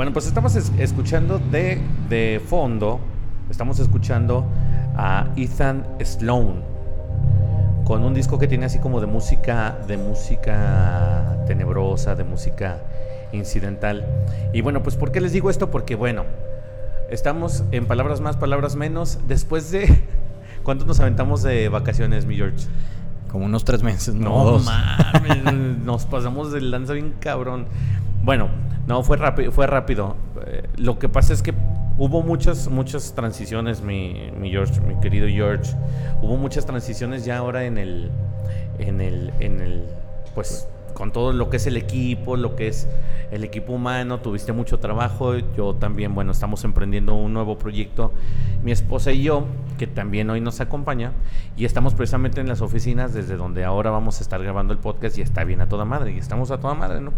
Bueno, 0.00 0.14
pues 0.14 0.26
estamos 0.26 0.56
es- 0.56 0.72
escuchando 0.78 1.38
de, 1.38 1.78
de 2.08 2.40
fondo, 2.42 3.00
estamos 3.50 3.78
escuchando 3.80 4.46
a 4.96 5.26
Ethan 5.36 5.86
Sloan 6.02 6.62
con 7.84 8.02
un 8.02 8.14
disco 8.14 8.38
que 8.38 8.48
tiene 8.48 8.64
así 8.64 8.78
como 8.78 9.02
de 9.02 9.06
música, 9.06 9.76
de 9.86 9.98
música 9.98 11.36
tenebrosa, 11.46 12.14
de 12.14 12.24
música 12.24 12.78
incidental. 13.32 14.06
Y 14.54 14.62
bueno, 14.62 14.82
pues 14.82 14.96
¿por 14.96 15.12
qué 15.12 15.20
les 15.20 15.32
digo 15.34 15.50
esto? 15.50 15.70
Porque 15.70 15.96
bueno, 15.96 16.24
estamos 17.10 17.64
en 17.70 17.84
palabras 17.84 18.22
más, 18.22 18.38
palabras 18.38 18.76
menos, 18.76 19.18
después 19.28 19.70
de... 19.70 20.02
¿Cuánto 20.62 20.86
nos 20.86 20.98
aventamos 21.00 21.42
de 21.42 21.68
vacaciones, 21.68 22.24
mi 22.24 22.36
George? 22.36 22.68
Como 23.30 23.44
unos 23.44 23.64
tres 23.64 23.82
meses, 23.82 24.14
no, 24.14 24.52
No 24.52 24.58
mames, 24.60 25.52
nos 25.84 26.06
pasamos 26.06 26.52
del 26.52 26.70
lanza 26.70 26.94
bien 26.94 27.12
cabrón. 27.20 27.66
Bueno, 28.22 28.48
no, 28.86 29.02
fue 29.02 29.16
rápido, 29.16 29.52
fue 29.52 29.66
rápido. 29.66 30.16
Eh, 30.46 30.68
lo 30.76 30.98
que 30.98 31.08
pasa 31.08 31.32
es 31.32 31.42
que 31.42 31.54
hubo 31.98 32.22
muchas, 32.22 32.68
muchas 32.68 33.14
transiciones, 33.14 33.82
mi, 33.82 34.30
mi 34.38 34.50
George, 34.50 34.80
mi 34.80 34.98
querido 35.00 35.28
George. 35.28 35.74
Hubo 36.22 36.36
muchas 36.36 36.66
transiciones 36.66 37.24
ya 37.24 37.38
ahora 37.38 37.64
en 37.64 37.78
el, 37.78 38.10
en 38.78 39.00
el, 39.00 39.32
en 39.38 39.60
el, 39.60 39.84
pues, 40.34 40.68
con 40.94 41.12
todo 41.12 41.32
lo 41.32 41.50
que 41.50 41.56
es 41.56 41.66
el 41.66 41.76
equipo, 41.76 42.36
lo 42.36 42.56
que 42.56 42.68
es 42.68 42.88
el 43.30 43.44
equipo 43.44 43.72
humano, 43.72 44.18
tuviste 44.18 44.52
mucho 44.52 44.78
trabajo. 44.80 45.36
Yo 45.56 45.74
también, 45.74 46.14
bueno, 46.14 46.32
estamos 46.32 46.64
emprendiendo 46.64 47.14
un 47.14 47.32
nuevo 47.32 47.58
proyecto, 47.58 48.12
mi 48.62 48.72
esposa 48.72 49.12
y 49.12 49.22
yo, 49.22 49.46
que 49.78 49.86
también 49.86 50.28
hoy 50.30 50.40
nos 50.40 50.60
acompaña, 50.60 51.12
y 51.56 51.64
estamos 51.64 51.94
precisamente 51.94 52.40
en 52.40 52.48
las 52.48 52.60
oficinas 52.60 53.14
desde 53.14 53.36
donde 53.36 53.64
ahora 53.64 53.90
vamos 53.90 54.20
a 54.20 54.22
estar 54.22 54.42
grabando 54.42 54.72
el 54.72 54.78
podcast 54.78 55.16
y 55.18 55.22
está 55.22 55.44
bien 55.44 55.60
a 55.60 55.68
toda 55.68 55.84
madre, 55.84 56.12
y 56.12 56.18
estamos 56.18 56.50
a 56.50 56.58
toda 56.58 56.74
madre, 56.74 57.00
¿no? 57.00 57.12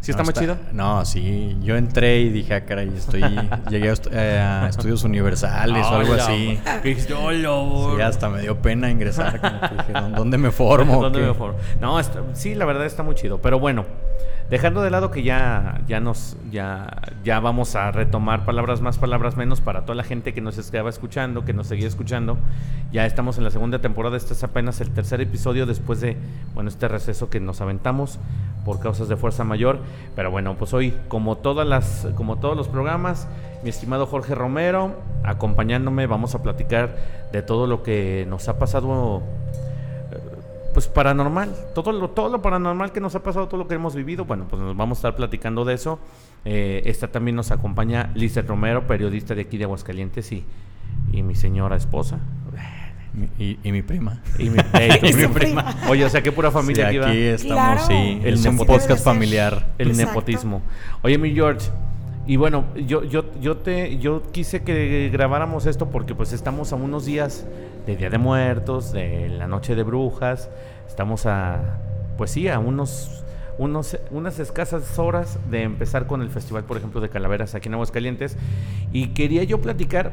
¿Sí 0.00 0.12
está 0.12 0.22
No, 0.22 0.26
más 0.28 0.34
chido? 0.34 0.56
No, 0.72 1.04
sí. 1.04 1.56
Yo 1.62 1.76
entré 1.76 2.20
y 2.20 2.30
dije, 2.30 2.54
ah, 2.54 2.64
caray, 2.64 2.88
estoy. 2.96 3.20
llegué 3.70 3.90
a, 3.90 3.92
est- 3.92 4.06
eh, 4.10 4.38
a 4.38 4.68
estudios 4.68 5.04
universales 5.04 5.84
o 5.86 5.94
algo 5.94 6.14
así. 6.14 6.58
"Hola, 6.64 6.82
Sí, 7.96 8.02
hasta 8.02 8.28
me 8.30 8.40
dio 8.40 8.56
pena 8.62 8.90
ingresar. 8.90 9.40
como 9.40 9.60
que 9.60 9.68
dije, 9.76 9.92
"¿Dó- 9.92 10.08
¿Dónde 10.16 10.38
me 10.38 10.50
formo? 10.52 11.02
¿Dónde 11.02 11.20
qué?". 11.20 11.26
me 11.26 11.34
formo? 11.34 11.58
No, 11.80 12.00
está- 12.00 12.22
sí, 12.32 12.54
la 12.54 12.64
verdad 12.64 12.86
está 12.86 13.02
muy 13.02 13.14
chido. 13.14 13.38
Pero 13.42 13.58
bueno, 13.60 13.84
dejando 14.48 14.80
de 14.82 14.90
lado 14.90 15.10
que 15.10 15.22
ya, 15.22 15.82
ya 15.86 16.00
nos, 16.00 16.36
ya, 16.50 16.88
ya 17.22 17.38
vamos 17.40 17.76
a 17.76 17.92
retomar 17.92 18.44
palabras 18.46 18.80
más, 18.80 18.96
palabras 18.98 19.36
menos 19.36 19.60
para 19.60 19.82
toda 19.82 19.94
la 19.96 20.02
gente 20.04 20.32
que 20.34 20.40
nos 20.40 20.56
estaba 20.58 20.88
escuchando, 20.90 21.44
que 21.44 21.52
nos 21.52 21.66
seguía 21.66 21.86
escuchando. 21.86 22.38
Ya 22.90 23.04
estamos 23.06 23.38
en 23.38 23.44
la 23.44 23.50
segunda 23.50 23.78
temporada. 23.80 24.16
Este 24.16 24.32
es 24.32 24.42
apenas 24.42 24.80
el 24.80 24.90
tercer 24.90 25.20
episodio 25.20 25.66
después 25.66 26.00
de, 26.00 26.16
bueno, 26.54 26.68
este 26.70 26.88
receso 26.88 27.28
que 27.30 27.38
nos 27.38 27.60
aventamos 27.60 28.18
por 28.64 28.80
causas 28.80 29.08
de 29.08 29.16
fuerza 29.16 29.44
mayor. 29.44 29.78
Pero 30.16 30.30
bueno, 30.30 30.56
pues 30.56 30.74
hoy, 30.74 30.94
como 31.08 31.36
todas 31.38 31.66
las, 31.66 32.08
como 32.16 32.36
todos 32.36 32.56
los 32.56 32.68
programas, 32.68 33.28
mi 33.62 33.70
estimado 33.70 34.06
Jorge 34.06 34.34
Romero, 34.34 34.94
acompañándome, 35.22 36.06
vamos 36.06 36.34
a 36.34 36.42
platicar 36.42 36.96
de 37.32 37.42
todo 37.42 37.66
lo 37.66 37.82
que 37.82 38.26
nos 38.28 38.48
ha 38.48 38.58
pasado 38.58 39.22
pues 40.72 40.86
paranormal, 40.86 41.54
todo 41.74 41.92
lo, 41.92 42.10
todo 42.10 42.28
lo 42.28 42.42
paranormal 42.42 42.92
que 42.92 43.00
nos 43.00 43.14
ha 43.14 43.22
pasado, 43.22 43.48
todo 43.48 43.58
lo 43.58 43.68
que 43.68 43.74
hemos 43.74 43.94
vivido, 43.94 44.24
bueno, 44.24 44.46
pues 44.48 44.62
nos 44.62 44.76
vamos 44.76 44.98
a 44.98 45.00
estar 45.00 45.16
platicando 45.16 45.64
de 45.64 45.74
eso. 45.74 45.98
Eh, 46.44 46.82
esta 46.84 47.08
también 47.08 47.36
nos 47.36 47.50
acompaña 47.50 48.10
Lizeth 48.14 48.46
Romero, 48.46 48.86
periodista 48.86 49.34
de 49.34 49.42
aquí 49.42 49.58
de 49.58 49.64
Aguascalientes 49.64 50.30
y, 50.32 50.44
y 51.12 51.22
mi 51.22 51.34
señora 51.34 51.76
esposa. 51.76 52.18
Y, 53.38 53.58
y 53.62 53.72
mi 53.72 53.82
prima. 53.82 54.20
Y 54.38 54.50
mi, 54.50 54.58
y 55.02 55.12
prima. 55.12 55.34
prima. 55.34 55.76
Oye, 55.88 56.04
o 56.04 56.08
sea, 56.08 56.22
que 56.22 56.32
pura 56.32 56.50
familia 56.50 56.90
Sí, 56.90 56.96
aquí, 56.98 57.06
aquí 57.10 57.28
va. 57.28 57.34
estamos, 57.34 57.54
Claro. 57.54 57.86
sí. 57.86 58.20
El 58.24 58.34
es 58.34 58.46
un 58.46 58.56
podcast 58.58 59.04
familiar. 59.04 59.68
El 59.78 59.88
Exacto. 59.90 60.08
nepotismo. 60.10 60.62
Oye, 61.02 61.18
mi 61.18 61.32
George, 61.34 61.68
y 62.26 62.36
bueno, 62.36 62.64
yo, 62.86 63.02
yo, 63.04 63.24
yo 63.40 63.56
te, 63.56 63.98
yo 63.98 64.22
quise 64.30 64.62
que 64.62 65.08
grabáramos 65.12 65.66
esto 65.66 65.90
porque 65.90 66.14
pues 66.14 66.32
estamos 66.32 66.72
a 66.72 66.76
unos 66.76 67.04
días 67.04 67.44
de 67.86 67.96
Día 67.96 68.10
de 68.10 68.18
Muertos, 68.18 68.92
de 68.92 69.28
la 69.30 69.48
Noche 69.48 69.74
de 69.74 69.82
Brujas, 69.82 70.48
estamos 70.86 71.26
a, 71.26 71.78
pues 72.16 72.30
sí, 72.30 72.46
a 72.46 72.58
unos, 72.60 73.24
unos, 73.58 73.98
unas 74.12 74.38
escasas 74.38 74.98
horas 74.98 75.38
de 75.50 75.62
empezar 75.62 76.06
con 76.06 76.22
el 76.22 76.28
festival, 76.30 76.62
por 76.64 76.76
ejemplo, 76.76 77.00
de 77.00 77.08
Calaveras 77.08 77.54
aquí 77.56 77.68
en 77.68 77.74
Aguascalientes, 77.74 78.36
y 78.92 79.08
quería 79.08 79.42
yo 79.42 79.60
platicar 79.60 80.12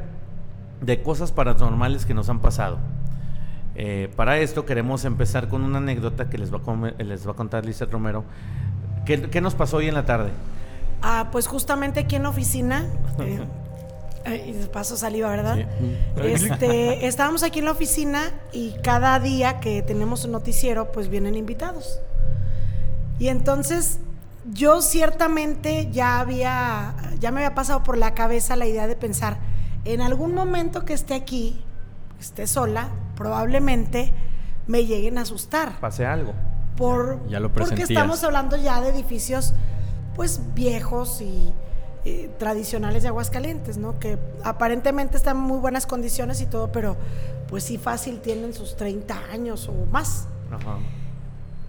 de 0.81 1.01
cosas 1.01 1.31
paranormales 1.31 2.05
que 2.05 2.13
nos 2.13 2.29
han 2.29 2.39
pasado. 2.39 2.77
Eh, 3.75 4.11
para 4.15 4.39
esto 4.39 4.65
queremos 4.65 5.05
empezar 5.05 5.49
con 5.49 5.61
una 5.63 5.77
anécdota 5.77 6.29
que 6.29 6.37
les 6.37 6.51
va 6.51 6.59
a, 6.65 7.03
les 7.03 7.27
va 7.27 7.31
a 7.31 7.35
contar 7.35 7.65
Lizeth 7.65 7.91
Romero. 7.91 8.23
¿Qué, 9.05 9.29
qué 9.29 9.39
nos 9.41 9.55
pasó 9.55 9.77
hoy 9.77 9.87
en 9.87 9.93
la 9.93 10.05
tarde? 10.05 10.31
Ah, 11.01 11.29
pues 11.31 11.47
justamente 11.47 11.99
aquí 12.01 12.15
en 12.15 12.23
la 12.23 12.29
oficina, 12.29 12.85
eh, 13.19 13.39
eh, 14.25 14.45
y 14.47 14.51
de 14.53 14.67
paso 14.67 14.97
saliva, 14.97 15.29
¿verdad? 15.29 15.59
Este, 16.17 17.05
estábamos 17.07 17.43
aquí 17.43 17.59
en 17.59 17.65
la 17.65 17.71
oficina 17.71 18.31
y 18.51 18.73
cada 18.83 19.19
día 19.19 19.59
que 19.59 19.81
tenemos 19.81 20.25
un 20.25 20.31
noticiero, 20.31 20.91
pues 20.91 21.07
vienen 21.07 21.35
invitados. 21.35 22.01
Y 23.19 23.29
entonces 23.29 23.99
yo 24.51 24.81
ciertamente 24.81 25.89
ya 25.91 26.19
había, 26.19 26.95
ya 27.19 27.31
me 27.31 27.41
había 27.41 27.55
pasado 27.55 27.83
por 27.83 27.97
la 27.97 28.13
cabeza 28.13 28.55
la 28.55 28.65
idea 28.65 28.87
de 28.87 28.95
pensar, 28.95 29.37
en 29.93 30.01
algún 30.01 30.33
momento 30.33 30.85
que 30.85 30.93
esté 30.93 31.13
aquí, 31.13 31.61
esté 32.19 32.47
sola, 32.47 32.89
probablemente 33.15 34.13
me 34.67 34.85
lleguen 34.85 35.17
a 35.17 35.21
asustar 35.21 35.79
Pase 35.79 36.05
algo. 36.05 36.33
por 36.75 37.25
Ya 37.29 37.39
lo 37.39 37.51
porque 37.53 37.83
estamos 37.83 38.23
hablando 38.23 38.57
ya 38.57 38.81
de 38.81 38.89
edificios 38.89 39.53
pues 40.15 40.41
viejos 40.53 41.21
y 41.21 41.53
eh, 42.05 42.29
tradicionales 42.37 43.03
de 43.03 43.09
Aguascalientes, 43.09 43.77
¿no? 43.77 43.99
Que 43.99 44.17
aparentemente 44.43 45.15
están 45.15 45.37
en 45.37 45.43
muy 45.43 45.59
buenas 45.59 45.85
condiciones 45.85 46.41
y 46.41 46.45
todo, 46.45 46.71
pero 46.71 46.97
pues 47.47 47.63
sí 47.63 47.77
fácil 47.77 48.19
tienen 48.19 48.53
sus 48.53 48.75
30 48.75 49.15
años 49.31 49.69
o 49.69 49.85
más. 49.91 50.27
Ajá. 50.51 50.77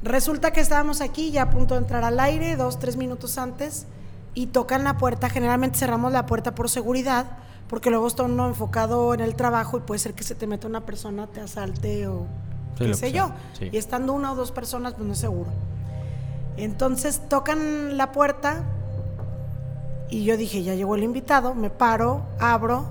Resulta 0.02 0.52
que 0.52 0.60
estábamos 0.60 1.00
aquí 1.00 1.30
ya 1.30 1.42
a 1.42 1.50
punto 1.50 1.74
de 1.74 1.80
entrar 1.80 2.04
al 2.04 2.20
aire, 2.20 2.56
dos, 2.56 2.78
tres 2.78 2.96
minutos 2.96 3.36
antes, 3.36 3.86
y 4.34 4.46
tocan 4.46 4.84
la 4.84 4.96
puerta. 4.96 5.28
Generalmente 5.28 5.78
cerramos 5.78 6.12
la 6.12 6.26
puerta 6.26 6.54
por 6.54 6.70
seguridad, 6.70 7.26
porque 7.68 7.90
luego 7.90 8.06
está 8.06 8.22
uno 8.24 8.46
enfocado 8.48 9.14
en 9.14 9.20
el 9.20 9.34
trabajo 9.34 9.78
y 9.78 9.80
puede 9.80 9.98
ser 9.98 10.14
que 10.14 10.24
se 10.24 10.34
te 10.34 10.46
meta 10.46 10.66
una 10.66 10.86
persona, 10.86 11.26
te 11.26 11.40
asalte 11.40 12.06
o 12.08 12.26
Sí, 12.78 12.84
qué 12.86 12.94
sé 12.94 13.12
yo. 13.12 13.32
sí. 13.54 13.68
Y 13.72 13.76
estando 13.76 14.12
una 14.12 14.32
o 14.32 14.36
dos 14.36 14.52
personas, 14.52 14.94
pues 14.94 15.04
no 15.06 15.12
es 15.12 15.18
seguro. 15.18 15.50
Entonces 16.56 17.20
tocan 17.28 17.96
la 17.96 18.12
puerta 18.12 18.62
y 20.10 20.24
yo 20.24 20.36
dije, 20.36 20.62
ya 20.62 20.74
llegó 20.74 20.94
el 20.94 21.02
invitado, 21.02 21.54
me 21.54 21.70
paro, 21.70 22.22
abro 22.38 22.88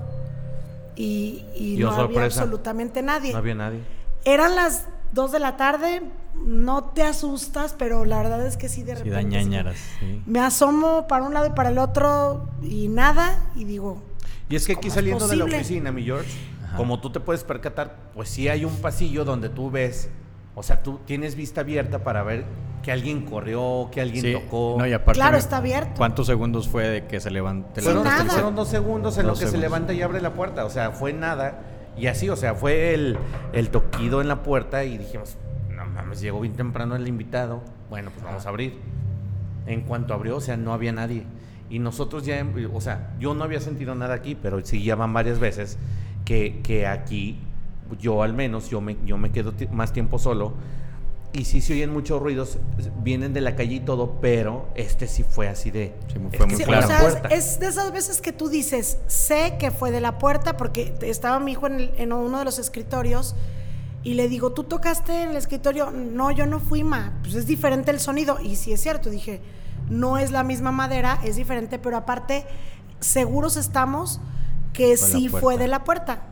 y, 0.94 1.44
y 1.54 1.74
Y, 1.78 1.82
oh, 1.84 1.90
no 1.90 1.96
había 2.02 2.24
absolutamente 2.24 3.02
nadie. 3.02 3.32
No 3.32 3.38
había 3.38 3.54
nadie. 3.54 3.80
Eran 4.24 4.56
las 4.56 4.86
2 5.12 5.32
de 5.32 5.38
la 5.38 5.56
tarde, 5.56 6.02
no 6.34 6.84
te 6.84 7.02
asustas, 7.02 7.74
pero 7.78 8.04
la 8.04 8.18
verdad 8.18 8.46
es 8.46 8.56
que 8.56 8.68
sí 8.68 8.82
de 8.82 8.94
repente. 8.94 9.20
sí. 9.20 9.26
ñañaras. 9.26 9.76
sí. 10.00 10.22
Me 10.26 10.40
asomo 10.40 11.06
para 11.08 11.24
un 11.24 11.34
lado 11.34 11.46
y 11.46 11.50
para 11.50 11.70
el 11.70 11.78
otro 11.78 12.48
y 12.62 12.88
nada, 12.88 13.38
y 13.56 13.64
digo, 13.64 14.02
Y 14.48 14.56
es 14.56 14.66
que 14.66 14.72
aquí 14.72 14.82
¿Cómo 14.82 14.88
es 14.88 14.94
saliendo 14.94 15.28
de 15.28 15.36
la 15.36 15.44
oficina, 15.44 15.92
mi 15.92 16.04
George, 16.04 16.30
Ajá. 16.64 16.76
como 16.76 17.00
tú 17.00 17.10
te 17.10 17.20
puedes 17.20 17.44
percatar, 17.44 17.96
pues 18.14 18.28
sí 18.28 18.48
hay 18.48 18.64
un 18.64 18.76
pasillo 18.76 19.24
donde 19.24 19.48
tú 19.48 19.70
ves, 19.70 20.08
o 20.54 20.62
sea, 20.62 20.82
tú 20.82 21.00
tienes 21.04 21.34
vista 21.34 21.60
abierta 21.60 22.02
para 22.02 22.22
ver 22.22 22.44
que 22.82 22.90
alguien 22.92 23.26
corrió, 23.26 23.88
que 23.92 24.00
alguien 24.00 24.24
Sí, 24.24 24.32
tocó. 24.32 24.76
no, 24.78 24.86
y 24.86 24.92
aparte 24.92 25.18
claro, 25.18 25.36
está 25.36 25.58
abierto. 25.58 25.92
¿Cuántos 25.96 26.26
segundos 26.26 26.68
fue 26.68 26.88
de 26.88 27.06
que 27.06 27.20
se 27.20 27.30
levante? 27.30 27.82
Fueron, 27.82 28.04
nada. 28.04 28.24
fueron 28.24 28.54
dos 28.54 28.68
segundos 28.68 29.18
en 29.18 29.26
Dos 29.26 29.38
lo 29.38 29.44
que 29.44 29.50
se 29.50 29.58
levanta 29.58 29.92
y 29.92 30.00
abre 30.02 30.20
la 30.20 30.32
puerta, 30.32 30.64
o 30.64 30.70
sea, 30.70 30.92
fue 30.92 31.12
nada. 31.12 31.60
Y 31.96 32.06
así, 32.06 32.30
o 32.30 32.36
sea, 32.36 32.54
fue 32.54 32.94
el, 32.94 33.18
el 33.52 33.70
toquido 33.70 34.20
en 34.20 34.28
la 34.28 34.42
puerta 34.44 34.84
y 34.84 34.96
dijimos, 34.96 35.36
no 35.68 35.84
mames, 35.84 36.20
llegó 36.20 36.40
bien 36.40 36.54
temprano 36.54 36.94
el 36.96 37.06
invitado. 37.08 37.60
Bueno, 37.90 38.10
pues 38.12 38.24
vamos 38.24 38.46
a 38.46 38.48
abrir. 38.48 38.78
En 39.66 39.82
cuanto 39.82 40.14
abrió, 40.14 40.36
o 40.36 40.40
sea, 40.40 40.56
no 40.56 40.72
había 40.72 40.92
nadie. 40.92 41.24
Y 41.70 41.78
nosotros 41.80 42.24
ya, 42.24 42.46
o 42.72 42.80
sea, 42.80 43.10
yo 43.20 43.34
no 43.34 43.44
había 43.44 43.60
sentido 43.60 43.94
nada 43.94 44.14
aquí, 44.14 44.34
pero 44.34 44.64
sí 44.64 44.82
ya 44.82 44.94
van 44.96 45.12
varias 45.12 45.38
veces 45.38 45.76
que, 46.24 46.60
que 46.62 46.86
aquí, 46.86 47.38
yo 48.00 48.22
al 48.22 48.32
menos, 48.34 48.70
yo 48.70 48.80
me, 48.80 48.96
yo 49.04 49.18
me 49.18 49.30
quedo 49.30 49.52
más 49.72 49.92
tiempo 49.92 50.18
solo. 50.18 50.54
Y 51.34 51.44
sí 51.44 51.60
se 51.60 51.74
oyen 51.74 51.92
muchos 51.92 52.22
ruidos, 52.22 52.56
vienen 53.02 53.34
de 53.34 53.42
la 53.42 53.54
calle 53.54 53.74
y 53.76 53.80
todo, 53.80 54.18
pero 54.22 54.66
este 54.74 55.06
sí 55.06 55.22
fue 55.24 55.46
así 55.46 55.70
de... 55.70 55.92
Sí, 56.10 56.14
fue 56.38 56.46
muy 56.46 56.56
Sí, 56.56 56.64
claro. 56.64 56.86
o 56.86 56.88
la 56.90 56.96
sea, 56.98 57.06
es- 57.06 57.12
puerta. 57.16 57.28
es 57.34 57.60
de 57.60 57.66
esas 57.66 57.92
veces 57.92 58.22
que 58.22 58.32
tú 58.32 58.48
dices, 58.48 58.98
sé 59.08 59.56
que 59.58 59.70
fue 59.70 59.90
de 59.90 60.00
la 60.00 60.16
puerta 60.18 60.56
porque 60.56 60.94
estaba 61.02 61.38
mi 61.38 61.52
hijo 61.52 61.66
en, 61.66 61.74
el- 61.80 61.90
en 61.98 62.14
uno 62.14 62.38
de 62.38 62.46
los 62.46 62.58
escritorios 62.58 63.36
y 64.02 64.14
le 64.14 64.28
digo, 64.30 64.52
¿tú 64.52 64.64
tocaste 64.64 65.22
en 65.24 65.30
el 65.30 65.36
escritorio? 65.36 65.90
No, 65.90 66.30
yo 66.30 66.46
no 66.46 66.60
fui, 66.60 66.82
ma. 66.82 67.12
Pues 67.22 67.34
es 67.34 67.46
diferente 67.46 67.90
el 67.90 68.00
sonido. 68.00 68.38
Y 68.42 68.56
sí 68.56 68.72
es 68.72 68.80
cierto, 68.80 69.10
dije, 69.10 69.42
no 69.90 70.18
es 70.18 70.30
la 70.30 70.42
misma 70.44 70.72
madera, 70.72 71.18
es 71.24 71.36
diferente, 71.36 71.78
pero 71.78 71.96
aparte, 71.96 72.44
seguros 73.00 73.56
estamos 73.56 74.20
que 74.72 74.96
Fue 74.96 75.08
sí 75.08 75.28
fue 75.28 75.58
de 75.58 75.68
la 75.68 75.84
puerta. 75.84 76.22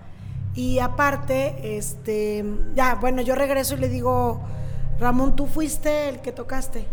Y 0.54 0.78
aparte, 0.78 1.76
este, 1.76 2.44
ya, 2.74 2.94
bueno, 2.94 3.20
yo 3.22 3.34
regreso 3.34 3.74
y 3.74 3.78
le 3.78 3.88
digo, 3.88 4.40
Ramón, 4.98 5.36
tú 5.36 5.46
fuiste 5.46 6.08
el 6.08 6.20
que 6.20 6.32
tocaste. 6.32 6.86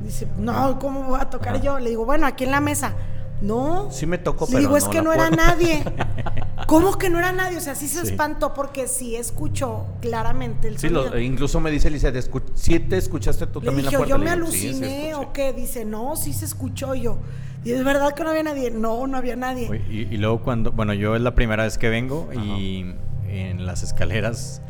Dice, 0.00 0.26
no, 0.38 0.78
¿cómo 0.78 1.02
voy 1.02 1.20
a 1.20 1.28
tocar 1.28 1.60
yo? 1.60 1.78
Le 1.78 1.90
digo, 1.90 2.04
bueno, 2.04 2.26
aquí 2.26 2.44
en 2.44 2.52
la 2.52 2.60
mesa. 2.60 2.92
No. 3.40 3.88
Sí 3.90 4.06
me 4.06 4.18
tocó, 4.18 4.46
Le 4.46 4.52
pero 4.52 4.58
digo, 4.60 4.76
es 4.76 4.84
no 4.84 4.90
que 4.90 4.96
la 4.98 5.02
no 5.04 5.12
era 5.12 5.28
puedo". 5.28 5.36
nadie. 5.46 5.84
¿Cómo 6.66 6.98
que 6.98 7.08
no 7.10 7.18
era 7.18 7.32
nadie? 7.32 7.56
O 7.56 7.60
sea, 7.60 7.74
sí 7.74 7.86
se 7.88 8.02
Sí. 8.04 8.08
espantó 8.12 8.52
porque 8.54 8.88
sí 8.88 9.16
escuchó 9.16 9.86
claramente 10.00 10.68
el 10.68 10.78
Sí, 10.78 10.88
sonido. 10.88 11.10
lo- 11.10 11.18
incluso 11.20 11.60
me 11.60 11.70
dice 11.70 11.88
escu- 11.90 12.42
¿sí 12.54 12.78
te 12.80 12.96
escuchaste 12.96 13.46
tú 13.46 13.60
Le 13.60 13.66
también 13.66 13.86
dije, 13.86 13.92
la 13.92 13.98
puerta? 13.98 14.10
yo 14.10 14.18
me 14.18 14.34
digo, 14.36 14.46
"Sí, 14.50 14.58
sí 14.58 14.66
aluciné 14.68 15.10
escuché". 15.10 15.26
o 15.28 15.32
qué. 15.32 15.52
Dice, 15.52 15.84
no, 15.84 16.16
sí 16.16 16.32
se 16.32 16.44
escuchó 16.44 16.94
yo. 16.94 17.18
Y 17.64 17.72
es 17.72 17.84
verdad 17.84 18.14
que 18.14 18.22
no 18.24 18.30
había 18.30 18.42
nadie. 18.42 18.70
No, 18.70 19.06
no 19.06 19.16
había 19.16 19.36
nadie. 19.36 19.82
Y, 19.90 20.02
y 20.14 20.16
luego 20.18 20.42
cuando, 20.42 20.72
bueno, 20.72 20.94
yo 20.94 21.16
es 21.16 21.22
la 21.22 21.34
primera 21.34 21.64
vez 21.64 21.76
que 21.78 21.88
vengo 21.88 22.28
y 22.32 22.94
en 23.28 23.66
las 23.66 23.82
escaleras 23.82 24.62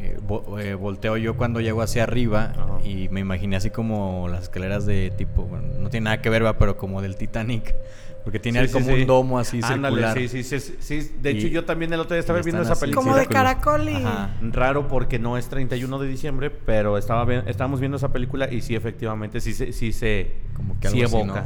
eh, 0.00 0.18
vo- 0.26 0.60
eh, 0.60 0.74
volteo 0.74 1.16
yo 1.16 1.36
cuando 1.36 1.60
llego 1.60 1.80
hacia 1.80 2.02
arriba 2.02 2.52
Ajá. 2.54 2.78
y 2.86 3.08
me 3.08 3.20
imaginé 3.20 3.56
así 3.56 3.70
como 3.70 4.28
las 4.28 4.42
escaleras 4.42 4.84
de 4.84 5.10
tipo, 5.16 5.44
bueno, 5.44 5.68
no 5.78 5.88
tiene 5.88 6.04
nada 6.04 6.20
que 6.20 6.28
ver, 6.28 6.44
¿va? 6.44 6.58
pero 6.58 6.76
como 6.76 7.00
del 7.00 7.16
Titanic, 7.16 7.74
porque 8.24 8.38
tiene 8.40 8.66
Sí, 8.66 8.72
como 8.72 8.86
sí. 8.86 8.92
un 9.02 9.06
domo 9.06 9.38
así 9.38 9.60
Ándale, 9.62 9.96
circular. 10.02 10.28
sí, 10.28 10.42
sí, 10.42 10.60
sí. 10.60 11.10
De 11.20 11.32
Y- 11.32 11.38
hecho, 11.38 11.46
yo 11.48 11.64
también 11.64 11.92
el 11.92 12.00
otro 12.00 12.14
día 12.14 12.20
estaba 12.20 12.40
viendo 12.40 12.62
esa 12.62 12.74
película. 12.74 13.04
Como 13.04 13.16
de 13.16 13.26
caracol 13.26 13.88
y. 13.88 13.96
Ajá. 13.96 14.30
Raro 14.40 14.88
porque 14.88 15.18
no 15.18 15.36
es 15.36 15.48
31 15.48 15.98
de 15.98 16.08
diciembre, 16.08 16.50
pero 16.50 16.96
estaba 16.98 17.32
estábamos 17.46 17.80
viendo 17.80 17.96
esa 17.98 18.12
película 18.12 18.50
y 18.52 18.62
sí, 18.62 18.74
efectivamente, 18.74 19.40
sí 19.40 19.52
se, 19.52 19.72
sí 19.72 19.92
se, 19.92 20.32
Como 20.56 20.78
que 20.80 20.88
sí 20.88 21.02
algo 21.02 21.18
así, 21.18 21.24
evoca. 21.26 21.44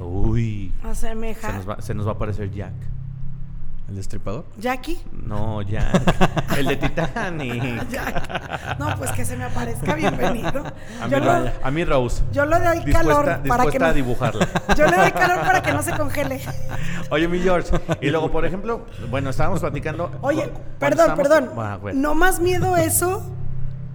Uy, 0.00 0.72
se 0.82 0.88
Asemeja. 0.88 1.52
nos, 1.52 1.68
va, 1.68 1.80
se 1.82 1.94
nos 1.94 2.06
va 2.06 2.12
a 2.12 2.14
aparecer 2.14 2.50
Jack. 2.50 2.72
¿El 3.88 3.94
destripador? 3.94 4.44
Jackie. 4.58 5.00
No, 5.12 5.62
Jack. 5.62 6.02
el 6.58 6.66
de 6.66 6.76
Titanic. 6.76 7.88
Jack. 7.88 8.78
No, 8.80 8.96
pues 8.98 9.12
que 9.12 9.24
se 9.24 9.36
me 9.36 9.44
aparezca, 9.44 9.94
bienvenido. 9.94 10.64
A 11.00 11.06
mí, 11.06 11.10
Yo, 11.12 11.18
Ro- 11.20 11.24
lo- 11.40 11.50
a 11.62 11.70
mí 11.70 11.84
Rose. 11.84 12.22
yo 12.32 12.44
le 12.46 12.58
doy 12.58 12.74
Dispuesta, 12.80 12.98
calor 13.00 13.42
para 13.46 13.66
que 13.70 13.78
no. 13.78 13.86
a 13.86 13.92
dibujarla. 13.92 14.48
Yo 14.76 14.86
le 14.86 14.96
doy 14.96 15.12
calor 15.12 15.40
para 15.40 15.62
que 15.62 15.72
no 15.72 15.82
se 15.82 15.92
congele. 15.96 16.40
Oye, 17.10 17.28
mi 17.28 17.38
George. 17.38 17.70
Y 18.00 18.10
luego, 18.10 18.32
por 18.32 18.44
ejemplo, 18.44 18.86
bueno, 19.08 19.30
estábamos 19.30 19.60
platicando. 19.60 20.10
Oye, 20.20 20.50
perdón, 20.80 21.14
perdón. 21.14 21.50
Ah, 21.56 21.78
bueno. 21.80 22.00
No 22.00 22.14
más 22.16 22.40
miedo 22.40 22.76
eso 22.76 23.22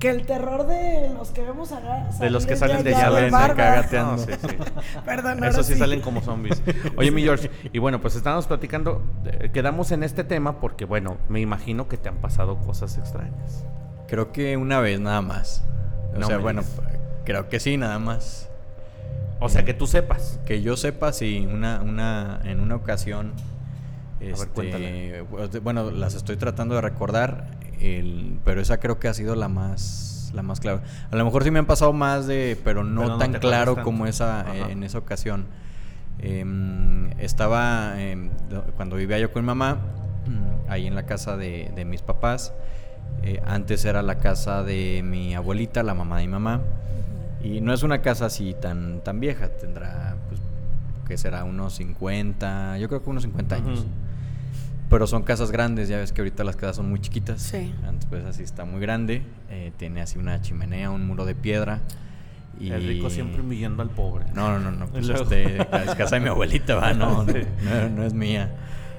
que 0.01 0.09
el 0.09 0.25
terror 0.25 0.65
de 0.65 1.09
los 1.13 1.30
que 1.30 1.42
vemos 1.44 1.71
a 1.71 1.80
De 2.19 2.30
los 2.31 2.45
que 2.48 2.56
salen 2.57 2.83
de 2.83 2.92
ya 2.92 3.09
llave, 3.09 3.30
cagateando. 3.30 4.13
No, 4.13 4.18
sí, 4.18 4.31
sí. 4.33 4.56
Perdón, 5.06 5.44
Eso 5.44 5.63
sí, 5.63 5.75
salen 5.75 6.01
como 6.01 6.21
zombies. 6.21 6.62
Oye, 6.98 7.12
mi 7.12 7.21
George, 7.21 7.51
y 7.71 7.77
bueno, 7.80 8.01
pues 8.01 8.15
estábamos 8.15 8.48
platicando, 8.48 9.03
eh, 9.25 9.51
quedamos 9.53 9.92
en 9.92 10.01
este 10.03 10.24
tema 10.24 10.59
porque, 10.59 10.86
bueno, 10.86 11.18
me 11.30 11.39
imagino 11.39 11.88
que 11.88 11.98
te 11.98 12.09
han 12.09 12.18
pasado 12.18 12.57
cosas 12.57 12.98
extrañas. 12.98 13.63
Creo 14.07 14.31
que 14.31 14.57
una 14.57 14.80
vez 14.80 15.00
nada 15.00 15.21
más. 15.21 15.63
O 16.15 16.19
No 16.19 16.25
sea, 16.27 16.39
bueno, 16.39 16.63
creo 17.24 17.48
que 17.48 17.59
sí, 17.59 17.77
nada 17.77 18.00
más. 18.00 18.50
O 19.39 19.50
sea, 19.50 19.63
que 19.65 19.74
tú 19.75 19.86
sepas. 19.88 20.39
Que 20.45 20.62
yo 20.63 20.77
sepa, 20.77 21.13
sí, 21.13 21.48
una, 21.50 21.81
una, 21.81 22.42
en 22.44 22.59
una 22.59 22.75
ocasión, 22.75 23.33
este, 24.19 24.62
de- 24.63 25.59
bueno, 25.62 25.92
las 25.92 26.15
estoy 26.15 26.38
tratando 26.38 26.75
de 26.75 26.81
recordar, 26.81 27.45
el, 27.81 28.39
pero 28.45 28.61
esa 28.61 28.79
creo 28.79 28.99
que 28.99 29.07
ha 29.07 29.13
sido 29.13 29.35
la 29.35 29.47
más, 29.49 30.31
la 30.33 30.41
más 30.43 30.59
clara. 30.59 30.81
A 31.11 31.15
lo 31.15 31.25
mejor 31.25 31.43
sí 31.43 31.51
me 31.51 31.59
han 31.59 31.65
pasado 31.65 31.93
más 31.93 32.27
de, 32.27 32.57
pero 32.63 32.83
no 32.83 33.01
Pero 33.01 33.13
no 33.13 33.17
tan 33.17 33.33
claro 33.33 33.81
como 33.83 34.05
esa, 34.05 34.41
Ajá. 34.41 34.69
en 34.71 34.83
esa 34.83 34.97
ocasión. 34.99 35.45
Em, 36.19 37.11
estaba, 37.19 37.99
em, 38.01 38.29
do- 38.49 38.63
cuando 38.75 38.95
vivía 38.95 39.17
yo 39.19 39.31
con 39.31 39.43
mi 39.43 39.47
mamá, 39.47 39.77
mm, 40.27 40.69
ahí 40.69 40.85
en 40.87 40.95
la 40.95 41.05
casa 41.05 41.37
de, 41.37 41.71
de 41.75 41.85
mis 41.85 42.01
papás. 42.01 42.53
Eh, 43.23 43.41
antes 43.45 43.83
era 43.85 44.01
la 44.01 44.17
casa 44.19 44.63
de 44.63 45.01
mi 45.03 45.33
abuelita, 45.35 45.83
la 45.83 45.93
mamá 45.93 46.19
de 46.19 46.27
mi 46.27 46.31
mamá. 46.31 46.61
Y 47.43 47.59
no 47.61 47.73
es 47.73 47.81
una 47.83 48.01
casa 48.01 48.27
así 48.27 48.53
tan, 48.59 49.01
tan 49.03 49.19
vieja, 49.19 49.49
tendrá, 49.49 50.15
pues, 50.29 50.39
que 51.07 51.17
será 51.17 51.43
unos 51.43 51.73
50, 51.75 52.77
yo 52.77 52.87
creo 52.87 53.01
que 53.03 53.09
unos 53.09 53.23
50 53.23 53.55
años. 53.55 53.79
Ujú. 53.79 53.87
Pero 54.91 55.07
son 55.07 55.23
casas 55.23 55.49
grandes, 55.51 55.88
ya 55.89 55.97
ves 55.97 56.11
que 56.11 56.21
ahorita 56.21 56.43
las 56.43 56.55
casas 56.55 56.75
son 56.75 56.89
muy 56.89 56.99
chiquitas. 57.01 57.41
Sí. 57.41 57.73
Antes 57.88 58.05
pues 58.07 58.23
así 58.25 58.43
está 58.43 58.65
muy 58.65 58.79
grande, 58.79 59.23
eh, 59.49 59.71
tiene 59.77 60.01
así 60.01 60.19
una 60.19 60.39
chimenea, 60.41 60.91
un 60.91 61.07
muro 61.07 61.25
de 61.25 61.33
piedra. 61.33 61.79
Y... 62.59 62.69
El 62.71 62.85
rico 62.85 63.09
siempre 63.09 63.41
humillando 63.41 63.81
al 63.81 63.89
pobre. 63.89 64.25
No, 64.35 64.51
no, 64.51 64.59
no, 64.59 64.71
no, 64.71 64.85
pues 64.88 65.05
Y 65.05 65.07
luego- 65.11 65.23
este, 65.23 65.57
es 65.61 65.95
casa 65.95 66.15
de 66.17 66.19
mi 66.21 66.27
abuelita, 66.27 66.75
va, 66.75 66.93
no, 66.93 67.23
no, 67.23 67.33
Sí. 67.33 67.39
no, 67.63 67.89
no 67.89 68.03
es 68.05 68.13
mía. 68.13 68.51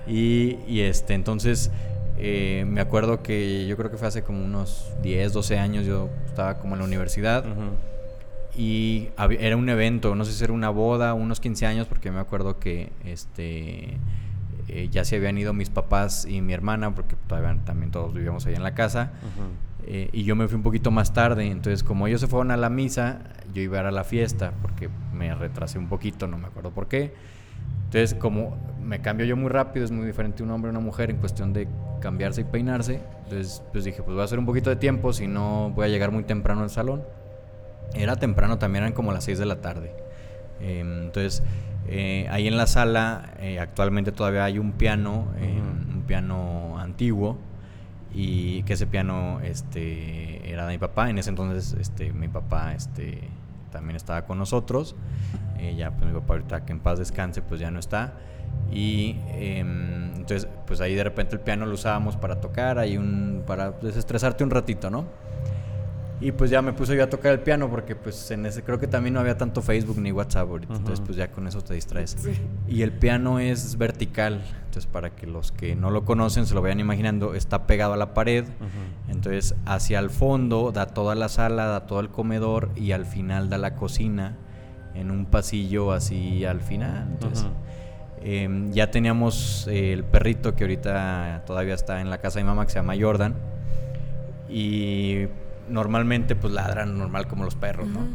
Y, 0.09 0.57
y, 0.67 0.81
este, 0.81 1.15
entonces, 1.15 1.71
eh, 2.19 2.65
me 2.67 2.81
acuerdo 2.81 3.23
que 3.23 3.67
yo 3.69 3.77
creo 3.77 3.91
que 3.91 3.99
fue 3.99 4.09
hace 4.09 4.23
como 4.25 4.43
unos 4.45 4.91
10, 5.03 5.33
12 5.33 5.59
años, 5.59 5.87
yo 5.87 6.09
estaba 6.27 6.59
como 6.59 6.75
en 6.75 6.81
la 6.81 6.87
universidad 6.87 7.45
Ujú. 7.47 7.77
y 8.57 9.09
hab- 9.17 9.37
era 9.39 9.57
un 9.57 9.69
evento, 9.69 10.15
no 10.17 10.25
sé 10.25 10.33
si 10.33 10.43
era 10.43 10.53
una 10.55 10.71
boda, 10.71 11.15
unos 11.15 11.39
15 11.39 11.67
años, 11.67 11.87
porque 11.87 12.11
me 12.11 12.19
acuerdo 12.19 12.59
que 12.59 12.91
este 13.05 13.99
eh, 14.75 14.89
ya 14.91 15.05
se 15.05 15.17
habían 15.17 15.37
ido 15.37 15.53
mis 15.53 15.69
papás 15.69 16.25
y 16.25 16.41
mi 16.41 16.55
hermana, 16.55 16.95
porque 16.95 17.15
todavía 17.27 17.63
también 17.65 17.91
todos 17.91 18.15
vivíamos 18.15 18.47
ahí 18.47 18.55
en 18.55 18.63
la 18.63 18.75
casa. 18.75 19.13
Ujú. 19.21 19.87
eh, 19.87 20.09
y 20.13 20.25
yo 20.25 20.35
me 20.35 20.49
fui 20.49 20.57
un 20.57 20.63
poquito 20.63 20.91
más 20.91 21.13
tarde, 21.13 21.47
entonces 21.47 21.83
como 21.83 22.07
ellos 22.07 22.21
se 22.23 22.27
fueron 22.27 22.51
a 22.53 22.57
la 22.57 22.71
misa, 22.71 23.19
yo 23.53 23.61
iba 23.61 23.79
a 23.79 23.81
ir 23.83 23.87
a 23.89 23.91
la 23.91 24.05
fiesta, 24.05 24.53
porque 24.63 24.89
me 25.13 25.35
retrasé 25.35 25.79
un 25.79 25.89
poquito, 25.89 26.27
no 26.27 26.39
me 26.39 26.47
acuerdo 26.47 26.71
por 26.71 26.89
qué. 26.89 27.13
Entonces, 27.85 28.15
como 28.15 28.57
me 28.83 29.03
cambio 29.03 29.27
yo 29.27 29.37
muy 29.37 29.51
rápido, 29.51 29.85
es 29.85 29.91
muy 29.91 30.07
diferente 30.07 30.43
un 30.43 30.51
hombre 30.51 30.71
a 30.71 30.73
una 30.73 30.81
mujer 30.81 31.11
en 31.11 31.19
cuestión 31.19 31.53
de 31.53 31.69
cambiarse 32.01 32.41
y 32.41 32.45
peinarse. 32.45 33.01
Entonces, 33.25 33.63
pues 33.73 33.85
dije, 33.85 34.03
pues 34.03 34.15
voy 34.15 34.23
a 34.23 34.25
hacer 34.25 34.39
un 34.39 34.47
poquito 34.47 34.71
de 34.71 34.77
tiempo, 34.77 35.13
si 35.13 35.27
no 35.27 35.71
voy 35.75 35.85
a 35.85 35.89
llegar 35.89 36.11
muy 36.11 36.25
temprano 36.25 36.63
al 36.63 36.71
salón. 36.71 37.03
Era 37.95 38.17
temprano, 38.17 38.59
también 38.59 38.85
eran 38.85 38.95
como 38.95 39.13
las 39.13 39.25
6 39.25 39.39
de 39.39 39.45
la 39.45 39.61
tarde. 39.61 39.93
Eh, 40.61 40.81
entonces, 40.81 41.43
eh, 41.89 42.27
ahí 42.31 42.47
en 42.49 42.57
la 42.57 42.67
sala 42.67 43.35
eh, 43.39 43.59
actualmente 43.59 44.13
todavía 44.13 44.45
hay 44.45 44.59
un 44.59 44.73
piano, 44.73 45.27
eh, 45.39 45.61
Ujú. 45.61 45.99
un 45.99 46.03
piano 46.03 46.79
antiguo, 46.79 47.39
y 48.15 48.63
que 48.65 48.75
ese 48.75 48.87
piano 48.87 49.41
este, 49.43 50.51
era 50.51 50.67
de 50.67 50.75
mi 50.75 50.79
papá. 50.79 51.11
En 51.11 51.19
ese 51.19 51.31
entonces 51.31 51.77
este, 51.81 52.13
mi 52.13 52.29
papá 52.29 52.75
este, 52.75 53.21
también 53.71 53.97
estaba 53.97 54.23
con 54.27 54.39
nosotros. 54.39 54.95
Eh, 55.59 55.75
ya 55.77 55.91
pues 55.93 56.11
mi 56.11 56.19
papá 56.19 56.35
ahorita 56.35 56.65
que 56.65 56.73
en 56.73 56.81
paz 56.81 56.99
descanse 56.99 57.41
pues 57.43 57.61
ya 57.61 57.71
no 57.71 57.81
está. 57.81 58.15
Y 58.71 59.17
em, 59.33 60.15
entonces 60.15 60.49
pues 60.67 60.81
ahí 60.81 60.95
de 60.95 61.05
repente 61.05 61.37
el 61.37 61.41
piano 61.41 61.67
lo 61.67 61.75
usábamos 61.75 62.17
para 62.17 62.41
tocar, 62.41 62.79
ahí 62.79 62.97
un, 62.97 63.43
para 63.47 63.73
desestresarte 63.73 64.45
un 64.45 64.51
ratito, 64.51 64.91
¿no? 64.91 65.07
Y 66.23 66.31
pues 66.31 66.51
ya 66.51 66.63
me 66.63 66.73
puse 66.73 66.97
yo 66.97 67.03
a 67.03 67.11
tocar 67.11 67.33
el 67.33 67.41
piano 67.41 67.69
porque 67.69 67.97
pues 67.97 68.31
en 68.31 68.47
ese 68.47 68.63
creo 68.63 68.79
que 68.79 68.87
también 68.87 69.15
no 69.15 69.21
había 69.21 69.37
tanto 69.37 69.61
Facebook 69.61 69.99
ni 69.99 70.13
WhatsApp 70.13 70.49
ahorita, 70.49 70.75
entonces 70.75 71.01
pues 71.05 71.17
ya 71.17 71.33
con 71.33 71.49
eso 71.49 71.63
te 71.63 71.75
distraes. 71.75 72.17
Sí. 72.17 72.31
Y 72.69 72.83
el 72.83 72.93
piano 72.93 73.41
es 73.41 73.77
vertical, 73.77 74.41
entonces 74.67 74.87
para 74.87 75.11
que 75.11 75.27
los 75.27 75.51
que 75.51 75.75
no 75.75 75.91
lo 75.91 76.05
conocen 76.05 76.47
se 76.47 76.55
lo 76.55 76.63
vayan 76.63 76.79
imaginando, 76.79 77.35
está 77.35 77.67
pegado 77.67 77.95
a 77.95 77.97
la 77.97 78.15
pared, 78.15 78.45
entonces 79.09 79.57
hacia 79.67 79.99
el 79.99 80.11
fondo 80.11 80.71
da 80.71 80.87
toda 80.87 81.17
la 81.17 81.29
sala, 81.29 81.67
da 81.67 81.87
todo 81.87 81.99
el 81.99 82.09
comedor 82.11 82.71
y 82.77 82.93
al 82.93 83.05
final 83.05 83.51
da 83.51 83.59
la 83.59 83.75
cocina 83.75 84.37
en 84.95 85.11
un 85.11 85.27
pasillo 85.27 85.91
así 85.91 86.45
al 86.45 86.61
final. 86.61 87.09
Entonces, 87.11 87.47
eh, 88.23 88.69
ya 88.71 88.93
teníamos 88.93 89.67
eh, 89.67 89.93
el 89.93 90.05
perrito 90.05 90.55
que 90.55 90.63
ahorita 90.63 91.43
todavía 91.47 91.75
está 91.75 92.01
en 92.01 92.11
la 92.11 92.19
casa 92.19 92.39
de 92.39 92.45
mi 92.45 92.51
mamá 92.51 92.65
que 92.65 92.71
se 92.71 92.79
llama 92.79 92.95
Jordan 92.99 93.35
y 94.49 95.27
normalmente 95.69 96.35
pues 96.37 96.53
ladran 96.53 96.99
normal 96.99 97.27
como 97.27 97.45
los 97.45 97.55
perros, 97.55 97.89
¿no? 97.89 98.07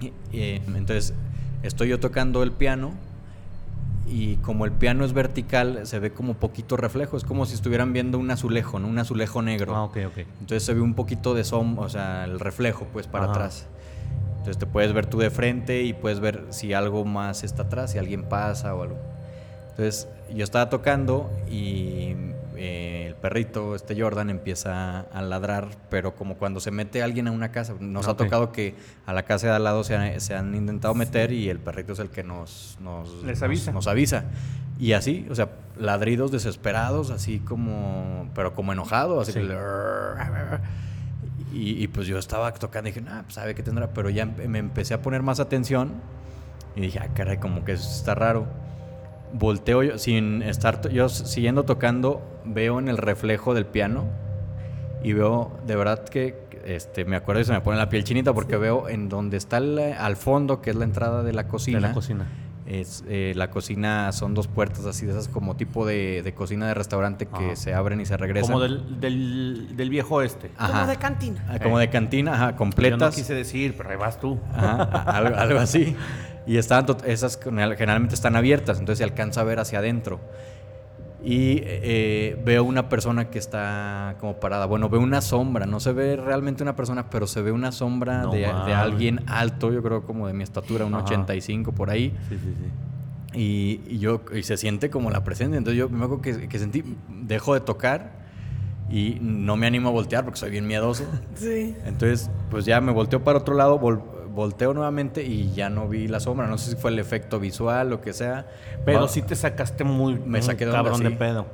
Y- 0.00 0.12
y, 0.36 0.62
entonces 0.74 1.14
estoy 1.62 1.88
yo 1.88 2.00
tocando 2.00 2.42
el 2.42 2.52
piano 2.52 2.92
y 4.06 4.36
como 4.36 4.64
el 4.66 4.72
piano 4.72 5.04
es 5.04 5.12
vertical 5.12 5.86
se 5.86 5.98
ve 5.98 6.12
como 6.12 6.34
poquito 6.34 6.76
reflejo, 6.76 7.16
es 7.16 7.24
como 7.24 7.46
si 7.46 7.54
estuvieran 7.54 7.92
viendo 7.92 8.18
un 8.18 8.30
azulejo, 8.30 8.78
¿no? 8.78 8.88
Un 8.88 8.98
azulejo 8.98 9.40
negro. 9.40 9.74
Ah, 9.74 9.84
ok, 9.84 9.98
ok. 10.08 10.18
Entonces 10.40 10.62
se 10.62 10.74
ve 10.74 10.80
un 10.80 10.94
poquito 10.94 11.34
de 11.34 11.44
som, 11.44 11.78
o 11.78 11.88
sea, 11.88 12.24
el 12.24 12.38
reflejo 12.38 12.86
pues 12.92 13.06
para 13.06 13.24
Ajá. 13.24 13.32
atrás. 13.32 13.66
Entonces 14.38 14.58
te 14.58 14.66
puedes 14.66 14.92
ver 14.92 15.06
tú 15.06 15.18
de 15.18 15.30
frente 15.30 15.84
y 15.84 15.94
puedes 15.94 16.20
ver 16.20 16.44
si 16.50 16.74
algo 16.74 17.06
más 17.06 17.44
está 17.44 17.62
atrás, 17.62 17.92
si 17.92 17.98
alguien 17.98 18.24
pasa 18.24 18.74
o 18.74 18.82
algo. 18.82 18.98
Entonces 19.70 20.06
yo 20.34 20.44
estaba 20.44 20.68
tocando 20.68 21.30
y 21.50 22.14
eh, 22.56 23.06
el 23.08 23.14
perrito, 23.16 23.74
este 23.74 24.00
Jordan, 24.00 24.30
empieza 24.30 25.00
a 25.00 25.22
ladrar, 25.22 25.68
pero 25.90 26.14
como 26.14 26.36
cuando 26.36 26.60
se 26.60 26.70
mete 26.70 27.02
alguien 27.02 27.28
a 27.28 27.30
una 27.32 27.50
casa. 27.52 27.74
Nos 27.80 28.08
ha 28.08 28.16
tocado 28.16 28.52
que 28.52 28.74
a 29.06 29.12
la 29.12 29.24
casa 29.24 29.48
de 29.48 29.52
al 29.54 29.64
lado 29.64 29.84
se 29.84 29.96
han, 29.96 30.20
se 30.20 30.34
han 30.34 30.54
intentado 30.54 30.94
meter 30.94 31.32
y 31.32 31.48
el 31.48 31.58
perrito 31.58 31.92
es 31.94 31.98
el 31.98 32.10
que 32.10 32.22
nos, 32.24 32.78
nos, 32.80 33.08
Les 33.24 33.38
nos- 33.38 33.42
avisa. 33.42 33.72
nos 33.72 33.86
avisa. 33.86 34.24
Y 34.78 34.92
así, 34.92 35.26
o 35.30 35.34
sea, 35.34 35.50
ladridos 35.78 36.32
desesperados, 36.32 37.10
así 37.10 37.38
como, 37.38 38.28
pero 38.34 38.54
como 38.54 38.72
enojado, 38.72 39.20
así 39.20 39.32
Sí. 39.32 39.40
que- 39.40 39.56
y, 41.52 41.82
y 41.82 41.88
pues 41.88 42.06
yo 42.08 42.18
estaba 42.18 42.52
tocando 42.52 42.88
y 42.88 42.92
dije, 42.92 43.00
nah, 43.04 43.22
pues 43.22 43.34
sabe 43.34 43.54
qué 43.54 43.62
tendrá, 43.62 43.88
pero 43.92 44.10
ya 44.10 44.24
empe- 44.26 44.48
me 44.48 44.58
empecé 44.58 44.94
a 44.94 45.02
poner 45.02 45.22
más 45.22 45.38
atención 45.38 45.92
y 46.74 46.80
dije, 46.80 46.98
ah, 47.00 47.08
caray, 47.14 47.38
como 47.38 47.64
que 47.64 47.72
eso 47.72 47.88
está 47.88 48.14
raro. 48.16 48.46
Volteo 49.36 49.82
yo, 49.82 49.98
sin 49.98 50.42
estar 50.42 50.88
yo 50.90 51.08
siguiendo 51.08 51.64
tocando, 51.64 52.22
veo 52.44 52.78
en 52.78 52.88
el 52.88 52.96
reflejo 52.98 53.52
del 53.52 53.66
piano 53.66 54.04
y 55.02 55.12
veo 55.12 55.58
de 55.66 55.74
verdad 55.76 56.04
que, 56.04 56.38
este, 56.64 57.04
me 57.04 57.16
acuerdo 57.16 57.40
y 57.42 57.44
se 57.44 57.52
me 57.52 57.60
pone 57.60 57.76
la 57.76 57.88
piel 57.88 58.04
chinita 58.04 58.32
porque 58.32 58.56
veo 58.56 58.88
en 58.88 59.08
donde 59.08 59.36
está 59.36 59.56
el- 59.58 59.78
al 59.78 60.16
fondo, 60.16 60.62
que 60.62 60.70
es 60.70 60.76
la 60.76 60.84
entrada 60.84 61.22
de 61.24 61.32
la 61.32 61.48
cocina. 61.48 61.78
De 61.78 61.88
la 61.88 61.92
cocina. 61.92 62.26
Es, 62.66 63.04
eh, 63.08 63.34
la 63.36 63.50
cocina 63.50 64.10
son 64.12 64.32
dos 64.32 64.46
puertas 64.48 64.86
así 64.86 65.04
de 65.04 65.12
esas 65.12 65.28
como 65.28 65.54
tipo 65.56 65.84
de, 65.84 66.22
de 66.22 66.32
cocina 66.32 66.66
de 66.66 66.72
restaurante 66.72 67.26
que 67.26 67.46
Ajá. 67.48 67.56
se 67.56 67.74
abren 67.74 68.00
y 68.00 68.06
se 68.06 68.16
regresan. 68.16 68.52
Como 68.52 68.62
del, 68.62 69.00
del, 69.00 69.76
del 69.76 69.90
viejo 69.90 70.22
este. 70.22 70.50
Ajá. 70.56 70.72
Como 70.72 70.86
de 70.86 70.96
cantina. 70.96 71.44
Ah, 71.50 71.58
como 71.62 71.78
de 71.78 71.90
cantina, 71.90 72.32
ajá, 72.32 72.44
Yo 72.46 72.52
no 72.52 72.56
completas. 72.56 73.14
quise 73.14 73.34
decir, 73.34 73.74
pero 73.76 73.90
ahí 73.90 73.96
vas 73.96 74.18
tú. 74.18 74.38
Ajá, 74.54 74.82
a- 74.84 75.16
algo, 75.18 75.36
algo 75.36 75.58
así. 75.58 75.94
Y 76.46 76.56
estaban 76.58 76.86
tot- 76.86 77.04
esas 77.06 77.38
general- 77.38 77.76
generalmente 77.76 78.14
están 78.14 78.36
abiertas, 78.36 78.78
entonces 78.78 78.98
se 78.98 79.04
alcanza 79.04 79.40
a 79.40 79.44
ver 79.44 79.58
hacia 79.60 79.78
adentro. 79.78 80.20
Y 81.26 81.60
eh, 81.64 82.38
veo 82.44 82.64
una 82.64 82.90
persona 82.90 83.30
que 83.30 83.38
está 83.38 84.16
como 84.20 84.34
parada. 84.40 84.66
Bueno, 84.66 84.90
veo 84.90 85.00
una 85.00 85.22
sombra. 85.22 85.64
No 85.64 85.80
se 85.80 85.92
ve 85.92 86.16
realmente 86.16 86.62
una 86.62 86.76
persona, 86.76 87.08
pero 87.08 87.26
se 87.26 87.40
ve 87.40 87.50
una 87.50 87.72
sombra 87.72 88.22
No 88.24 88.30
de, 88.32 88.40
de 88.40 88.46
alguien 88.74 89.20
alto, 89.26 89.72
yo 89.72 89.82
creo 89.82 90.02
como 90.02 90.26
de 90.26 90.34
mi 90.34 90.42
estatura, 90.42 90.84
un 90.84 90.94
Ajá. 90.94 91.04
85 91.04 91.72
por 91.72 91.88
ahí. 91.88 92.14
Sí, 92.28 92.36
sí, 92.36 92.54
sí. 93.32 93.40
Y, 93.40 93.80
y 93.94 93.98
yo 94.00 94.20
y 94.34 94.42
se 94.42 94.58
siente 94.58 94.90
como 94.90 95.10
la 95.10 95.24
presencia. 95.24 95.56
Entonces 95.56 95.78
yo 95.78 95.88
me 95.88 96.04
acuerdo 96.04 96.20
que, 96.20 96.46
que 96.46 96.58
sentí, 96.58 96.84
dejo 97.08 97.54
de 97.54 97.60
tocar 97.60 98.12
y 98.90 99.16
no 99.22 99.56
me 99.56 99.66
animo 99.66 99.88
a 99.88 99.92
voltear 99.92 100.24
porque 100.24 100.38
soy 100.38 100.50
bien 100.50 100.66
miedoso. 100.66 101.04
Sí. 101.36 101.74
Entonces, 101.86 102.30
pues 102.50 102.66
ya 102.66 102.82
me 102.82 102.92
volteo 102.92 103.24
para 103.24 103.38
otro 103.38 103.54
lado, 103.54 103.80
vol- 103.80 104.02
volteo 104.34 104.74
nuevamente 104.74 105.22
y 105.22 105.52
ya 105.52 105.70
no 105.70 105.88
vi 105.88 106.08
la 106.08 106.20
sombra. 106.20 106.46
No 106.46 106.58
sé 106.58 106.70
si 106.70 106.76
fue 106.76 106.90
el 106.90 106.98
efecto 106.98 107.40
visual 107.40 107.92
o 107.92 108.00
que 108.00 108.12
sea. 108.12 108.46
Pero 108.84 109.08
sí 109.08 109.22
te 109.22 109.36
sacaste 109.36 109.84
muy, 109.84 110.14
Me 110.14 110.26
muy 110.26 110.42
saqué 110.42 110.64
de 110.64 110.70
onda, 110.72 110.82
cabrón 110.82 111.02
de 111.02 111.10
sí. 111.10 111.16
pedo. 111.16 111.46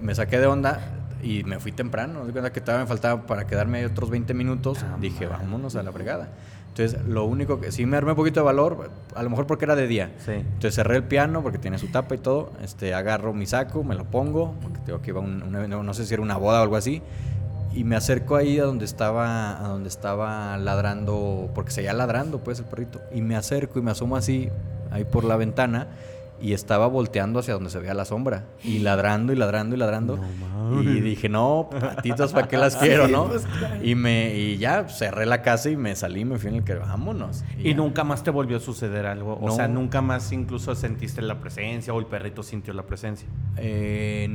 Me 0.00 0.14
saqué 0.14 0.38
de 0.38 0.46
onda 0.46 0.80
y 1.22 1.44
me 1.44 1.58
fui 1.60 1.72
temprano. 1.72 2.24
Di 2.24 2.32
cuenta 2.32 2.52
que 2.52 2.60
todavía 2.60 2.84
me 2.84 2.88
faltaba 2.88 3.26
para 3.26 3.46
quedarme 3.46 3.84
otros 3.86 4.10
20 4.10 4.34
minutos. 4.34 4.82
Ah, 4.82 4.96
Dije, 5.00 5.26
vámonos 5.26 5.76
a 5.76 5.82
la 5.82 5.92
fregada. 5.92 6.28
Entonces, 6.68 7.04
lo 7.06 7.24
único 7.24 7.60
que 7.60 7.70
sí 7.70 7.84
me 7.84 7.98
armé 7.98 8.12
un 8.12 8.16
poquito 8.16 8.40
de 8.40 8.46
valor, 8.46 8.90
a 9.14 9.22
lo 9.22 9.28
mejor 9.28 9.46
porque 9.46 9.66
era 9.66 9.76
de 9.76 9.86
día. 9.86 10.10
Sí. 10.24 10.32
Entonces 10.32 10.74
cerré 10.74 10.96
el 10.96 11.04
piano 11.04 11.42
porque 11.42 11.58
tiene 11.58 11.76
su 11.78 11.88
tapa 11.88 12.14
y 12.14 12.18
todo. 12.18 12.52
Este, 12.62 12.94
agarro 12.94 13.34
mi 13.34 13.44
saco, 13.44 13.84
me 13.84 13.94
lo 13.94 14.04
pongo, 14.04 14.54
porque 14.62 14.78
tengo 14.78 15.02
que 15.02 15.10
iba 15.10 15.20
a 15.20 15.22
un, 15.22 15.42
un 15.42 15.54
evento, 15.54 15.82
no 15.82 15.92
sé 15.92 16.06
si 16.06 16.14
era 16.14 16.22
una 16.22 16.38
boda 16.38 16.60
o 16.60 16.62
algo 16.62 16.76
así. 16.76 17.02
Y 17.74 17.84
me 17.84 17.96
acerco 17.96 18.36
ahí 18.36 18.58
a 18.58 18.64
donde 18.64 18.84
estaba, 18.84 19.64
a 19.64 19.68
donde 19.68 19.88
estaba 19.88 20.56
ladrando, 20.58 21.50
porque 21.54 21.70
seguía 21.70 21.92
ladrando 21.94 22.38
pues 22.38 22.58
el 22.58 22.66
perrito. 22.66 23.00
Y 23.14 23.22
me 23.22 23.34
acerco 23.36 23.78
y 23.78 23.82
me 23.82 23.90
asomo 23.90 24.16
así, 24.16 24.50
ahí 24.90 25.04
por 25.04 25.24
la 25.24 25.36
ventana, 25.36 25.88
y 26.40 26.54
estaba 26.54 26.88
volteando 26.88 27.38
hacia 27.38 27.54
donde 27.54 27.70
se 27.70 27.78
veía 27.78 27.94
la 27.94 28.04
sombra. 28.04 28.44
Y 28.64 28.78
ladrando 28.80 29.32
y 29.32 29.36
ladrando 29.36 29.74
y 29.76 29.78
ladrando. 29.78 30.18
y 30.82 31.00
dije, 31.00 31.28
no, 31.28 31.68
patitas, 31.70 32.32
¿para 32.32 32.48
qué 32.48 32.58
las 32.58 32.76
quiero, 32.78 33.06
Sí, 33.06 33.12
no? 33.12 33.28
pues, 33.28 33.46
claro. 33.46 33.76
Y 33.82 33.94
me, 33.94 34.34
y 34.34 34.58
ya 34.58 34.88
cerré 34.88 35.24
la 35.24 35.40
casa 35.40 35.70
y 35.70 35.76
me 35.76 35.94
salí, 35.96 36.24
me 36.24 36.38
fui 36.38 36.50
en 36.50 36.56
el 36.56 36.64
que 36.64 36.74
vámonos. 36.74 37.42
Y 37.58 37.74
nunca 37.74 38.04
más 38.04 38.22
te 38.22 38.30
volvió 38.30 38.56
a 38.58 38.60
suceder 38.60 39.06
algo. 39.06 39.38
O 39.40 39.50
sea, 39.52 39.68
nunca 39.68 40.02
más 40.02 40.30
incluso 40.32 40.74
sentiste 40.74 41.22
la 41.22 41.40
presencia 41.40 41.94
o 41.94 41.98
el 42.00 42.06
perrito 42.06 42.42
sintió 42.42 42.74
la 42.74 42.82
presencia. 42.82 43.28
Eh, 43.56 44.28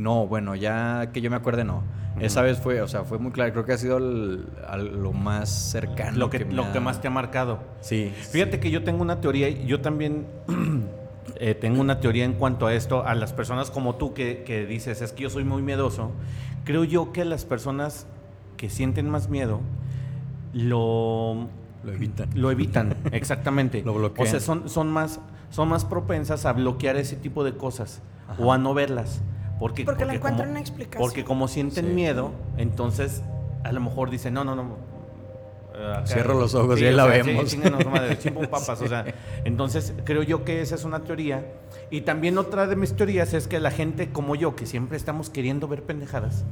no, 0.00 0.26
bueno, 0.26 0.54
ya 0.56 1.10
que 1.12 1.20
yo 1.20 1.30
me 1.30 1.36
acuerde, 1.36 1.64
no. 1.64 1.82
Esa 2.18 2.42
vez 2.42 2.58
fue, 2.58 2.82
o 2.82 2.88
sea, 2.88 3.04
fue 3.04 3.18
muy 3.18 3.30
claro. 3.30 3.52
Creo 3.52 3.64
que 3.64 3.72
ha 3.72 3.78
sido 3.78 3.96
el- 3.98 4.46
al- 4.68 5.00
lo 5.02 5.12
más 5.12 5.48
cercano. 5.48 6.18
Lo 6.18 6.28
que, 6.28 6.40
lo 6.44 6.64
ha- 6.64 6.72
que 6.72 6.80
más 6.80 7.00
te 7.00 7.08
ha 7.08 7.10
marcado. 7.10 7.60
Sí. 7.80 8.12
Fíjate 8.30 8.58
que 8.60 8.70
yo 8.70 8.82
tengo 8.82 9.00
una 9.00 9.20
teoría, 9.20 9.48
y 9.48 9.64
yo 9.66 9.80
también 9.80 10.26
eh, 11.36 11.54
tengo 11.54 11.80
una 11.80 12.00
teoría 12.00 12.24
en 12.24 12.32
cuanto 12.34 12.66
a 12.66 12.74
esto, 12.74 13.06
a 13.06 13.14
las 13.14 13.32
personas 13.32 13.70
como 13.70 13.94
tú 13.94 14.12
que, 14.12 14.42
que 14.42 14.66
dices, 14.66 15.00
es 15.02 15.12
que 15.12 15.22
yo 15.22 15.30
soy 15.30 15.44
muy 15.44 15.62
miedoso, 15.62 16.10
creo 16.64 16.84
yo 16.84 17.12
que 17.12 17.24
las 17.24 17.44
personas 17.44 18.06
que 18.56 18.68
sienten 18.68 19.08
más 19.08 19.28
miedo 19.30 19.60
lo, 20.52 21.48
Lo 21.84 21.92
evitan. 21.92 22.28
Lo 22.34 22.50
evitan, 22.50 22.96
exactamente. 23.12 23.82
Lo 23.82 23.94
bloquean. 23.94 24.26
O 24.26 24.30
sea, 24.30 24.40
son, 24.40 24.68
son, 24.68 24.90
más, 24.90 25.20
son 25.50 25.68
más 25.68 25.84
propensas 25.84 26.44
a 26.44 26.52
bloquear 26.52 26.96
ese 26.96 27.16
tipo 27.16 27.44
de 27.44 27.56
cosas 27.56 28.02
Ajá. 28.28 28.42
o 28.42 28.52
a 28.52 28.58
no 28.58 28.74
verlas. 28.74 29.22
Porque, 29.60 29.84
Porque 29.84 30.06
le 30.06 30.14
encuentran 30.14 30.46
como, 30.48 30.50
una 30.52 30.60
explicación. 30.60 31.00
Porque 31.02 31.22
como 31.22 31.46
sienten 31.46 31.86
Sí. 31.88 31.92
miedo, 31.92 32.32
entonces 32.56 33.22
a 33.62 33.70
lo 33.72 33.80
mejor 33.80 34.10
dicen, 34.10 34.32
no, 34.34 34.42
no, 34.42 34.56
no. 34.56 34.76
Acá- 35.86 36.06
Cierro 36.06 36.38
los 36.38 36.54
ojos 36.54 36.80
y 36.80 36.86
ahí 36.86 36.94
la 36.94 37.06
sea, 37.10 37.24
sí, 37.24 37.30
vemos. 37.30 37.46
chinganos 37.46 37.84
madre, 37.86 38.16
papas, 38.50 38.80
o 38.82 38.86
sea, 38.88 39.04
entonces 39.44 39.94
creo 40.04 40.22
yo 40.22 40.44
que 40.44 40.60
esa 40.60 40.74
es 40.74 40.84
una 40.84 41.04
teoría. 41.04 41.44
Y 41.90 42.02
también 42.02 42.38
otra 42.38 42.66
de 42.66 42.76
mis 42.76 42.94
teorías 42.94 43.34
es 43.34 43.48
que 43.48 43.58
la 43.60 43.70
gente 43.70 44.10
como 44.10 44.34
yo, 44.36 44.54
que 44.56 44.66
siempre 44.66 44.96
estamos 44.96 45.30
queriendo 45.30 45.66
ver 45.68 45.82
pendejadas, 45.82 46.44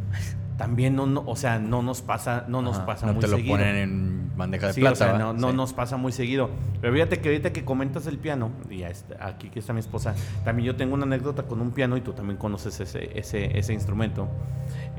también 0.56 0.96
no, 0.96 1.06
no- 1.06 1.22
o 1.26 1.36
sea, 1.36 1.58
no 1.58 1.82
nos 1.82 2.02
pasa, 2.02 2.44
no 2.48 2.62
nos 2.62 2.78
Ajá, 2.78 2.86
pasa 2.86 3.06
no 3.06 3.12
muy 3.14 3.20
te 3.20 3.28
lo 3.28 3.36
seguido. 3.36 3.56
ponen 3.56 3.76
en 3.76 4.36
bandeja 4.36 4.68
de 4.68 4.72
Sí, 4.72 4.80
plata. 4.80 4.92
o 4.92 4.96
sea, 4.96 5.18
no, 5.18 5.32
no 5.32 5.50
Sí. 5.50 5.56
nos 5.56 5.72
pasa 5.72 5.96
muy 5.96 6.10
seguido. 6.12 6.50
Pero 6.80 6.92
fíjate 6.92 7.20
que 7.20 7.28
ahorita 7.28 7.52
que 7.52 7.64
comentas 7.64 8.06
el 8.08 8.18
piano, 8.18 8.50
y 8.70 8.82
está- 8.82 9.24
aquí 9.26 9.50
que 9.50 9.60
está 9.60 9.72
mi 9.72 9.80
esposa, 9.80 10.14
también 10.44 10.66
yo 10.66 10.76
tengo 10.76 10.94
una 10.94 11.04
anécdota 11.04 11.44
con 11.44 11.60
un 11.60 11.70
piano 11.70 11.96
y 11.96 12.00
tú 12.00 12.12
también 12.12 12.36
conoces 12.38 12.80
ese, 12.80 13.16
ese, 13.18 13.56
ese 13.58 13.72
instrumento. 13.72 14.28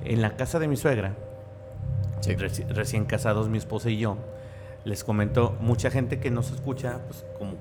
En 0.05 0.21
la 0.21 0.35
casa 0.37 0.59
de 0.59 0.67
mi 0.69 0.77
suegra, 0.77 1.15
Sí. 2.21 2.35
reci- 2.35 2.67
recién 2.67 3.05
casados 3.05 3.49
mi 3.49 3.57
esposa 3.57 3.89
y 3.89 3.97
yo, 3.97 4.17
les 4.85 5.03
comento, 5.03 5.57
mucha 5.61 5.89
gente 5.91 6.19
que 6.19 6.31
nos 6.31 6.51
escucha, 6.51 6.99
pues 7.07 7.25
como 7.37 7.55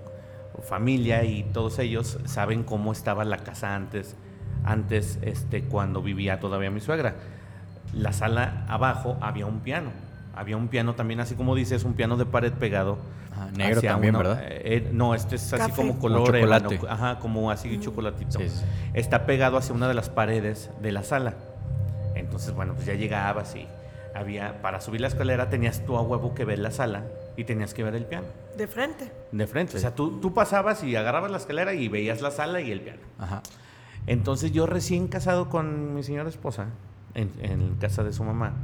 familia 0.62 1.22
y 1.24 1.44
todos 1.44 1.78
ellos 1.78 2.18
saben 2.24 2.64
cómo 2.64 2.90
estaba 2.92 3.24
la 3.24 3.38
casa 3.38 3.74
antes, 3.76 4.16
antes 4.64 5.18
este, 5.22 5.62
cuando 5.62 6.02
vivía 6.02 6.40
todavía 6.40 6.70
mi 6.70 6.80
suegra. 6.80 7.14
La 7.94 8.12
sala 8.12 8.64
abajo 8.68 9.16
había 9.20 9.46
un 9.46 9.60
piano. 9.60 9.90
Había 10.34 10.56
un 10.56 10.68
piano 10.68 10.94
también, 10.94 11.20
así 11.20 11.34
como 11.34 11.54
dices, 11.54 11.84
un 11.84 11.94
piano 11.94 12.16
de 12.16 12.26
pared 12.26 12.52
pegado. 12.52 12.98
Ajá, 13.32 13.50
negro 13.56 13.80
también, 13.82 14.16
¿verdad? 14.16 14.40
eh, 14.42 14.60
eh, 14.64 14.90
no, 14.92 15.14
este 15.14 15.36
es 15.36 15.52
así 15.52 15.62
Café. 15.70 15.72
como 15.76 15.88
Como 15.98 16.00
color 16.00 16.26
chocolate. 16.34 16.74
ébano, 16.76 16.92
ajá, 16.92 17.18
como 17.20 17.50
así 17.50 17.78
chocolatito. 17.80 18.38
Sí, 18.40 18.48
sí, 18.48 18.56
sí. 18.58 18.64
Está 18.94 19.26
pegado 19.26 19.56
hacia 19.56 19.74
una 19.74 19.86
de 19.88 19.94
las 19.94 20.08
paredes 20.10 20.70
de 20.82 20.92
la 20.92 21.02
sala. 21.04 21.34
Entonces, 22.14 22.52
bueno, 22.54 22.74
pues 22.74 22.86
ya 22.86 22.94
llegabas 22.94 23.54
y 23.56 23.66
había, 24.18 24.60
para 24.62 24.80
subir 24.80 25.00
la 25.00 25.08
escalera 25.08 25.48
tenías 25.50 25.84
tú 25.84 25.96
a 25.96 26.02
huevo 26.02 26.34
que 26.34 26.44
ver 26.44 26.58
la 26.58 26.70
sala 26.70 27.04
y 27.36 27.44
tenías 27.44 27.74
que 27.74 27.82
ver 27.84 27.94
el 27.94 28.04
piano 28.04 28.26
De 28.56 28.66
frente. 28.66 29.12
de 29.32 29.46
frente. 29.46 29.76
O 29.76 29.80
sea, 29.80 29.94
tú, 29.94 30.20
tú 30.20 30.34
pasabas 30.34 30.82
y 30.84 30.96
agarrabas 30.96 31.30
la 31.30 31.36
escalera 31.38 31.74
y 31.74 31.88
veías 31.88 32.20
la 32.20 32.30
sala 32.30 32.60
y 32.60 32.70
el 32.72 32.80
piano. 32.80 33.00
Ajá. 33.18 33.42
Entonces 34.06 34.52
yo 34.52 34.66
recién 34.66 35.08
casado 35.08 35.48
con 35.48 35.94
mi 35.94 36.02
señora 36.02 36.28
esposa, 36.28 36.66
en, 37.14 37.30
en 37.40 37.74
casa 37.76 38.04
de 38.04 38.12
su 38.12 38.24
mamá, 38.24 38.54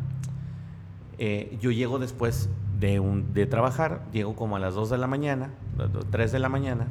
eh, 1.19 1.57
yo 1.61 1.71
llego 1.71 1.99
después 1.99 2.49
de, 2.79 2.99
un, 3.01 3.33
de 3.35 3.47
trabajar, 3.47 4.03
llego 4.13 4.35
como 4.35 4.57
a 4.57 4.59
las 4.59 4.75
2 4.75 4.91
de 4.91 4.99
la 4.99 5.07
mañana, 5.07 5.51
3 6.11 6.33
de 6.33 6.39
la 6.39 6.49
mañana, 6.49 6.87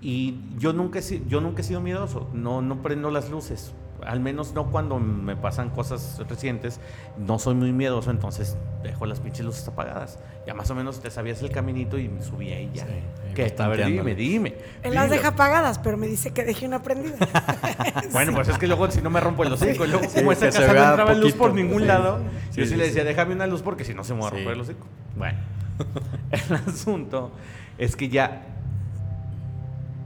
y 0.00 0.40
yo 0.58 0.72
nunca, 0.72 1.00
he, 1.00 1.22
yo 1.26 1.40
nunca 1.40 1.62
he 1.62 1.64
sido 1.64 1.80
miedoso, 1.80 2.28
no, 2.32 2.62
no 2.62 2.82
prendo 2.82 3.10
las 3.10 3.30
luces, 3.30 3.72
al 4.06 4.20
menos 4.20 4.52
no 4.52 4.70
cuando 4.70 4.98
me 4.98 5.36
pasan 5.36 5.70
cosas 5.70 6.20
recientes, 6.28 6.80
no 7.18 7.38
soy 7.38 7.54
muy 7.54 7.72
miedoso, 7.72 8.10
entonces 8.10 8.56
dejo 8.82 9.06
las 9.06 9.20
pinches 9.20 9.44
luces 9.44 9.66
apagadas. 9.68 10.18
Ya 10.46 10.54
más 10.54 10.70
o 10.70 10.74
menos 10.74 11.00
te 11.00 11.10
sabías 11.10 11.42
el 11.42 11.50
caminito 11.50 11.98
y 11.98 12.08
me 12.08 12.22
subí 12.22 12.52
ahí 12.52 12.70
ya. 12.72 12.86
Sí, 12.86 12.92
¿Qué? 13.34 13.54
A 13.58 13.68
ver, 13.68 13.86
dime, 13.86 14.14
dime. 14.14 14.54
Él 14.82 14.94
las 14.94 15.10
deja 15.10 15.28
apagadas, 15.28 15.78
pero 15.78 15.96
me 15.96 16.06
dice 16.06 16.32
que 16.32 16.44
deje 16.44 16.66
una 16.66 16.82
prendida. 16.82 17.16
Bueno, 18.12 18.32
pues 18.32 18.48
es 18.48 18.58
que 18.58 18.66
luego 18.66 18.90
si 18.90 19.02
no 19.02 19.10
me 19.10 19.20
rompo 19.20 19.42
el 19.44 19.52
hocico, 19.52 19.84
luego 19.86 20.04
Sí, 20.08 20.18
como 20.20 20.32
esta 20.32 20.46
que 20.46 20.52
se 20.52 20.58
casa 20.60 20.72
no 20.72 20.84
entraba 20.90 21.12
luz 21.14 21.20
poquito. 21.32 21.38
por 21.38 21.54
ningún 21.54 21.82
Sí. 21.82 21.86
lado, 21.88 22.18
Sí, 22.50 22.60
yo 22.60 22.64
sí, 22.64 22.70
sí, 22.70 22.76
le 22.76 22.84
sí. 22.84 22.88
decía, 22.90 23.04
déjame 23.04 23.34
una 23.34 23.46
luz 23.46 23.62
porque 23.62 23.84
si 23.84 23.92
no 23.94 24.02
se 24.04 24.14
me 24.14 24.20
va 24.20 24.28
a 24.28 24.30
romper 24.30 24.46
Sí. 24.48 24.52
el 24.54 24.60
hocico. 24.60 24.86
Bueno, 25.16 25.38
el 26.30 26.54
asunto 26.54 27.32
es 27.76 27.94
que 27.96 28.08
ya 28.08 28.42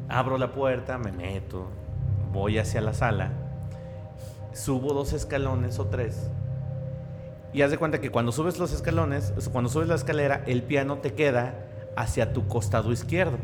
abro 0.08 0.36
la 0.38 0.52
puerta, 0.52 0.98
me 0.98 1.12
meto, 1.12 1.68
voy 2.32 2.58
hacia 2.58 2.80
la 2.80 2.92
sala, 2.94 3.30
subo 4.52 4.92
dos 4.94 5.12
escalones 5.12 5.78
o 5.78 5.86
tres. 5.86 6.30
Y 7.52 7.62
haz 7.62 7.70
de 7.70 7.78
cuenta 7.78 8.00
que 8.00 8.10
cuando 8.10 8.32
subes 8.32 8.58
los 8.58 8.72
escalones, 8.72 9.32
cuando 9.52 9.68
subes 9.70 9.88
la 9.88 9.94
escalera, 9.94 10.42
el 10.46 10.62
piano 10.62 10.98
te 10.98 11.12
queda 11.14 11.54
hacia 11.96 12.32
tu 12.32 12.46
costado 12.48 12.92
izquierdo 12.92 13.36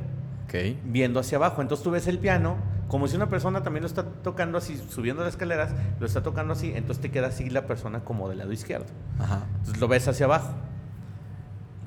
Ok. 0.47 0.55
viendo 0.85 1.21
hacia 1.21 1.37
abajo. 1.37 1.61
Entonces 1.61 1.85
tú 1.85 1.91
ves 1.91 2.07
el 2.07 2.19
piano 2.19 2.57
como 2.89 3.07
si 3.07 3.17
una 3.17 3.29
persona 3.29 3.63
también 3.63 3.83
lo 3.83 3.87
está 3.87 4.05
tocando 4.05 4.57
así, 4.57 4.83
subiendo 4.89 5.23
las 5.23 5.35
escaleras, 5.35 5.73
lo 6.01 6.07
está 6.07 6.23
tocando 6.23 6.55
así, 6.55 6.73
entonces 6.75 7.03
te 7.03 7.11
queda 7.11 7.27
así 7.27 7.51
la 7.51 7.67
persona 7.67 8.01
como 8.01 8.31
del 8.31 8.39
lado 8.39 8.51
izquierdo. 8.51 8.87
Ajá. 9.19 9.43
Entonces 9.59 9.79
lo 9.79 9.89
ves 9.89 10.09
hacia 10.09 10.25
abajo. 10.25 10.55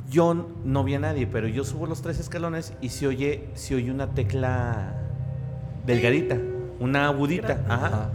Yo 0.07 0.47
no 0.63 0.83
vi 0.83 0.93
a 0.93 0.99
nadie, 0.99 1.25
pero 1.25 1.47
yo 1.47 1.63
subo 1.63 1.87
los 1.87 2.03
tres 2.03 2.19
escalones 2.19 2.73
y 2.81 2.89
se 2.89 3.07
oye, 3.07 3.49
se 3.55 3.73
oye 3.73 3.89
una 3.89 4.11
tecla 4.13 4.93
delgadita, 5.87 6.37
una 6.79 7.07
agudita. 7.07 7.63
Ajá. 7.67 7.85
Ajá. 7.87 8.09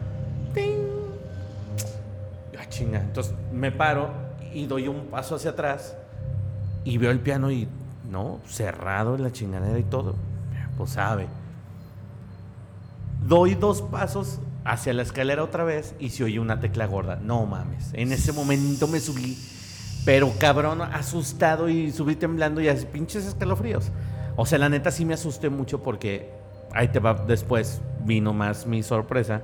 Chinga. 2.76 3.00
Entonces 3.00 3.35
me 3.52 3.73
paro 3.73 4.11
y 4.52 4.66
doy 4.66 4.88
un 4.88 5.06
paso 5.06 5.37
hacia 5.37 5.52
atrás 5.52 5.97
y 6.85 6.99
veo 6.99 7.11
el 7.11 7.21
piano 7.21 7.50
y, 7.50 7.68
no, 8.11 8.40
cerrado 8.47 9.14
en 9.14 9.23
la 9.23 9.33
chingadera 9.33 9.78
y 9.78 9.85
todo. 9.85 10.14
Pues 10.76 10.90
sabe. 10.90 11.26
Doy 13.26 13.54
dos 13.54 13.80
pasos 13.83 14.40
hacia 14.64 14.92
la 14.92 15.02
escalera 15.02 15.42
otra 15.42 15.64
vez 15.64 15.95
y 15.99 16.11
se 16.11 16.25
oye 16.25 16.38
una 16.38 16.61
tecla 16.61 16.87
gorda. 16.87 17.16
No 17.16 17.47
mames. 17.47 17.90
En 17.95 18.12
ese 18.12 18.33
momento 18.33 18.87
me 18.88 19.00
subí 19.00 19.38
Pero 20.04 20.33
cabrón, 20.38 20.83
asustado 20.83 21.68
y 21.68 21.90
subí 21.90 22.14
temblando 22.14 22.61
y 22.61 22.68
así 22.68 22.87
pinches 22.87 23.25
escalofríos. 23.25 23.90
O 24.37 24.45
sea, 24.45 24.59
la 24.59 24.68
neta 24.68 24.90
sí 24.90 25.04
me 25.04 25.14
asusté 25.14 25.49
mucho 25.49 25.83
porque 25.83 26.30
ahí 26.73 26.88
te 26.88 27.00
va 27.00 27.14
después 27.14 27.80
vino 28.04 28.35
más 28.35 28.66
mi 28.66 28.83
sorpresa 28.83 29.42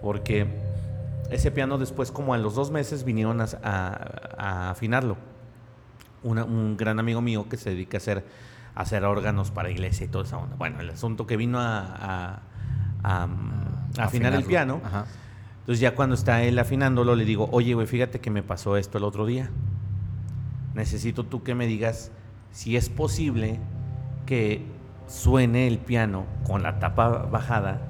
porque 0.00 0.46
ese 1.30 1.50
piano 1.50 1.78
después 1.78 2.10
como 2.12 2.34
a 2.34 2.38
los 2.38 2.54
dos 2.54 2.70
meses 2.70 3.04
vinieron 3.04 3.40
a, 3.40 3.46
a- 3.62 4.30
a 4.38 4.70
afinarlo. 4.70 5.16
Una- 6.22 6.44
un 6.44 6.76
gran 6.76 6.98
amigo 6.98 7.20
mío 7.20 7.48
que 7.48 7.56
se 7.56 7.70
dedica 7.70 7.96
a 7.96 8.00
hacer, 8.00 8.24
a 8.74 8.82
hacer 8.82 9.04
órganos 9.04 9.50
para 9.50 9.70
iglesia 9.70 10.06
y 10.06 10.08
toda 10.08 10.24
esa 10.24 10.38
onda. 10.38 10.56
Bueno, 10.56 10.80
el 10.80 10.90
asunto 10.90 11.26
que 11.26 11.36
vino 11.36 11.58
a, 11.60 12.40
mm, 13.02 14.00
afinar 14.00 14.32
el 14.34 14.44
piano. 14.44 14.80
Ajá. 14.84 15.04
Entonces 15.60 15.80
ya 15.80 15.94
cuando 15.94 16.14
está 16.14 16.42
él 16.42 16.58
afinándolo 16.58 17.14
le 17.14 17.24
digo, 17.24 17.48
oye, 17.52 17.74
güey, 17.74 17.86
fíjate 17.86 18.20
que 18.20 18.30
me 18.30 18.42
pasó 18.42 18.76
esto 18.76 18.98
el 18.98 19.04
otro 19.04 19.26
día. 19.26 19.50
Necesito 20.74 21.24
tú 21.24 21.42
que 21.42 21.54
me 21.54 21.66
digas 21.66 22.10
si 22.50 22.76
es 22.76 22.88
posible 22.88 23.58
que 24.26 24.64
suene 25.06 25.66
el 25.66 25.78
piano 25.78 26.24
con 26.46 26.62
la 26.62 26.78
tapa 26.78 27.08
bajada. 27.08 27.80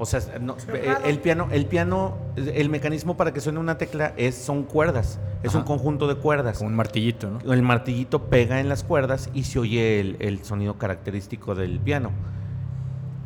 O 0.00 0.06
sea, 0.06 0.20
no, 0.40 0.56
eh, 0.72 0.94
el 1.04 1.18
piano, 1.18 1.48
el 1.50 1.66
piano, 1.66 2.16
el 2.36 2.68
mecanismo 2.70 3.16
para 3.16 3.32
que 3.32 3.40
suene 3.40 3.58
una 3.58 3.78
tecla 3.78 4.12
es, 4.16 4.36
son 4.36 4.62
cuerdas, 4.62 5.18
es 5.42 5.54
un 5.56 5.62
conjunto 5.62 6.06
de 6.06 6.14
cuerdas. 6.14 6.58
Como 6.58 6.70
un 6.70 6.76
martillito, 6.76 7.30
¿no? 7.30 7.52
El 7.52 7.62
martillito 7.62 8.24
pega 8.30 8.60
en 8.60 8.68
las 8.68 8.84
cuerdas 8.84 9.28
y 9.34 9.42
se 9.44 9.58
oye 9.58 9.98
el, 10.00 10.16
el 10.20 10.44
sonido 10.44 10.78
característico 10.78 11.54
del 11.56 11.80
piano. 11.80 12.12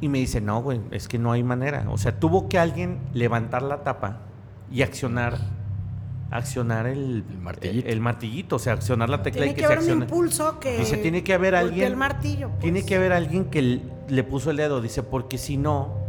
Y 0.01 0.09
me 0.09 0.19
dice, 0.19 0.41
no, 0.41 0.63
güey, 0.63 0.81
es 0.91 1.09
que 1.09 1.19
no 1.19 1.31
hay 1.33 1.43
manera. 1.45 1.85
O 1.91 1.99
sea, 1.99 2.19
tuvo 2.19 2.49
que 2.49 2.59
alguien 2.59 2.99
levantar 3.13 3.63
la 3.63 3.85
tapa 3.85 4.21
y 4.71 4.83
accionar, 4.83 5.39
accionar 6.31 6.87
el, 6.87 7.25
El 7.31 7.39
martillito. 7.39 7.89
el 7.89 8.01
martillito, 8.01 8.57
o 8.57 8.59
sea, 8.59 8.73
accionar 8.73 9.11
la 9.11 9.23
tecla 9.23 9.43
Tiene 9.43 9.53
y 9.53 9.55
que 9.55 9.61
que 9.61 9.67
se 9.67 9.73
haber 9.73 9.79
un 9.79 9.85
accione. 9.85 10.05
impulso 10.07 10.59
que. 10.59 10.79
Dice, 10.79 10.97
tiene 10.97 11.23
que 11.23 11.35
haber 11.35 11.55
alguien. 11.55 11.87
el 11.87 11.97
martillo. 11.97 12.49
pues. 12.49 12.61
Tiene 12.61 12.85
que 12.85 12.97
haber 12.97 13.13
alguien 13.13 13.45
que 13.45 13.81
le 14.09 14.25
puso 14.25 14.51
el 14.51 14.57
dedo, 14.57 14.81
dice, 14.81 15.03
porque 15.03 15.39
si 15.39 15.57
no, 15.57 16.02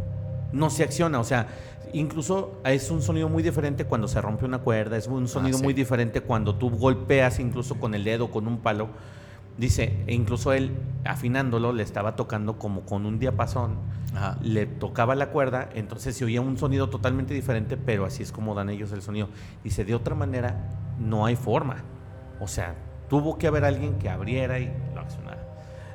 no 0.54 0.70
se 0.70 0.84
acciona. 0.84 1.20
O 1.20 1.24
sea, 1.24 1.48
incluso 1.92 2.60
es 2.64 2.90
un 2.90 3.02
sonido 3.02 3.28
muy 3.28 3.42
diferente 3.42 3.84
cuando 3.84 4.08
se 4.08 4.20
rompe 4.20 4.44
una 4.44 4.58
cuerda, 4.58 4.96
es 4.96 5.06
un 5.06 5.28
sonido 5.28 5.58
sí. 5.58 5.64
muy 5.64 5.74
diferente 5.74 6.20
cuando 6.20 6.54
tú 6.54 6.70
golpeas 6.70 7.40
incluso 7.40 7.76
con 7.76 7.94
el 7.94 8.04
dedo, 8.04 8.30
con 8.30 8.46
un 8.46 8.58
palo. 8.58 8.88
Dice, 9.56 10.02
e 10.08 10.14
incluso 10.14 10.52
él 10.52 10.72
afinándolo 11.04 11.72
le 11.72 11.84
estaba 11.84 12.16
tocando 12.16 12.58
como 12.58 12.80
con 12.80 13.06
un 13.06 13.20
diapasón, 13.20 13.76
Ajá. 14.12 14.36
le 14.42 14.66
tocaba 14.66 15.14
la 15.14 15.28
cuerda, 15.28 15.68
entonces 15.74 16.16
se 16.16 16.24
oía 16.24 16.40
un 16.40 16.58
sonido 16.58 16.88
totalmente 16.90 17.34
diferente, 17.34 17.76
pero 17.76 18.04
así 18.04 18.24
es 18.24 18.32
como 18.32 18.56
dan 18.56 18.68
ellos 18.68 18.90
el 18.90 19.02
sonido. 19.02 19.28
Dice, 19.62 19.84
de 19.84 19.94
otra 19.94 20.16
manera, 20.16 20.70
no 20.98 21.24
hay 21.24 21.36
forma. 21.36 21.84
O 22.40 22.48
sea, 22.48 22.74
tuvo 23.08 23.38
que 23.38 23.46
haber 23.46 23.64
alguien 23.64 23.96
que 24.00 24.08
abriera 24.08 24.58
y 24.58 24.72
lo 24.92 25.00
accionara. 25.00 25.44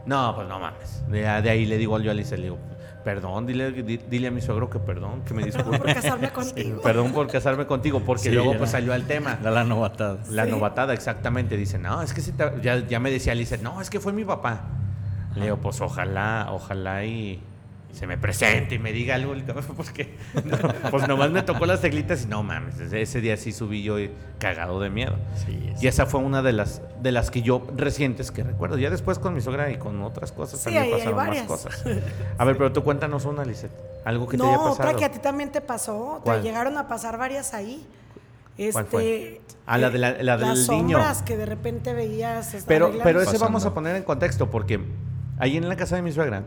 No, 0.06 0.34
pues 0.36 0.48
no 0.48 0.58
mames. 0.60 1.04
De, 1.10 1.20
de 1.20 1.50
ahí 1.50 1.66
le 1.66 1.78
digo 1.78 2.00
yo 2.00 2.12
a 2.12 2.14
Alicia, 2.14 2.38
le 2.38 2.44
digo, 2.44 2.58
perdón, 3.04 3.46
dile, 3.46 3.72
di- 3.72 3.98
dile 3.98 4.28
a 4.28 4.32
mi 4.32 4.42
suegro 4.42 4.70
que 4.70 4.80
perdón, 4.80 5.22
que 5.24 5.34
me 5.34 5.44
Perdón 5.44 5.72
disculpe. 5.72 5.78
por 5.80 5.94
casarme 5.94 6.30
contigo. 6.32 6.82
Perdón 6.82 7.12
por 7.14 7.28
casarme 7.28 7.66
contigo, 7.66 8.02
porque 8.06 8.24
Sí, 8.24 8.32
luego 8.32 8.58
pues 8.58 8.72
salió 8.72 8.94
al 8.94 9.04
tema. 9.06 9.40
La 9.44 9.64
novatada. 9.64 10.18
La 10.32 10.46
Sí. 10.46 10.52
novatada, 10.52 10.94
exactamente. 10.94 11.58
Dice, 11.58 11.78
no, 11.80 12.02
es 12.02 12.14
que 12.14 12.22
se 12.22 12.32
te- 12.34 12.62
ya, 12.62 12.86
ya 12.88 13.00
me 13.00 13.10
decía 13.12 13.32
Alicia, 13.34 13.58
no, 13.62 13.82
es 13.82 13.90
que 13.90 14.00
fue 14.00 14.14
mi 14.14 14.24
papá. 14.26 14.62
Le 15.36 15.46
digo, 15.46 15.58
pues 15.58 15.80
ojalá, 15.82 16.48
ojalá 16.52 17.06
y 17.06 17.42
se 17.92 18.08
me 18.08 18.18
presente 18.18 18.76
y 18.76 18.80
me 18.80 18.92
diga 18.94 19.16
algo 19.16 19.34
el 19.34 19.44
cabrón, 19.46 19.66
porque 19.78 20.16
no, 20.46 20.58
pues 20.92 21.08
nomás 21.08 21.32
me 21.32 21.42
tocó 21.42 21.66
las 21.66 21.82
teclitas 21.82 22.24
y 22.24 22.28
no 22.28 22.44
mames, 22.44 22.78
desde 22.78 23.02
ese 23.02 23.20
día 23.20 23.36
sí 23.36 23.52
subí 23.52 23.84
yo 23.84 23.96
cagado 24.38 24.80
de 24.80 24.90
miedo. 24.90 25.16
Sí, 25.46 25.74
Y 25.82 25.88
esa 25.88 26.06
fue 26.06 26.20
una 26.22 26.42
de 26.42 26.54
las 26.54 26.82
de 27.02 27.12
las 27.12 27.32
que 27.32 27.42
yo 27.42 27.66
recientes 27.76 28.32
que 28.32 28.44
recuerdo. 28.44 28.78
Ya 28.78 28.90
después 28.90 29.20
con 29.20 29.34
mi 29.34 29.42
suegra 29.42 29.70
y 29.72 29.78
con 29.78 30.02
otras 30.04 30.32
cosas 30.32 30.60
Sí, 30.60 30.66
también 30.66 30.84
hay- 30.84 30.92
hay 31.02 31.08
pasaron 31.14 31.16
más 31.38 31.42
cosas. 31.48 31.84
A 32.38 32.46
ver, 32.46 32.58
pero 32.58 32.72
tú 32.72 32.84
cuéntanos 32.84 33.26
una, 33.26 33.44
Lisette. 33.44 33.72
Algo 34.06 34.28
que 34.28 34.38
te 34.38 34.44
haya 34.44 34.54
No, 34.54 34.64
pasado. 34.70 34.90
otra 34.90 34.94
que 35.00 35.06
a 35.06 35.12
ti 35.12 35.20
también 35.20 35.52
te 35.52 35.62
pasó. 35.62 36.22
¿Cuál? 36.24 36.42
Te 36.42 36.48
llegaron 36.48 36.78
a 36.78 36.88
pasar 36.88 37.18
varias 37.18 37.54
ahí. 37.54 37.86
Este, 38.58 38.74
¿Cuál 38.74 38.86
fue? 38.88 39.42
Ah, 39.66 39.78
la 39.78 39.90
de 39.90 40.00
la- 40.00 40.22
la 40.24 40.38
del 40.38 40.48
las 40.50 40.70
niño. 40.70 40.98
sombras 40.98 41.22
que 41.24 41.38
de 41.38 41.46
repente 41.46 41.94
veías. 41.94 42.56
Pero, 42.68 42.92
pero 43.04 43.20
ese 43.20 43.28
Pasando. 43.32 43.46
vamos 43.46 43.66
a 43.66 43.74
poner 43.74 43.96
en 43.96 44.04
contexto, 44.04 44.50
porque 44.50 44.80
ahí 45.38 45.58
en 45.58 45.68
la 45.70 45.76
casa 45.76 45.96
de 45.96 46.02
mi 46.02 46.12
suegra 46.12 46.44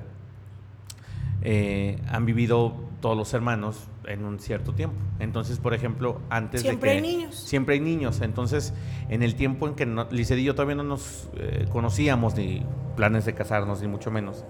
eh, 1.44 1.98
han 2.08 2.26
vivido 2.26 2.74
todos 3.00 3.16
los 3.16 3.34
hermanos 3.34 3.88
en 4.06 4.24
un 4.24 4.38
cierto 4.38 4.74
tiempo. 4.74 4.96
Entonces, 5.18 5.58
por 5.58 5.74
ejemplo, 5.74 6.20
antes 6.30 6.62
Siempre 6.62 6.90
de 6.90 6.96
hay 6.96 7.02
que... 7.02 7.08
niños. 7.08 7.34
Siempre 7.36 7.74
hay 7.74 7.80
niños. 7.80 8.20
Entonces, 8.20 8.72
en 9.08 9.22
el 9.22 9.34
tiempo 9.34 9.66
en 9.66 9.74
que 9.74 9.86
no, 9.86 10.06
y 10.10 10.44
yo 10.44 10.54
todavía 10.54 10.76
no 10.76 10.84
nos 10.84 11.28
eh, 11.36 11.66
conocíamos, 11.70 12.36
ni 12.36 12.64
planes 12.96 13.24
de 13.24 13.34
casarnos, 13.34 13.82
ni 13.82 13.88
mucho 13.88 14.10
menos, 14.10 14.44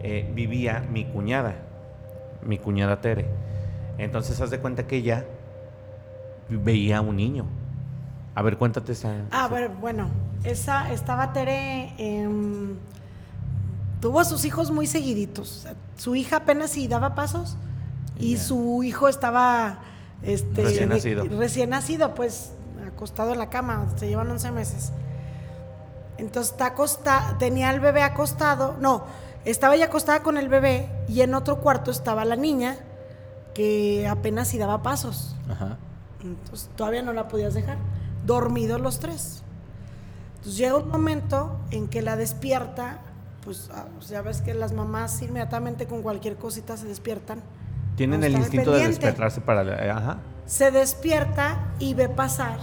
eh, 0.00 0.30
vivía 0.34 0.86
mi 0.90 1.04
cuñada, 1.04 1.56
mi 2.42 2.58
cuñada 2.58 3.00
Tere. 3.00 3.26
Entonces, 3.98 4.40
haz 4.40 4.50
de 4.50 4.58
cuenta 4.60 4.86
que 4.86 4.96
ella 4.96 5.26
veía 6.48 6.98
a 6.98 7.00
un 7.00 7.16
niño. 7.16 7.46
A 8.34 8.42
ver, 8.42 8.56
cuéntate 8.56 8.92
esa... 8.92 9.10
Ah, 9.30 9.44
esa- 9.46 9.48
ver, 9.48 9.68
bueno, 9.80 10.08
esa 10.44 10.90
estaba 10.92 11.32
Tere. 11.32 11.92
em, 11.98 12.74
tuvo 14.04 14.20
a 14.20 14.24
sus 14.26 14.44
hijos 14.44 14.70
muy 14.70 14.86
seguiditos. 14.86 15.66
Su 15.96 16.14
hija 16.14 16.36
apenas 16.36 16.72
sí 16.72 16.88
daba 16.88 17.14
pasos 17.14 17.56
y 18.18 18.36
Ya. 18.36 18.42
su 18.42 18.82
hijo 18.82 19.08
estaba 19.08 19.78
este, 20.22 20.62
Recién 20.62 20.90
nacido. 20.90 21.24
recién 21.24 21.70
nacido, 21.70 22.14
pues 22.14 22.50
acostado 22.86 23.32
en 23.32 23.38
la 23.38 23.48
cama. 23.48 23.86
Se 23.96 24.06
llevan 24.06 24.30
11 24.30 24.50
meses. 24.50 24.92
Entonces 26.18 26.52
está 26.52 26.66
acosta- 26.66 27.36
tenía 27.38 27.70
al 27.70 27.80
bebé 27.80 28.02
acostado. 28.02 28.76
No, 28.78 29.04
estaba 29.46 29.74
ella 29.74 29.86
acostada 29.86 30.22
con 30.22 30.36
el 30.36 30.50
bebé 30.50 30.86
y 31.08 31.22
en 31.22 31.32
otro 31.32 31.60
cuarto 31.60 31.90
estaba 31.90 32.26
la 32.26 32.36
niña 32.36 32.76
que 33.54 34.06
apenas 34.06 34.48
sí 34.48 34.58
daba 34.58 34.82
pasos. 34.82 35.34
Ajá. 35.48 35.78
Entonces 36.22 36.68
todavía 36.76 37.00
no 37.00 37.14
la 37.14 37.26
podías 37.28 37.54
dejar. 37.54 37.78
Dormidos 38.26 38.82
los 38.82 38.98
tres. 38.98 39.42
Entonces 40.36 40.58
llega 40.58 40.76
un 40.76 40.88
momento 40.90 41.58
en 41.70 41.88
que 41.88 42.02
la 42.02 42.16
despierta, 42.16 42.98
pues 43.44 43.68
ah, 43.72 43.84
ya 44.08 44.22
ves 44.22 44.40
que 44.42 44.54
las 44.54 44.72
mamás 44.72 45.20
inmediatamente 45.22 45.86
con 45.86 46.02
cualquier 46.02 46.36
cosita 46.36 46.76
se 46.76 46.86
despiertan. 46.86 47.40
Tienen 47.96 48.20
No 48.20 48.26
el 48.26 48.32
instinto 48.36 48.72
de 48.72 48.86
despertarse 48.88 49.40
para... 49.40 49.62
eh, 49.84 49.90
Ajá. 49.90 50.18
Se 50.46 50.70
despierta 50.70 51.58
y 51.78 51.94
ve 51.94 52.08
pasar, 52.08 52.58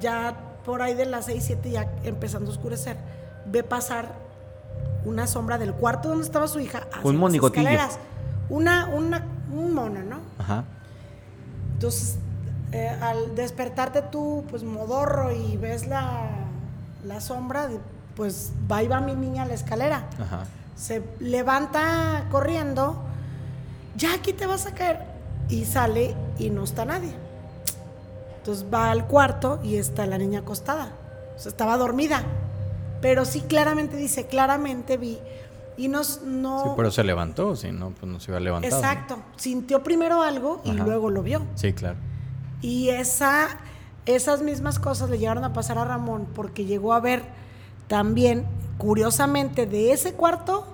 ya 0.00 0.36
por 0.64 0.80
ahí 0.82 0.94
de 0.94 1.06
las 1.06 1.26
6, 1.26 1.42
7, 1.44 1.70
ya 1.70 1.90
empezando 2.04 2.50
a 2.50 2.54
oscurecer, 2.54 2.96
ve 3.46 3.62
pasar 3.62 4.14
una 5.04 5.26
sombra 5.26 5.58
del 5.58 5.72
cuarto 5.74 6.08
donde 6.08 6.24
estaba 6.24 6.46
su 6.48 6.58
hija. 6.60 6.86
hacia 6.92 7.08
Un 7.08 7.16
monigotillo. 7.16 7.68
Una, 8.48 8.86
una, 8.86 9.24
un 9.52 9.74
mono, 9.74 10.00
¿no? 10.02 10.20
Ajá. 10.38 10.64
Entonces, 11.74 12.16
eh, 12.72 12.88
al 13.00 13.34
despertarte 13.34 14.02
tú, 14.02 14.44
pues 14.50 14.62
modorro 14.62 15.32
y 15.32 15.56
ves 15.56 15.86
la, 15.86 16.28
la 17.04 17.20
sombra, 17.20 17.68
de- 17.68 17.80
pues 18.16 18.52
va 18.70 18.82
y 18.82 18.88
va 18.88 19.00
mi 19.00 19.14
niña 19.14 19.42
a 19.42 19.46
la 19.46 19.54
escalera. 19.54 20.08
Ajá. 20.20 20.44
Se 20.76 21.02
levanta 21.20 22.26
corriendo, 22.30 23.02
ya 23.96 24.14
aquí 24.14 24.32
te 24.32 24.46
vas 24.46 24.66
a 24.66 24.74
caer. 24.74 25.00
Y 25.48 25.64
sale 25.64 26.14
y 26.38 26.50
no 26.50 26.64
está 26.64 26.84
nadie. 26.84 27.14
Entonces 28.38 28.66
va 28.72 28.90
al 28.90 29.06
cuarto 29.06 29.60
y 29.62 29.76
está 29.76 30.06
la 30.06 30.18
niña 30.18 30.40
acostada. 30.40 30.92
O 31.36 31.38
sea, 31.38 31.50
estaba 31.50 31.76
dormida. 31.76 32.22
Pero 33.00 33.24
sí 33.24 33.40
claramente 33.40 33.96
dice, 33.96 34.26
claramente 34.26 34.96
vi. 34.96 35.18
Y 35.76 35.88
nos, 35.88 36.22
no... 36.22 36.62
Sí, 36.64 36.70
pero 36.76 36.90
se 36.90 37.02
levantó, 37.04 37.56
si 37.56 37.72
no, 37.72 37.90
pues 37.90 38.10
no 38.10 38.20
se 38.20 38.30
iba 38.30 38.38
a 38.38 38.40
levantar. 38.40 38.70
¿no? 38.70 38.76
Exacto. 38.76 39.18
Sintió 39.36 39.82
primero 39.82 40.22
algo 40.22 40.60
y 40.64 40.70
Ajá. 40.70 40.84
luego 40.84 41.10
lo 41.10 41.22
vio. 41.22 41.42
Sí, 41.54 41.72
claro. 41.72 41.96
Y 42.60 42.90
esa, 42.90 43.48
esas 44.06 44.42
mismas 44.42 44.78
cosas 44.78 45.10
le 45.10 45.18
llegaron 45.18 45.44
a 45.44 45.52
pasar 45.52 45.78
a 45.78 45.84
Ramón 45.84 46.28
porque 46.34 46.64
llegó 46.64 46.92
a 46.92 47.00
ver 47.00 47.22
también, 47.92 48.46
curiosamente, 48.78 49.66
de 49.66 49.92
ese 49.92 50.14
cuarto 50.14 50.66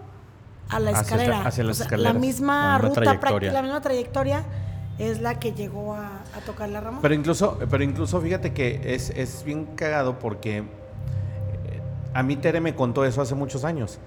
a 0.68 0.78
la 0.78 0.90
Hacia 0.92 1.02
escalera. 1.02 1.42
hacia 1.44 1.64
las 1.64 1.72
O 1.72 1.74
sea, 1.78 1.87
escaleras. 1.87 2.14
La 2.14 2.20
misma 2.20 2.78
La 2.78 2.88
misma 2.88 3.14
ruta, 3.18 3.40
la 3.52 3.62
misma 3.62 3.81
trayectoria 3.81 4.44
es 5.00 5.20
la 5.20 5.40
que 5.40 5.50
llegó 5.52 5.94
a, 5.94 6.07
a 6.37 6.40
tocarle 6.46 6.78
a 6.78 6.81
Ramón. 6.81 7.00
Pero 7.02 7.14
incluso, 7.14 7.59
pero 7.68 7.83
incluso 7.83 8.20
fíjate 8.20 8.52
que 8.52 8.94
es, 8.94 9.11
es 9.11 9.42
bien 9.42 9.64
cagado 9.74 10.20
porque 10.20 10.59
eh, 10.59 10.64
a 12.14 12.22
mí 12.22 12.37
Tere 12.37 12.61
me 12.61 12.76
contó 12.76 13.04
eso 13.04 13.20
hace 13.20 13.35
muchos 13.35 13.64
años. 13.64 13.98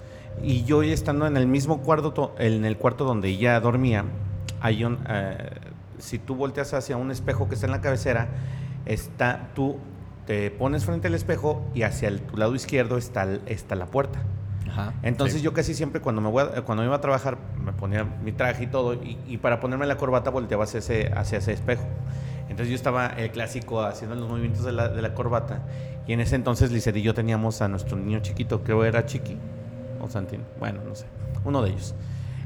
Y 0.42 0.64
yo 0.64 0.82
estando 0.82 1.26
en 1.26 1.36
el 1.36 1.46
mismo 1.46 1.82
cuarto, 1.82 2.14
to- 2.14 2.34
en 2.38 2.64
el 2.64 2.78
cuarto 2.78 3.04
donde 3.04 3.28
ella 3.28 3.60
dormía, 3.60 4.06
hay 4.62 4.84
un, 4.84 5.00
eh, 5.06 5.36
si 5.98 6.18
tú 6.18 6.34
volteas 6.34 6.72
hacia 6.72 6.96
un 6.96 7.10
espejo 7.10 7.46
que 7.46 7.56
está 7.56 7.66
en 7.66 7.72
la 7.72 7.82
cabecera, 7.82 8.28
está, 8.86 9.48
tú 9.54 9.76
te 10.26 10.50
pones 10.50 10.84
frente 10.84 11.08
al 11.08 11.14
espejo 11.14 11.64
y 11.74 11.82
hacia 11.82 12.08
el, 12.08 12.20
tu 12.20 12.36
lado 12.36 12.54
izquierdo 12.54 12.96
está, 12.96 13.26
está 13.46 13.74
la 13.74 13.86
puerta. 13.86 14.20
Ajá. 14.70 14.94
Entonces 15.02 15.38
Sí. 15.38 15.42
yo 15.44 15.52
casi 15.52 15.74
siempre 15.74 16.00
cuando 16.00 16.20
me 16.22 16.30
voy 16.30 16.44
a- 16.44 16.62
cuando 16.62 16.82
iba 16.84 16.96
a 16.96 17.00
trabajar 17.00 17.36
me 17.62 17.72
ponía 17.72 18.04
mi 18.04 18.32
traje 18.32 18.64
y 18.64 18.66
todo 18.68 18.94
y, 18.94 19.18
y 19.26 19.36
para 19.38 19.60
ponerme 19.60 19.86
la 19.86 19.96
corbata 19.96 20.30
volteaba 20.30 20.64
hacia 20.64 20.78
ese, 20.78 21.12
hacia 21.14 21.38
ese 21.38 21.52
espejo. 21.52 21.84
Entonces 22.48 22.68
yo 22.68 22.74
estaba 22.74 23.06
el 23.08 23.30
clásico 23.30 23.82
haciendo 23.82 24.14
los 24.16 24.28
movimientos 24.28 24.64
de 24.64 24.72
la, 24.72 24.88
de 24.88 25.02
la 25.02 25.14
corbata. 25.14 25.62
Y 26.06 26.12
en 26.12 26.20
ese 26.20 26.36
entonces 26.36 26.70
Lizeth 26.72 26.96
y 26.96 27.02
yo 27.02 27.14
teníamos 27.14 27.60
a 27.62 27.68
nuestro 27.68 27.96
niño 27.96 28.20
chiquito, 28.20 28.62
creo 28.62 28.84
era 28.84 29.04
Chiqui 29.06 29.36
o 30.00 30.08
Santino. 30.08 30.44
Bueno, 30.58 30.80
no 30.86 30.94
sé. 30.94 31.06
Uno 31.44 31.62
de 31.62 31.70
ellos. 31.70 31.94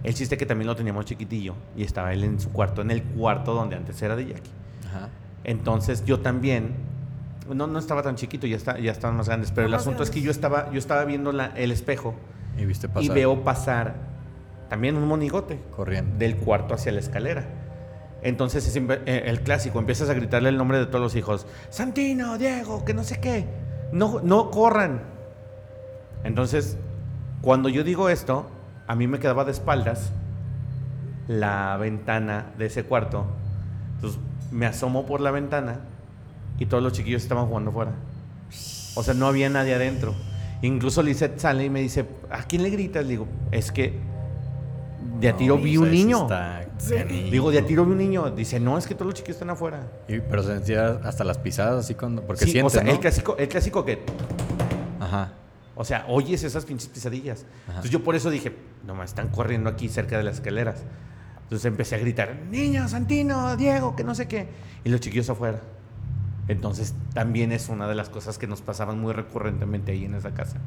El 0.03 0.15
chiste 0.15 0.37
que 0.37 0.47
también 0.47 0.67
lo 0.69 0.77
teníamos 0.77 1.05
chiquitillo 1.07 1.55
y 1.77 1.83
estaba 1.83 2.13
él 2.13 2.23
en 2.25 2.39
su 2.41 2.51
cuarto, 2.53 2.83
en 2.83 2.91
el 2.91 3.03
cuarto 3.03 3.55
donde 3.55 3.77
antes 3.77 4.01
era 4.03 4.15
de 4.17 4.27
Jackie. 4.27 4.51
Ajá. 4.89 5.09
Entonces 5.45 6.05
yo 6.05 6.21
también, 6.21 6.75
no, 7.55 7.67
no 7.67 7.79
estaba 7.79 8.03
tan 8.03 8.17
chiquito, 8.17 8.47
ya, 8.47 8.57
está, 8.57 8.79
ya 8.79 8.93
estaban 8.93 9.17
más 9.17 9.29
grandes, 9.29 9.51
pero 9.53 9.67
el 9.67 9.75
asunto 9.75 10.03
es 10.03 10.11
que 10.11 10.21
yo 10.21 10.31
estaba, 10.31 10.71
yo 10.73 10.79
estaba 10.79 11.05
viendo 11.05 11.33
la- 11.33 11.53
el 11.57 11.71
espejo 11.71 12.15
Y 12.59 12.65
viste 12.65 12.89
pasar. 12.89 13.03
y 13.05 13.09
veo 13.09 13.43
pasar 13.45 13.95
también 14.69 14.97
un 14.97 15.07
monigote 15.07 15.61
Corriendo. 15.75 16.17
del 16.19 16.37
cuarto 16.37 16.75
hacia 16.75 16.93
la 16.93 17.01
escalera. 17.01 17.45
Entonces 18.23 18.67
es 18.67 18.77
eh, 18.77 19.23
el 19.27 19.41
clásico, 19.43 19.79
empiezas 19.79 20.09
a 20.11 20.15
gritarle 20.15 20.49
el 20.49 20.57
nombre 20.57 20.79
de 20.79 20.87
todos 20.87 21.01
los 21.01 21.15
hijos. 21.17 21.47
Santino, 21.71 22.39
Diego, 22.39 22.85
que 22.85 22.95
no 22.95 23.05
sé 23.05 23.21
qué. 23.21 23.47
No, 23.93 24.21
no 24.23 24.51
corran. 24.51 25.03
Entonces, 26.25 26.77
cuando 27.43 27.69
yo 27.69 27.85
digo 27.85 28.09
esto, 28.09 28.51
a 28.89 28.97
mí 28.97 29.07
me 29.07 29.21
quedaba 29.21 29.45
de 29.45 29.53
espaldas 29.53 30.13
la 31.29 31.77
ventana 31.77 32.47
de 32.59 32.67
ese 32.67 32.85
cuarto. 32.85 33.27
Entonces 33.97 34.19
me 34.51 34.67
asomo 34.67 35.07
por 35.07 35.21
la 35.21 35.31
ventana 35.31 35.81
y 36.59 36.67
todos 36.67 36.83
los 36.83 36.93
chiquillos 36.93 37.23
estaban 37.23 37.47
jugando 37.47 37.73
fuera. 37.73 37.93
O 38.95 39.03
sea, 39.03 39.15
no 39.15 39.27
había 39.27 39.49
nadie 39.51 39.75
adentro. 39.75 40.15
Incluso 40.63 41.03
Lisette 41.03 41.39
sale 41.39 41.65
y 41.65 41.71
me 41.71 41.81
dice, 41.81 42.07
¿a 42.31 42.43
quién 42.45 42.63
le 42.63 42.71
gritas? 42.71 43.05
Le 43.05 43.11
digo, 43.11 43.27
es 43.51 43.71
que 43.71 43.99
de 45.21 45.29
a 45.29 45.37
tiro 45.37 45.57
No, 45.57 45.63
vi 45.63 45.77
un 45.77 45.91
niño. 45.91 46.27
Sí. 46.79 46.95
Digo, 47.31 47.51
de 47.51 47.59
a 47.59 47.67
tiro 47.67 47.85
vi 47.85 47.93
un 47.93 47.99
niño. 47.99 48.31
Dice, 48.31 48.59
no, 48.59 48.79
es 48.79 48.87
que 48.87 48.95
todos 48.95 49.07
los 49.07 49.15
chiquillos 49.15 49.37
están 49.37 49.51
afuera. 49.51 49.87
Y- 50.09 50.21
pero 50.21 50.43
se 50.43 50.55
sentía 50.55 51.01
hasta 51.05 51.25
las 51.25 51.39
pisadas 51.39 51.85
así 51.85 51.95
cuando. 51.95 52.23
Porque 52.23 52.45
Sí, 52.47 52.53
sientes, 52.53 52.73
o 52.73 52.75
sea, 52.75 52.85
¿no? 52.85 52.91
el 52.93 53.01
clásico, 53.01 53.37
el 53.39 53.49
clásico 53.49 53.85
que, 53.85 54.03
Ajá. 55.01 55.33
o 55.75 55.85
sea, 55.85 56.07
oyes 56.09 56.43
esas 56.43 56.65
pinches 56.65 56.89
pisadillas. 56.89 57.41
Ajá. 57.65 57.69
Entonces 57.69 57.91
yo 57.91 58.03
por 58.03 58.15
eso 58.17 58.31
dije, 58.31 58.57
no 58.87 58.95
me 58.95 59.05
están 59.05 59.29
corriendo 59.29 59.69
aquí 59.69 59.89
cerca 59.89 60.17
de 60.17 60.25
las 60.25 60.37
escaleras. 60.37 60.83
Entonces 61.45 61.67
empecé 61.67 61.95
a 61.95 61.99
gritar, 61.99 62.35
niño, 62.51 62.89
Santino, 62.89 63.57
Diego, 63.57 63.95
que 63.95 64.05
no 64.05 64.15
sé 64.15 64.27
qué. 64.27 64.49
Y 64.85 64.89
los 64.89 65.01
chiquillos 65.01 65.29
afuera. 65.31 65.61
Entonces 66.49 66.95
también 67.13 67.53
es 67.53 67.69
una 67.69 67.89
de 67.89 67.95
las 67.95 68.09
cosas 68.09 68.39
que 68.39 68.47
nos 68.47 68.63
pasaban 68.63 69.01
muy 69.01 69.13
recurrentemente 69.13 69.93
ahí 69.93 70.05
en 70.05 70.15
esa 70.15 70.33
casa. 70.35 70.59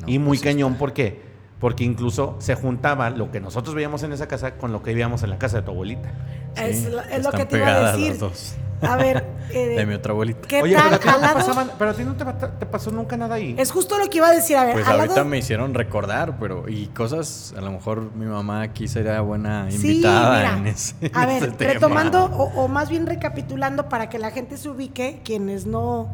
No, 0.00 0.08
y 0.08 0.18
muy 0.18 0.38
pues 0.38 0.42
cañón, 0.42 0.72
está. 0.72 0.78
¿por 0.78 0.92
qué? 0.92 1.31
Porque 1.62 1.84
incluso 1.84 2.34
se 2.40 2.54
juntaba 2.56 3.08
lo 3.08 3.30
que 3.30 3.40
nosotros 3.40 3.74
veíamos 3.74 4.02
en 4.02 4.12
esa 4.12 4.26
casa 4.28 4.56
con 4.56 4.72
lo 4.72 4.82
que 4.82 4.92
veíamos 4.92 5.22
en 5.22 5.30
la 5.30 5.38
casa 5.38 5.58
de 5.58 5.62
tu 5.62 5.70
abuelita. 5.70 6.10
Es, 6.56 6.76
Sí, 6.80 6.88
lo- 6.90 7.00
es 7.00 7.08
lo 7.22 7.30
están 7.30 7.32
que 7.40 7.44
te 7.46 7.56
iba 7.56 7.68
a 7.68 7.92
decir. 7.96 8.18
dos. 8.18 8.54
A 8.82 8.96
ver, 8.96 9.24
eh, 9.50 9.68
De 9.76 9.86
mi 9.86 9.94
otra 9.94 10.10
abuelita. 10.10 10.48
¿qué 10.48 10.60
Oye, 10.60 10.74
tal? 10.74 10.88
pero 10.88 10.96
a 10.96 10.98
ti 10.98 11.06
no 11.06 11.14
te 11.14 11.20
lado- 11.22 11.34
pasaban- 11.38 11.70
pero 11.78 11.90
a 11.92 11.94
ti 11.94 12.02
no 12.04 12.16
te, 12.16 12.24
pa- 12.24 12.36
te 12.58 12.66
pasó 12.66 12.90
nunca 12.90 13.16
nada 13.16 13.36
ahí. 13.36 13.54
Es 13.56 13.70
justo 13.70 13.96
lo 13.96 14.10
que 14.10 14.16
iba 14.18 14.26
a 14.26 14.32
decir. 14.32 14.56
A 14.56 14.64
ver, 14.64 14.74
Pues 14.74 14.88
ahorita 14.88 15.14
lado- 15.14 15.24
me 15.28 15.38
hicieron 15.38 15.72
recordar, 15.72 16.36
pero. 16.40 16.68
Y 16.68 16.88
cosas. 16.88 17.54
A 17.56 17.60
lo 17.60 17.70
mejor 17.70 18.12
mi 18.16 18.26
mamá 18.26 18.62
aquí 18.62 18.88
sería 18.88 19.20
buena 19.20 19.70
Sí, 19.70 19.76
invitada 19.76 20.36
mira, 20.38 20.56
en 20.58 20.66
ese. 20.66 20.96
A 21.14 21.26
ver, 21.26 21.44
ese 21.44 21.52
tema. 21.52 21.72
retomando 21.74 22.24
o, 22.24 22.64
o 22.64 22.66
más 22.66 22.90
bien 22.90 23.06
recapitulando 23.06 23.88
para 23.88 24.08
que 24.08 24.18
la 24.18 24.32
gente 24.32 24.56
se 24.56 24.68
ubique, 24.68 25.20
quienes 25.24 25.64
no, 25.64 26.08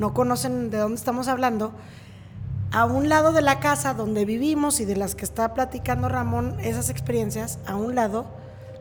no 0.00 0.12
conocen 0.12 0.70
de 0.70 0.78
dónde 0.78 0.96
estamos 0.96 1.28
hablando, 1.28 1.72
a 2.72 2.84
un 2.84 3.08
lado 3.08 3.32
de 3.32 3.42
la 3.42 3.60
casa 3.60 3.94
donde 3.94 4.24
vivimos 4.24 4.80
y 4.80 4.84
de 4.84 4.96
las 4.96 5.14
que 5.14 5.24
está 5.24 5.54
platicando 5.54 6.08
Ramón, 6.08 6.56
esas 6.60 6.90
experiencias, 6.90 7.58
a 7.66 7.76
un 7.76 7.94
lado 7.94 8.26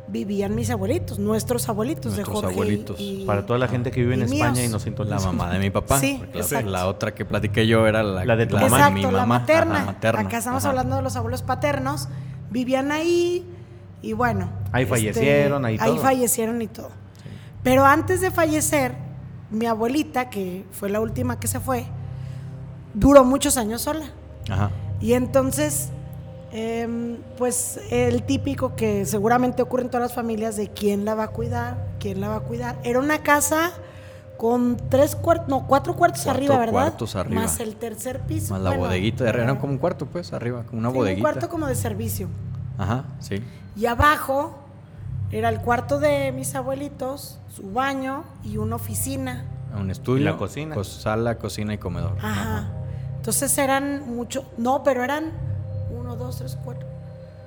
vivían 0.10 0.56
mis 0.56 0.70
abuelitos, 0.70 1.20
nuestros 1.20 1.68
abuelitos 1.68 2.14
Nuestros 2.14 2.28
de 2.28 2.42
Jorge. 2.48 2.54
abuelitos. 2.54 2.96
y- 3.00 3.26
Para 3.26 3.46
toda 3.46 3.60
la 3.60 3.68
gente 3.68 3.92
que 3.92 4.00
vive 4.02 4.14
en 4.14 4.22
España 4.24 4.52
míos. 4.52 4.60
y 4.66 4.70
nos 4.70 4.74
La 4.74 4.80
sintoniza. 4.80 5.20
mamá 5.26 5.52
de 5.52 5.60
mi 5.60 5.70
papá. 5.70 6.00
Sí, 6.00 6.16
porque 6.20 6.38
la- 6.38 6.44
exacto. 6.44 6.70
la, 6.70 6.88
otra 6.88 7.14
que 7.14 7.26
platiqué 7.26 7.68
yo 7.68 7.86
era 7.88 8.04
la, 8.04 8.24
La 8.24 8.36
de 8.38 8.46
tu 8.46 8.56
mamá. 8.56 8.68
de 8.68 8.74
Exacto, 8.76 8.94
mi 8.94 9.02
la 9.04 9.12
mamá. 9.12 9.40
materna. 9.40 9.76
Ajá, 9.78 9.86
materna. 9.86 10.22
Acá 10.22 10.38
estamos 10.38 10.64
Ajá. 10.64 10.70
hablando 10.70 10.96
de 10.96 11.02
los 11.02 11.16
abuelos 11.18 11.42
paternos. 11.42 12.08
Vivían 12.50 12.92
ahí 12.94 13.46
y 14.02 14.14
bueno. 14.14 14.50
Ahí 14.72 14.86
fallecieron, 14.86 15.66
ahí 15.66 15.78
Ahí 15.80 15.92
todo. 15.92 16.02
fallecieron 16.02 16.62
y 16.62 16.68
todo. 16.68 16.90
Pero 17.64 17.86
antes 17.86 18.22
de 18.22 18.32
fallecer, 18.32 18.94
mi 19.52 19.66
abuelita, 19.66 20.30
que 20.30 20.66
fue 20.72 20.90
la 20.90 21.02
última 21.02 21.38
que 21.38 21.48
se 21.48 21.60
fue, 21.60 21.86
duró 22.98 23.24
muchos 23.24 23.58
años 23.58 23.82
sola. 23.82 24.06
Ajá. 24.50 24.72
Y 25.00 25.14
entonces, 25.14 25.90
em, 26.52 27.18
pues 27.38 27.80
el 27.92 28.24
típico 28.24 28.76
que 28.76 29.06
seguramente 29.06 29.62
ocurre 29.62 29.84
en 29.84 29.90
todas 29.90 30.10
las 30.10 30.14
familias 30.14 30.56
de 30.58 30.70
quién 30.70 31.06
la 31.06 31.14
va 31.16 31.24
a 31.26 31.28
cuidar, 31.30 31.78
quién 32.00 32.20
la 32.22 32.30
va 32.30 32.36
a 32.38 32.40
cuidar. 32.42 32.78
Era 32.84 33.00
una 33.00 33.20
casa 33.20 33.72
con 34.38 34.78
tres 34.90 35.16
cuartos, 35.16 35.48
no, 35.50 35.66
cuatro 35.68 35.96
cuartos 35.96 36.22
Cuatro 36.24 36.38
arriba, 36.38 36.58
¿verdad? 36.60 36.72
cuartos 36.74 37.16
arriba. 37.16 37.42
Más 37.42 37.60
el 37.60 37.76
tercer 37.76 38.22
piso. 38.22 38.54
Más 38.54 38.62
la 38.62 38.70
Bueno, 38.72 38.86
bodeguita 38.86 39.24
de 39.24 39.30
arriba. 39.32 39.44
Era 39.46 39.60
como 39.60 39.74
un 39.74 39.80
cuarto, 39.80 40.06
pues, 40.06 40.34
arriba. 40.34 40.64
Como 40.64 40.80
una 40.80 40.90
Sí, 40.92 40.96
bodeguita. 40.96 41.28
Un 41.28 41.34
cuarto 41.34 41.50
como 41.50 41.68
de 41.68 41.76
servicio. 41.76 42.28
Ajá, 42.78 43.06
sí. 43.20 43.42
Y 43.76 43.86
abajo 43.88 44.58
era 45.32 45.50
el 45.50 45.60
cuarto 45.62 46.00
de 46.00 46.32
mis 46.32 46.54
abuelitos, 46.56 47.40
su 47.56 47.72
baño 47.72 48.24
y 48.44 48.58
una 48.58 48.76
oficina. 48.76 49.46
Un 49.80 49.92
estudio. 49.92 50.22
Y 50.22 50.26
la 50.26 50.38
cocina. 50.38 50.76
sala, 50.84 51.38
cocina 51.40 51.74
y 51.74 51.78
comedor. 51.78 52.16
Ajá. 52.22 52.68
Entonces 53.18 53.58
eran 53.58 54.08
mucho, 54.16 54.46
no, 54.58 54.84
pero 54.84 55.04
eran 55.04 55.32
uno, 55.92 56.16
dos, 56.16 56.38
tres, 56.38 56.58
cuatro, 56.64 56.88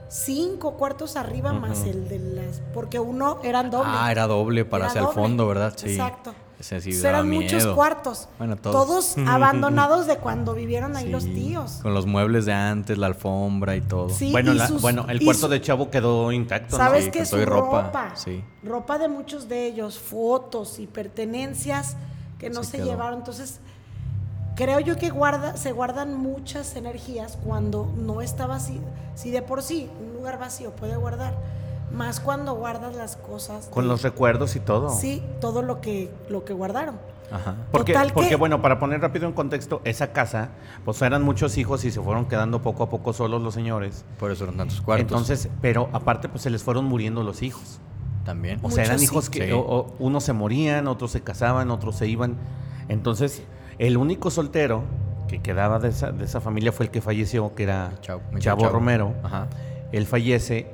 cinco 0.09 0.73
cuartos 0.75 1.17
arriba 1.17 1.53
más 1.53 1.85
el 1.87 2.09
de 2.09 2.19
las, 2.19 2.61
porque 2.75 2.99
uno 2.99 3.39
eran 3.43 3.71
doble. 3.71 3.91
Ah, 3.93 4.11
era 4.11 4.27
doble 4.27 4.65
para 4.65 4.85
Era 4.85 4.91
hacia 4.91 5.01
el 5.03 5.09
fondo, 5.09 5.47
¿verdad? 5.47 5.73
Sí. 5.77 5.91
Exacto. 5.93 6.35
Ese 6.59 6.79
sí 6.83 6.91
eran 7.07 7.31
muchos 7.31 7.67
cuartos. 7.69 8.29
Bueno, 8.37 8.57
todos. 8.57 9.15
todos 9.15 9.17
abandonados 9.27 10.07
de 10.07 10.19
cuando 10.19 10.53
vivieron 10.53 10.95
ahí 10.95 11.07
Sí, 11.07 11.11
los 11.11 11.25
tíos. 11.25 11.79
Con 11.81 11.95
los 11.95 12.05
muebles 12.05 12.45
de 12.45 12.53
antes, 12.53 12.99
la 12.99 13.07
alfombra 13.07 13.77
y 13.77 13.81
todo. 13.81 14.11
Sí, 14.11 14.31
Bueno, 14.31 14.53
y 14.53 14.57
la- 14.57 14.69
sus- 14.69 14.83
bueno, 14.83 15.07
el 15.09 15.25
cuarto 15.25 15.47
su- 15.47 15.49
de 15.49 15.63
Chavo 15.63 15.89
quedó 15.91 16.31
intacto, 16.33 16.77
¿no? 16.77 16.85
¿Sabes 16.85 17.07
Sí, 17.07 17.11
qué? 17.13 17.25
Su 17.25 17.43
ropa. 17.47 17.85
ropa, 17.85 18.11
sí. 18.15 18.45
Ropa 18.63 18.99
de 18.99 19.09
muchos 19.09 19.49
de 19.49 19.65
ellos, 19.69 19.99
fotos 19.99 20.79
y 20.81 20.87
pertenencias 20.87 21.97
que 22.39 22.51
no 22.51 22.63
se 22.63 22.85
llevaron. 22.85 23.21
Entonces, 23.21 23.61
creo 24.63 24.81
yo 24.81 24.97
que 24.97 25.11
guarda, 25.11 25.57
se 25.57 25.73
guardan 25.73 26.17
muchas 26.19 26.77
energías 26.77 27.39
cuando 27.45 27.91
no 27.97 28.21
está 28.21 28.47
vacío. 28.47 28.81
Si 29.15 29.31
de 29.31 29.43
por 29.43 29.63
sí 29.63 29.89
un 30.05 30.13
lugar 30.15 30.39
vacío 30.39 30.71
puede 30.73 30.97
guardar, 30.97 31.35
más 31.93 32.21
cuando 32.21 32.55
guardas 32.55 32.95
las 32.95 33.17
cosas. 33.17 33.67
Con 33.71 33.85
de- 33.85 33.89
los 33.89 34.03
recuerdos 34.03 34.57
y 34.57 34.61
todo. 34.61 34.91
Sí, 34.91 35.23
todo 35.41 35.63
lo 35.63 35.81
que, 35.81 36.13
lo 36.29 36.45
que 36.45 36.53
guardaron. 36.53 36.97
Ajá. 37.33 37.55
Porque, 37.71 37.93
Total 37.93 38.13
porque 38.13 38.31
que- 38.31 38.37
bueno, 38.37 38.61
para 38.61 38.79
poner 38.79 39.01
rápido 39.01 39.27
en 39.27 39.33
contexto, 39.33 39.81
esa 39.85 40.13
casa, 40.13 40.51
pues 40.85 41.01
eran 41.03 41.23
muchos 41.23 41.57
hijos 41.59 41.85
y 41.85 41.91
se 41.91 42.01
fueron 42.01 42.27
quedando 42.27 42.61
poco 42.61 42.83
a 42.83 42.91
poco 42.91 43.13
solos 43.13 43.41
los 43.41 43.55
señores. 43.55 44.05
Por 44.19 44.31
eso 44.33 44.45
eran 44.45 44.57
tantos 44.57 44.81
cuartos. 44.81 45.03
Entonces, 45.11 45.49
pero 45.63 45.89
aparte, 45.93 46.29
pues 46.29 46.43
se 46.43 46.51
les 46.51 46.63
fueron 46.63 46.85
muriendo 46.87 47.23
los 47.23 47.43
hijos. 47.43 47.79
También. 48.25 48.59
O 48.63 48.71
sea, 48.71 48.85
eran 48.85 49.01
hijos 49.03 49.25
sí. 49.27 49.31
que 49.31 49.47
Sí. 49.47 49.53
o- 49.53 49.61
o 49.61 49.95
unos 50.01 50.25
se 50.25 50.33
morían, 50.33 50.87
otros 50.89 51.13
se 51.13 51.23
casaban, 51.23 51.71
otros 51.71 51.97
se 51.97 52.07
iban. 52.09 52.37
Entonces, 52.89 53.43
el 53.81 53.97
único 53.97 54.31
soltero 54.31 54.85
que 55.27 55.41
quedaba 55.41 55.79
de 55.79 55.89
esa, 55.89 56.13
de 56.13 56.25
esa 56.25 56.41
familia 56.41 56.71
fue 56.73 56.87
el 56.87 56.91
que 56.93 57.01
falleció, 57.01 57.55
que 57.55 57.63
era 57.65 57.93
Chavo- 58.03 58.21
mi 58.33 58.41
Chavo, 58.41 58.61
Chavo. 58.63 58.73
Romero. 58.75 59.15
Ajá. 59.23 59.47
Él 59.93 60.07
fallece 60.07 60.67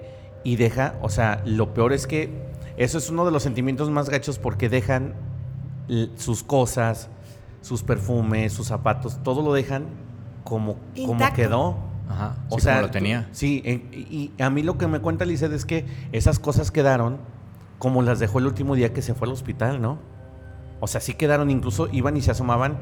y 0.44 0.56
deja, 0.56 0.94
o 1.02 1.08
sea, 1.08 1.42
lo 1.44 1.72
peor 1.72 1.92
es 1.92 2.06
que 2.06 2.30
eso 2.76 2.98
es 2.98 3.08
uno 3.08 3.24
de 3.24 3.30
los 3.30 3.42
sentimientos 3.42 3.90
más 3.90 4.10
gachos 4.10 4.38
porque 4.38 4.68
dejan 4.68 5.14
sus 6.16 6.42
cosas, 6.42 7.08
sus 7.62 7.82
perfumes, 7.82 8.52
sus 8.52 8.66
zapatos, 8.66 9.22
todo 9.22 9.42
lo 9.42 9.52
dejan 9.52 9.84
como, 10.44 10.76
como 11.06 11.32
quedó. 11.32 11.76
Ajá. 12.08 12.36
O 12.50 12.56
sí, 12.56 12.62
sea, 12.64 12.74
como 12.74 12.86
lo 12.86 12.92
tenía. 12.92 13.28
Sí, 13.32 13.62
y 13.66 14.32
a 14.42 14.48
mí 14.50 14.62
lo 14.62 14.78
que 14.78 14.86
me 14.86 15.00
cuenta 15.00 15.24
Lizeth 15.24 15.52
es 15.52 15.64
que 15.64 15.84
esas 16.12 16.38
cosas 16.38 16.70
quedaron 16.70 17.18
como 17.78 18.02
las 18.02 18.18
dejó 18.20 18.38
el 18.38 18.46
último 18.46 18.74
día 18.74 18.92
que 18.92 19.02
se 19.02 19.14
fue 19.14 19.26
al 19.28 19.32
hospital, 19.34 19.82
¿no? 19.82 19.98
O 20.80 20.86
sea, 20.86 21.00
sí 21.00 21.14
quedaron, 21.14 21.50
incluso 21.50 21.88
iban 21.92 22.16
y 22.16 22.22
se 22.22 22.30
asomaban 22.32 22.76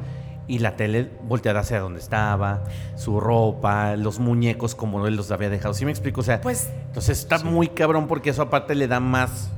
y 0.47 0.59
la 0.59 0.77
tele 0.77 1.11
volteada 1.27 1.61
hacia 1.61 1.81
donde 1.81 2.01
estaba, 2.01 2.65
su 2.97 3.19
ropa, 3.21 3.97
los 3.97 4.19
muñecos 4.19 4.75
como 4.75 5.07
él 5.07 5.17
los 5.17 5.31
había 5.31 5.49
dejado. 5.49 5.73
¿Sí 5.75 5.85
me 5.85 5.91
explico? 5.91 6.21
O 6.21 6.25
sea, 6.25 6.41
Pues 6.41 6.71
entonces 6.87 7.19
está 7.19 7.39
muy 7.39 7.69
cabrón 7.69 8.07
porque 8.09 8.31
eso 8.31 8.43
aparte 8.43 8.75
le 8.75 8.87
da 8.89 9.01
más, 9.01 9.51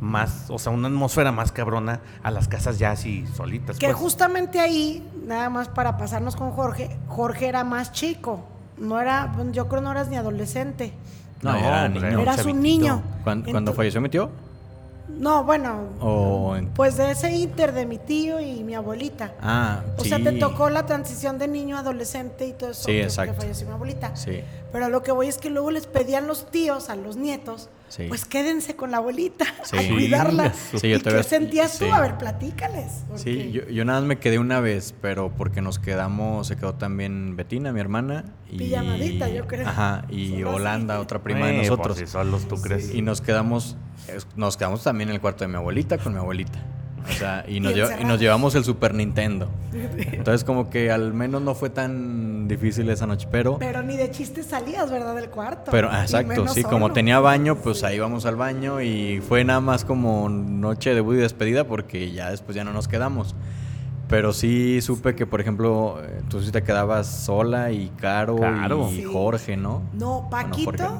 más, 0.00 0.46
o 0.50 0.58
sea, 0.58 0.72
una 0.72 0.88
atmósfera 0.88 1.30
más 1.30 1.52
cabrona 1.52 2.00
a 2.22 2.30
las 2.30 2.48
casas 2.48 2.78
ya 2.78 2.90
así 2.90 3.24
solitas. 3.36 3.78
que 3.78 3.86
pues. 3.86 3.96
justamente 3.96 4.58
ahí, 4.60 5.08
nada 5.26 5.50
más 5.50 5.68
para 5.68 5.96
pasarnos 5.96 6.34
con 6.36 6.50
Jorge, 6.50 6.96
Jorge 7.06 7.46
era 7.46 7.62
más 7.64 7.92
chico. 7.92 8.44
No 8.76 9.00
era, 9.00 9.32
bueno, 9.36 9.52
yo 9.52 9.68
creo 9.68 9.82
no 9.82 9.92
eras 9.92 10.08
ni 10.08 10.16
adolescente. 10.16 10.92
No, 11.42 11.52
No, 11.52 11.58
era 11.58 11.88
niño. 11.88 12.20
Eras 12.20 12.44
un 12.44 12.60
niño. 12.60 13.02
¿Cuándo, 13.22 13.50
cuándo 13.52 13.70
Ento- 13.72 13.76
falleció 13.76 14.00
mi 14.00 14.08
tío? 14.08 14.30
No, 15.08 15.44
bueno. 15.44 15.90
O 16.00 16.56
en- 16.56 16.68
Pues 16.68 16.96
de 16.96 17.10
ese 17.10 17.30
inter 17.30 17.72
de 17.72 17.84
mi 17.86 17.98
tío 17.98 18.40
y 18.40 18.64
mi 18.64 18.74
abuelita. 18.74 19.32
Ah, 19.40 19.82
O 19.98 20.02
sí. 20.02 20.08
sea, 20.08 20.18
te 20.18 20.32
tocó 20.32 20.70
la 20.70 20.86
transición 20.86 21.38
de 21.38 21.46
niño 21.46 21.76
a 21.76 21.80
adolescente 21.80 22.46
y 22.46 22.52
todo 22.52 22.70
eso. 22.70 22.82
Sí, 22.84 22.92
que- 22.92 23.02
exacto. 23.04 23.34
Que 23.34 23.40
falleció 23.42 23.66
mi 23.66 23.72
abuelita. 23.74 24.16
Sí. 24.16 24.40
Pero 24.72 24.86
a 24.86 24.88
lo 24.88 25.02
que 25.02 25.12
voy 25.12 25.28
es 25.28 25.38
que 25.38 25.50
luego 25.50 25.70
les 25.70 25.86
pedían 25.86 26.26
los 26.26 26.50
tíos 26.50 26.88
a 26.90 26.96
los 26.96 27.16
nietos, 27.16 27.68
Sí. 27.88 28.06
pues 28.08 28.24
quédense 28.24 28.74
con 28.74 28.90
la 28.90 28.96
abuelita 28.96 29.44
Sí. 29.64 29.76
a 29.76 29.88
cuidarla. 29.88 30.52
Sí, 30.80 30.88
yo 30.88 30.96
¿Y 30.96 31.00
te 31.00 31.10
qué 31.10 31.22
sentías 31.22 31.78
tú? 31.78 31.84
sí. 31.84 31.90
A 31.92 32.00
ver, 32.00 32.18
platícales. 32.18 33.02
Sí, 33.16 33.52
yo, 33.52 33.68
yo 33.68 33.84
nada 33.84 34.00
más 34.00 34.08
me 34.08 34.18
quedé 34.18 34.38
una 34.38 34.58
vez, 34.60 34.94
pero 35.00 35.30
porque 35.36 35.60
nos 35.60 35.78
quedamos, 35.78 36.48
se 36.48 36.56
quedó 36.56 36.74
también 36.74 37.36
Betina, 37.36 37.72
mi 37.72 37.80
hermana. 37.80 38.24
Y, 38.50 38.58
Pijamadita, 38.58 39.28
yo 39.28 39.46
creo. 39.46 39.68
Ajá, 39.68 40.06
y. 40.08 40.42
Holanda, 40.42 40.98
otra 41.00 41.22
prima 41.22 41.46
de 41.46 41.54
Eh, 41.56 41.58
nosotros. 41.62 41.96
Pues 41.98 42.08
si 42.08 42.12
solos 42.12 42.48
tú 42.48 42.56
crees. 42.56 42.92
Y 42.94 43.02
nos 43.02 43.20
quedamos, 43.20 43.76
nos 44.36 44.56
quedamos 44.56 44.82
también 44.82 45.08
en 45.10 45.14
el 45.16 45.20
cuarto 45.20 45.44
de 45.44 45.48
mi 45.48 45.56
abuelita 45.56 45.98
con 45.98 46.12
mi 46.12 46.18
abuelita. 46.18 46.58
O 47.06 47.12
sea, 47.12 47.44
y 47.46 47.60
nos, 47.60 47.74
lleva- 47.74 48.00
y 48.00 48.04
nos 48.04 48.18
llevamos 48.18 48.54
el 48.54 48.64
Super 48.64 48.94
Nintendo. 48.94 49.50
Entonces 49.74 50.42
como 50.42 50.70
que 50.70 50.90
al 50.90 51.12
menos 51.12 51.42
no 51.42 51.54
fue 51.54 51.68
tan 51.68 52.48
difícil 52.48 52.88
esa 52.88 53.06
noche, 53.06 53.28
pero... 53.30 53.58
Pero 53.58 53.82
ni 53.82 53.98
de 53.98 54.10
chistes 54.10 54.46
salías, 54.46 54.90
¿verdad? 54.90 55.14
Del 55.14 55.28
cuarto. 55.28 55.70
Pero, 55.70 55.88
exacto, 55.92 56.48
sí, 56.48 56.62
como 56.62 56.92
tenía 56.92 57.20
baño, 57.20 57.56
pues 57.56 57.84
ahí 57.84 57.98
vamos 57.98 58.24
al 58.24 58.36
baño 58.36 58.80
y 58.80 59.20
fue 59.20 59.44
nada 59.44 59.60
más 59.60 59.84
como 59.84 60.30
noche 60.30 60.90
de 60.90 60.96
debut 60.96 61.16
y 61.16 61.18
despedida 61.18 61.64
porque 61.64 62.10
ya 62.10 62.30
después 62.30 62.56
ya 62.56 62.64
no 62.64 62.72
nos 62.72 62.88
quedamos. 62.88 63.34
Pero 64.08 64.32
sí 64.32 64.80
supe 64.80 65.14
que, 65.14 65.26
por 65.26 65.42
ejemplo, 65.42 65.98
eh, 66.02 66.22
tú 66.30 66.40
sí 66.42 66.52
te 66.52 66.62
quedabas 66.62 67.06
sola 67.06 67.70
y 67.72 67.88
Caro. 68.00 68.38
Sí. 68.90 69.00
y 69.00 69.04
Jorge, 69.04 69.58
¿no? 69.58 69.82
No, 69.92 70.22
Bueno, 70.30 70.30
Paquito. 70.30 70.98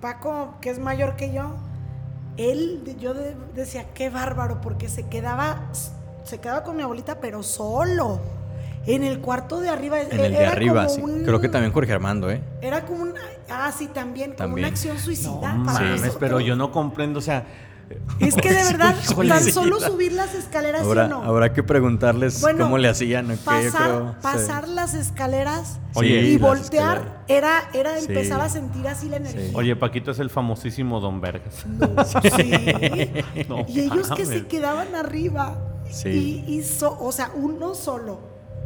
Paco, 0.00 0.54
que 0.60 0.70
es 0.70 0.78
mayor 0.78 1.16
que 1.16 1.32
yo, 1.32 1.56
él, 2.38 2.96
yo 2.98 3.12
de- 3.14 3.34
decía, 3.54 3.84
qué 3.94 4.08
bárbaro, 4.10 4.60
porque 4.62 4.88
se 4.88 5.06
quedaba, 5.08 5.68
se 6.24 6.38
quedaba 6.38 6.62
con 6.64 6.76
mi 6.76 6.82
abuelita, 6.82 7.20
pero 7.20 7.42
solo. 7.42 8.20
En 8.86 9.04
el 9.04 9.18
cuarto 9.20 9.60
de 9.60 9.68
arriba. 9.68 10.00
En 10.00 10.18
el 10.18 10.32
de 10.32 10.46
arriba, 10.46 10.86
como 10.86 10.94
sí. 10.96 11.02
un- 11.02 11.24
Creo 11.24 11.40
que 11.40 11.50
también 11.50 11.72
Jorge 11.74 11.92
Armando, 11.92 12.30
¿eh? 12.30 12.40
Era 12.62 12.86
como 12.86 13.02
una. 13.02 13.20
Ah, 13.50 13.70
sí, 13.76 13.88
también, 13.88 14.32
como 14.38 14.54
una 14.54 14.68
acción 14.68 14.98
suicida. 14.98 15.30
No 15.52 15.64
para 15.66 15.78
mames, 15.80 15.90
nosotros. 16.00 16.16
pero 16.18 16.40
yo 16.40 16.56
no 16.56 16.72
comprendo, 16.72 17.18
o 17.18 17.22
sea... 17.22 17.44
Es 18.20 18.34
que 18.36 18.50
de 18.50 18.62
verdad, 18.72 18.94
Híjole. 19.02 19.28
tan 19.30 19.42
solo 19.44 19.80
subir 19.80 20.12
las 20.12 20.34
escaleras, 20.34 20.82
¿sí 20.82 20.86
Habrá, 20.86 21.08
no? 21.08 21.22
habrá 21.22 21.52
que 21.52 21.62
preguntarles 21.62 22.40
Bueno, 22.40 22.64
cómo 22.64 22.78
le 22.78 22.88
hacían. 22.88 23.36
pasar, 23.44 23.70
creo, 23.72 24.08
sí. 24.10 24.16
pasar 24.22 24.68
las 24.68 24.94
escaleras 24.94 25.78
Oye, 25.94 26.20
y 26.20 26.32
las 26.38 26.40
voltear 26.48 26.96
escaleras. 26.98 27.22
era, 27.28 27.70
era 27.72 27.98
Sí. 28.00 28.06
empezar 28.08 28.40
a 28.40 28.48
sentir 28.48 28.86
así 28.88 29.08
la 29.08 29.16
energía. 29.16 29.50
Oye, 29.54 29.76
Paquito 29.76 30.10
es 30.10 30.18
el 30.18 30.30
famosísimo 30.30 31.00
Don 31.00 31.20
Vergas. 31.20 31.64
No, 31.66 32.04
sí. 32.04 32.20
No 33.48 33.64
y 33.68 33.80
ellos 33.80 34.10
que 34.10 34.26
se 34.26 34.46
quedaban 34.46 34.94
arriba. 34.94 35.58
Sí. 35.90 36.44
Y, 36.46 36.54
y 36.58 36.62
so- 36.62 36.98
o 37.00 37.12
sea, 37.12 37.30
uno 37.34 37.74
solo. 37.74 38.20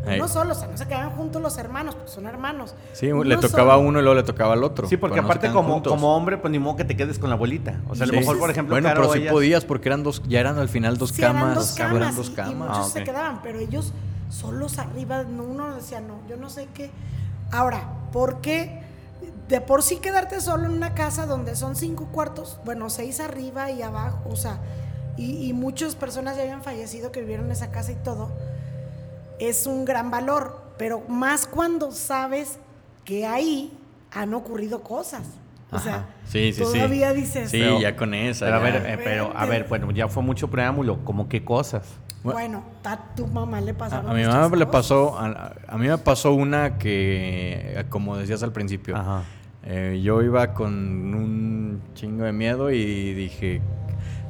Uno 0.04 0.26
solo, 0.28 0.52
o 0.52 0.54
sea, 0.54 0.66
no 0.68 0.76
se 0.76 0.86
quedaban 0.86 1.10
juntos 1.12 1.40
los 1.40 1.56
hermanos, 1.58 1.94
porque 1.94 2.10
son 2.10 2.26
hermanos. 2.26 2.74
Sí, 2.92 3.10
le 3.24 3.36
tocaba 3.36 3.74
a 3.74 3.76
uno 3.78 4.00
y 4.00 4.02
luego 4.02 4.16
le 4.16 4.24
tocaba 4.24 4.54
al 4.54 4.64
otro. 4.64 4.88
Sí, 4.88 4.96
porque 4.96 5.20
no 5.20 5.26
aparte 5.26 5.50
como, 5.52 5.74
juntos. 5.74 5.92
como 5.92 6.16
hombre, 6.16 6.38
pues 6.38 6.50
ni 6.50 6.58
modo 6.58 6.76
que 6.76 6.84
te 6.84 6.96
quedes 6.96 7.18
con 7.20 7.30
la 7.30 7.36
abuelita. 7.36 7.80
O 7.88 7.94
sea, 7.94 8.04
a 8.04 8.06
lo 8.08 8.14
mejor, 8.14 8.38
por 8.38 8.50
ejemplo, 8.50 8.74
Bueno, 8.74 8.88
Caro, 8.88 9.02
pero 9.02 9.12
sí 9.12 9.20
ellas- 9.20 9.32
podías 9.32 9.64
porque 9.64 9.88
eran 9.88 10.02
dos, 10.02 10.22
ya 10.28 10.40
eran 10.40 10.58
al 10.58 10.68
final 10.68 10.98
dos 10.98 11.10
Sí, 11.10 11.20
camas. 11.22 11.42
eran 11.42 11.54
dos 11.54 11.70
camas, 11.72 11.96
eran 11.96 12.16
dos 12.16 12.28
y- 12.28 12.54
muchos 12.54 12.76
Ah, 12.78 12.84
se 12.92 13.04
quedaban, 13.04 13.42
pero 13.42 13.58
ellos 13.60 13.92
solos 14.28 14.78
arriba, 14.78 15.22
no, 15.22 15.44
uno 15.44 15.74
decía, 15.74 16.00
no, 16.00 16.16
yo 16.28 16.36
no 16.36 16.50
sé 16.50 16.68
qué. 16.74 16.90
Ahora, 17.52 17.84
¿por 18.12 18.40
qué 18.40 18.82
de 19.48 19.60
por 19.60 19.82
sí 19.82 19.96
quedarte 19.98 20.40
solo 20.40 20.64
en 20.64 20.72
una 20.72 20.94
casa 20.94 21.26
donde 21.26 21.54
son 21.54 21.76
cinco 21.76 22.06
cuartos, 22.10 22.58
bueno, 22.64 22.90
seis 22.90 23.20
arriba 23.20 23.70
y 23.70 23.82
abajo, 23.82 24.18
o 24.30 24.36
sea, 24.36 24.58
y, 25.16 25.46
y 25.46 25.52
muchas 25.52 25.94
personas 25.94 26.36
ya 26.36 26.42
habían 26.42 26.62
fallecido 26.62 27.12
que 27.12 27.20
vivieron 27.20 27.46
en 27.46 27.52
esa 27.52 27.70
casa 27.70 27.92
y 27.92 27.96
todo, 27.96 28.30
es 29.48 29.66
un 29.66 29.84
gran 29.84 30.10
valor, 30.10 30.62
pero 30.78 31.02
más 31.08 31.46
cuando 31.46 31.90
sabes 31.92 32.58
que 33.04 33.26
ahí 33.26 33.72
han 34.12 34.34
ocurrido 34.34 34.82
cosas. 34.82 35.22
O 35.70 35.78
sea, 35.78 35.94
Ajá. 35.94 36.04
Sí, 36.26 36.52
sí, 36.52 36.64
sí. 36.66 36.72
todavía 36.74 37.12
dices, 37.14 37.50
Sí, 37.50 37.58
Pero- 37.60 37.80
ya 37.80 37.96
con 37.96 38.12
esa. 38.14 38.44
Pero 38.44 38.56
a 38.56 38.60
ver, 38.60 38.76
eh, 38.86 38.98
pero 39.02 39.32
a 39.34 39.46
ver, 39.46 39.66
bueno, 39.68 39.90
ya 39.90 40.06
fue 40.06 40.22
mucho 40.22 40.48
preámbulo, 40.48 41.02
como 41.04 41.28
qué 41.28 41.44
cosas. 41.44 41.84
bueno, 42.22 42.62
a 42.84 42.96
tu 43.16 43.26
mamá 43.26 43.60
le 43.60 43.70
A, 43.72 43.74
pasaron 43.78 44.10
a 44.10 44.14
mi 44.14 44.22
mamá 44.24 44.54
le 44.54 44.66
pasó, 44.66 45.18
a, 45.18 45.54
a 45.66 45.78
mí 45.78 45.88
me 45.88 45.98
pasó 45.98 46.32
una 46.34 46.78
que, 46.78 47.84
como 47.88 48.16
decías 48.16 48.42
al 48.44 48.52
principio, 48.52 48.94
Ajá. 48.96 49.22
eh, 49.64 50.00
yo 50.04 50.22
iba 50.22 50.52
con 50.54 50.72
un 51.14 51.82
chingo 51.94 52.24
de 52.24 52.32
miedo 52.32 52.70
y 52.70 53.14
dije, 53.14 53.60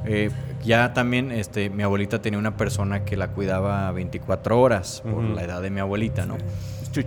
eh, 0.05 0.31
ya 0.65 0.93
también 0.93 1.31
este, 1.33 1.71
mi 1.71 1.83
abuelita 1.83 2.21
tenía 2.23 2.39
una 2.39 2.57
persona 2.57 3.05
que 3.05 3.17
la 3.17 3.29
cuidaba 3.29 3.91
24 3.93 4.61
horas 4.61 5.03
por 5.05 5.23
la 5.23 5.43
edad 5.43 5.63
de 5.63 5.71
mi 5.71 5.81
abuelita, 5.81 6.27
¿no? 6.27 6.37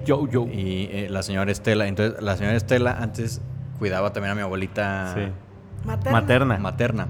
Yo, 0.06 0.28
yo. 0.28 0.48
Y 0.48 0.90
eh, 0.92 1.08
la 1.10 1.22
señora 1.24 1.52
Estela, 1.52 1.88
entonces 1.88 2.22
la 2.22 2.36
señora 2.38 2.56
Estela 2.56 2.98
antes 3.00 3.42
cuidaba 3.78 4.12
también 4.14 4.32
a 4.32 4.36
mi 4.36 4.42
abuelita 4.42 5.14
Sí. 5.16 5.22
Materna. 5.86 6.12
Materna. 6.22 6.58
materna. 6.58 7.08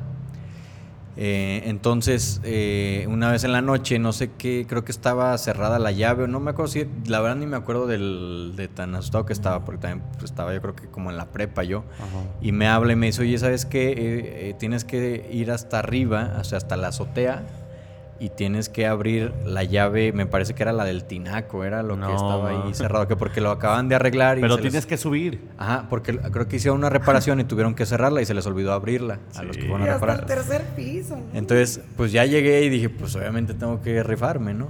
Eh, 1.17 1.63
entonces, 1.65 2.41
eh, 2.43 3.07
una 3.09 3.31
vez 3.31 3.43
en 3.43 3.53
la 3.53 3.61
noche, 3.61 3.99
no 3.99 4.11
sé 4.11 4.31
qué, 4.37 4.65
creo 4.67 4.83
que 4.83 4.91
estaba 4.91 5.37
cerrada 5.37 5.79
la 5.79 5.91
llave, 5.91 6.25
o 6.25 6.27
no 6.27 6.39
me 6.39 6.51
acuerdo 6.51 6.71
si, 6.71 6.85
la 7.07 7.21
verdad 7.21 7.37
ni 7.37 7.45
me 7.45 7.55
acuerdo 7.55 7.87
del, 7.87 8.53
de 8.55 8.67
tan 8.67 8.95
asustado 8.95 9.25
que 9.25 9.33
estaba, 9.33 9.63
porque 9.63 9.81
también 9.81 10.05
pues, 10.13 10.31
estaba 10.31 10.53
yo 10.53 10.61
creo 10.61 10.75
que 10.75 10.87
como 10.87 11.11
en 11.11 11.17
la 11.17 11.27
prepa 11.27 11.63
yo. 11.63 11.85
Ajá. 11.99 12.23
Y 12.41 12.51
me 12.51 12.67
habla 12.67 12.93
y 12.93 12.95
me 12.95 13.07
dice, 13.07 13.21
oye, 13.21 13.37
¿sabes 13.37 13.65
qué? 13.65 13.91
Eh, 13.91 14.49
eh, 14.49 14.55
tienes 14.59 14.83
que 14.83 15.29
ir 15.31 15.51
hasta 15.51 15.79
arriba, 15.79 16.35
o 16.39 16.43
sea, 16.43 16.57
hasta 16.57 16.75
la 16.75 16.89
azotea, 16.89 17.43
y 18.19 18.29
tienes 18.29 18.69
que 18.69 18.87
abrir 18.87 19.33
la 19.45 19.63
llave, 19.63 20.13
me 20.13 20.25
parece 20.25 20.53
que 20.53 20.63
era 20.63 20.71
la 20.71 20.85
del 20.85 21.03
tinaco, 21.03 21.63
era 21.65 21.83
lo 21.83 21.97
No, 21.97 22.07
que 22.07 22.13
estaba 22.13 22.49
ahí 22.49 22.73
cerrado, 22.73 23.07
que 23.07 23.15
porque 23.15 23.41
lo 23.41 23.51
acaban 23.51 23.89
de 23.89 23.95
arreglar. 23.95 24.37
Y 24.37 24.41
Pero 24.41 24.55
les- 24.55 24.61
tienes 24.61 24.85
que 24.85 24.95
subir. 24.97 25.41
Ajá, 25.57 25.87
porque 25.89 26.17
creo 26.17 26.47
que 26.47 26.55
hicieron 26.55 26.77
una 26.79 26.89
reparación 26.89 27.39
y 27.39 27.43
tuvieron 27.43 27.75
que 27.75 27.85
cerrarla 27.85 28.21
y 28.21 28.25
se 28.25 28.33
les 28.33 28.45
olvidó 28.45 28.71
abrirla 28.73 29.19
a 29.35 29.43
los 29.43 29.57
que 29.57 29.63
fueron 29.67 29.85
Y 29.85 29.89
a 29.89 29.95
hasta 29.95 30.05
el 30.05 30.17
reparar. 30.19 30.25
tercer 30.25 30.61
piso. 30.75 31.17
¿no? 31.17 31.23
Entonces, 31.37 31.81
pues 31.97 32.11
ya 32.11 32.25
llegué 32.25 32.61
y 32.63 32.69
dije, 32.69 32.89
pues 32.89 33.15
obviamente 33.15 33.53
tengo 33.53 33.81
que 33.81 34.01
rifarme, 34.03 34.53
¿no? 34.53 34.69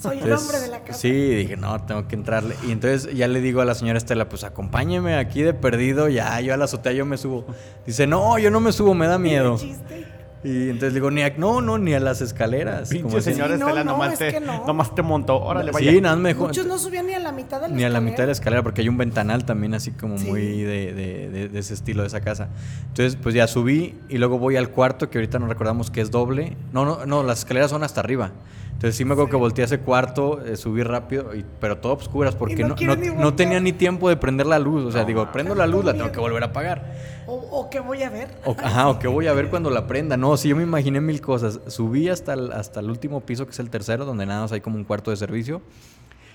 Soy 0.00 0.18
el 0.18 0.32
hombre 0.32 0.58
de 0.58 0.68
la 0.68 0.80
casa. 0.80 0.98
Sí, 0.98 1.10
dije, 1.12 1.56
no, 1.56 1.80
tengo 1.84 2.08
que 2.08 2.14
entrarle. 2.16 2.56
Y 2.66 2.72
entonces 2.72 3.14
ya 3.14 3.28
le 3.28 3.40
digo 3.42 3.60
a 3.60 3.64
la 3.66 3.74
señora 3.74 3.98
Estela, 3.98 4.28
pues 4.28 4.42
acompáñeme 4.42 5.16
aquí 5.16 5.42
de 5.42 5.52
perdido, 5.54 6.08
ya 6.08 6.40
yo 6.40 6.54
a 6.54 6.56
la 6.56 6.64
azotea 6.64 6.92
yo 6.92 7.04
me 7.04 7.18
subo. 7.18 7.44
Dice, 7.86 8.06
no, 8.06 8.38
yo 8.38 8.50
no 8.50 8.58
me 8.60 8.72
subo, 8.72 8.94
me 8.94 9.06
da 9.06 9.18
miedo. 9.18 9.58
Chiste. 9.58 10.06
Y 10.46 10.70
entonces 10.70 10.92
le 10.92 11.00
digo, 11.00 11.10
ni 11.10 11.22
a, 11.22 11.34
no, 11.36 11.60
no, 11.60 11.76
ni 11.76 11.92
a 11.94 12.00
las 12.00 12.20
escaleras. 12.20 12.88
Pinche 12.90 13.02
Como 13.02 13.20
señora 13.20 13.54
Sí, 13.54 13.60
no, 13.60 13.66
Estela 13.68 13.84
no, 13.84 13.92
nomás, 13.92 14.12
es 14.12 14.18
te, 14.18 14.28
que 14.32 14.40
no. 14.40 14.64
nomás 14.66 14.94
te 14.94 15.02
montó. 15.02 15.40
Órale, 15.40 15.72
vaya. 15.72 15.90
Sí, 15.90 16.00
nada 16.00 16.14
más 16.14 16.22
me 16.22 16.28
dejó. 16.30 16.46
Muchos 16.46 16.66
no 16.66 16.78
subían 16.78 17.06
ni 17.06 17.14
a 17.14 17.18
la 17.18 17.32
mitad 17.32 17.60
de 17.60 17.68
la 17.68 17.74
Ni 17.74 17.82
a 17.84 17.88
la 17.88 18.00
mitad 18.00 18.18
de 18.18 18.26
la 18.26 18.32
escalera. 18.32 18.32
escalera, 18.32 18.62
porque 18.62 18.82
hay 18.82 18.88
un 18.88 18.96
ventanal 18.96 19.44
también 19.44 19.74
así 19.74 19.90
como 19.90 20.18
Sí. 20.18 20.28
muy 20.28 20.62
de, 20.62 20.92
de- 20.94 21.28
de- 21.30 21.48
de 21.48 21.58
ese 21.58 21.74
estilo 21.74 22.02
de 22.02 22.08
esa 22.08 22.20
casa. 22.20 22.48
Entonces, 22.88 23.16
pues 23.20 23.34
ya 23.34 23.46
subí 23.48 23.94
y 24.08 24.18
luego 24.18 24.38
voy 24.38 24.56
al 24.56 24.70
cuarto, 24.70 25.10
que 25.10 25.18
ahorita 25.18 25.38
no 25.38 25.46
recordamos 25.48 25.90
que 25.90 26.00
es 26.00 26.10
doble. 26.10 26.56
No, 26.72 26.84
no, 26.84 27.04
no, 27.06 27.22
las 27.24 27.40
escaleras 27.40 27.70
son 27.70 27.82
hasta 27.82 28.00
arriba. 28.00 28.30
Entonces 28.66 28.94
sí 28.96 29.06
me 29.06 29.14
acuerdo 29.14 29.30
que 29.30 29.36
volteé 29.36 29.62
a 29.62 29.66
ese 29.66 29.78
cuarto, 29.80 30.44
eh, 30.44 30.56
subí 30.56 30.82
rápido, 30.82 31.34
y- 31.34 31.44
pero 31.60 31.78
todo 31.78 31.92
obscuras, 31.94 32.34
porque 32.34 32.62
no 32.62 32.76
no, 32.78 32.94
no- 33.14 33.30
ni 33.30 33.32
tenía 33.36 33.58
ni 33.58 33.72
tiempo 33.72 34.08
de 34.10 34.16
prender 34.18 34.46
la 34.46 34.58
luz. 34.58 34.84
O 34.84 34.92
sea, 34.92 35.04
digo, 35.04 35.32
prendo 35.32 35.54
la 35.54 35.66
luz, 35.66 35.84
la 35.84 35.94
tengo 35.94 36.12
que 36.12 36.20
volver 36.20 36.42
a 36.42 36.46
apagar. 36.46 36.92
O, 37.26 37.34
o 37.34 37.70
que 37.70 37.80
voy 37.80 38.02
a 38.02 38.10
ver. 38.10 38.28
O, 38.44 38.54
ajá, 38.62 38.88
o 38.88 38.98
que 38.98 39.08
voy 39.08 39.26
a 39.26 39.32
ver 39.32 39.50
cuando 39.50 39.70
la 39.70 39.86
prenda. 39.86 40.16
No, 40.16 40.36
sí, 40.36 40.48
yo 40.48 40.56
me 40.56 40.62
imaginé 40.62 41.00
mil 41.00 41.20
cosas. 41.20 41.60
Subí 41.66 42.08
hasta 42.08 42.34
el, 42.34 42.52
hasta 42.52 42.80
el 42.80 42.88
último 42.90 43.20
piso, 43.20 43.44
que 43.46 43.52
es 43.52 43.58
el 43.58 43.70
tercero, 43.70 44.04
donde 44.04 44.26
nada 44.26 44.42
más 44.42 44.52
hay 44.52 44.60
como 44.60 44.76
un 44.76 44.84
cuarto 44.84 45.10
de 45.10 45.16
servicio. 45.16 45.60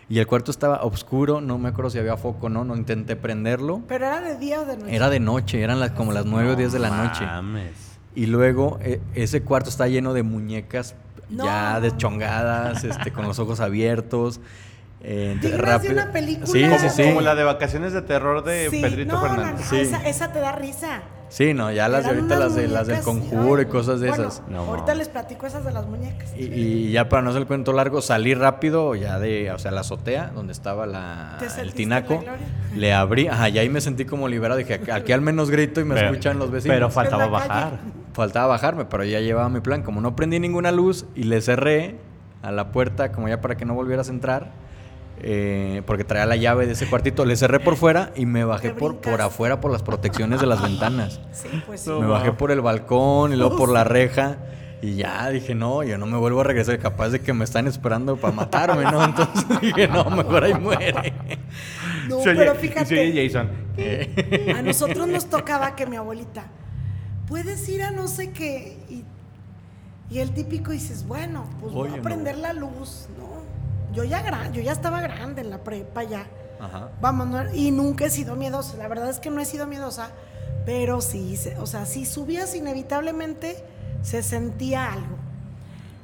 Y 0.09 0.19
el 0.19 0.27
cuarto 0.27 0.51
estaba 0.51 0.83
oscuro, 0.83 1.39
no 1.39 1.57
me 1.57 1.69
acuerdo 1.69 1.89
si 1.91 1.97
había 1.99 2.17
foco 2.17 2.47
o 2.47 2.49
no, 2.49 2.65
no 2.65 2.75
intenté 2.75 3.15
prenderlo. 3.15 3.81
Pero 3.87 4.05
era 4.07 4.19
de 4.19 4.37
día 4.37 4.59
o 4.59 4.65
de 4.65 4.75
noche. 4.75 4.93
Era 4.95 5.09
de 5.09 5.19
noche, 5.21 5.61
eran 5.61 5.79
las, 5.79 5.91
como 5.91 6.11
las 6.11 6.25
9 6.25 6.51
o 6.51 6.55
10 6.57 6.73
de 6.73 6.79
la 6.79 6.89
noche. 6.89 7.25
Mames. 7.25 7.97
Y 8.13 8.25
luego 8.25 8.77
eh, 8.81 8.99
ese 9.15 9.41
cuarto 9.43 9.69
está 9.69 9.87
lleno 9.87 10.13
de 10.13 10.23
muñecas 10.23 10.95
No. 11.29 11.45
ya 11.45 11.79
deschongadas, 11.79 12.83
este, 12.83 13.13
con 13.13 13.25
los 13.25 13.39
ojos 13.39 13.61
abiertos. 13.61 14.41
Eh, 15.03 15.35
de 15.41 15.91
una 15.91 16.11
película. 16.11 16.45
Sí, 16.45 16.63
sí, 16.79 16.89
sí. 16.89 17.03
Como 17.03 17.21
la 17.21 17.33
de 17.35 17.43
vacaciones 17.43 17.91
de 17.93 18.01
terror 18.03 18.43
de 18.43 18.69
Sí, 18.69 18.81
Pedrito 18.81 19.13
no, 19.13 19.21
no, 19.21 19.27
Fernández. 19.35 19.61
no, 19.61 19.69
Sí. 19.69 19.77
esa, 19.79 20.07
esa 20.07 20.31
te 20.31 20.39
da 20.39 20.51
risa. 20.51 21.01
Sí, 21.29 21.53
no, 21.53 21.71
ya 21.71 21.87
las 21.87 22.03
de 22.03 22.09
ahorita, 22.09 22.35
las, 22.37 22.55
de, 22.55 22.67
las 22.67 22.87
del 22.87 22.99
conjuro 22.99 23.61
y 23.61 23.65
cosas 23.65 24.01
de 24.01 24.09
bueno, 24.09 24.27
esas. 24.27 24.43
No, 24.49 24.59
ahorita 24.59 24.91
no. 24.91 24.97
les 24.99 25.07
platico 25.07 25.47
esas 25.47 25.63
de 25.63 25.71
las 25.71 25.87
muñecas. 25.87 26.29
Y, 26.37 26.43
y 26.43 26.91
ya 26.91 27.07
para 27.07 27.21
no 27.21 27.29
hacer 27.29 27.43
el 27.43 27.47
cuento 27.47 27.71
largo, 27.71 28.01
salí 28.01 28.33
rápido 28.33 28.95
ya 28.95 29.17
de, 29.17 29.49
o 29.51 29.57
sea, 29.57 29.71
la 29.71 29.79
azotea 29.79 30.31
donde 30.35 30.51
estaba 30.51 30.85
la, 30.85 31.37
¿Te 31.39 31.61
el 31.61 31.73
tinaco. 31.73 32.21
la? 32.25 32.35
Le 32.77 32.93
abrí, 32.93 33.27
ajá, 33.27 33.47
y 33.47 33.59
ahí 33.59 33.69
me 33.69 33.79
sentí 33.79 34.03
como 34.03 34.27
liberado. 34.27 34.57
Dije, 34.59 34.81
aquí, 34.91 35.13
al 35.13 35.21
menos 35.21 35.49
grito 35.49 35.79
y 35.79 35.85
me 35.85 35.95
Pero- 35.95 36.09
escuchan 36.09 36.37
los 36.37 36.51
vecinos. 36.51 36.75
Pero 36.75 36.89
faltaba 36.89 37.27
bajar. 37.27 37.79
Faltaba 38.13 38.47
bajarme, 38.47 38.83
pero 38.85 39.05
ya 39.05 39.21
llevaba 39.21 39.47
mi 39.47 39.61
plan. 39.61 39.83
Como 39.83 40.01
no 40.01 40.17
prendí 40.17 40.37
ninguna 40.39 40.71
luz 40.73 41.05
y 41.15 41.23
le 41.23 41.39
cerré 41.41 41.95
a 42.41 42.51
la 42.51 42.73
puerta, 42.73 43.13
como 43.13 43.29
ya 43.29 43.39
para 43.39 43.55
que 43.55 43.63
no 43.63 43.73
volvieras 43.73 44.09
a 44.09 44.11
entrar, 44.11 44.51
eh, 45.23 45.83
porque 45.85 46.03
traía 46.03 46.25
la 46.25 46.35
llave 46.35 46.65
de 46.65 46.73
ese 46.73 46.87
cuartito, 46.87 47.25
le 47.25 47.35
cerré 47.35 47.59
por 47.59 47.75
fuera 47.75 48.11
y 48.15 48.25
me 48.25 48.43
bajé 48.43 48.71
por, 48.71 48.97
por 48.97 49.21
afuera 49.21 49.61
por 49.61 49.71
las 49.71 49.83
protecciones 49.83 50.41
de 50.41 50.47
las 50.47 50.61
ventanas. 50.61 51.19
Sí, 51.31 51.47
pues 51.65 51.81
sí. 51.81 51.89
me 51.91 52.07
bajé 52.07 52.31
por 52.33 52.51
el 52.51 52.61
balcón 52.61 53.33
y 53.33 53.35
luego 53.35 53.55
por 53.55 53.69
la 53.69 53.83
reja. 53.83 54.37
Y 54.81 54.95
ya 54.95 55.29
dije, 55.29 55.53
no, 55.53 55.83
yo 55.83 55.97
no 55.99 56.07
me 56.07 56.17
vuelvo 56.17 56.41
a 56.41 56.43
regresar. 56.43 56.79
Capaz 56.79 57.09
de 57.09 57.21
que 57.21 57.33
me 57.33 57.43
están 57.45 57.67
esperando 57.67 58.17
para 58.17 58.33
matarme, 58.33 58.83
¿no? 58.83 59.03
Entonces 59.05 59.45
dije, 59.61 59.87
no, 59.87 60.03
mejor 60.09 60.43
ahí 60.43 60.53
muere. 60.55 61.13
No, 62.07 62.17
pero 62.23 62.55
fíjate. 62.55 62.99
oye 62.99 63.29
Jason. 63.29 63.49
A 64.57 64.61
nosotros 64.63 65.07
nos 65.07 65.29
tocaba 65.29 65.75
que 65.75 65.85
mi 65.85 65.97
abuelita, 65.97 66.45
puedes 67.27 67.69
ir 67.69 67.83
a 67.83 67.91
no 67.91 68.07
sé 68.07 68.31
qué. 68.31 68.79
Y, 68.89 69.05
y 70.09 70.19
el 70.19 70.31
típico 70.31 70.71
dices, 70.71 71.07
bueno, 71.07 71.45
pues 71.61 71.71
voy 71.71 71.89
a 71.89 71.97
no. 71.97 72.01
prender 72.01 72.37
la 72.37 72.53
luz. 72.53 73.07
No, 73.17 73.40
yo 73.93 74.03
ya, 74.03 74.49
yo 74.51 74.61
ya 74.61 74.71
estaba 74.71 75.01
grande 75.01 75.41
en 75.41 75.49
la 75.49 75.59
prepa 75.59 76.03
ya. 76.03 76.25
Ajá. 76.59 76.89
Vamos, 77.01 77.27
no- 77.27 77.53
y 77.53 77.71
nunca 77.71 78.05
he 78.05 78.09
sido 78.09 78.35
miedosa. 78.35 78.77
La 78.77 78.87
verdad 78.87 79.09
es 79.09 79.19
que 79.19 79.29
no 79.31 79.39
he 79.41 79.45
sido 79.45 79.65
miedosa, 79.67 80.09
pero 80.65 81.01
sí, 81.01 81.37
o 81.59 81.65
sea, 81.65 81.85
si 81.85 82.05
subías 82.05 82.53
inevitablemente, 82.55 83.63
se 84.03 84.21
sentía 84.23 84.91
algo. 84.93 85.17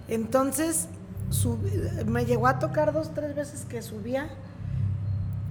Entonces, 0.08 0.88
sub- 1.30 1.62
me 2.06 2.26
llegó 2.26 2.48
a 2.48 2.60
tocar 2.60 2.94
dos, 2.94 3.14
tres 3.14 3.36
veces 3.36 3.66
que 3.66 3.82
subía 3.82 4.30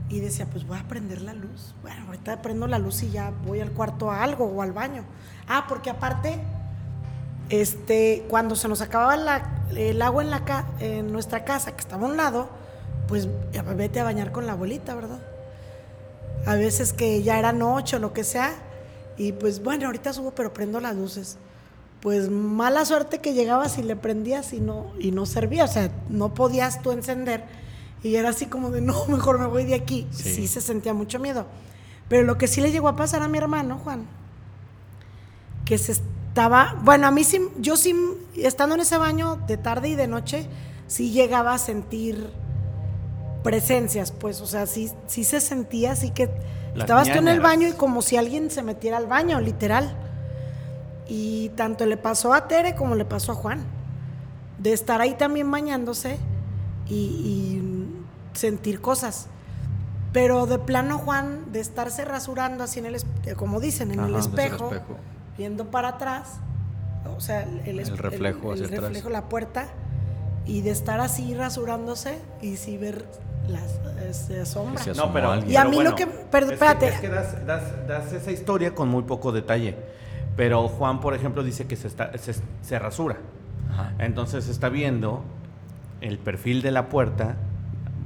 y 0.09 0.21
decía, 0.21 0.47
pues 0.47 0.67
voy 0.67 0.79
a 0.79 0.85
prender 0.85 1.21
la 1.21 1.35
luz. 1.35 1.75
Bueno, 1.83 2.07
ahorita 2.07 2.41
prendo 2.43 2.67
la 2.67 2.79
luz 2.79 3.03
y 3.03 3.11
ya 3.11 3.33
voy 3.45 3.61
al 3.61 3.73
cuarto 3.73 4.11
a 4.11 4.23
algo 4.23 4.45
o 4.47 4.63
al 4.63 4.73
baño. 4.73 5.05
Ah, 5.49 5.67
porque 5.69 5.91
aparte, 5.91 6.41
este, 7.51 8.25
cuando 8.29 8.57
se 8.57 8.69
nos 8.69 8.81
acababa 8.81 9.17
la- 9.17 9.65
el 9.75 10.01
agua 10.03 10.23
en, 10.23 10.31
la 10.31 10.45
ca- 10.45 10.67
en 10.81 11.13
nuestra 11.13 11.45
casa, 11.45 11.73
que 11.73 11.81
estaba 11.81 12.07
a 12.07 12.11
un 12.11 12.17
lado, 12.17 12.49
pues 13.09 13.29
vete 13.77 14.01
a 14.01 14.05
bañar 14.05 14.33
con 14.33 14.47
la 14.47 14.53
abuelita, 14.53 14.95
¿verdad? 14.95 15.19
A 16.47 16.55
veces 16.55 16.93
que 16.93 17.23
ya 17.23 17.39
era 17.39 17.53
noche 17.53 17.97
o 17.97 17.99
lo 17.99 18.13
que 18.13 18.25
sea, 18.25 18.53
y 19.17 19.33
pues 19.33 19.63
bueno, 19.63 19.87
ahorita 19.87 20.13
subo, 20.13 20.33
pero 20.33 20.53
prendo 20.53 20.81
las 20.81 20.95
luces. 20.97 21.39
Pues 22.01 22.29
mala 22.31 22.85
suerte 22.85 23.21
que 23.21 23.33
llegabas 23.33 23.79
y 23.79 23.83
le 23.83 23.97
prendías 23.97 24.53
y 24.53 24.61
no, 24.61 24.93
y 25.01 25.11
no 25.13 25.27
servía, 25.27 25.65
o 25.65 25.69
sea, 25.69 25.91
no 26.09 26.35
podías 26.35 26.83
tú 26.83 26.93
encender. 26.93 27.45
Y 28.03 28.17
era 28.17 28.29
así 28.29 28.47
como 28.47 28.71
de, 28.71 28.81
no, 28.83 29.07
mejor 29.07 29.39
me 29.39 29.47
voy 29.47 29.65
de 29.65 29.75
aquí. 29.75 30.07
Sí. 30.13 30.35
sí 30.35 30.47
se 30.49 30.61
sentía 30.61 30.95
mucho 30.95 31.19
miedo. 31.19 31.47
Pero 32.09 32.23
lo 32.25 32.39
que 32.39 32.47
sí 32.47 32.61
le 32.61 32.71
llegó 32.71 32.89
a 32.89 32.95
pasar 32.97 33.23
a 33.23 33.29
mi 33.29 33.39
hermano, 33.39 33.79
Juan, 33.83 34.07
que 35.65 35.79
se 35.79 35.97
estaba, 36.37 36.77
bueno, 36.83 37.07
a 37.07 37.11
mí 37.11 37.25
sí, 37.25 37.41
yo 37.59 37.79
sí, 37.79 37.97
estando 38.37 38.75
en 38.75 38.83
ese 38.83 38.99
baño 38.99 39.37
de 39.47 39.57
tarde 39.57 39.89
y 39.89 39.95
de 39.95 40.07
noche, 40.07 40.47
sí 40.87 41.11
llegaba 41.11 41.55
a 41.55 41.59
sentir 41.59 42.31
presencias, 43.43 44.13
pues, 44.13 44.43
o 44.43 44.47
sea, 44.47 44.67
sí, 44.67 44.93
sí 45.07 45.25
se 45.25 45.41
sentía 45.41 45.93
así 45.93 46.11
que 46.11 46.27
Las 46.75 46.85
estabas 46.85 47.11
tú 47.11 47.17
en 47.17 47.29
el 47.29 47.41
baño 47.41 47.69
y 47.69 47.73
como 47.73 48.03
si 48.03 48.19
alguien 48.19 48.51
se 48.51 48.63
metiera 48.63 48.99
al 48.99 49.07
baño, 49.07 49.41
literal. 49.41 49.97
Y 51.09 51.49
tanto 51.57 51.87
le 51.87 51.97
pasó 51.97 52.35
a 52.35 52.49
Tere 52.49 52.75
como 52.75 52.97
le 52.97 53.07
pasó 53.07 53.33
a 53.33 53.35
Juan, 53.35 53.65
de 54.59 54.75
estar 54.75 55.01
ahí 55.01 55.15
también 55.15 55.51
bañándose 55.51 56.19
y, 56.87 56.95
y 56.95 57.95
sentir 58.35 58.83
cosas. 58.83 59.29
Pero 60.13 60.45
de 60.45 60.59
plano, 60.59 60.99
Juan, 60.99 61.51
de 61.51 61.61
estarse 61.61 62.05
rasurando 62.05 62.63
así 62.63 62.81
en 62.81 62.87
el, 62.87 63.03
como 63.37 63.59
dicen, 63.59 63.91
en 63.91 64.01
el 64.01 64.17
Ajá, 64.17 64.19
espejo. 64.19 64.71
Viendo 65.39 65.67
para 65.71 65.89
atrás, 65.89 66.41
o 67.17 67.21
sea, 67.21 67.43
el, 67.43 67.79
El 67.81 67.99
reflejo 67.99 68.53
el, 68.53 68.55
hacia 68.63 68.67
atrás. 68.67 68.83
reflejo, 68.91 69.11
la 69.11 69.29
puerta, 69.29 69.69
y 70.47 70.63
de 70.63 70.71
estar 70.71 71.01
así 71.01 71.35
rasurándose 71.35 72.19
y 72.43 72.57
sí 72.57 72.77
ver 72.77 73.05
las 73.49 73.81
este, 74.09 74.45
sombras. 74.47 74.87
No, 74.97 75.13
pero. 75.13 75.33
alguien. 75.33 75.53
Y 75.53 75.57
a 75.57 75.61
pero 75.65 75.71
mí 75.71 75.83
lo 75.85 75.95
que- 75.95 76.07
pero 76.07 76.47
es 76.47 76.53
espérate. 76.53 76.89
Es 76.89 77.01
que 77.01 77.09
das, 77.09 77.47
das- 77.47 77.87
das 77.87 78.13
esa 78.13 78.31
historia 78.33 78.75
con 78.75 78.89
muy 78.89 79.03
poco 79.05 79.33
detalle. 79.33 79.77
Pero 80.37 80.69
Juan, 80.69 81.01
por 81.01 81.15
ejemplo, 81.15 81.43
dice 81.43 81.67
que 81.67 81.77
se, 81.77 81.87
está, 81.89 82.17
se, 82.19 82.35
se 82.63 82.79
rasura. 82.79 83.17
Ajá. 83.73 83.93
Entonces 83.99 84.49
está 84.49 84.69
viendo 84.69 85.23
el 86.01 86.19
perfil 86.19 86.61
de 86.63 86.71
la 86.73 86.89
puerta 86.89 87.37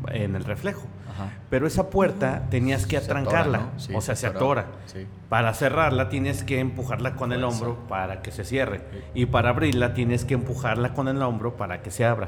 en 0.08 0.36
el 0.36 0.44
reflejo. 0.44 0.82
Ajá. 1.20 1.32
Pero 1.50 1.66
esa 1.66 1.90
puerta 1.90 2.46
tenías 2.50 2.86
que 2.86 2.98
Se 2.98 3.04
atora, 3.04 3.20
atrancarla. 3.20 3.58
¿no? 3.58 3.78
Sí, 3.78 3.94
o 3.94 4.00
sea, 4.00 4.16
se 4.16 4.26
atora. 4.26 4.66
Sí. 4.86 5.06
Para 5.28 5.52
cerrarla 5.54 6.08
tienes 6.08 6.42
que 6.44 6.60
empujarla 6.60 7.14
con 7.16 7.32
el 7.32 7.44
hombro 7.44 7.86
para 7.88 8.22
que 8.22 8.30
se 8.30 8.44
cierre. 8.44 8.80
Y 9.14 9.26
para 9.26 9.50
abrirla 9.50 9.94
tienes 9.94 10.24
que 10.24 10.34
empujarla 10.34 10.94
con 10.94 11.08
el 11.08 11.22
hombro 11.22 11.56
para 11.56 11.82
que 11.82 11.90
se 11.90 12.04
abra. 12.04 12.26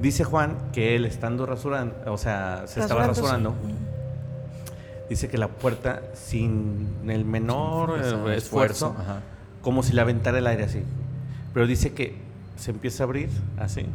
Dice 0.00 0.24
Juan 0.24 0.56
que 0.72 0.96
él 0.96 1.04
estando 1.04 1.46
rasurando, 1.46 1.94
o 2.12 2.18
sea, 2.18 2.64
se 2.66 2.80
estaba 2.80 3.06
rasurando. 3.06 3.54
Dice 5.08 5.28
que 5.28 5.38
la 5.38 5.48
puerta 5.48 6.02
sin 6.14 6.96
el 7.06 7.24
menor 7.24 8.02
Sin 8.02 8.02
eh, 8.02 8.08
esfuerzo, 8.08 8.36
esfuerzo, 8.36 8.96
ajá. 8.98 9.20
como 9.62 9.82
si 9.82 9.92
la 9.92 10.02
aventara 10.02 10.38
el 10.38 10.46
aire 10.46 10.64
así. 10.64 10.82
Pero 11.52 11.66
dice 11.66 11.92
que 11.92 12.16
se 12.56 12.70
empieza 12.70 13.02
a 13.02 13.06
abrir 13.06 13.28
así. 13.58 13.86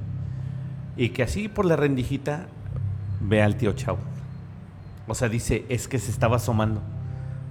Y 0.98 1.10
que 1.10 1.24
así 1.24 1.48
por 1.48 1.66
la 1.66 1.76
rendijita 1.76 2.48
ve 3.20 3.42
al 3.42 3.56
tío 3.56 3.74
Chavo. 3.74 4.00
O 5.08 5.16
sea, 5.16 5.30
dice, 5.30 5.66
es 5.70 5.88
que 5.88 6.00
se 6.00 6.12
estaba 6.12 6.38
asomando. 6.38 6.82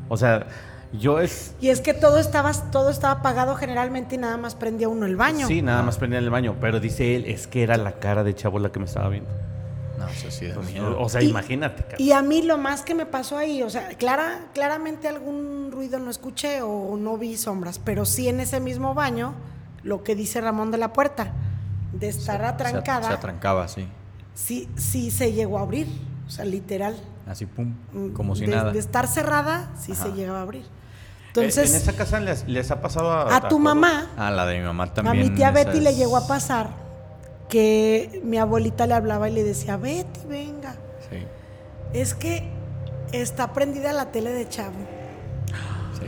O 0.09 0.17
sea, 0.17 0.47
yo 0.93 1.21
es... 1.21 1.55
Y 1.61 1.69
es 1.71 1.81
que 1.81 1.93
todo 1.93 2.19
estaba, 2.19 2.53
todo 2.71 2.91
estaba 2.91 3.15
apagado 3.21 3.57
generalmente 3.57 4.15
y 4.15 4.19
nada 4.19 4.37
más 4.37 4.55
prendía 4.55 4.89
uno 4.89 5.07
el 5.07 5.17
baño. 5.17 5.47
Sí, 5.49 5.61
nada 5.61 5.83
más 5.83 5.99
prendía 5.99 6.19
en 6.19 6.25
el 6.25 6.31
baño. 6.31 6.55
Pero 6.61 6.81
dice 6.81 7.17
él, 7.17 7.25
es 7.27 7.47
que 7.47 7.63
era 7.63 7.77
la 7.77 7.93
cara 7.99 8.25
de 8.25 8.35
Chavo 8.35 8.59
la 8.59 8.71
que 8.71 8.79
me 8.79 8.87
estaba 8.87 9.09
viendo. 9.09 9.29
No, 9.99 10.07
eso 10.07 10.31
sí 10.31 10.47
da 10.47 10.55
Pues, 10.55 10.71
miedo. 10.71 10.97
o 11.01 11.09
sea, 11.09 11.21
Y- 11.21 11.31
imagínate. 11.31 11.83
cara. 11.83 11.97
Y 11.99 12.13
a 12.13 12.23
mí 12.23 12.43
lo 12.43 12.57
más 12.57 12.83
que 12.83 12.95
me 12.95 13.05
pasó 13.05 13.37
ahí, 13.37 13.63
o 13.65 13.69
sea, 13.71 13.89
clara, 13.99 14.47
claramente 14.55 15.09
algún 15.09 15.71
ruido 15.73 15.99
no 15.99 16.09
escuché 16.11 16.63
o 16.63 16.97
no 16.97 17.19
vi 17.19 17.37
sombras, 17.37 17.81
pero 17.81 18.05
sí 18.05 18.29
en 18.29 18.39
ese 18.39 18.61
mismo 18.61 18.95
baño, 18.95 19.35
lo 19.83 20.05
que 20.05 20.15
dice 20.15 20.41
Ramón 20.41 20.71
de 20.71 20.79
la 20.79 20.93
Puerta, 20.93 21.33
de 21.93 22.09
estar 22.09 22.41
Se- 22.41 22.47
atrancada, 22.47 23.09
Se, 23.09 23.13
atrancaba, 23.15 23.67
sí. 23.67 23.89
Sí, 24.45 24.69
sí 24.77 25.11
se 25.11 25.33
llegó 25.33 25.59
a 25.59 25.63
abrir, 25.63 25.87
o 26.27 26.31
sea, 26.31 26.45
literal. 26.45 26.97
Así, 27.27 27.45
pum, 27.47 27.75
Mm, 27.93 28.09
como 28.13 28.35
si 28.37 28.47
de, 28.47 28.55
nada. 28.55 28.73
De 28.73 28.79
estar 28.79 29.07
cerrada, 29.07 29.71
sí 29.79 29.93
Ajá. 29.93 30.05
se 30.05 30.13
llegaba 30.13 30.39
a 30.39 30.43
abrir. 30.43 30.63
Eh, 30.63 31.29
Entonces, 31.29 31.71
en 31.71 31.77
esa 31.77 31.93
casa 31.93 32.19
les, 32.21 32.49
les 32.49 32.71
ha 32.71 32.81
pasado 32.81 33.11
a... 33.13 33.37
a 33.37 33.49
tu 33.49 33.59
mamá, 33.59 34.11
Ah, 34.17 34.31
la 34.31 34.47
de 34.47 34.59
mi 34.59 34.65
mamá 34.65 34.85
a 34.85 34.95
también. 34.95 35.19
mi 35.29 35.31
tía 35.37 35.51
Betty 35.51 35.81
le 35.81 35.95
llegó 35.95 36.17
a 36.17 36.27
pasar 36.27 36.71
que 37.49 38.21
mi 38.25 38.39
abuelita 38.39 38.87
le 38.87 38.95
hablaba 38.95 39.29
y 39.29 39.33
le 39.35 39.43
decía, 39.45 39.77
Betty, 39.77 40.21
venga. 40.29 40.75
Sí, 41.11 41.19
Es 41.93 42.15
que 42.15 42.49
está 43.13 43.53
prendida 43.53 43.93
la 43.93 44.11
tele 44.11 44.33
de 44.33 44.49
Chavo. 44.49 44.75
sí. 46.01 46.07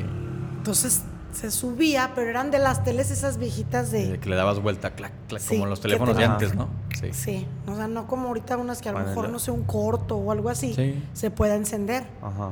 Entonces 0.58 1.02
se 1.32 1.50
subía, 1.50 2.12
pero 2.14 2.30
eran 2.30 2.50
de 2.50 2.58
las 2.58 2.84
teles 2.84 3.10
esas 3.10 3.38
viejitas 3.38 3.90
De 3.90 4.08
de... 4.12 4.18
que 4.20 4.28
le 4.28 4.36
dabas 4.36 4.60
vuelta, 4.60 4.90
clac, 4.92 5.12
clac, 5.28 5.40
Sí, 5.42 5.54
como 5.56 5.66
los 5.66 5.80
teléfonos 5.80 6.14
te- 6.14 6.20
de 6.22 6.26
antes, 6.26 6.54
¿no? 6.54 6.68
Sí. 7.00 7.12
Sí, 7.12 7.46
o 7.66 7.74
sea, 7.76 7.88
no 7.88 8.06
como 8.06 8.28
ahorita 8.28 8.56
unas 8.56 8.80
que 8.82 8.88
a 8.88 8.92
lo 8.92 9.00
mejor, 9.00 9.28
no 9.30 9.38
sé, 9.38 9.50
un 9.50 9.64
corto 9.64 10.16
o 10.16 10.30
algo 10.32 10.48
así, 10.48 10.74
Sí. 10.74 11.02
se 11.12 11.30
pueda 11.30 11.54
encender. 11.56 12.04
Ajá. 12.22 12.50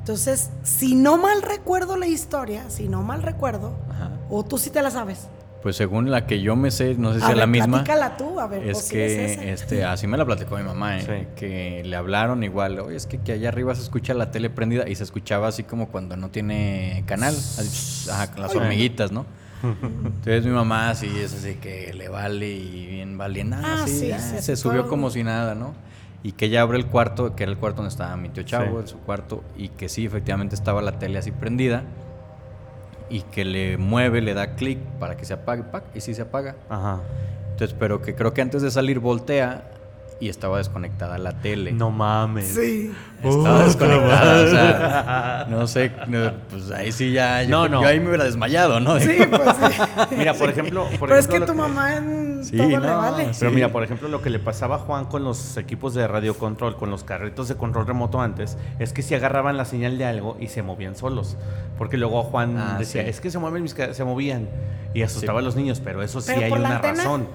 Entonces, 0.00 0.50
si 0.64 0.94
no 0.94 1.16
mal 1.16 1.42
recuerdo 1.42 1.96
la 1.96 2.06
historia, 2.08 2.68
si 2.70 2.88
no 2.88 3.02
mal 3.02 3.22
recuerdo, 3.22 3.72
Ajá. 3.90 4.10
o 4.30 4.44
tú 4.44 4.58
sí 4.58 4.70
te 4.70 4.82
la 4.82 4.90
sabes. 4.90 5.28
Pues 5.62 5.76
según 5.76 6.10
la 6.10 6.26
que 6.26 6.40
yo 6.40 6.56
me 6.56 6.70
sé, 6.72 6.96
no 6.98 7.12
sé 7.14 7.20
si 7.20 7.26
A 7.26 7.30
es 7.30 7.36
la 7.36 7.46
misma. 7.46 7.84
platícala 7.84 8.16
tú, 8.16 8.40
a 8.40 8.48
ver, 8.48 8.64
Es 8.64 8.72
pues, 8.72 8.84
es 8.86 8.90
que 8.92 9.32
esa. 9.32 9.44
este, 9.44 9.84
así 9.84 10.06
me 10.08 10.16
la 10.18 10.24
platicó 10.26 10.56
mi 10.56 10.64
mamá, 10.64 10.98
¿eh? 10.98 11.02
Sí. 11.02 11.28
que 11.36 11.82
le 11.84 11.94
hablaron 11.96 12.42
igual, 12.42 12.80
oye, 12.80 12.96
es 12.96 13.06
que, 13.06 13.18
que 13.18 13.32
allá 13.32 13.48
arriba 13.48 13.74
se 13.74 13.82
escucha 13.82 14.12
la 14.14 14.30
tele 14.32 14.50
prendida 14.50 14.88
y 14.88 14.94
se 14.96 15.04
escuchaba 15.04 15.46
así 15.48 15.62
como 15.62 15.88
cuando 15.88 16.16
no 16.16 16.30
tiene 16.30 17.04
canal, 17.06 17.34
así, 17.34 18.10
ajá, 18.10 18.32
con 18.32 18.42
las 18.42 18.50
Ay. 18.52 18.58
hormiguitas, 18.58 19.12
¿no? 19.12 19.24
Entonces 19.62 20.44
mi 20.44 20.50
mamá 20.50 20.90
así 20.90 21.06
es 21.20 21.32
así 21.34 21.54
que 21.54 21.92
le 21.94 22.08
vale 22.08 22.48
y 22.50 22.86
bien 22.86 23.16
valiente, 23.16 23.56
Ah, 23.62 23.82
así, 23.84 24.00
sí, 24.00 24.10
ah, 24.12 24.18
se 24.18 24.42
se 24.42 24.56
subió 24.56 24.88
como 24.88 25.10
si 25.10 25.22
nada, 25.22 25.54
¿no? 25.54 25.74
Y 26.24 26.32
que 26.32 26.46
ella 26.46 26.62
abre 26.62 26.78
el 26.78 26.86
cuarto, 26.86 27.36
que 27.36 27.44
era 27.44 27.52
el 27.52 27.58
cuarto 27.58 27.76
donde 27.78 27.90
estaba 27.90 28.16
mi 28.16 28.28
tío 28.28 28.42
Chavo, 28.42 28.78
Sí. 28.78 28.82
en 28.82 28.88
su 28.88 28.98
cuarto, 28.98 29.44
y 29.56 29.68
que 29.68 29.88
sí, 29.88 30.04
efectivamente 30.06 30.54
estaba 30.56 30.82
la 30.82 30.98
tele 30.98 31.18
así 31.18 31.30
prendida 31.30 31.82
y 33.12 33.20
que 33.20 33.44
le 33.44 33.76
mueve, 33.76 34.22
le 34.22 34.32
da 34.32 34.54
clic 34.54 34.78
para 34.98 35.16
que 35.18 35.26
se 35.26 35.34
apague, 35.34 35.62
¡pac! 35.64 35.84
y 35.94 36.00
sí 36.00 36.14
se 36.14 36.22
apaga. 36.22 36.56
Ajá. 36.70 37.00
Entonces, 37.50 37.76
pero 37.78 38.00
que 38.00 38.14
creo 38.14 38.32
que 38.32 38.40
antes 38.40 38.62
de 38.62 38.70
salir 38.70 38.98
voltea 38.98 39.70
y 40.22 40.28
estaba 40.28 40.58
desconectada 40.58 41.18
la 41.18 41.32
tele. 41.40 41.72
No 41.72 41.90
mames. 41.90 42.54
Sí. 42.54 42.92
Estaba 43.24 43.64
desconectada, 43.64 44.42
o 44.44 44.46
sea, 44.50 45.46
no 45.50 45.66
sé, 45.66 45.90
no, 46.06 46.32
pues 46.48 46.70
ahí 46.70 46.92
sí 46.92 47.12
ya, 47.12 47.42
yo, 47.42 47.50
No, 47.50 47.64
yo 47.66 47.70
no. 47.80 47.86
ahí 47.86 47.98
me 48.00 48.06
hubiera 48.08 48.24
desmayado, 48.24 48.78
¿no? 48.80 48.98
Sí, 49.00 49.16
pues 49.28 49.56
sí. 49.56 49.82
Mira, 50.16 50.34
por 50.34 50.48
ejemplo... 50.50 50.86
Por 50.98 51.08
Pero 51.08 51.16
es 51.18 51.26
ejemplo, 51.28 51.46
que 51.46 51.52
tu 51.52 51.58
lo 51.58 51.68
mamá 51.68 51.96
en 51.96 52.44
Sí, 52.44 52.56
todo 52.56 52.68
le 52.68 52.76
no, 52.78 52.98
vale. 52.98 53.24
sí. 53.34 53.36
Pero 53.40 53.52
mira, 53.52 53.68
por 53.70 53.82
ejemplo, 53.84 54.08
lo 54.08 54.20
que 54.22 54.30
le 54.30 54.38
pasaba 54.40 54.76
a 54.76 54.78
Juan 54.78 55.04
con 55.06 55.22
los 55.24 55.56
equipos 55.56 55.94
de 55.94 56.06
radiocontrol, 56.08 56.76
con 56.76 56.90
los 56.90 57.04
carritos 57.04 57.46
de 57.48 57.54
control 57.56 57.86
remoto 57.86 58.20
antes, 58.20 58.58
es 58.80 58.92
que 58.92 59.02
si 59.02 59.14
agarraban 59.14 59.56
la 59.56 59.64
señal 59.64 59.96
de 59.98 60.04
algo 60.04 60.36
y 60.40 60.48
se 60.48 60.62
movían 60.62 60.96
solos. 60.96 61.36
Porque 61.78 61.96
luego 61.96 62.22
Juan 62.24 62.56
Ah, 62.58 62.76
decía, 62.78 63.02
sí. 63.04 63.08
es 63.10 63.20
que 63.20 63.30
se 63.30 63.38
mueven 63.38 63.62
mis 63.62 63.72
se 63.92 64.04
movían 64.04 64.48
y 64.94 65.02
asustaba 65.02 65.38
Sí. 65.38 65.42
a 65.44 65.46
los 65.46 65.56
niños, 65.56 65.80
pero 65.82 66.02
eso 66.02 66.20
sí 66.20 66.32
Pero 66.34 66.46
hay 66.46 66.52
una 66.60 66.76
antena. 66.76 66.94
razón. 66.94 67.28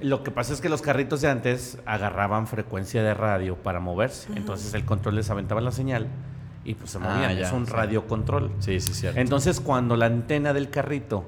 Lo 0.00 0.22
que 0.22 0.30
pasa 0.30 0.52
es 0.52 0.60
que 0.60 0.68
los 0.68 0.82
carritos 0.82 1.20
de 1.20 1.28
antes 1.28 1.78
agarraban 1.86 2.46
frecuencia 2.46 3.02
de 3.02 3.14
radio 3.14 3.56
para 3.56 3.80
moverse. 3.80 4.28
Entonces 4.34 4.74
el 4.74 4.84
control 4.84 5.16
les 5.16 5.30
aventaba 5.30 5.60
la 5.60 5.72
señal 5.72 6.06
y 6.64 6.74
pues 6.74 6.90
se 6.90 6.98
Ah, 6.98 7.00
movían. 7.00 7.36
ya, 7.36 7.46
es 7.46 7.52
un 7.52 7.66
sí. 7.66 7.72
radio 7.72 8.06
control. 8.06 8.50
Sí, 8.60 8.80
sí, 8.80 8.92
cierto. 8.94 9.18
Entonces 9.20 9.60
cuando 9.60 9.96
la 9.96 10.06
antena 10.06 10.52
del 10.52 10.70
carrito 10.70 11.24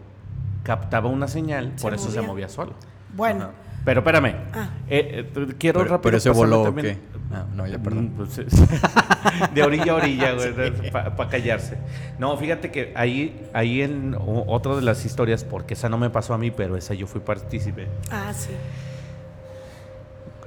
captaba 0.63 1.09
una 1.09 1.29
señal, 1.29 1.73
Se 1.77 1.83
por 1.83 1.95
eso 1.95 2.11
se 2.11 2.19
movía. 2.19 2.29
movía 2.29 2.49
solo. 2.49 2.75
Bueno, 3.17 3.45
Ajá. 3.45 3.53
Pero 3.85 4.01
espérame. 4.01 4.35
Ah. 4.55 4.71
Eh, 4.89 5.27
eh, 5.35 5.47
quiero 5.59 5.81
pero, 5.81 5.91
rápido. 5.91 6.01
pero 6.03 6.17
ese 6.19 6.31
pasarme 6.31 6.57
voló 6.57 6.71
o 6.71 6.75
qué? 6.75 6.99
Ah, 7.33 7.47
no, 7.55 7.67
ya 7.67 7.79
Mm, 7.79 7.83
perdón. 7.83 8.13
pues, 8.17 8.39
es- 8.39 8.53
de 9.55 9.63
orilla 9.63 9.93
a 9.93 9.95
orilla, 9.97 10.33
güey, 10.35 10.91
para 10.93 11.29
callarse. 11.29 11.79
No, 12.19 12.37
fíjate 12.37 12.71
que 12.71 12.93
ahí, 12.95 13.41
ahí 13.55 13.83
en 13.83 14.15
otra 14.47 14.77
de 14.77 14.83
las 14.83 15.05
historias, 15.05 15.43
porque 15.45 15.75
esa 15.75 15.89
no 15.89 15.99
me 15.99 16.11
pasó 16.11 16.35
a 16.35 16.39
mí, 16.39 16.51
pero 16.51 16.77
esa 16.77 16.95
yo 16.95 17.07
fui 17.07 17.21
partícipe. 17.23 17.89
ah, 18.11 18.33
sí. 18.35 18.51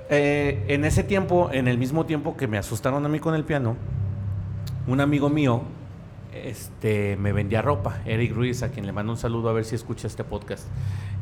Eh, 0.10 0.64
en 0.68 0.86
ese 0.86 1.04
tiempo, 1.04 1.50
en 1.52 1.68
el 1.68 1.78
mismo 1.80 2.06
tiempo 2.06 2.38
que 2.38 2.48
me 2.48 2.58
asustaron 2.60 3.04
a 3.06 3.10
mí 3.10 3.20
con 3.20 3.34
el 3.34 3.44
piano, 3.44 3.76
un 4.88 5.02
amigo 5.02 5.30
mío 5.30 5.64
este, 6.32 7.16
me 7.18 7.32
vendía 7.32 7.62
ropa, 7.64 7.98
Eric 8.06 8.34
Ruiz, 8.36 8.62
a 8.62 8.70
quien 8.70 8.86
le 8.86 8.92
mando 8.92 9.12
un 9.14 9.18
saludo 9.18 9.50
a 9.50 9.54
ver 9.54 9.66
si 9.66 9.74
escucha 9.74 10.06
este 10.06 10.24
podcast. 10.24 10.68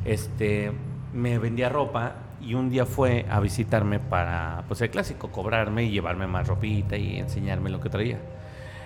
Este, 0.04 0.74
me 1.14 1.38
vendía 1.40 1.70
ropa 1.70 2.14
y 2.42 2.56
un 2.56 2.70
día 2.70 2.86
fue 2.86 3.26
a 3.30 3.40
visitarme 3.40 4.00
para, 4.00 4.64
pues 4.68 4.82
el 4.82 4.90
clásico, 4.90 5.30
cobrarme 5.32 5.84
y 5.86 5.92
llevarme 5.92 6.28
más 6.28 6.48
ropita 6.48 6.98
y 6.98 7.18
enseñarme 7.18 7.70
lo 7.70 7.80
que 7.80 7.90
traía. 7.90 8.20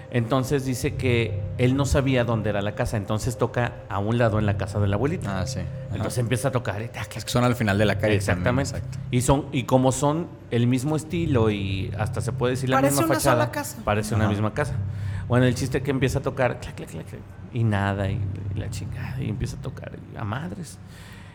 Entonces 0.09 0.63
dice 0.65 0.95
que 0.95 1.41
él 1.57 1.75
no 1.75 1.85
sabía 1.85 2.23
dónde 2.23 2.49
era 2.49 2.61
la 2.61 2.75
casa, 2.75 2.95
entonces 2.95 3.37
toca 3.37 3.73
a 3.89 3.99
un 3.99 4.17
lado 4.17 4.39
en 4.39 4.45
la 4.45 4.55
casa 4.57 4.79
de 4.79 4.87
la 4.87 4.95
abuelita. 4.95 5.41
Ah, 5.41 5.45
sí. 5.45 5.59
Ajá. 5.59 5.95
Entonces 5.95 6.19
empieza 6.19 6.47
a 6.47 6.51
tocar. 6.51 6.81
y 6.81 6.87
tac, 6.87 7.17
es 7.17 7.25
que 7.25 7.31
son 7.31 7.43
al 7.43 7.55
final 7.55 7.77
de 7.77 7.83
la 7.85 7.97
calle. 7.97 8.15
Exactamente. 8.15 8.71
también, 8.71 8.89
exacto. 8.89 8.99
Y 9.11 9.21
son 9.21 9.47
y 9.51 9.63
como 9.63 9.91
son 9.91 10.27
el 10.49 10.65
mismo 10.67 10.95
estilo 10.95 11.49
y 11.51 11.91
hasta 11.99 12.21
se 12.21 12.31
puede 12.31 12.51
decir 12.53 12.69
la 12.69 12.77
Parece 12.77 12.93
misma 12.93 13.05
una 13.07 13.15
fachada, 13.15 13.35
sola 13.43 13.51
casa. 13.51 13.77
parece 13.83 14.15
una 14.15 14.29
misma 14.29 14.53
casa. 14.53 14.75
Bueno, 15.27 15.45
el 15.45 15.55
chiste 15.55 15.79
es 15.79 15.83
que 15.83 15.91
empieza 15.91 16.19
a 16.19 16.21
tocar 16.21 16.61
clac, 16.61 16.75
clac, 16.75 16.89
clac, 16.89 17.05
clac, 17.05 17.21
y 17.51 17.65
nada 17.65 18.09
y, 18.09 18.17
y 18.55 18.59
la 18.59 18.69
chingada 18.69 19.21
y 19.21 19.27
empieza 19.29 19.57
a 19.57 19.61
tocar 19.61 19.91
y 20.13 20.17
a 20.17 20.23
madres. 20.23 20.77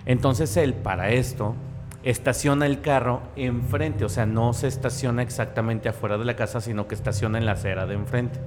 Entonces 0.06 0.56
él 0.56 0.74
para 0.74 1.10
esto 1.10 1.54
estaciona 2.02 2.66
el 2.66 2.80
carro 2.80 3.22
enfrente, 3.36 4.04
o 4.04 4.08
sea, 4.08 4.26
no 4.26 4.52
se 4.52 4.66
estaciona 4.66 5.22
exactamente 5.22 5.88
afuera 5.88 6.18
de 6.18 6.24
la 6.24 6.36
casa, 6.36 6.60
sino 6.60 6.88
que 6.88 6.94
estaciona 6.94 7.38
en 7.38 7.46
la 7.46 7.52
acera 7.52 7.86
de 7.86 7.94
enfrente. 7.94 8.40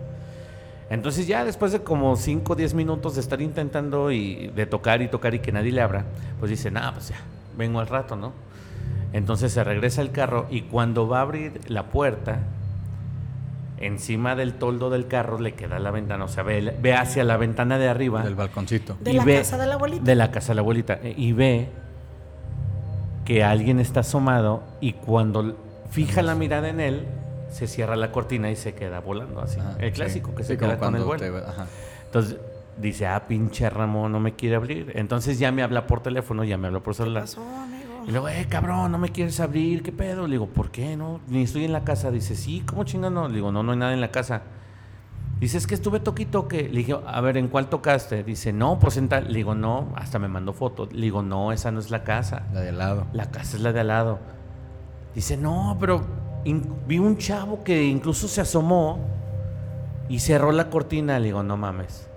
Entonces 0.89 1.25
ya 1.25 1.43
después 1.45 1.71
de 1.71 1.81
como 1.81 2.15
5 2.15 2.53
o 2.53 2.55
10 2.55 2.73
minutos 2.75 3.15
de 3.15 3.21
estar 3.21 3.41
intentando 3.41 4.11
y 4.11 4.47
de 4.47 4.65
tocar 4.65 5.01
y 5.01 5.07
tocar 5.07 5.33
y 5.33 5.39
que 5.39 5.51
nadie 5.51 5.71
le 5.71 5.81
abra, 5.81 6.05
pues 6.39 6.51
dice, 6.51 6.69
nada, 6.69 6.93
pues 6.93 7.09
ya, 7.09 7.17
vengo 7.57 7.79
al 7.79 7.87
rato, 7.87 8.15
¿no? 8.15 8.33
Entonces 9.13 9.53
se 9.53 9.63
regresa 9.63 10.01
el 10.01 10.11
carro 10.11 10.45
y 10.49 10.63
cuando 10.63 11.07
va 11.07 11.19
a 11.19 11.21
abrir 11.21 11.61
la 11.69 11.85
puerta, 11.85 12.39
encima 13.79 14.35
del 14.35 14.53
toldo 14.53 14.89
del 14.89 15.07
carro 15.07 15.39
le 15.39 15.53
queda 15.53 15.79
la 15.79 15.91
ventana, 15.91 16.23
o 16.25 16.27
sea, 16.27 16.43
ve, 16.43 16.75
ve 16.81 16.93
hacia 16.93 17.23
la 17.23 17.37
ventana 17.37 17.77
de 17.77 17.87
arriba. 17.89 18.23
Del 18.23 18.35
balconcito. 18.35 18.97
De 19.01 19.11
y 19.11 19.17
la 19.17 19.25
ve- 19.25 19.37
casa 19.37 19.57
de 19.57 19.67
la 19.67 19.75
abuelita. 19.75 20.03
De 20.03 20.15
la 20.15 20.31
casa 20.31 20.49
de 20.49 20.55
la 20.55 20.61
abuelita. 20.61 20.99
eh, 21.03 21.13
Y 21.17 21.33
ve 21.33 21.69
que 23.25 23.43
alguien 23.43 23.79
está 23.79 24.01
asomado 24.01 24.63
y 24.81 24.93
cuando 24.93 25.57
fija 25.89 26.21
la 26.21 26.35
mirada 26.35 26.69
en 26.69 26.79
él, 26.79 27.05
se 27.49 27.67
cierra 27.67 27.95
la 27.95 28.11
cortina 28.11 28.51
y 28.51 28.55
se 28.55 28.73
queda 28.75 28.99
volando 28.99 29.41
así. 29.41 29.59
Ajá, 29.59 29.75
el 29.79 29.89
sí. 29.91 29.95
clásico, 29.95 30.35
que 30.35 30.43
Sí, 30.43 30.49
se 30.49 30.57
como 30.57 30.71
queda 30.71 30.79
con 30.79 30.95
el 30.95 31.03
vuelo. 31.03 31.19
te- 31.39 31.45
ajá. 31.49 31.65
Entonces 32.05 32.37
dice, 32.77 33.07
ah, 33.07 33.23
pinche 33.27 33.69
Ramón, 33.69 34.11
no 34.11 34.19
me 34.19 34.33
quiere 34.33 34.55
abrir. 34.57 34.91
Entonces 34.95 35.39
ya 35.39 35.51
me 35.51 35.63
habla 35.63 35.87
por 35.87 36.01
teléfono, 36.03 36.43
ya 36.43 36.57
me 36.57 36.67
habla 36.67 36.81
por 36.81 36.93
¿Qué 36.93 36.97
celular. 36.97 37.23
pasó, 37.23 37.41
amigo? 37.41 37.74
Y 38.07 38.11
luego, 38.11 38.29
eh, 38.29 38.45
cabrón, 38.47 38.91
no 38.91 38.97
me 38.99 39.09
quieres 39.09 39.39
abrir, 39.39 39.81
¿qué 39.81 39.91
pedo? 39.91 40.27
Le 40.27 40.33
digo, 40.33 40.47
¿por 40.47 40.69
qué 40.69 40.95
no? 40.95 41.21
Ni 41.27 41.41
estoy 41.43 41.65
en 41.65 41.71
la 41.73 41.83
casa. 41.83 42.11
Dice, 42.11 42.35
sí, 42.35 42.61
¿cómo 42.65 42.83
chingas 42.83 43.11
no? 43.11 43.27
Le 43.27 43.35
digo, 43.35 43.51
no, 43.51 43.63
no 43.63 43.71
hay 43.71 43.77
nada 43.79 43.93
en 43.93 44.01
la 44.01 44.11
casa. 44.11 44.43
Dice, 45.39 45.57
es 45.57 45.65
que 45.67 45.75
estuve 45.75 45.99
toquito 45.99 46.47
que 46.47 46.63
Le 46.69 46.77
dije, 46.77 46.95
a 47.05 47.19
ver, 47.21 47.35
¿en 47.37 47.47
cuál 47.47 47.67
tocaste? 47.67 48.23
Dice, 48.23 48.53
no, 48.53 48.77
pues 48.79 48.97
en 48.97 49.09
tal. 49.09 49.27
Le 49.29 49.37
digo, 49.37 49.55
no, 49.55 49.91
hasta 49.95 50.19
me 50.19 50.27
mandó 50.27 50.53
foto. 50.53 50.87
Le 50.91 51.01
digo, 51.01 51.23
no, 51.23 51.51
esa 51.51 51.71
no 51.71 51.79
es 51.79 51.89
la 51.89 52.03
casa. 52.03 52.43
La 52.53 52.61
de 52.61 52.69
al 52.69 52.77
lado. 52.77 53.07
La 53.11 53.31
casa 53.31 53.57
es 53.57 53.63
la 53.63 53.73
de 53.73 53.79
al 53.79 53.87
lado. 53.87 54.19
Dice, 55.15 55.35
no, 55.35 55.75
pero 55.79 56.05
vi 56.87 56.99
un 56.99 57.17
chavo 57.17 57.63
que 57.63 57.85
incluso 57.85 58.27
se 58.27 58.41
asomó 58.41 58.99
y 60.09 60.19
cerró 60.19 60.51
la 60.51 60.69
cortina. 60.69 61.17
Le 61.17 61.25
digo, 61.25 61.41
no 61.41 61.57
mames. 61.57 62.07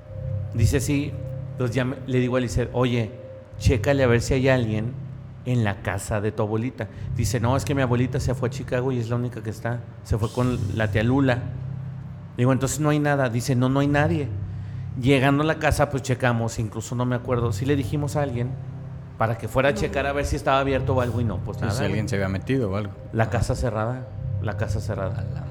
Dice, 0.53 0.81
sí. 0.81 1.13
Entonces 1.53 1.75
ya 1.75 1.85
me- 1.87 1.97
le 2.07 2.21
digo 2.21 2.37
a 2.37 2.39
Eliseo, 2.41 2.69
oye, 2.75 3.11
chécale 3.59 4.03
a 4.05 4.07
ver 4.07 4.21
si 4.21 4.35
hay 4.35 4.49
alguien 4.49 4.93
en 5.49 5.65
la 5.65 5.81
casa 5.83 6.21
de 6.21 6.31
tu 6.31 6.43
abuelita. 6.43 6.89
Dice, 7.17 7.41
no, 7.41 7.57
es 7.57 7.65
que 7.65 7.75
mi 7.75 7.81
abuelita 7.83 8.21
se 8.21 8.35
fue 8.35 8.49
a 8.49 8.53
Chicago 8.53 8.93
y 8.93 8.99
es 8.99 9.09
la 9.09 9.17
única 9.17 9.43
que 9.43 9.51
está. 9.51 9.81
Se 10.05 10.19
fue 10.19 10.31
con 10.31 10.59
la 10.77 10.91
tía 10.91 11.03
Lula. 11.03 11.39
Digo, 12.37 12.53
entonces 12.53 12.81
no 12.81 12.91
hay 12.91 12.99
nada. 12.99 13.31
Dice, 13.31 13.57
no, 13.57 13.69
no 13.69 13.81
hay 13.81 13.87
nadie. 13.87 14.29
Llegando 15.01 15.43
a 15.43 15.47
la 15.47 15.59
casa, 15.59 15.91
pues 15.91 16.03
checamos, 16.03 16.59
incluso 16.59 16.95
no 16.95 17.05
me 17.07 17.17
acuerdo, 17.17 17.53
si 17.53 17.65
le 17.65 17.77
dijimos 17.77 18.17
a 18.17 18.23
alguien 18.23 18.51
para 19.17 19.39
que 19.39 19.49
fuera 19.49 19.71
a 19.71 19.75
checar 19.75 20.07
a 20.07 20.13
ver 20.13 20.27
si 20.27 20.37
estaba 20.37 20.61
abierto 20.61 20.95
o 20.95 21.01
algo 21.01 21.21
y 21.21 21.25
no, 21.25 21.39
pues 21.39 21.61
nada. 21.61 21.73
si 21.73 21.85
alguien 21.85 22.09
se 22.09 22.17
había 22.17 22.29
metido 22.29 22.71
o 22.71 22.77
algo. 22.77 22.93
La 23.13 23.31
casa 23.31 23.55
cerrada, 23.55 24.07
la 24.43 24.57
casa 24.57 24.81
cerrada. 24.81 25.25
la. 25.33 25.45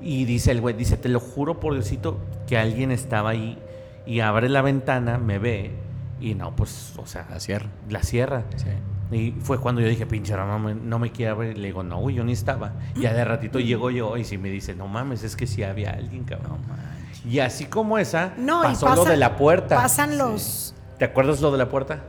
Y 0.00 0.24
dice 0.24 0.50
el 0.50 0.60
güey, 0.60 0.74
dice, 0.74 0.96
te 0.96 1.08
lo 1.08 1.20
juro 1.20 1.60
por 1.60 1.74
Diosito 1.74 2.18
que 2.46 2.58
alguien 2.58 2.90
estaba 2.90 3.30
ahí 3.30 3.58
y 4.06 4.20
abre 4.20 4.48
la 4.48 4.62
ventana, 4.62 5.18
me 5.18 5.38
ve 5.38 5.72
y 6.20 6.34
no, 6.34 6.54
pues, 6.56 6.94
o 6.96 7.06
sea, 7.06 7.26
La 7.30 7.38
cierra. 7.40 7.68
la 7.90 8.02
cierra. 8.02 8.44
Sí. 8.56 8.66
Y 9.12 9.32
fue 9.42 9.60
cuando 9.60 9.80
yo 9.80 9.88
dije, 9.88 10.06
pinche 10.06 10.34
no 10.34 10.58
me, 10.58 10.74
no 10.74 10.98
me 10.98 11.12
quiere 11.12 11.32
abrir. 11.32 11.58
Le 11.58 11.68
digo, 11.68 11.82
no, 11.82 11.98
güey, 11.98 12.16
yo 12.16 12.24
ni 12.24 12.32
estaba. 12.32 12.72
Ya 12.96 13.12
de 13.12 13.24
ratito 13.24 13.60
llego 13.60 13.90
yo 13.90 14.16
y 14.16 14.24
si 14.24 14.38
me 14.38 14.48
dice, 14.48 14.74
no 14.74 14.88
mames, 14.88 15.22
es 15.22 15.36
que 15.36 15.46
sí 15.46 15.62
había 15.62 15.90
alguien, 15.90 16.24
cabrón. 16.24 16.58
No. 16.66 17.30
Y 17.30 17.38
así 17.38 17.66
como 17.66 17.98
esa, 17.98 18.32
No, 18.36 18.62
y 18.62 18.74
pasó 18.74 18.94
lo 18.94 19.04
de 19.04 19.16
la 19.16 19.36
puerta. 19.36 19.76
Pasan 19.76 20.18
los. 20.18 20.74
¿Te 20.98 21.04
acuerdas 21.04 21.40
lo 21.40 21.52
de 21.52 21.58
la 21.58 21.68
puerta? 21.68 22.00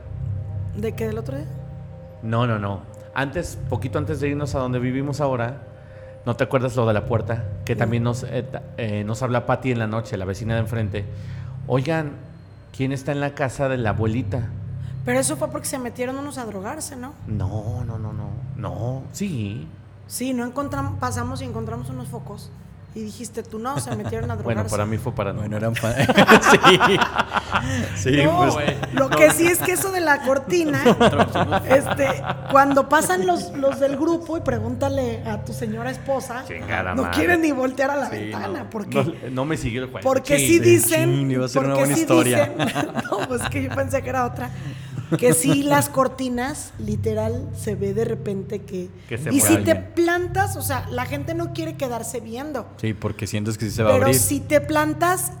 ¿De 0.76 0.92
qué 0.92 1.06
del 1.06 1.18
otro 1.18 1.36
día? 1.36 1.46
No, 2.22 2.46
no, 2.46 2.58
no. 2.58 2.82
Antes, 3.14 3.58
poquito 3.68 3.98
antes 3.98 4.20
de 4.20 4.28
irnos 4.28 4.54
a 4.54 4.58
donde 4.58 4.80
vivimos 4.80 5.20
ahora, 5.20 5.62
¿no 6.26 6.34
te 6.34 6.44
acuerdas 6.44 6.74
lo 6.74 6.86
de 6.86 6.94
la 6.94 7.06
puerta? 7.06 7.44
Que 7.64 7.76
también 7.76 8.02
nos, 8.02 8.24
eh, 8.24 8.44
eh, 8.76 9.04
nos 9.04 9.22
habla 9.22 9.46
Patti 9.46 9.70
en 9.70 9.78
la 9.78 9.86
noche, 9.86 10.16
la 10.16 10.24
vecina 10.24 10.54
de 10.54 10.60
enfrente. 10.60 11.04
Oigan, 11.68 12.12
¿quién 12.76 12.90
está 12.90 13.12
en 13.12 13.20
la 13.20 13.34
casa 13.34 13.68
de 13.68 13.78
la 13.78 13.90
abuelita? 13.90 14.48
Pero 15.04 15.20
eso 15.20 15.36
fue 15.36 15.48
porque 15.50 15.66
se 15.66 15.78
metieron 15.78 16.16
unos 16.18 16.38
a 16.38 16.44
drogarse, 16.46 16.96
¿no? 16.96 17.12
No, 17.26 17.84
no, 17.84 17.98
no, 17.98 18.12
no. 18.12 18.30
No, 18.56 19.02
sí. 19.12 19.66
Sí, 20.06 20.32
no 20.32 20.44
encontramos, 20.46 20.98
pasamos 20.98 21.42
y 21.42 21.44
encontramos 21.44 21.88
unos 21.90 22.08
focos. 22.08 22.50
Y 22.96 23.02
dijiste, 23.02 23.42
tú 23.42 23.58
no, 23.58 23.80
se 23.80 23.94
metieron 23.96 24.30
a 24.30 24.36
drogarse. 24.36 24.54
Bueno, 24.62 24.70
para 24.70 24.86
mí 24.86 24.98
fue 24.98 25.12
para 25.12 25.32
Bueno, 25.32 25.56
eran 25.56 25.74
fan. 25.76 25.94
sí. 26.50 26.98
Sí, 27.96 28.22
No, 28.24 28.50
pues. 28.52 28.76
lo 28.92 29.08
que 29.10 29.30
sí 29.30 29.46
es 29.46 29.58
que 29.58 29.72
eso 29.72 29.90
de 29.90 30.00
la 30.00 30.22
cortina, 30.22 30.80
este, 31.68 32.08
cuando 32.50 32.88
pasan 32.88 33.26
los, 33.26 33.50
los 33.56 33.80
del 33.80 33.96
grupo 33.96 34.36
y 34.38 34.40
pregúntale 34.42 35.22
a 35.26 35.44
tu 35.44 35.52
señora 35.52 35.90
esposa, 35.90 36.44
Chingada 36.46 36.94
no 36.94 37.02
madre. 37.02 37.16
quieren 37.16 37.40
ni 37.42 37.52
voltear 37.52 37.90
a 37.90 37.96
la 37.96 38.10
Sí, 38.10 38.16
ventana, 38.16 38.64
no. 38.64 38.70
porque, 38.70 39.02
No, 39.24 39.30
no 39.30 39.44
me 39.44 39.56
siguió 39.56 39.84
el 39.84 39.90
juego. 39.90 40.04
porque 40.08 40.38
sí 40.38 40.58
dicen, 40.60 41.30
iba 41.30 41.46
a 41.46 41.48
ser 41.48 41.62
una 41.64 41.74
porque 41.74 41.80
buena 41.84 41.94
sí 41.96 42.00
historia. 42.02 42.54
dicen- 42.56 42.92
no, 43.10 43.28
pues 43.28 43.42
que 43.48 43.62
yo 43.62 43.70
pensé 43.74 44.02
que 44.02 44.08
era 44.10 44.26
otra, 44.26 44.50
que 45.18 45.32
sí 45.34 45.62
las 45.62 45.88
cortinas, 45.88 46.72
literal, 46.78 47.48
se 47.56 47.74
ve 47.74 47.94
de 47.94 48.04
repente 48.04 48.62
que, 48.62 48.88
Que 49.08 49.18
se 49.18 49.32
y 49.32 49.40
si 49.40 49.58
te 49.58 49.74
plantas, 49.76 50.56
o 50.56 50.62
sea, 50.62 50.86
la 50.90 51.06
gente 51.06 51.34
no 51.34 51.52
quiere 51.52 51.76
quedarse 51.76 52.20
viendo. 52.20 52.66
Sí, 52.76 52.94
porque 52.94 53.26
sientes 53.26 53.58
que 53.58 53.66
sí 53.66 53.72
se 53.72 53.82
va 53.82 53.90
a 53.90 53.92
Pero 53.92 54.06
abrir. 54.06 54.20
si 54.20 54.40
te 54.40 54.60
plantas, 54.60 55.32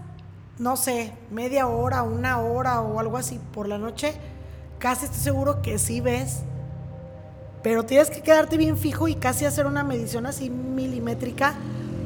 no 0.58 0.76
sé, 0.76 1.12
media 1.30 1.66
hora, 1.66 2.02
una 2.02 2.38
hora 2.38 2.80
o 2.80 3.00
algo 3.00 3.16
así 3.16 3.40
por 3.52 3.68
la 3.68 3.78
noche, 3.78 4.14
casi 4.78 5.06
estoy 5.06 5.20
seguro 5.20 5.62
que 5.62 5.78
sí 5.78 6.00
ves. 6.00 6.40
Pero 7.62 7.84
tienes 7.84 8.10
que 8.10 8.20
quedarte 8.20 8.58
bien 8.58 8.76
fijo 8.76 9.08
y 9.08 9.14
casi 9.14 9.46
hacer 9.46 9.66
una 9.66 9.82
medición 9.82 10.26
así 10.26 10.50
milimétrica. 10.50 11.54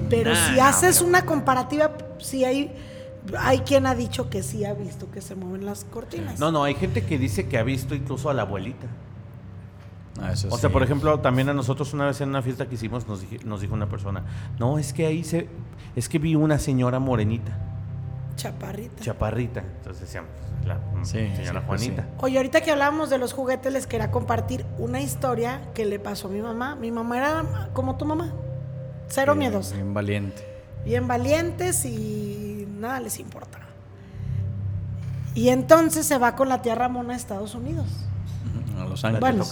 Pero 0.08 0.34
si 0.34 0.56
no, 0.56 0.64
haces 0.64 1.02
una 1.02 1.26
comparativa, 1.26 1.90
sí 2.18 2.44
hay, 2.44 2.72
hay 3.38 3.60
quien 3.60 3.86
ha 3.86 3.94
dicho 3.94 4.30
que 4.30 4.42
sí 4.42 4.64
ha 4.64 4.72
visto 4.74 5.10
que 5.10 5.20
se 5.20 5.34
mueven 5.34 5.66
las 5.66 5.84
cortinas. 5.84 6.38
No, 6.38 6.50
no, 6.52 6.64
hay 6.64 6.74
gente 6.74 7.04
que 7.04 7.18
dice 7.18 7.48
que 7.48 7.58
ha 7.58 7.62
visto 7.62 7.94
incluso 7.94 8.30
a 8.30 8.34
la 8.34 8.42
abuelita. 8.42 8.86
Ah, 10.20 10.32
eso 10.32 10.48
O 10.50 10.58
sea, 10.58 10.68
sí. 10.68 10.72
por 10.72 10.82
ejemplo, 10.82 11.20
también 11.20 11.48
a 11.48 11.54
nosotros 11.54 11.92
una 11.94 12.06
vez 12.06 12.20
en 12.20 12.30
una 12.30 12.42
fiesta 12.42 12.66
que 12.68 12.74
hicimos 12.74 13.06
nos, 13.06 13.20
dije- 13.20 13.44
nos 13.44 13.60
dijo 13.60 13.74
una 13.74 13.88
persona, 13.88 14.24
no, 14.58 14.78
es 14.78 14.92
que 14.92 15.06
ahí 15.06 15.22
se, 15.22 15.48
es 15.94 16.08
que 16.08 16.18
vi 16.18 16.34
una 16.34 16.58
señora 16.58 16.98
morenita, 16.98 17.56
Chaparrita. 18.34 19.02
chaparrita. 19.02 19.60
Entonces 19.60 20.00
decíamos, 20.02 20.30
la 20.66 20.74
mm, 20.76 21.04
Sí, 21.04 21.12
señora 21.36 21.60
sí, 21.60 21.66
pues 21.68 21.80
Juanita. 21.82 22.02
sí. 22.02 22.08
Oye, 22.20 22.36
ahorita 22.38 22.60
que 22.62 22.70
hablábamos 22.72 23.10
de 23.10 23.18
los 23.18 23.32
juguetes, 23.32 23.72
les 23.72 23.86
quería 23.86 24.10
compartir 24.10 24.64
una 24.78 25.00
historia 25.00 25.60
que 25.74 25.84
le 25.86 25.98
pasó 26.00 26.26
a 26.28 26.30
mi 26.32 26.40
mamá. 26.40 26.74
Mi 26.74 26.90
mamá 26.90 27.16
era 27.18 27.70
como 27.72 27.96
tu 27.96 28.04
mamá, 28.04 28.32
cero 29.08 29.34
Bien- 29.34 29.50
miedosa. 29.50 29.74
Bien 29.76 29.94
valiente. 29.94 30.42
bien 30.84 31.06
valientes 31.06 31.84
y 31.84 32.57
nada 32.78 33.00
les 33.00 33.18
importa. 33.18 33.58
Y 35.34 35.50
entonces 35.50 36.06
se 36.06 36.18
va 36.18 36.34
con 36.34 36.48
la 36.48 36.62
tía 36.62 36.74
Ramona 36.74 37.14
a 37.14 37.16
Estados 37.16 37.54
Unidos. 37.54 37.86
A 38.78 38.84
Los 38.84 39.04
Ángeles. 39.04 39.20
Bueno, 39.20 39.44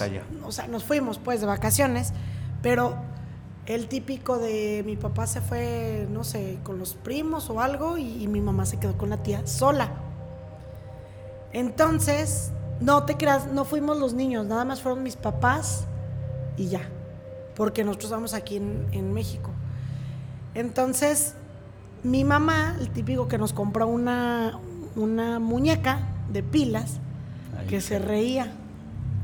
o 0.45 0.53
sea, 0.53 0.67
nos 0.69 0.85
fuimos 0.85 1.19
pues 1.19 1.41
de 1.41 1.47
vacaciones, 1.47 2.13
pero 2.63 2.97
el 3.67 3.89
típico 3.89 4.39
de 4.39 4.83
mi 4.87 4.97
papá 4.97 5.27
se 5.27 5.41
fue, 5.41 6.07
no 6.11 6.25
sé, 6.25 6.59
con 6.63 6.79
los 6.79 6.95
primos 6.95 7.51
o 7.51 7.61
algo 7.61 7.99
y, 7.99 8.23
y 8.23 8.29
mi 8.29 8.41
mamá 8.41 8.67
se 8.67 8.79
quedó 8.79 8.97
con 8.97 9.11
la 9.11 9.23
tía 9.23 9.47
sola. 9.47 9.91
Entonces, 11.53 12.53
no 12.81 13.05
te 13.05 13.17
creas, 13.17 13.47
no 13.47 13.65
fuimos 13.65 13.99
los 13.99 14.15
niños, 14.15 14.47
nada 14.47 14.65
más 14.65 14.83
fueron 14.83 15.03
mis 15.03 15.17
papás 15.17 15.85
y 16.57 16.69
ya, 16.69 16.83
porque 17.55 17.85
nosotros 17.85 18.11
estamos 18.11 18.35
aquí 18.35 18.57
en, 18.57 18.87
en 18.93 19.13
México. 19.13 19.51
Entonces, 20.55 21.35
mi 22.03 22.25
mamá, 22.25 22.77
el 22.81 22.91
típico 22.91 23.29
que 23.29 23.39
nos 23.39 23.53
compró 23.53 23.87
una, 23.89 24.59
una 24.95 25.39
muñeca 25.39 26.01
de 26.31 26.43
pilas 26.43 26.99
que 27.69 27.81
se 27.81 27.99
reía. 27.99 28.53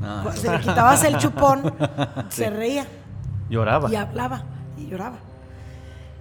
Ah, 0.01 0.25
se 0.35 0.51
le 0.51 0.59
quitabas 0.59 1.03
el 1.05 1.17
chupón, 1.17 1.73
se 2.29 2.49
reía 2.49 2.85
Lloraba. 3.49 3.89
y 3.89 3.95
hablaba 3.95 4.43
y 4.77 4.87
lloraba. 4.87 5.17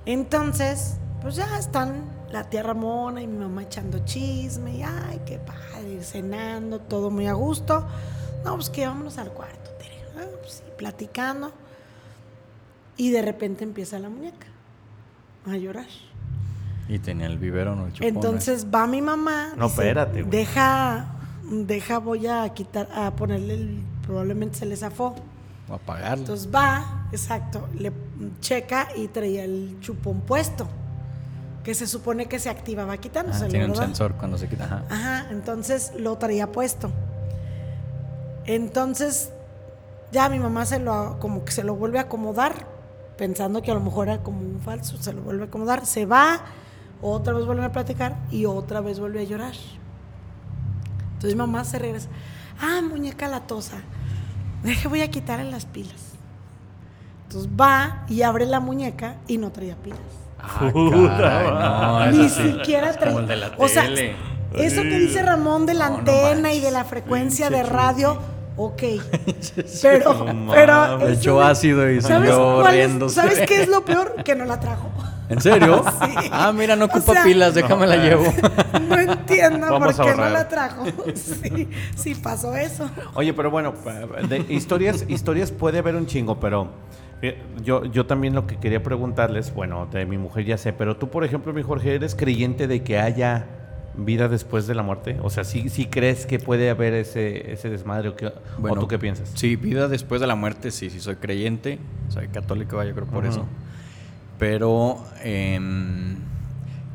Entonces, 0.07 0.97
pues 1.21 1.35
ya 1.37 1.59
están 1.59 2.05
la 2.31 2.49
tía 2.49 2.63
Ramona 2.63 3.23
y 3.23 3.27
mi 3.27 3.39
mamá 3.39 3.63
echando 3.63 4.05
chisme 4.05 4.77
y 4.77 4.83
ay, 4.83 5.21
qué 5.27 5.39
padre, 5.39 6.03
cenando, 6.03 6.79
todo 6.79 7.11
muy 7.11 7.27
a 7.27 7.33
gusto. 7.33 7.85
No, 8.45 8.55
pues 8.55 8.71
que 8.71 8.87
vámonos 8.87 9.19
al 9.19 9.31
cuarto, 9.31 9.71
Tere. 9.79 9.97
Ah, 10.17 10.29
pues 10.41 10.55
sí, 10.55 10.63
platicando. 10.79 11.53
Y 12.97 13.11
de 13.11 13.23
repente 13.23 13.65
empieza 13.65 13.99
la 13.99 14.09
muñeca 14.09 14.47
a 15.51 15.57
llorar. 15.57 15.87
Y 16.93 16.99
tenía 16.99 17.27
el 17.27 17.39
biberón 17.39 17.79
o 17.81 17.87
el 17.87 17.93
chupón. 17.95 18.09
Entonces 18.09 18.67
va 18.73 18.87
mi 18.87 19.01
mamá. 19.01 19.53
No, 19.57 19.67
espérate, 19.67 20.23
güey. 20.23 20.31
Deja, 20.31 21.07
deja, 21.51 21.99
voy 21.99 22.27
a 22.27 22.47
quitar, 22.51 22.87
a 22.95 23.11
ponerle 23.13 23.55
el, 23.55 23.83
probablemente 24.07 24.59
se 24.59 24.67
le 24.67 24.77
zafó. 24.77 25.15
O 25.71 25.75
apagarlo. 25.75 26.19
Entonces 26.19 26.49
va, 26.55 27.09
exacto, 27.13 27.67
le 27.79 27.93
checa 28.41 28.89
y 28.95 29.09
traía 29.09 29.45
el 29.45 29.79
chupón 29.81 30.21
puesto, 30.21 30.69
que 31.65 31.75
se 31.75 31.87
supone 31.87 32.27
que 32.27 32.39
se 32.39 32.51
activaba 32.51 32.93
Ah, 32.93 32.99
quitándose, 32.99 33.47
tiene 33.47 33.67
un 33.67 33.77
sensor 33.77 34.13
cuando 34.15 34.37
se 34.37 34.49
quita. 34.49 34.65
Ajá. 34.65 34.85
Ajá, 34.91 35.27
entonces 35.31 35.93
lo 35.97 36.19
traía 36.19 36.53
puesto. 36.53 36.91
Entonces 38.45 39.31
ya 40.11 40.29
mi 40.29 40.39
mamá 40.39 40.67
se 40.67 40.79
lo 40.79 41.17
como 41.21 41.45
que 41.45 41.53
se 41.53 41.65
lo 41.65 41.75
vuelve 41.75 41.99
a 41.99 42.03
acomodar, 42.03 42.67
pensando 43.17 43.63
que 43.63 43.71
a 43.71 43.75
lo 43.75 43.81
mejor 43.81 44.09
era 44.09 44.23
como 44.23 44.41
un 44.41 44.61
falso, 44.61 44.97
se 45.01 45.13
lo 45.15 45.23
vuelve 45.23 45.45
a 45.45 45.47
acomodar, 45.47 45.87
se 45.87 46.05
va, 46.05 46.43
otra 47.03 47.33
vez 47.35 47.45
vuelve 47.45 47.65
a 47.65 47.73
platicar 47.73 48.17
y 48.31 48.47
otra 48.47 48.81
vez 48.81 48.99
vuelve 49.01 49.21
a 49.21 49.25
llorar. 49.25 49.53
Entonces 51.15 51.37
mamá 51.37 51.65
se 51.65 51.79
regresa, 51.79 52.09
ah, 52.61 52.81
muñeca 52.89 53.29
latosa, 53.29 53.79
deje 54.63 54.89
voy 54.89 55.03
a 55.03 55.11
quitarle 55.11 55.51
las 55.51 55.67
pilas. 55.67 56.13
Entonces 57.25 57.51
va 57.59 58.05
y 58.09 58.23
abre 58.23 58.47
la 58.47 58.61
muñeca 58.61 59.17
y 59.27 59.39
no 59.39 59.51
traía 59.53 59.77
pilas. 59.77 59.99
Ah, 60.41 60.71
caray, 61.19 62.13
no, 62.17 62.23
Ni 62.23 62.29
sí. 62.29 62.43
siquiera 62.53 62.93
traía. 62.93 63.19
el 63.21 63.27
de 63.29 63.37
la 63.37 63.53
o 63.57 63.69
sea, 63.69 63.85
tele. 63.85 64.15
eso 64.55 64.83
que 64.83 64.99
dice 64.99 65.23
Ramón 65.23 65.67
de 65.67 65.75
la 65.75 65.87
No, 65.89 65.93
no 65.93 65.99
antena 66.01 66.53
y 66.53 66.61
de 66.61 66.71
la 66.73 66.85
frecuencia 66.85 67.49
de 67.49 67.63
radio, 67.63 68.19
ok. 68.57 68.83
Pero, 69.83 70.27
pero. 70.51 71.09
echó 71.09 71.41
ácido 71.41 71.89
y 71.91 72.01
¿Sabes 72.01 72.31
siguió 72.31 72.57
cuál 72.61 72.67
es- 72.67 72.73
riéndose. 72.87 73.15
¿Sabes 73.15 73.41
qué 73.47 73.63
es 73.63 73.69
lo 73.69 73.85
peor? 73.85 74.23
Que 74.25 74.35
no 74.35 74.45
la 74.45 74.59
trajo. 74.59 74.91
¿En 75.33 75.41
serio? 75.41 75.85
Sí. 76.03 76.29
Ah, 76.31 76.53
mira, 76.53 76.77
no 76.77 76.85
O 76.85 76.89
ocupa 76.89 77.13
sea- 77.13 77.25
pilas, 77.25 77.55
déjame 77.55 77.87
la 77.87 77.97
llevo. 77.97 78.25
No 78.89 78.99
entiendo 78.99 79.67
Vamos 79.71 79.95
por 79.97 80.09
a 80.09 80.11
qué 80.13 80.17
no 80.21 80.29
la 80.29 80.49
trajo. 80.49 80.85
Sí, 81.15 81.69
sí 81.97 82.15
pasó 82.15 82.55
eso. 82.57 82.91
Oye, 83.15 83.33
pero 83.35 83.51
bueno, 83.51 83.75
de 84.29 84.39
historias, 84.49 85.05
historias 85.09 85.51
puede 85.51 85.79
haber 85.79 85.97
un 85.97 86.07
chingo, 86.07 86.39
pero 86.41 86.69
eh, 87.23 87.41
yo, 87.63 87.85
yo 87.85 88.07
también 88.07 88.35
lo 88.35 88.47
que 88.47 88.57
quería 88.59 88.83
preguntarles, 88.83 89.55
bueno, 89.55 89.87
de 89.87 90.07
mi 90.07 90.19
mujer 90.19 90.45
ya 90.45 90.59
sé, 90.59 90.73
pero 90.73 90.97
tú, 90.97 91.09
por 91.09 91.25
ejemplo, 91.25 91.53
mi 91.53 91.63
Jorge, 91.63 91.95
¿eres 91.95 92.15
creyente 92.15 92.67
de 92.67 92.83
que 92.83 92.99
haya 92.99 93.47
vida 93.95 94.29
después 94.29 94.67
de 94.67 94.75
la 94.75 94.83
muerte? 94.83 95.19
O 95.23 95.31
sea, 95.31 95.45
¿sí, 95.45 95.69
sí 95.69 95.87
crees 95.87 96.27
que 96.27 96.39
puede 96.39 96.71
haber 96.71 96.95
ese, 96.95 97.53
ese 97.53 97.69
desmadre 97.71 98.09
o, 98.09 98.17
qué- 98.17 98.27
o 98.63 98.75
tú 98.75 98.89
qué 98.89 98.99
piensas? 98.99 99.31
Sí, 99.35 99.57
vida 99.57 99.89
después 99.89 100.21
de 100.21 100.27
la 100.27 100.35
muerte, 100.35 100.71
sí, 100.71 100.91
sí 100.91 101.01
soy 101.01 101.17
creyente, 101.17 101.79
soy 102.09 102.29
católico, 102.29 102.83
yo 102.83 102.93
creo 102.95 103.07
por 103.07 103.25
eso. 103.27 103.47
Pero 104.43 104.99
em, 105.23 106.17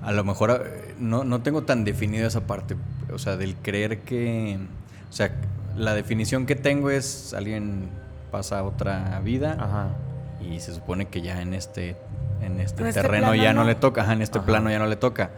a 0.03 0.11
lo 0.11 0.25
mejor 0.25 0.65
eh, 0.65 0.95
no, 0.99 1.23
no 1.23 1.41
tengo 1.43 1.63
tan 1.63 1.85
definido 1.85 2.27
esa 2.27 2.41
parte, 2.41 2.75
o 3.09 3.17
sea, 3.17 3.37
del 3.37 3.55
creer 3.55 3.99
que, 3.99 4.59
o 5.09 5.13
sea, 5.13 5.31
la 5.77 5.95
definición 5.95 6.45
que 6.45 6.55
tengo 6.55 6.89
es 6.89 7.33
alguien 7.33 7.87
pasa 8.33 8.59
a 8.59 8.63
otra 8.63 9.21
vida 9.23 9.55
Ajá. 9.57 9.87
y 10.45 10.59
se 10.59 10.73
supone 10.73 11.05
que 11.05 11.21
ya 11.21 11.41
en 11.41 11.53
este, 11.53 11.95
en 12.41 12.59
este 12.59 12.81
En 12.81 12.89
este 12.89 13.01
terreno 13.01 13.33
ya 13.33 13.53
no 13.53 13.61
no. 13.61 13.67
le 13.69 13.75
toca, 13.75 14.01
ajá, 14.01 14.11
en 14.11 14.23
este 14.23 14.39
Ajá. 14.39 14.45
plano 14.45 14.69
ya 14.69 14.79
no 14.79 14.87
le 14.87 14.97
toca. 14.97 15.29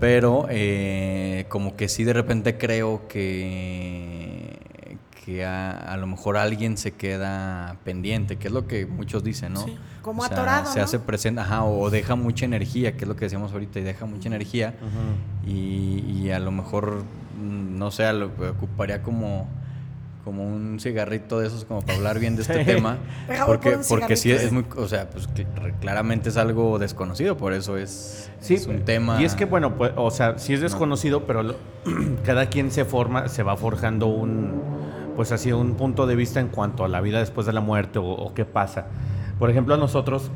Pero 0.00 0.48
eh, 0.50 1.46
como 1.48 1.76
que 1.76 1.88
sí 1.88 2.04
de 2.04 2.12
repente 2.12 2.58
creo 2.58 3.08
que, 3.08 4.49
que 5.30 5.44
a, 5.44 5.70
a 5.70 5.96
lo 5.96 6.06
mejor 6.06 6.36
alguien 6.36 6.76
se 6.76 6.92
queda 6.92 7.76
pendiente, 7.84 8.36
que 8.36 8.48
es 8.48 8.52
lo 8.52 8.66
que 8.66 8.86
muchos 8.86 9.22
dicen, 9.22 9.52
¿no? 9.52 9.64
Sí, 9.64 9.76
como 10.02 10.22
O 10.22 10.26
sea, 10.26 10.36
atorado, 10.36 10.72
Se 10.72 10.78
¿no? 10.78 10.84
hace 10.84 10.98
presente, 10.98 11.40
ajá, 11.40 11.64
o 11.64 11.88
deja 11.90 12.14
mucha 12.16 12.44
energía, 12.44 12.92
que 12.96 13.04
es 13.04 13.08
lo 13.08 13.16
que 13.16 13.26
decíamos 13.26 13.52
ahorita, 13.52 13.78
y 13.78 13.82
deja 13.82 14.06
mucha 14.06 14.28
energía. 14.28 14.74
Y, 15.46 16.04
y 16.08 16.30
a 16.30 16.38
lo 16.38 16.50
mejor, 16.50 17.02
mm, 17.40 17.78
no 17.78 17.90
sé, 17.90 18.12
lo 18.12 18.30
ocuparía 18.50 19.02
como, 19.02 19.46
como 20.24 20.44
un 20.46 20.78
cigarrito 20.80 21.38
de 21.40 21.46
esos 21.46 21.64
como 21.64 21.80
para 21.82 21.96
hablar 21.98 22.18
bien 22.18 22.36
de 22.36 22.42
este 22.42 22.54
Sí. 22.58 22.64
tema. 22.64 22.98
Porque, 23.46 23.72
por 23.72 23.86
porque 24.00 24.16
sí 24.16 24.30
es 24.32 24.52
muy, 24.52 24.64
o 24.76 24.88
sea, 24.88 25.08
pues 25.10 25.28
cl- 25.30 25.74
claramente 25.80 26.28
es 26.30 26.36
algo 26.36 26.78
desconocido, 26.78 27.36
por 27.36 27.52
eso 27.52 27.76
es, 27.76 28.30
Sí, 28.40 28.54
es 28.54 28.66
un 28.66 28.80
tema. 28.84 29.20
Y 29.20 29.24
es 29.24 29.34
que, 29.34 29.44
bueno, 29.44 29.76
pues, 29.76 29.92
o 29.96 30.10
sea, 30.10 30.38
sí 30.38 30.54
es 30.54 30.60
desconocido, 30.60 31.26
pero 31.26 31.42
lo- 31.42 31.56
cada 32.24 32.46
quien 32.46 32.70
se 32.70 32.84
forma, 32.84 33.28
se 33.28 33.42
va 33.42 33.56
forjando 33.56 34.06
un, 34.08 34.60
pues 35.16 35.32
así, 35.32 35.52
un 35.52 35.74
punto 35.74 36.06
de 36.06 36.16
vista 36.16 36.40
en 36.40 36.48
cuanto 36.48 36.84
a 36.84 36.88
la 36.88 37.00
vida 37.00 37.18
después 37.18 37.46
de 37.46 37.52
la 37.52 37.60
muerte 37.60 37.98
o, 37.98 38.04
o 38.06 38.34
qué 38.34 38.44
pasa. 38.44 38.86
Por 39.38 39.50
ejemplo, 39.50 39.74
a 39.74 39.78
nosotros, 39.78 40.30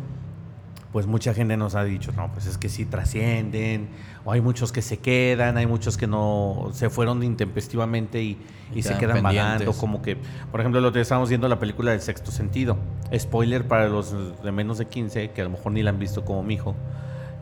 pues 0.92 1.06
mucha 1.06 1.34
gente 1.34 1.56
nos 1.56 1.74
ha 1.74 1.82
dicho, 1.82 2.12
no, 2.12 2.30
pues 2.32 2.46
es 2.46 2.56
que 2.56 2.68
sí 2.68 2.84
trascienden, 2.84 3.88
o 4.24 4.30
hay 4.32 4.40
muchos 4.40 4.70
que 4.70 4.80
se 4.80 4.98
quedan, 4.98 5.56
hay 5.56 5.66
muchos 5.66 5.96
que 5.96 6.06
no 6.06 6.70
se 6.72 6.88
fueron 6.88 7.22
intempestivamente 7.22 8.22
y, 8.22 8.38
y 8.72 8.78
Y 8.78 8.82
se 8.82 8.96
quedan 8.96 9.22
vagando, 9.22 9.72
como 9.72 10.00
que, 10.02 10.16
por 10.50 10.60
ejemplo, 10.60 10.80
lo 10.80 10.92
que 10.92 11.00
estábamos 11.00 11.28
viendo 11.28 11.48
la 11.48 11.58
película 11.58 11.90
del 11.90 12.00
sexto 12.00 12.30
sentido. 12.30 12.76
Spoiler 13.16 13.66
para 13.66 13.88
los 13.88 14.14
de 14.42 14.52
menos 14.52 14.78
de 14.78 14.86
15, 14.86 15.30
que 15.30 15.40
a 15.40 15.44
lo 15.44 15.50
mejor 15.50 15.72
ni 15.72 15.82
la 15.82 15.90
han 15.90 15.98
visto 15.98 16.24
como 16.24 16.42
mi 16.42 16.54
hijo. 16.54 16.74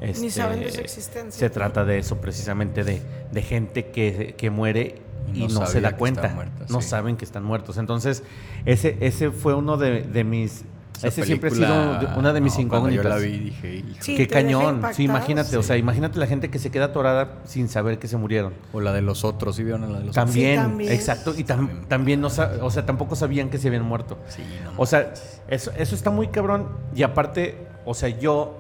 Ni 0.01 0.31
saben 0.31 0.59
de 0.59 0.65
su 0.65 0.69
Este, 0.71 0.83
existencia. 0.83 1.39
Se 1.39 1.51
trata 1.51 1.85
de 1.85 1.99
eso, 1.99 2.17
precisamente 2.21 2.83
de, 2.83 3.03
de 3.31 3.43
gente 3.43 3.91
que, 3.91 4.35
que 4.37 4.51
muere 4.51 5.01
y 5.35 5.45
Y 5.45 5.49
no, 5.49 5.61
no 5.61 5.67
se 5.67 5.81
da 5.81 5.97
cuenta. 5.97 6.29
muerta, 6.35 6.65
no 6.69 6.81
sí. 6.81 6.89
saben 6.89 7.17
que 7.17 7.25
están 7.25 7.45
muertos. 7.45 7.77
Entonces, 7.79 8.23
ese, 8.67 8.97
ese 9.01 9.31
fue 9.31 9.55
uno 9.55 9.77
de, 9.77 10.03
de 10.03 10.25
mis. 10.25 10.65
Esa 10.99 11.09
ese 11.09 11.25
siempre 11.25 11.51
ha 11.51 11.55
sido 11.55 12.17
una 12.17 12.33
de 12.33 12.41
mis 12.41 12.55
no, 12.57 12.61
incógnitas. 12.63 13.03
Yo 13.03 13.09
la 13.11 13.17
vi 13.17 13.39
dije, 13.39 13.75
hijo. 13.77 13.89
Sí, 14.01 14.15
Qué 14.15 14.29
cañón. 14.29 14.83
Sí, 14.93 15.03
imagínate, 15.05 15.57
o 15.57 15.63
sea, 15.65 15.77
imagínate 15.77 16.17
la 16.21 16.29
gente 16.29 16.49
que 16.49 16.61
se 16.61 16.71
queda 16.71 16.87
atorada 16.87 17.39
sin 17.45 17.69
saber 17.69 17.99
que 17.99 18.07
se 18.07 18.17
murieron. 18.17 18.53
O 18.73 18.81
la 18.81 18.93
de 18.93 19.03
los 19.03 19.25
otros, 19.25 19.57
¿sí 19.57 19.65
vieron 19.65 19.91
la 19.93 19.99
de 19.99 20.05
los 20.07 20.15
También, 20.15 20.61
también. 20.61 20.93
exacto. 20.93 21.35
Y 21.37 21.43
tam- 21.43 21.87
también 21.89 22.21
no 22.21 22.29
o 22.29 22.71
sea, 22.71 22.87
tampoco 22.87 23.17
sabían 23.17 23.51
que 23.51 23.59
se 23.59 23.67
habían 23.67 23.83
muerto. 23.85 24.15
otros? 24.15 24.35
Sí, 24.35 24.43
no 24.65 24.71
O 24.77 24.87
sea, 24.87 25.13
eso, 25.49 25.73
eso 25.77 25.95
está 25.97 26.11
muy 26.11 26.29
cabrón. 26.29 26.69
Y 26.95 27.03
aparte, 27.03 27.67
o 27.85 27.95
sea, 27.95 28.09
yo 28.11 28.59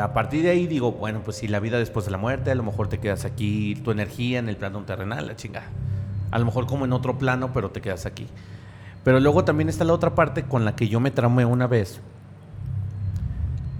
a 0.00 0.12
partir 0.12 0.42
de 0.42 0.50
ahí 0.50 0.66
digo, 0.66 0.92
bueno, 0.92 1.20
pues 1.24 1.36
si 1.38 1.48
la 1.48 1.60
vida 1.60 1.78
después 1.78 2.04
de 2.06 2.10
la 2.12 2.18
muerte, 2.18 2.50
a 2.50 2.54
lo 2.54 2.62
mejor 2.62 2.88
te 2.88 2.98
quedas 2.98 3.24
aquí, 3.24 3.74
tu 3.84 3.90
energía 3.90 4.38
en 4.38 4.48
el 4.48 4.56
plano 4.56 4.82
terrenal, 4.82 5.26
la 5.26 5.36
chingada. 5.36 5.66
A 6.30 6.38
lo 6.38 6.44
mejor 6.44 6.66
como 6.66 6.84
en 6.84 6.92
otro 6.92 7.18
plano, 7.18 7.52
pero 7.52 7.70
te 7.70 7.80
quedas 7.80 8.06
aquí. 8.06 8.26
Pero 9.04 9.20
luego 9.20 9.44
también 9.44 9.68
está 9.68 9.84
la 9.84 9.92
otra 9.92 10.14
parte 10.14 10.42
con 10.44 10.64
la 10.64 10.74
que 10.74 10.88
yo 10.88 10.98
me 11.00 11.10
traumé 11.10 11.44
una 11.44 11.66
vez. 11.66 12.00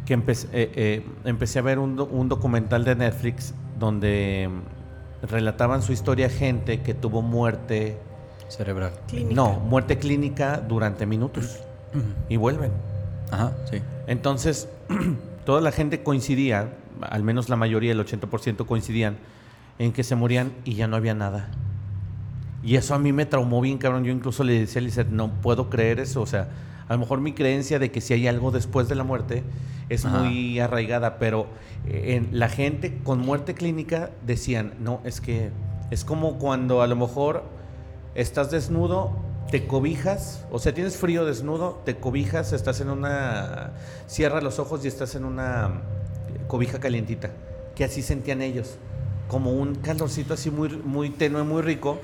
Que 0.05 0.15
empecé, 0.15 0.47
eh, 0.53 0.71
eh, 0.77 1.07
empecé 1.25 1.59
a 1.59 1.63
ver 1.63 1.79
un, 1.81 1.97
do- 1.97 2.07
un 2.07 2.29
documental 2.29 2.85
de 2.85 2.95
Netflix 2.95 3.53
donde 3.79 4.49
mm, 4.49 5.27
relataban 5.27 5.83
su 5.83 5.93
historia 5.93 6.29
gente 6.29 6.81
que 6.83 6.95
tuvo 6.95 7.23
muerte 7.23 7.99
Cerebral. 8.49 8.93
Clínica. 9.09 9.35
no, 9.35 9.55
muerte 9.59 9.99
clínica 9.99 10.59
durante 10.59 11.05
minutos 11.07 11.59
y 12.29 12.37
vuelven. 12.37 12.71
Ajá, 13.33 13.53
sí. 13.69 13.83
Entonces, 14.07 14.69
toda 15.47 15.63
la 15.63 15.73
gente 15.73 16.03
coincidía, 16.03 16.75
al 17.01 17.23
menos 17.23 17.49
la 17.49 17.57
mayoría, 17.57 17.93
el 17.93 18.05
80% 18.05 18.67
coincidían, 18.67 19.17
en 19.79 19.93
que 19.93 20.05
se 20.05 20.17
morían 20.17 20.53
y 20.65 20.75
ya 20.75 20.89
no 20.89 20.97
había 20.97 21.15
nada. 21.15 21.49
Y 22.63 22.77
eso 22.77 22.95
a 22.95 22.99
mí 22.99 23.13
me 23.13 23.27
traumó 23.27 23.61
bien, 23.61 23.79
cabrón. 23.79 24.05
Yo 24.05 24.13
incluso 24.13 24.43
le 24.43 24.59
decía 24.59 24.81
a 24.81 24.85
Lizeth, 24.85 25.09
no 25.09 25.31
puedo 25.41 25.71
creer 25.71 26.01
eso. 26.01 26.21
O 26.21 26.27
sea, 26.27 26.49
a 26.89 26.93
lo 26.95 26.99
mejor 26.99 27.21
mi 27.21 27.33
creencia 27.33 27.79
de 27.79 27.93
que 27.93 28.01
si 28.01 28.13
hay 28.13 28.27
algo 28.27 28.51
después 28.51 28.89
de 28.89 28.97
la 28.97 29.05
muerte 29.05 29.45
es 29.89 30.05
Ajá. 30.05 30.19
muy 30.19 30.59
arraigada, 30.59 31.19
pero 31.19 31.47
eh, 31.87 32.17
en 32.17 32.39
la 32.39 32.49
gente 32.49 32.99
con 33.05 33.21
muerte 33.21 33.55
clínica 33.55 34.11
decían, 34.27 34.75
no, 34.81 35.01
es 35.05 35.21
que 35.21 35.51
es 35.93 36.05
como 36.05 36.39
cuando 36.39 36.83
a 36.83 36.89
lo 36.89 36.97
mejor 36.97 37.45
estás 38.17 38.51
desnudo, 38.51 39.13
te 39.51 39.67
cobijas, 39.67 40.45
o 40.51 40.59
sea, 40.59 40.75
tienes 40.75 40.97
frío 40.97 41.25
desnudo, 41.25 41.81
te 41.85 41.97
cobijas, 41.97 42.53
estás 42.53 42.81
en 42.81 42.91
una... 42.91 43.73
Cierra 44.09 44.41
los 44.41 44.59
ojos 44.59 44.85
y 44.85 44.89
estás 44.89 45.15
en 45.15 45.25
una 45.25 45.83
cobija 46.49 46.81
calientita, 46.81 47.31
que 47.75 47.85
así 47.85 48.03
sentían 48.03 48.43
ellos, 48.43 48.77
como 49.29 49.53
un 49.53 49.77
calorcito 49.77 50.35
así 50.35 50.51
muy, 50.51 50.69
muy 50.69 51.11
tenue, 51.11 51.45
muy 51.45 51.63
rico, 51.63 52.01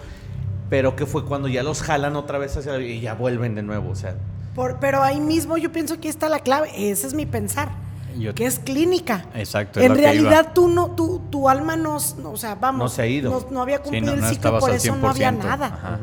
pero 0.70 0.94
que 0.96 1.06
fue 1.06 1.24
cuando 1.24 1.48
ya 1.48 1.62
los 1.62 1.82
jalan 1.82 2.16
otra 2.16 2.38
vez 2.38 2.56
hacia 2.56 2.78
y 2.78 3.00
ya 3.00 3.14
vuelven 3.14 3.54
de 3.54 3.62
nuevo, 3.62 3.90
o 3.90 3.96
sea... 3.96 4.14
Por, 4.54 4.78
pero 4.80 5.02
ahí 5.02 5.20
mismo 5.20 5.56
yo 5.56 5.72
pienso 5.72 5.98
que 5.98 6.08
está 6.08 6.28
la 6.28 6.40
clave, 6.40 6.70
ese 6.90 7.06
es 7.06 7.14
mi 7.14 7.26
pensar. 7.26 7.81
Yo- 8.18 8.34
que 8.34 8.46
es 8.46 8.58
clínica. 8.58 9.26
Exacto, 9.34 9.80
es 9.80 9.86
En 9.86 9.96
realidad 9.96 10.52
tú 10.54 10.68
no, 10.68 10.90
tu, 10.92 11.20
tu 11.30 11.48
alma 11.48 11.76
no, 11.76 11.98
no, 12.22 12.30
o 12.30 12.36
sea, 12.36 12.54
vamos. 12.54 12.78
No 12.78 12.88
se 12.88 13.02
ha 13.02 13.06
ido. 13.06 13.30
No, 13.30 13.46
no 13.50 13.62
había 13.62 13.78
Sí, 13.78 13.82
cumplido 13.84 14.16
no- 14.16 14.26
el 14.26 14.34
ciclo, 14.34 14.58
por 14.58 14.70
al 14.70 14.76
eso 14.76 14.96
no 14.96 15.08
había 15.10 15.30
100%. 15.30 15.38
nada. 15.44 15.66
Ajá. 15.66 15.98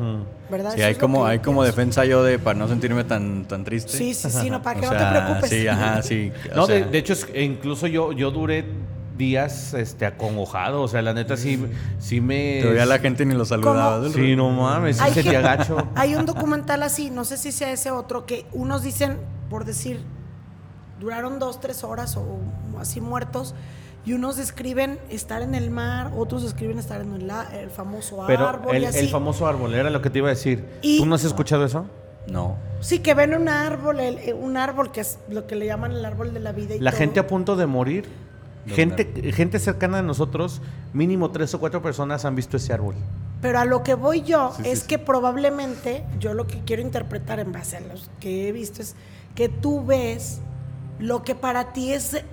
¿Verdad? 0.50 0.72
Sí, 0.74 0.80
Eso 0.80 0.88
hay 0.88 0.94
como, 0.96 1.26
hay 1.26 1.38
como 1.38 1.62
defensa 1.62 2.04
yo 2.04 2.24
de 2.24 2.38
para 2.38 2.58
no 2.58 2.66
sentirme 2.68 3.04
tan, 3.04 3.44
tan 3.46 3.62
triste. 3.64 3.92
Sí, 3.96 4.14
sí, 4.14 4.28
sí, 4.30 4.50
no, 4.50 4.60
para 4.62 4.78
O 4.78 4.82
que 4.82 4.86
no 4.88 4.92
te 4.96 5.04
preocupes. 5.20 5.50
Sí, 5.50 5.68
ajá, 5.68 6.02
sí. 6.02 6.32
o 6.52 6.56
No, 6.56 6.66
de, 6.66 6.78
sea, 6.80 6.86
de 6.88 6.98
hecho, 6.98 7.12
es- 7.12 7.26
e 7.32 7.42
incluso 7.44 7.86
yo, 7.86 8.12
yo 8.12 8.30
duré 8.30 8.64
días 9.16 9.74
este, 9.74 10.06
acongojado, 10.06 10.80
o 10.82 10.88
sea, 10.88 11.02
la 11.02 11.12
neta 11.12 11.36
sí, 11.36 11.62
sí 11.98 12.20
me... 12.22 12.60
Todavía 12.62 12.86
la 12.86 12.98
gente 12.98 13.26
ni 13.26 13.34
lo 13.34 13.44
saludaba. 13.44 13.98
¿Cómo? 13.98 14.08
Sí, 14.14 14.34
no 14.34 14.48
mames, 14.50 14.96
sí 14.96 15.10
se 15.12 15.22
te 15.22 15.36
agacho. 15.36 15.76
Hay 15.94 16.14
un 16.14 16.24
documental 16.24 16.82
así, 16.82 17.10
no 17.10 17.24
sé 17.26 17.36
si 17.36 17.52
sea 17.52 17.70
ese 17.70 17.90
otro, 17.90 18.24
que 18.24 18.46
unos 18.52 18.82
dicen, 18.82 19.18
por 19.50 19.66
decir, 19.66 20.00
duraron 21.00 21.38
dos, 21.38 21.60
tres 21.60 21.82
horas 21.82 22.16
o 22.16 22.24
así 22.78 23.00
muertos, 23.00 23.54
y 24.04 24.12
unos 24.14 24.36
describen 24.36 24.98
estar 25.10 25.42
en 25.42 25.54
el 25.54 25.70
mar, 25.70 26.12
otros 26.16 26.42
describen 26.42 26.78
estar 26.78 27.00
en 27.00 27.12
el, 27.14 27.70
famoso 27.70 28.24
Pero 28.26 28.48
árbol 28.48 28.76
el, 28.76 28.82
y 28.82 28.86
así. 28.86 28.98
el 29.00 29.08
famoso 29.08 29.46
árbol, 29.46 29.74
era 29.74 29.90
lo 29.90 30.00
que 30.00 30.08
te 30.10 30.18
iba 30.18 30.28
a 30.28 30.30
decir. 30.30 30.64
Y- 30.82 30.98
¿Tú 31.00 31.06
no 31.06 31.14
has 31.16 31.24
escuchado 31.24 31.64
eso? 31.64 31.86
No. 32.26 32.56
Sí, 32.80 33.00
que 33.00 33.12
ven 33.14 33.34
un 33.34 33.48
árbol, 33.48 34.00
el- 34.00 34.18
eh, 34.18 34.32
un 34.34 34.56
árbol 34.56 34.90
que 34.92 35.00
es 35.00 35.18
lo 35.28 35.46
que 35.46 35.54
le 35.56 35.66
llaman 35.66 35.92
el 35.92 36.04
árbol 36.04 36.32
de 36.32 36.40
la 36.40 36.52
vida. 36.52 36.74
Y 36.76 36.78
La 36.80 36.90
todo. 36.92 36.98
gente 36.98 37.20
a 37.20 37.26
punto 37.26 37.56
de 37.56 37.66
morir, 37.66 38.08
De 38.66 38.74
gente, 38.74 39.32
gente 39.32 39.58
cercana 39.58 39.98
a 39.98 40.02
nosotros, 40.02 40.60
mínimo 40.92 41.30
tres 41.30 41.52
o 41.54 41.60
cuatro 41.60 41.80
personas 41.82 42.24
han 42.26 42.34
visto 42.36 42.58
ese 42.58 42.72
árbol. 42.74 42.94
Pero 43.40 43.58
a 43.58 43.64
lo 43.64 43.82
que 43.82 43.94
voy 43.94 44.20
yo 44.22 44.52
Sí, 44.54 44.62
es 44.66 44.80
sí. 44.80 44.86
que 44.86 44.98
probablemente, 44.98 46.04
yo 46.18 46.34
lo 46.34 46.46
que 46.46 46.60
quiero 46.60 46.82
interpretar 46.82 47.40
en 47.40 47.52
base 47.52 47.78
a 47.78 47.80
los 47.80 48.10
que 48.20 48.48
he 48.48 48.52
visto 48.52 48.82
es 48.82 48.96
que 49.34 49.48
tú 49.48 49.84
ves 49.84 50.40
lo 51.00 51.22
que 51.22 51.34
para 51.34 51.72
ti 51.72 51.92
es, 51.92 52.14
eh, 52.14 52.24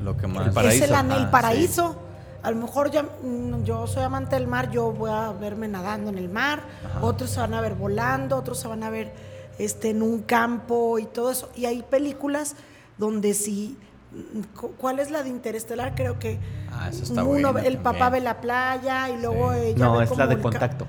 Lo 0.00 0.16
que 0.16 0.26
más. 0.26 0.46
El 0.48 0.52
paraíso. 0.52 0.84
es 0.84 0.90
el, 0.90 0.96
el 0.96 1.12
Ah, 1.24 1.30
paraíso. 1.30 1.96
A 2.42 2.50
lo 2.50 2.56
mejor 2.56 2.90
ya, 2.90 3.02
mm, 3.02 3.64
yo 3.64 3.86
soy 3.86 4.02
amante 4.04 4.36
del 4.36 4.46
mar, 4.46 4.70
yo 4.70 4.92
voy 4.92 5.10
a 5.10 5.32
verme 5.32 5.66
nadando 5.68 6.10
en 6.10 6.18
el 6.18 6.28
mar, 6.28 6.62
otros 7.00 7.30
se 7.30 7.40
van 7.40 7.52
a 7.54 7.60
ver 7.60 7.74
volando, 7.74 8.36
otros 8.36 8.58
se 8.60 8.68
van 8.68 8.82
a 8.84 8.90
ver 8.90 9.12
este, 9.58 9.90
en 9.90 10.02
un 10.02 10.22
campo 10.22 10.98
y 11.00 11.06
todo 11.06 11.30
eso. 11.32 11.48
Y 11.56 11.64
hay 11.66 11.82
películas 11.82 12.54
donde 12.96 13.34
sí, 13.34 13.76
mm, 14.12 14.40
cu- 14.58 14.72
¿cuál 14.78 15.00
es 15.00 15.10
la 15.10 15.22
de 15.24 15.30
Interestelar? 15.30 15.94
Creo 15.96 16.18
que 16.20 16.38
Ah, 16.70 16.90
uno- 17.24 17.58
el 17.58 17.78
papá 17.78 18.08
ve 18.10 18.20
la 18.20 18.40
playa 18.40 19.08
y 19.10 19.20
luego 19.20 19.52
Sí. 19.52 19.58
ella 19.60 19.84
No, 19.84 19.96
ve 19.98 20.04
es 20.04 20.10
como 20.10 20.20
la 20.20 20.26
de 20.28 20.34
el 20.34 20.38
ca- 20.40 20.42
contacto. 20.42 20.86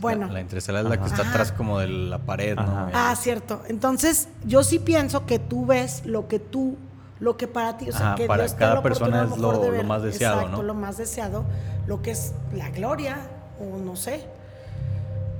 Bueno, 0.00 0.26
La, 0.28 0.34
la 0.34 0.40
interestelar 0.40 0.84
es 0.84 0.88
la 0.90 0.96
que 0.98 1.06
está 1.06 1.22
Ajá. 1.22 1.30
atrás 1.30 1.52
como 1.52 1.78
de 1.80 1.88
la 1.88 2.18
pared, 2.18 2.56
¿no? 2.56 2.88
Ah, 2.94 3.14
cierto. 3.16 3.62
Entonces, 3.68 4.28
yo 4.46 4.62
sí 4.62 4.78
pienso 4.78 5.26
que 5.26 5.38
tú 5.38 5.66
ves 5.66 6.02
lo 6.06 6.28
que 6.28 6.38
tú, 6.38 6.76
lo 7.20 7.36
que 7.36 7.48
para 7.48 7.76
ti, 7.76 7.88
o 7.88 7.92
sea, 7.92 8.08
Ajá, 8.08 8.14
que 8.16 8.26
para 8.26 8.44
Dios 8.44 8.52
te 8.54 8.58
cada 8.60 8.74
la 8.76 8.82
persona 8.82 9.22
a 9.22 9.24
es 9.24 9.36
lo- 9.36 9.58
de 9.58 9.66
lo 9.66 9.72
ver, 9.72 9.84
más 9.86 10.02
deseado, 10.02 10.36
exacto, 10.40 10.56
¿no? 10.58 10.62
lo 10.62 10.74
más 10.74 10.96
deseado, 10.96 11.44
lo 11.86 12.00
que 12.00 12.12
es 12.12 12.32
la 12.54 12.70
gloria, 12.70 13.16
o 13.60 13.76
no 13.78 13.96
sé. 13.96 14.24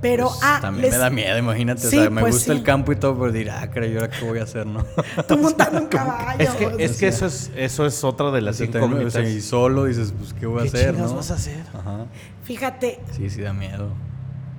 Pero, 0.01 0.27
Pues, 0.27 0.39
ah, 0.43 0.59
también 0.61 0.83
les- 0.83 0.91
me 0.93 0.97
da 0.97 1.09
miedo, 1.09 1.37
imagínate. 1.37 1.81
Sí, 1.81 1.97
o 1.97 2.01
sea, 2.03 2.09
me 2.09 2.21
pues 2.21 2.35
gusta 2.35 2.53
sí. 2.53 2.57
el 2.57 2.63
campo 2.63 2.93
y 2.93 2.95
todo, 2.95 3.19
pero 3.19 3.33
dirá, 3.33 3.59
ah, 3.61 3.69
caray, 3.69 3.91
¿y 3.91 3.95
ahora 3.97 4.09
qué 4.09 4.23
voy 4.23 4.39
a 4.39 4.43
hacer, 4.43 4.65
no? 4.65 4.85
Tú 5.27 5.37
montando 5.37 5.77
un 5.81 5.87
caballo. 5.89 6.39
Es 6.39 6.51
que, 6.51 6.65
o 6.67 6.77
es 6.79 6.97
que 6.97 7.07
eso 7.09 7.25
es 7.25 7.51
eso 7.53 7.85
es 7.85 8.01
otra 8.05 8.31
de 8.31 8.39
las 8.39 8.61
o 8.61 8.63
incógnitas. 8.63 9.11
sea, 9.11 9.23
y 9.29 9.41
solo 9.41 9.83
dices, 9.85 10.13
pues, 10.17 10.33
¿qué 10.33 10.45
voy 10.45 10.59
a 10.59 10.61
¿Qué 10.63 10.67
hacer, 10.69 10.91
chingados 10.91 11.11
no? 11.11 11.17
vas 11.17 11.31
a 11.31 11.33
hacer? 11.33 11.65
Ajá. 11.77 12.05
Fíjate, 12.45 13.01
Sí, 13.11 13.29
sí 13.29 13.41
da 13.41 13.51
miedo. 13.51 13.89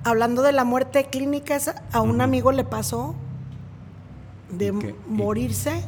Hablando 0.03 0.41
de 0.41 0.51
la 0.51 0.63
muerte 0.63 1.05
clínica, 1.05 1.55
esa- 1.55 1.83
a 1.91 2.01
un 2.01 2.21
amigo 2.21 2.51
le 2.51 2.63
pasó 2.63 3.15
de 4.49 4.71
morirse 5.07 5.83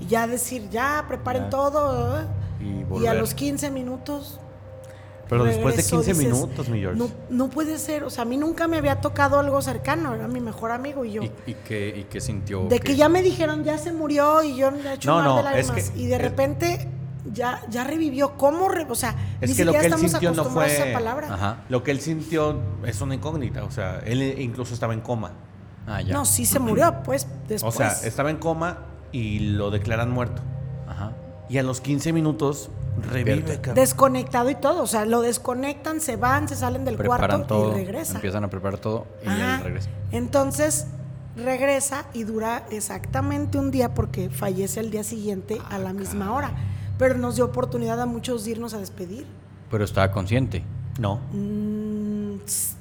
y 0.00 0.06
ya 0.06 0.26
decir, 0.26 0.68
ya, 0.70 1.04
preparen 1.08 1.44
Ya. 1.44 1.50
todo. 1.50 2.20
¿eh? 2.20 2.24
Y 2.60 3.02
Y 3.02 3.06
a 3.06 3.14
los 3.14 3.34
15 3.34 3.70
minutos 3.70 4.40
Pero 5.28 5.44
después 5.44 5.76
de 5.76 5.82
regresó, 5.82 5.96
15 5.96 6.12
dices, 6.12 6.32
minutos, 6.32 6.68
mi 6.68 6.80
George. 6.80 6.98
No, 6.98 7.08
no 7.30 7.48
puede 7.50 7.78
ser, 7.78 8.04
o 8.04 8.10
sea, 8.10 8.22
a 8.22 8.24
mí 8.26 8.36
nunca 8.36 8.68
me 8.68 8.76
había 8.76 9.00
tocado 9.00 9.38
algo 9.38 9.60
cercano, 9.62 10.14
era 10.14 10.28
mi 10.28 10.40
mejor 10.40 10.70
amigo 10.70 11.04
y 11.04 11.12
yo. 11.12 11.22
¿Y, 11.22 11.30
y 11.46 11.54
qué, 11.66 11.94
¿Y 11.96 12.04
qué 12.04 12.20
sintió? 12.20 12.64
de 12.68 12.78
que 12.80 12.94
ya 12.96 13.08
me 13.08 13.22
dijeron, 13.22 13.64
ya 13.64 13.78
se 13.78 13.92
murió 13.92 14.42
y 14.42 14.56
yo 14.56 14.70
le 14.70 14.90
he 14.90 14.94
hecho 14.94 15.10
No, 15.10 15.22
no, 15.22 15.36
de 15.38 15.42
lágrimas. 15.44 15.76
es 15.78 15.90
que- 15.90 15.98
y 15.98 16.06
de 16.06 16.18
repente 16.18 16.88
ya, 17.32 17.60
ya 17.70 17.84
revivió. 17.84 18.36
¿Cómo? 18.36 18.68
re- 18.68 18.86
o 18.88 18.94
sea, 18.94 19.14
Es 19.40 19.50
ni 19.50 19.56
que 19.56 19.64
lo 19.64 19.72
siquiera 19.72 19.80
que 19.80 19.86
él 19.86 19.92
estamos 19.94 20.10
sintió 20.10 20.30
no 20.32 20.42
acostumbrados 20.42 20.72
a 20.72 20.76
fue- 20.76 20.88
esa 20.90 20.98
palabra. 20.98 21.34
Ajá. 21.34 21.56
Lo 21.68 21.82
que 21.82 21.90
él 21.90 22.00
sintió 22.00 22.60
es 22.84 23.00
una 23.00 23.14
incógnita, 23.14 23.64
o 23.64 23.70
sea, 23.70 24.00
él 24.04 24.22
incluso 24.40 24.74
estaba 24.74 24.92
en 24.94 25.00
coma. 25.00 25.32
Ah, 25.86 26.00
ya. 26.00 26.12
No, 26.14 26.24
sí 26.24 26.46
se 26.46 26.58
murió, 26.58 27.02
pues, 27.04 27.26
después. 27.48 27.74
O 27.74 27.76
sea, 27.76 27.88
estaba 28.06 28.30
en 28.30 28.36
coma 28.38 28.78
y 29.12 29.40
lo 29.40 29.70
declaran 29.70 30.10
muerto. 30.10 30.42
Ajá. 30.88 31.12
Y 31.48 31.58
a 31.58 31.62
los 31.62 31.80
15 31.82 32.12
minutos 32.14 32.70
revive. 33.10 33.58
Desconectado 33.74 34.48
y 34.50 34.54
todo, 34.54 34.82
o 34.82 34.86
sea, 34.86 35.04
lo 35.04 35.20
desconectan, 35.20 36.00
se 36.00 36.16
van, 36.16 36.48
se 36.48 36.56
salen 36.56 36.84
del 36.86 36.96
Preparan 36.96 37.40
cuarto 37.42 37.46
todo. 37.46 37.72
y 37.72 37.84
regresa. 37.84 38.14
Empiezan 38.14 38.44
a 38.44 38.48
preparar 38.50 38.78
todo 38.78 39.06
y 39.24 39.28
Ajá. 39.28 39.56
él 39.56 39.64
regresa. 39.64 39.90
Entonces 40.12 40.86
regresa 41.36 42.04
y 42.14 42.22
dura 42.24 42.64
exactamente 42.70 43.58
un 43.58 43.70
día 43.72 43.92
porque 43.92 44.30
fallece 44.30 44.78
al 44.80 44.90
día 44.90 45.02
siguiente 45.04 45.60
a 45.68 45.78
la 45.78 45.92
misma 45.92 46.32
hora. 46.32 46.52
Pero 46.98 47.16
nos 47.18 47.36
dio 47.36 47.44
oportunidad 47.44 48.00
a 48.00 48.06
muchos 48.06 48.44
de 48.44 48.52
irnos 48.52 48.74
a 48.74 48.78
despedir. 48.78 49.26
Pero 49.70 49.84
estaba 49.84 50.10
consciente. 50.12 50.62
No. 50.98 51.18
Mm, 51.32 52.36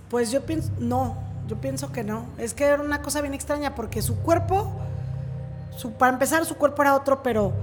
pues 0.09 0.31
yo 0.31 0.41
pienso, 0.45 0.69
no, 0.79 1.15
yo 1.47 1.57
pienso 1.57 1.91
que 1.91 2.03
no. 2.03 2.25
Es 2.37 2.53
que 2.53 2.65
era 2.65 2.81
una 2.81 3.01
cosa 3.01 3.21
bien 3.21 3.33
extraña 3.33 3.73
porque 3.75 4.01
su 4.03 4.17
cuerpo, 4.17 4.71
su, 5.77 5.91
para 5.93 6.13
empezar, 6.13 6.45
su 6.45 6.55
cuerpo 6.55 6.83
era 6.83 6.95
otro, 6.95 7.23
pero 7.23 7.53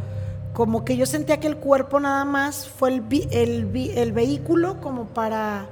como 0.52 0.84
que 0.84 0.96
yo 0.96 1.06
sentía 1.06 1.38
que 1.38 1.46
el 1.46 1.56
cuerpo 1.58 2.00
nada 2.00 2.24
más 2.24 2.66
fue 2.68 2.88
el, 2.88 3.00
vi- 3.02 3.28
el, 3.30 3.66
vi- 3.66 3.90
el 3.96 4.10
vehículo 4.12 4.80
como 4.80 5.04
para 5.06 5.66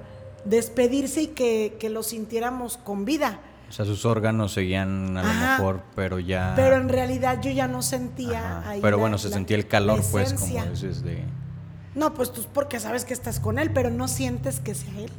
despedirse 0.45 1.23
y 1.23 1.27
que, 1.29 1.77
que 1.81 1.91
lo 1.91 2.05
sintiéramos 2.05 2.77
con 2.77 3.05
vida. 3.05 3.41
O 3.69 3.73
sea, 3.73 3.85
sus 3.85 4.05
órganos 4.07 4.53
seguían 4.53 5.17
a 5.19 5.23
lo 5.23 5.29
Ajá. 5.29 5.57
mejor, 5.59 5.83
pero 5.95 6.19
ya. 6.19 6.55
Pero 6.57 6.77
en 6.77 6.89
realidad 6.89 7.39
yo 7.43 7.51
ya 7.51 7.69
no 7.69 7.83
sentía 7.83 8.41
Ah. 8.43 8.59
Ajá. 8.61 8.71
ahí 8.71 8.81
Pero 8.81 8.97
la- 8.97 9.01
bueno, 9.01 9.19
se 9.19 9.29
la- 9.29 9.35
sentía 9.35 9.57
el 9.57 9.67
calor, 9.69 10.03
pues, 10.11 10.33
como 10.35 10.65
dices 10.65 11.03
de. 11.03 11.23
No, 11.95 12.15
pues 12.15 12.33
tú 12.33 12.45
porque 12.55 12.81
sabes 12.81 13.05
que 13.05 13.13
estás 13.13 13.41
con 13.41 13.59
él, 13.59 13.71
pero 13.73 13.91
no 13.91 14.09
sientes 14.09 14.61
que 14.61 14.75
sea 14.75 14.93
él. 14.99 15.11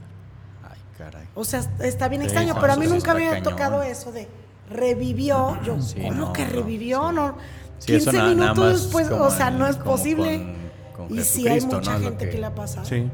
Ay, 0.64 0.80
caray. 0.98 1.28
O 1.36 1.44
sea, 1.44 1.62
está 1.80 2.08
bien 2.08 2.22
Sí, 2.22 2.28
extraño, 2.28 2.54
no, 2.56 2.62
pero 2.62 2.74
a 2.74 2.76
mí 2.78 2.88
nunca 2.88 3.14
me 3.14 3.28
había 3.28 3.40
cañón. 3.42 3.44
tocado 3.56 3.84
eso 3.84 4.12
de 4.12 4.28
revivió. 4.70 5.60
Yo, 5.64 5.82
Sí, 5.82 6.00
¿cómo 6.02 6.14
no, 6.14 6.34
que 6.34 6.46
revivió? 6.46 7.10
sí. 7.10 7.16
No, 7.16 7.36
Sí, 7.80 7.96
eso 7.96 8.12
15 8.12 8.18
na- 8.18 8.34
nada 8.36 8.54
minutos 8.54 8.84
después, 8.84 9.10
o 9.12 9.30
sea, 9.32 9.52
no 9.52 9.68
es 9.68 9.76
posible. 9.78 10.56
con- 10.96 11.08
con 11.08 11.18
y 11.18 11.22
sí 11.24 11.48
hay 11.48 11.62
mucha. 11.62 11.96
Es 11.98 12.02
gente 12.04 12.26
que... 12.26 12.32
que- 12.32 12.38
le 12.40 12.46
ha 12.48 12.56
pasado. 12.56 12.86
Sí. 12.86 13.10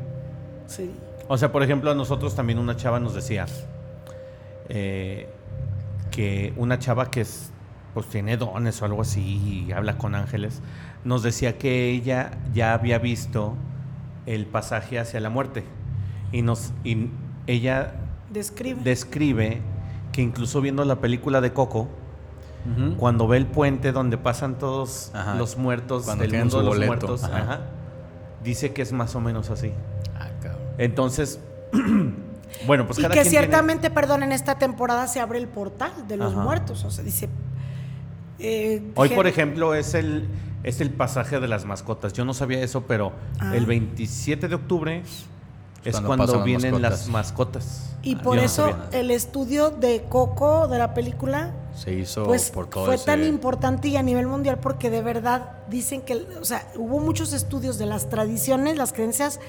Sí. 0.67 0.91
O 1.27 1.37
sea, 1.37 1.51
por 1.51 1.61
ejemplo, 1.63 1.91
a 1.91 1.95
nosotros 1.95 2.35
también 2.35 2.57
una 2.59 2.75
chava 2.77 2.99
nos 2.99 3.13
decía 3.15 3.45
eh, 4.69 5.29
que 6.11 6.53
una 6.57 6.79
chava 6.79 7.11
que 7.11 7.21
es, 7.21 7.51
pues 7.93 8.07
tiene 8.07 8.37
dones 8.37 8.81
o 8.81 8.85
algo 8.85 9.01
así 9.01 9.65
y 9.67 9.71
habla 9.71 9.97
con 9.97 10.15
ángeles, 10.15 10.61
nos 11.03 11.23
decía 11.23 11.57
que 11.57 11.89
ella 11.91 12.31
ya 12.53 12.73
había 12.73 12.97
visto 12.99 13.55
el 14.25 14.45
pasaje 14.45 14.97
hacia 14.99 15.19
la 15.19 15.29
muerte 15.29 15.63
y 16.31 16.41
nos 16.41 16.71
y 16.83 17.09
ella 17.47 17.93
Describe. 18.31 18.81
describe 18.83 19.61
que 20.11 20.21
incluso 20.21 20.61
viendo 20.61 20.83
la 20.85 20.95
película 20.95 21.41
de 21.41 21.53
Coco, 21.53 21.87
cuando 22.97 23.27
ve 23.27 23.37
el 23.37 23.45
puente 23.45 23.91
donde 23.91 24.17
pasan 24.17 24.57
todos 24.57 25.11
Ajá. 25.13 25.35
los 25.35 25.55
muertos 25.55 26.05
Cuando 26.05 26.23
del 26.23 26.33
mundo 26.33 26.49
su 26.49 26.57
de 26.57 26.63
los 26.63 26.73
boleto, 26.73 26.87
muertos, 27.07 27.23
ajá. 27.23 27.37
ajá, 27.37 27.59
dice 28.43 28.73
que 28.73 28.81
es 28.81 28.91
más 28.91 29.13
o 29.15 29.21
menos 29.21 29.51
así. 29.51 29.71
Ah, 30.19 30.29
cabrón. 30.41 30.61
Entonces, 30.79 31.39
bueno, 32.65 32.85
pues 32.85 32.99
y 32.99 33.01
cada 33.01 33.13
que 33.13 33.21
quien 33.21 33.31
tiene- 33.31 33.45
ciertamente, 33.47 33.89
perdón, 33.91 34.23
en 34.23 34.31
esta 34.31 34.57
temporada 34.57 35.07
se 35.07 35.19
abre 35.19 35.39
el 35.39 35.47
portal 35.47 35.91
de 36.07 36.17
los 36.17 36.33
Ajá. 36.33 36.41
muertos. 36.43 36.83
O 36.83 36.91
sea, 36.91 37.03
dice. 37.03 37.29
eh, 38.39 38.91
Hoy, 38.95 39.09
por 39.09 39.27
ejemplo, 39.27 39.73
es 39.75 39.93
el, 39.93 40.27
es 40.63 40.81
el 40.81 40.89
pasaje 40.91 41.39
de 41.39 41.47
las 41.47 41.65
mascotas. 41.65 42.13
Yo 42.13 42.25
no 42.25 42.33
sabía 42.33 42.61
eso, 42.61 42.81
pero 42.87 43.13
Ah. 43.39 43.55
el 43.55 43.65
27 43.65 44.47
de 44.47 44.55
octubre 44.55 45.01
es 45.83 45.91
Cuando 45.91 46.07
cuando, 46.07 46.25
pasan 46.25 46.37
las 46.39 46.45
vienen 46.45 46.71
mascotas. 46.73 46.99
las 46.99 47.07
mascotas. 47.09 47.95
Y 48.01 48.15
Ah, 48.15 48.21
por 48.23 48.37
yo 48.37 48.43
eso 48.43 48.75
el 48.91 49.09
estudio 49.11 49.69
de 49.71 50.03
Coco, 50.09 50.67
de 50.67 50.77
la 50.79 50.93
película, 50.93 51.53
Se 51.75 51.93
hizo 51.93 52.25
pues 52.25 52.51
por 52.51 52.67
todo 52.69 52.85
fue 52.85 52.95
ese- 52.95 53.05
tan 53.05 53.23
importante 53.23 53.87
y 53.87 53.97
a 53.97 54.03
nivel 54.03 54.27
mundial 54.27 54.59
porque 54.59 54.89
de 54.89 55.01
verdad 55.01 55.51
dicen 55.69 56.01
que, 56.01 56.25
o 56.39 56.45
sea, 56.45 56.67
hubo 56.77 56.99
muchos 56.99 57.33
estudios 57.33 57.77
de 57.77 57.85
las 57.85 58.09
tradiciones, 58.09 58.77
las 58.77 58.93
creencias 58.93 59.39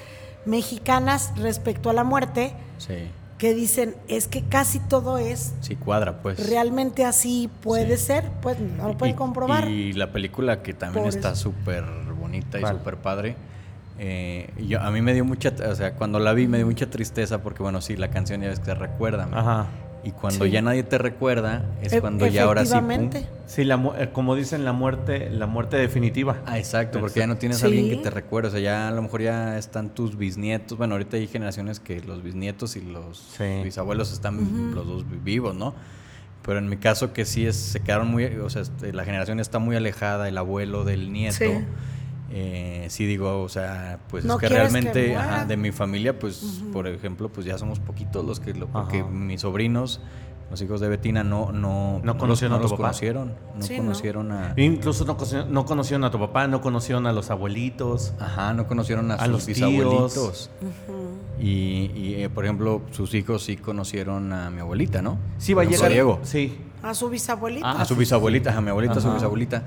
mexicanas 0.47 1.33
respecto 1.37 1.91
a 1.91 1.93
la 1.93 2.05
muerte 2.05 2.55
Sí. 2.79 2.95
que 3.39 3.53
dicen, 3.55 3.95
es 4.09 4.29
que 4.29 4.43
casi 4.43 4.79
todo 4.81 5.19
es 5.19 5.55
Sí, 5.61 5.77
cuadra, 5.77 6.23
pues. 6.23 6.49
realmente 6.49 7.05
así 7.05 7.51
puede 7.63 7.97
Sí. 7.99 8.07
ser, 8.07 8.31
pues 8.41 8.59
no 8.61 8.89
lo 8.89 8.97
pueden 8.97 9.15
Y- 9.15 9.19
comprobar. 9.19 9.69
Y 9.69 9.93
la 9.93 10.11
película 10.13 10.63
que 10.63 10.73
también 10.73 11.05
Por 11.05 11.15
está 11.15 11.35
súper 11.35 11.85
bonita 12.19 12.59
y 12.59 12.65
súper 12.67 12.97
padre. 12.97 13.37
eh, 13.99 14.51
yo, 14.59 14.81
a 14.83 14.91
mí 14.91 15.01
me 15.01 15.15
dio 15.15 15.25
mucha, 15.25 15.53
o 15.71 15.75
sea, 15.75 15.95
cuando 15.95 16.19
la 16.19 16.33
vi 16.35 16.47
me 16.47 16.59
dio 16.59 16.67
mucha 16.67 16.89
tristeza 16.91 17.43
porque, 17.43 17.63
bueno, 17.63 17.81
sí, 17.81 17.97
la 17.97 18.09
canción 18.11 18.41
ya 18.43 18.49
ves 18.49 18.59
que 18.61 18.67
te 18.67 18.75
recuerda. 18.75 19.27
Ajá. 19.33 19.67
Y 20.07 20.13
cuando 20.13 20.45
Sí. 20.45 20.53
ya 20.53 20.63
nadie 20.63 20.85
te 20.85 20.99
recuerda, 20.99 21.65
es 21.83 21.93
E- 21.93 22.01
cuando 22.01 22.29
ya 22.29 22.45
ahora 22.45 22.65
sí. 22.65 22.73
pum. 22.79 23.11
Sí, 23.47 23.65
la, 23.65 23.75
eh, 23.99 24.11
como 24.13 24.37
dicen, 24.37 24.65
la 24.65 24.73
muerte, 24.73 25.31
la 25.31 25.49
muerte 25.49 25.77
definitiva. 25.79 26.37
Ah, 26.47 26.59
exacto, 26.59 27.01
porque 27.01 27.19
ya 27.19 27.27
no 27.27 27.37
tienes 27.39 27.59
Sí. 27.59 27.65
a 27.65 27.67
alguien 27.67 27.89
que 27.91 27.97
te 27.97 28.11
recuerde. 28.11 28.49
O 28.49 28.51
sea, 28.53 28.61
ya 28.61 28.87
a 28.87 28.93
lo 28.93 29.03
mejor 29.03 29.23
ya 29.23 29.59
están 29.59 29.91
tus 29.91 30.17
bisnietos. 30.17 30.79
Bueno, 30.79 30.95
ahorita 30.95 31.17
hay 31.17 31.27
generaciones 31.27 31.81
que 31.81 32.01
los 32.03 32.23
bisnietos 32.23 32.77
y 32.77 32.83
los 32.83 33.19
Sí. 33.37 33.63
bisabuelos 33.65 34.13
están 34.13 34.73
los 34.77 34.87
dos 34.87 35.11
vi- 35.11 35.19
vivos, 35.25 35.57
¿no? 35.57 35.75
Pero 36.43 36.61
en 36.61 36.69
mi 36.69 36.77
caso 36.77 37.13
que 37.13 37.25
sí 37.25 37.45
es, 37.45 37.57
se 37.57 37.81
quedaron 37.81 38.07
muy, 38.09 38.27
o 38.27 38.49
sea, 38.49 38.63
este, 38.63 38.93
la 38.93 39.05
generación 39.05 39.41
está 39.41 39.59
muy 39.59 39.75
alejada, 39.75 40.29
el 40.29 40.39
abuelo 40.39 40.85
del 40.85 41.13
nieto. 41.13 41.37
Sí. 42.37 42.43
Eh, 42.43 42.87
sí 42.91 43.07
digo, 43.07 43.43
o 43.43 43.49
sea, 43.49 43.99
pues 44.09 44.25
No 44.25 44.35
es 44.35 44.41
que 44.41 44.49
realmente 44.49 45.17
ajá, 45.17 45.45
de 45.47 45.57
mi 45.57 45.73
familia, 45.73 46.19
pues 46.19 46.63
por 46.73 46.87
ejemplo, 46.87 47.29
pues 47.31 47.47
ya 47.47 47.57
somos 47.57 47.81
poquitos 47.81 48.25
los 48.25 48.41
que, 48.41 48.53
lo, 48.53 48.67
porque 48.69 49.01
Ajá. 49.01 49.09
mis 49.09 49.41
sobrinos, 49.41 50.01
los 50.51 50.61
hijos 50.63 50.81
de 50.81 50.89
Betina, 50.89 51.25
no, 51.25 51.51
no, 51.51 51.99
No 52.05 52.13
los- 52.13 52.17
conocieron 52.17 52.53
a 52.55 52.57
no 52.57 52.61
tu 52.61 52.65
los 52.65 52.73
papá. 52.73 52.83
conocieron, 52.91 53.33
no 53.57 53.63
Sí, 53.63 53.73
¿no? 53.79 53.85
conocieron 53.85 54.33
a, 54.33 54.53
Incluso 54.57 55.05
no, 55.05 55.17
no 55.51 55.65
conocieron 55.65 56.05
a 56.05 56.11
tu 56.11 56.19
papá, 56.21 56.47
no 56.47 56.61
conocieron 56.61 57.07
a 57.07 57.13
los 57.13 57.31
abuelitos. 57.31 58.13
Ajá, 58.21 58.53
no 58.55 58.67
conocieron 58.69 59.11
a, 59.11 59.15
A 59.15 59.25
sus 59.25 59.29
los 59.29 59.47
tíos. 59.47 59.57
bisabuelitos. 59.71 60.51
Y, 61.41 61.91
y, 61.95 62.15
eh, 62.19 62.29
por 62.31 62.45
ejemplo, 62.45 62.83
sus 62.93 63.15
hijos 63.15 63.45
sí 63.45 63.57
conocieron 63.57 64.33
a 64.33 64.51
mi 64.51 64.61
abuelita, 64.61 65.03
¿no? 65.03 65.19
Sí, 65.39 65.53
va 65.55 65.63
a 65.63 65.65
llegar. 65.65 65.91
Diego. 65.91 66.21
Sí. 66.23 66.57
A 66.83 66.95
su 66.95 67.09
bisabuelita. 67.11 67.69
Ah, 67.69 67.83
A 67.83 67.85
su 67.85 67.97
bisabuelita, 67.97 68.57
a 68.57 68.61
mi 68.61 68.71
abuelita, 68.71 68.99
a 68.99 69.01
su 69.01 69.13
bisabuelita. 69.13 69.65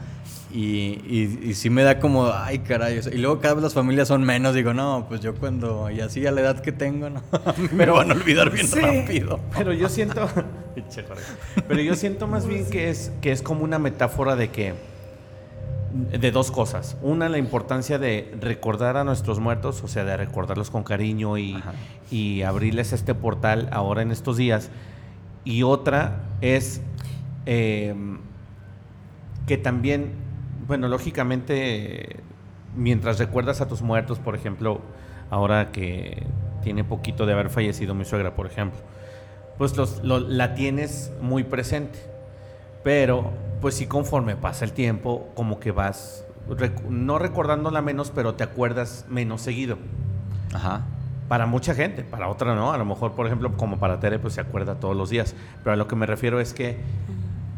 Y, 0.52 1.00
y, 1.08 1.40
y 1.50 1.54
sí 1.54 1.70
me 1.70 1.84
da 1.84 2.00
como, 2.00 2.26
ay, 2.34 2.60
caray. 2.60 2.98
o 2.98 3.04
sea, 3.04 3.14
y 3.14 3.18
luego 3.20 3.40
cada 3.40 3.54
vez 3.54 3.64
las 3.64 3.74
familias 3.76 4.08
son 4.08 4.24
menos. 4.24 4.56
Digo, 4.56 4.74
no, 4.74 5.06
pues 5.08 5.22
yo 5.22 5.36
cuando, 5.36 5.92
y 5.92 6.02
así 6.02 6.26
a 6.26 6.32
la 6.32 6.42
edad 6.42 6.60
que 6.62 6.72
tengo, 6.72 7.10
¿no? 7.10 7.22
Me 7.72 7.86
van 7.86 8.10
a 8.12 8.16
olvidar 8.16 8.50
bien 8.52 8.68
Sí. 8.68 8.80
rápido. 8.80 9.40
Pero 9.56 9.74
yo 9.74 9.88
siento. 9.90 10.28
Pero 11.68 11.82
yo 11.82 11.96
siento 11.96 12.28
más 12.28 12.48
bien 12.48 12.68
que 12.70 12.90
es, 12.90 13.12
que 13.22 13.32
es 13.32 13.42
como 13.42 13.64
una 13.64 13.78
metáfora 13.80 14.36
de 14.36 14.50
que. 14.50 14.74
De 16.12 16.30
dos 16.32 16.52
cosas. 16.52 16.98
Una, 17.02 17.30
la 17.30 17.40
importancia 17.40 17.98
de 17.98 18.36
recordar 18.40 18.96
a 18.98 19.04
nuestros 19.04 19.40
muertos, 19.40 19.84
o 19.84 19.88
sea, 19.88 20.04
de 20.04 20.18
recordarlos 20.18 20.70
con 20.70 20.84
cariño 20.84 21.38
y, 21.40 21.62
y 22.12 22.44
abrirles 22.44 22.94
este 22.94 23.16
portal 23.16 23.70
ahora 23.72 24.04
en 24.04 24.12
estos 24.12 24.38
días. 24.38 24.70
Y 25.46 25.64
otra 25.64 26.22
es 26.42 26.82
eh, 27.48 27.96
que 29.48 29.58
también, 29.58 30.12
bueno, 30.70 30.88
lógicamente, 30.88 32.18
mientras 32.78 33.20
recuerdas 33.20 33.60
a 33.60 33.68
tus 33.68 33.82
muertos, 33.82 34.20
por 34.20 34.36
ejemplo, 34.36 34.80
ahora 35.30 35.72
que 35.72 36.24
tiene 36.64 36.84
poquito 36.86 37.26
de 37.26 37.34
haber 37.34 37.50
fallecido 37.50 37.94
mi 37.96 38.06
suegra, 38.06 38.36
por 38.36 38.46
ejemplo, 38.46 38.80
pues 39.58 39.76
los, 39.76 40.02
lo- 40.04 40.20
la 40.20 40.54
tienes 40.54 41.12
muy 41.22 41.44
presente. 41.44 42.00
Pero, 42.84 43.32
pues 43.60 43.76
sí, 43.76 43.88
conforme 43.88 44.36
pasa 44.38 44.64
el 44.64 44.72
tiempo, 44.72 45.28
como 45.36 45.60
que 45.60 45.72
vas, 45.72 46.24
rec- 46.48 46.82
no 46.88 47.20
recordándola 47.20 47.82
menos, 47.82 48.12
pero 48.16 48.36
te 48.36 48.44
acuerdas 48.46 49.06
menos 49.10 49.42
seguido. 49.42 49.78
Ajá. 50.54 50.84
Para 51.28 51.46
mucha 51.46 51.76
gente, 51.76 52.04
para 52.04 52.30
otra 52.30 52.56
no. 52.56 52.72
A 52.72 52.78
lo 52.78 52.86
mejor, 52.86 53.12
por 53.14 53.26
ejemplo, 53.26 53.52
como 53.58 53.78
para 53.80 54.00
Tere, 54.00 54.18
pues 54.18 54.34
se 54.36 54.42
acuerda 54.42 54.76
todos 54.76 54.96
los 54.96 55.10
días. 55.10 55.36
Pero 55.64 55.74
a 55.74 55.76
lo 55.76 55.88
que 55.88 55.96
me 55.96 56.06
refiero 56.06 56.40
es 56.40 56.54
que 56.54 56.78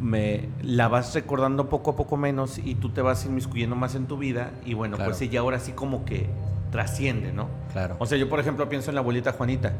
me 0.01 0.49
la 0.63 0.87
vas 0.87 1.13
recordando 1.13 1.69
poco 1.69 1.91
a 1.91 1.95
poco 1.95 2.17
menos 2.17 2.57
y 2.57 2.75
tú 2.75 2.89
te 2.89 3.01
vas 3.01 3.25
inmiscuyendo 3.25 3.75
más 3.75 3.95
en 3.95 4.07
tu 4.07 4.17
vida. 4.17 4.51
Y 4.65 4.73
bueno, 4.73 4.97
Claro. 4.97 5.11
pues 5.11 5.21
ella 5.21 5.39
ahora 5.41 5.59
sí 5.59 5.71
como 5.73 6.03
que 6.05 6.27
trasciende, 6.71 7.31
¿no? 7.31 7.47
Claro. 7.71 7.95
O 7.99 8.05
sea, 8.05 8.17
yo 8.17 8.27
por 8.29 8.39
ejemplo 8.39 8.67
pienso 8.67 8.89
en 8.91 8.95
la 8.95 9.01
abuelita 9.01 9.31
Juanita. 9.33 9.73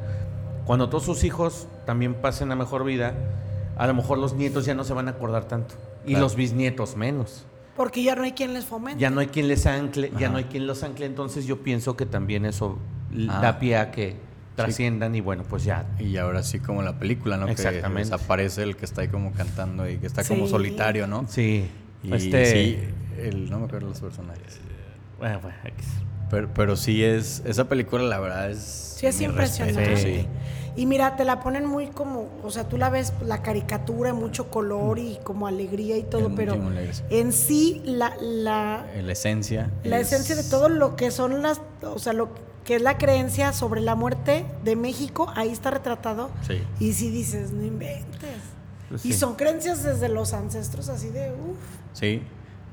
Cuando 0.65 0.89
todos 0.89 1.03
sus 1.05 1.23
hijos 1.23 1.67
también 1.85 2.13
pasen 2.13 2.51
a 2.51 2.55
mejor 2.55 2.83
vida, 2.85 3.13
a 3.77 3.87
lo 3.87 3.93
mejor 3.95 4.17
los 4.19 4.33
nietos 4.33 4.65
ya 4.65 4.75
no 4.75 4.83
se 4.83 4.93
van 4.93 5.07
a 5.07 5.11
acordar 5.11 5.45
tanto. 5.45 5.75
Y 6.05 6.09
Claro. 6.09 6.25
los 6.25 6.35
bisnietos 6.35 6.95
menos. 6.95 7.45
Porque 7.75 8.03
ya 8.03 8.15
no 8.15 8.23
hay 8.23 8.33
quien 8.33 8.53
les 8.53 8.65
fomente. 8.65 8.99
Ya 8.99 9.09
no 9.09 9.21
hay 9.21 9.27
quien 9.27 9.47
les 9.47 9.65
ancle, 9.65 10.11
ya 10.19 10.29
no 10.29 10.37
hay 10.37 10.43
quien 10.43 10.67
los 10.67 10.83
ancle. 10.83 11.05
Entonces 11.05 11.45
yo 11.47 11.63
pienso 11.63 11.95
que 11.95 12.05
también 12.05 12.45
eso 12.45 12.77
Ah. 13.29 13.39
da 13.41 13.59
pie 13.59 13.77
a 13.77 13.89
que 13.91 14.17
trasciendan 14.65 15.15
y 15.15 15.21
bueno, 15.21 15.43
pues 15.49 15.63
ya. 15.63 15.85
Y 15.99 16.17
ahora 16.17 16.43
sí 16.43 16.59
como 16.59 16.81
la 16.81 16.97
película, 16.99 17.37
¿no? 17.37 17.47
Exactamente. 17.47 18.09
Que 18.09 18.15
desaparece 18.15 18.63
el 18.63 18.75
que 18.75 18.85
está 18.85 19.01
ahí 19.01 19.07
como 19.07 19.31
cantando 19.33 19.89
y 19.89 19.97
que 19.97 20.07
está 20.07 20.23
como 20.23 20.47
solitario, 20.47 21.07
¿no? 21.07 21.25
Sí. 21.27 21.65
Y 22.03 22.13
este, 22.13 22.45
sí, 22.45 22.79
el, 23.19 23.49
no 23.49 23.59
me 23.59 23.65
acuerdo 23.65 23.87
los 23.89 23.99
personajes. 23.99 24.59
Bueno, 25.19 25.39
bueno, 25.41 25.57
X. 25.65 25.85
Pero, 26.31 26.49
pero 26.53 26.75
sí 26.77 27.03
es, 27.03 27.43
esa 27.45 27.67
película 27.67 28.03
la 28.03 28.19
verdad 28.19 28.49
es... 28.49 28.95
Sí, 28.97 29.05
es 29.05 29.19
impresionante. 29.21 29.83
respeto, 29.85 30.21
sí. 30.21 30.27
Y 30.77 30.85
mira, 30.85 31.17
te 31.17 31.25
la 31.25 31.41
ponen 31.41 31.65
muy 31.65 31.87
como, 31.87 32.29
o 32.41 32.49
sea, 32.49 32.69
tú 32.69 32.77
la 32.77 32.89
ves 32.89 33.11
la 33.25 33.41
caricatura, 33.41 34.13
mucho 34.13 34.49
color 34.49 34.97
y 34.99 35.19
como 35.23 35.45
alegría 35.47 35.97
y 35.97 36.03
todo, 36.03 36.29
Es 36.29 36.33
pero 36.37 36.55
en 37.09 37.33
sí 37.33 37.81
la, 37.83 38.15
la, 38.21 38.85
La 39.03 39.11
esencia. 39.11 39.69
la 39.83 39.99
es- 39.99 40.13
esencia 40.13 40.35
de 40.37 40.43
todo 40.45 40.69
lo 40.69 40.95
que 40.95 41.11
son 41.11 41.41
las, 41.41 41.59
o 41.83 41.99
sea, 41.99 42.13
lo 42.13 42.29
que 42.65 42.75
es 42.75 42.81
la 42.81 42.97
creencia 42.97 43.53
sobre 43.53 43.81
la 43.81 43.95
muerte 43.95 44.45
de 44.63 44.75
México, 44.75 45.31
ahí 45.35 45.49
está 45.49 45.71
retratado. 45.71 46.29
Sí. 46.47 46.61
Y 46.79 46.93
si 46.93 47.09
dices, 47.09 47.51
no 47.51 47.63
inventes. 47.65 48.37
Pues 48.89 49.05
Y 49.05 49.13
son 49.13 49.35
creencias 49.35 49.83
desde 49.83 50.09
los 50.09 50.33
ancestros 50.33 50.89
así 50.89 51.09
de, 51.09 51.31
uff. 51.31 51.57
Sí. 51.93 52.21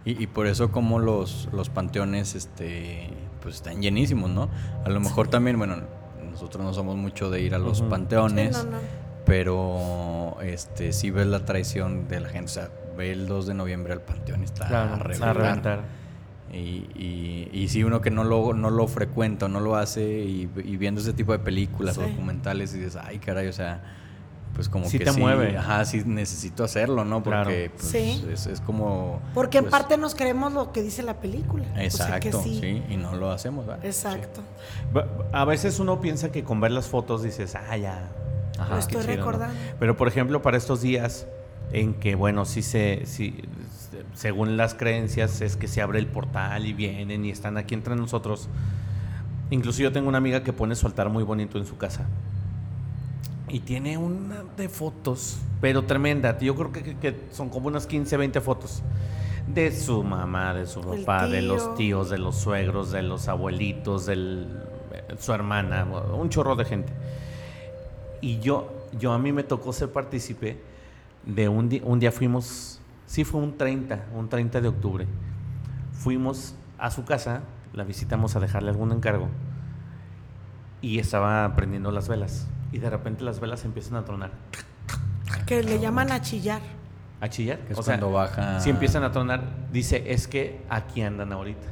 Y, 0.05 0.23
y 0.23 0.27
por 0.27 0.47
eso 0.47 0.71
como 0.73 0.99
los, 0.99 1.49
los 1.53 1.69
panteones 1.71 2.35
este, 2.35 3.11
pues 3.43 3.57
están 3.57 3.81
llenísimos, 3.83 4.31
¿no? 4.31 4.49
A 4.85 4.89
lo 4.91 5.01
mejor 5.01 5.29
también, 5.29 5.59
bueno, 5.59 5.77
nosotros 6.31 6.65
no 6.65 6.73
somos 6.75 6.97
mucho 6.97 7.31
de 7.31 7.41
ir 7.41 7.55
a 7.55 7.59
los 7.59 7.83
panteones, 7.83 8.57
Sí, 8.57 8.65
no, 8.65 8.71
no. 8.73 8.79
pero 9.27 10.37
este 10.43 10.93
sí 10.93 11.11
ves 11.11 11.27
la 11.27 11.45
traición 11.45 12.09
de 12.09 12.21
la 12.21 12.29
gente. 12.29 12.47
O 12.51 12.55
sea, 12.55 12.69
ve 12.97 13.13
el 13.13 13.27
2 13.27 13.47
de 13.47 13.55
noviembre 13.55 13.93
al 13.93 14.01
panteón 14.01 14.43
y 14.43 14.45
está 14.45 14.65
a 14.65 14.69
Claro, 14.69 14.97
reventar. 14.97 15.29
a 15.29 15.33
reventar. 15.33 15.81
Y, 16.53 16.89
y, 16.95 17.51
y 17.53 17.69
si 17.69 17.85
uno 17.85 18.01
que 18.01 18.11
no 18.11 18.25
lo, 18.25 18.55
no 18.55 18.71
lo 18.71 18.87
frecuenta, 18.89 19.47
o 19.47 19.49
no 19.49 19.61
lo 19.61 19.77
hace, 19.77 20.03
y, 20.25 20.51
y 20.65 20.77
viendo 20.77 21.01
ese 21.01 21.13
tipo 21.13 21.33
de 21.33 21.39
películas 21.41 21.99
o 21.99 22.03
documentales, 22.03 22.75
y 22.75 22.79
dices, 22.79 22.97
ay, 22.97 23.19
caray, 23.19 23.49
o 23.49 23.53
sea, 23.53 23.83
pues 24.55 24.69
como 24.69 24.89
Sí 24.89 24.99
que 24.99 25.05
te 25.05 25.13
sí, 25.13 25.21
mueve. 25.21 25.57
Ajá, 25.57 25.85
sí 25.85 26.03
necesito 26.05 26.65
hacerlo, 26.65 27.05
¿no? 27.05 27.23
Claro. 27.23 27.45
Porque 27.45 27.71
pues, 27.71 27.87
Sí. 27.87 28.25
es, 28.33 28.47
es 28.47 28.61
como... 28.61 29.21
Porque 29.35 29.59
en 29.59 29.65
pues, 29.65 29.73
parte 29.73 29.97
nos 29.99 30.15
creemos 30.15 30.53
lo 30.53 30.73
que 30.73 30.83
dice 30.83 31.03
la 31.03 31.21
película. 31.21 31.65
O 31.65 31.91
sea, 31.91 32.19
que 32.19 32.29
Exacto, 32.29 32.43
sí. 32.43 32.59
sí. 32.61 32.83
y 32.89 32.97
no 32.97 33.15
lo 33.15 33.31
hacemos, 33.31 33.67
¿verdad? 33.67 33.85
Exacto. 33.85 34.41
A 35.33 35.45
veces 35.45 35.79
uno 35.79 36.01
piensa 36.01 36.33
que 36.33 36.43
con 36.43 36.61
ver 36.61 36.73
las 36.73 36.87
fotos 36.89 37.23
dices, 37.23 37.55
ah, 37.55 37.77
ya. 37.77 38.09
Ajá. 38.59 38.71
Lo 38.71 38.75
qué 38.75 38.81
estoy 38.81 39.03
chido, 39.03 39.11
¿no?". 39.13 39.17
recordando. 39.17 39.55
Pero 39.79 39.97
por 39.97 40.09
ejemplo, 40.09 40.43
para 40.43 40.57
estos 40.57 40.81
días 40.81 41.29
en 41.73 41.95
que, 41.95 42.17
bueno, 42.17 42.45
sí 42.45 42.63
se, 42.63 43.03
sí, 43.05 43.43
según 44.15 44.57
las 44.57 44.75
creencias, 44.75 45.41
es 45.41 45.57
que 45.57 45.69
se 45.69 45.83
abre 45.83 45.99
el 45.99 46.07
portal 46.07 46.67
y 46.67 46.73
vienen 46.73 47.25
y 47.25 47.31
están 47.31 47.57
aquí 47.57 47.75
entre 47.75 47.97
nosotros. 47.97 48.49
Incluso 49.51 49.83
yo 49.83 49.93
tengo 49.93 50.09
una 50.09 50.19
amiga 50.19 50.43
que 50.43 50.53
pone 50.53 50.75
su 50.75 50.87
altar 50.87 51.09
muy 51.09 51.23
bonito 51.25 51.59
en 51.59 51.67
su 51.67 51.77
casa. 51.77 52.07
Y 53.49 53.61
tiene 53.61 53.97
una 53.97 54.43
de 54.57 54.69
fotos, 54.69 55.39
pero 55.61 55.85
tremenda. 55.85 56.37
Yo 56.39 56.55
creo 56.55 56.71
que, 56.73 56.83
que- 56.97 57.17
son 57.33 57.49
como 57.49 57.69
unas 57.69 57.87
15, 57.87 58.17
20 58.19 58.41
fotos. 58.43 58.83
De 59.47 59.73
su 59.75 60.03
mamá, 60.05 60.53
de 60.53 60.67
su 60.67 60.83
papá, 60.83 61.27
de 61.27 61.41
los 61.41 61.65
tío. 61.65 61.75
tíos, 61.75 62.11
de 62.11 62.19
los 62.19 62.37
suegros, 62.37 62.91
de 62.93 63.03
los 63.03 63.29
abuelitos, 63.29 64.05
de 64.05 64.45
su 65.19 65.33
hermana, 65.33 65.87
un 66.13 66.29
chorro 66.29 66.55
de 66.55 66.67
gente. 66.67 66.93
Y 68.21 68.41
yo, 68.41 68.71
yo 69.01 69.13
a 69.15 69.19
mí 69.19 69.33
me 69.33 69.45
tocó 69.45 69.73
ser 69.73 69.91
partícipe 69.91 70.59
de 71.25 71.49
un 71.49 71.71
día, 71.71 71.81
un 71.85 71.99
día 71.99 72.13
fuimos, 72.13 72.78
sí 73.09 73.25
fue 73.25 73.41
un 73.41 73.57
30, 73.57 74.05
un 74.15 74.29
30 74.29 74.61
de 74.61 74.69
octubre. 74.69 75.07
Fuimos 75.93 76.55
a 76.79 76.93
su 76.93 77.05
casa, 77.05 77.41
la 77.73 77.83
visitamos 77.83 78.37
a 78.37 78.41
dejarle 78.41 78.71
algún 78.71 78.93
encargo 78.93 79.29
y 80.81 81.01
estaba 81.01 81.57
prendiendo 81.57 81.91
las 81.91 82.07
velas. 82.09 82.47
Y 82.71 82.79
de 82.79 82.91
repente 82.91 83.25
las 83.25 83.41
velas 83.41 83.65
empiezan 83.65 83.97
a 83.97 84.05
tronar, 84.05 84.31
Que 85.47 85.63
le 85.63 85.81
llaman 85.81 86.13
a 86.13 86.21
chillar. 86.21 86.61
a 87.21 87.29
chillar. 87.29 87.59
Que 87.61 87.73
es 87.73 87.79
o 87.79 87.83
sea, 87.83 87.99
cuando 87.99 88.13
baja... 88.15 88.61
si 88.61 88.71
empiezan 88.71 89.03
a 89.03 89.11
tronar, 89.11 89.43
dice, 89.73 90.13
es 90.13 90.29
que 90.29 90.63
aquí 90.69 91.03
andan 91.03 91.33
ahorita. 91.33 91.67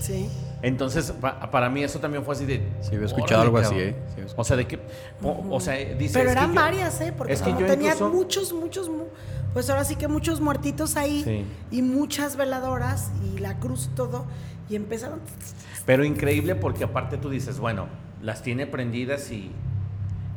Sí. 0.00 0.28
Entonces, 0.62 1.12
pa- 1.12 1.50
para 1.50 1.68
mí 1.68 1.82
eso 1.82 1.98
también 1.98 2.24
fue 2.24 2.34
así 2.34 2.46
de... 2.46 2.66
Sí, 2.80 2.94
había 2.94 3.06
escuchado 3.06 3.42
"Órale, 3.42 3.46
algo 3.46 3.58
así, 3.58 3.74
cabrón". 3.74 3.88
¿eh? 4.18 4.26
Sí, 4.28 4.34
O 4.36 4.44
sea, 4.44 4.56
de 4.56 4.66
que... 4.66 4.78
o, 5.22 5.46
o 5.50 5.60
sea, 5.60 5.74
dice... 5.74 6.18
Pero 6.18 6.30
"Es 6.30 6.36
que 6.36 6.40
eran 6.40 6.48
yo- 6.50 6.54
varias, 6.60 7.00
¿eh? 7.00 7.12
Porque 7.16 7.32
es 7.32 7.40
que 7.42 7.50
como 7.50 7.60
yo 7.60 7.66
tenían 7.66 7.94
incluso- 7.94 8.14
muchos, 8.14 8.52
muchos, 8.52 8.88
mu- 8.88 9.04
pues 9.52 9.68
ahora 9.70 9.84
sí 9.84 9.96
que 9.96 10.08
muchos 10.08 10.40
muertitos 10.40 10.96
ahí 10.96 11.22
Sí. 11.22 11.44
y 11.70 11.82
muchas 11.82 12.36
veladoras 12.36 13.10
y 13.24 13.38
la 13.38 13.58
cruz 13.58 13.88
y 13.92 13.94
todo. 13.94 14.24
Y 14.68 14.76
empezaron. 14.76 15.20
Pero 15.84 16.04
increíble 16.04 16.54
porque 16.54 16.84
aparte 16.84 17.18
tú 17.18 17.28
dices, 17.30 17.58
bueno, 17.58 17.86
las 18.22 18.42
tiene 18.42 18.66
prendidas 18.66 19.30
y, 19.30 19.50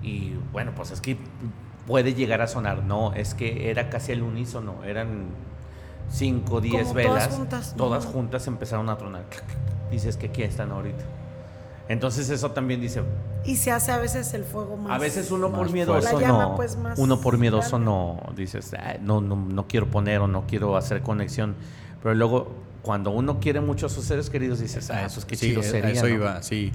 Y 0.03 0.37
bueno, 0.53 0.73
pues 0.75 0.91
es 0.91 1.01
que 1.01 1.17
puede 1.87 2.13
llegar 2.13 2.41
a 2.41 2.47
sonar. 2.47 2.83
No, 2.83 3.13
es 3.13 3.33
que 3.33 3.69
era 3.71 3.89
casi 3.89 4.11
el 4.11 4.21
unísono. 4.21 4.83
Eran 4.83 5.29
5, 6.09 6.61
10 6.61 6.81
Como 6.83 6.93
velas. 6.93 7.13
todas 7.23 7.35
juntas. 7.35 7.73
Todas 7.75 8.05
juntas 8.05 8.47
empezaron 8.47 8.89
a 8.89 8.97
tronar. 8.97 9.23
Dices 9.91 10.17
que 10.17 10.27
aquí 10.27 10.43
están 10.43 10.71
ahorita. 10.71 11.03
Entonces 11.89 12.29
eso 12.29 12.51
también 12.51 12.81
dice, 12.81 13.01
Y 13.45 13.55
se 13.55 13.71
hace 13.71 13.91
a 13.93 13.97
veces 13.97 14.33
el 14.33 14.43
fuego 14.43 14.75
más. 14.75 14.91
a 14.91 14.97
veces 14.97 15.31
uno 15.31 15.53
por 15.53 15.71
miedoso 15.71 16.01
fuerte. 16.01 16.21
La 16.21 16.27
llama, 16.27 16.43
no, 16.49 16.55
pues, 16.57 16.75
más 16.77 16.99
uno 16.99 17.21
por 17.21 17.37
miedoso 17.37 17.79
no 17.79 18.19
dices, 18.35 18.73
"Ay, 18.77 18.99
no, 19.01 19.21
no, 19.21 19.37
no 19.37 19.67
quiero 19.67 19.87
poner 19.87 20.19
o 20.19 20.27
no 20.27 20.45
quiero 20.47 20.75
hacer 20.75 21.01
conexión. 21.01 21.55
Pero 22.03 22.13
luego 22.15 22.51
cuando 22.81 23.11
uno 23.11 23.39
quiere 23.39 23.61
mucho 23.61 23.85
a 23.85 23.89
sus 23.89 24.03
seres 24.05 24.29
queridos 24.29 24.59
dices, 24.59 24.89
ah, 24.91 25.05
eso 25.05 25.19
es 25.19 25.25
que 25.25 25.35
Sí, 25.37 25.49
chido 25.49 25.63
sería. 25.63 25.91
eso 25.91 26.07
¿no?". 26.07 26.13
iba, 26.13 26.43
sí. 26.43 26.71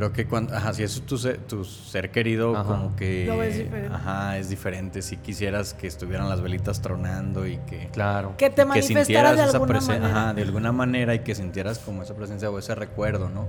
Creo 0.00 0.14
que 0.14 0.24
cuando, 0.26 0.56
ajá, 0.56 0.72
si 0.72 0.82
eso 0.82 1.00
es 1.00 1.04
tu 1.06 1.18
ser, 1.18 1.36
tu 1.40 1.62
ser 1.62 2.10
querido, 2.10 2.56
Ajá. 2.56 2.64
como 2.64 2.96
que, 2.96 3.26
Lo 3.26 3.36
ves 3.36 3.58
diferente. 3.58 3.94
ajá, 3.94 4.38
es 4.38 4.48
diferente. 4.48 5.02
Si 5.02 5.18
quisieras 5.18 5.74
que 5.74 5.86
estuvieran 5.86 6.26
las 6.30 6.40
velitas 6.40 6.80
tronando 6.80 7.46
y 7.46 7.58
que, 7.68 7.88
Claro. 7.92 8.32
Que 8.38 8.48
te 8.48 8.62
que 8.62 8.64
manifestara 8.64 9.04
sintieras 9.04 9.36
de 9.36 9.42
esa 9.44 9.58
alguna 9.58 9.78
manera. 9.82 10.06
ajá, 10.06 10.32
de 10.32 10.40
alguna 10.40 10.72
manera 10.72 11.14
y 11.14 11.18
que 11.18 11.34
sintieras 11.34 11.78
como 11.80 12.02
esa 12.02 12.14
presencia 12.14 12.48
o 12.50 12.58
ese 12.58 12.74
recuerdo, 12.74 13.28
¿no? 13.28 13.46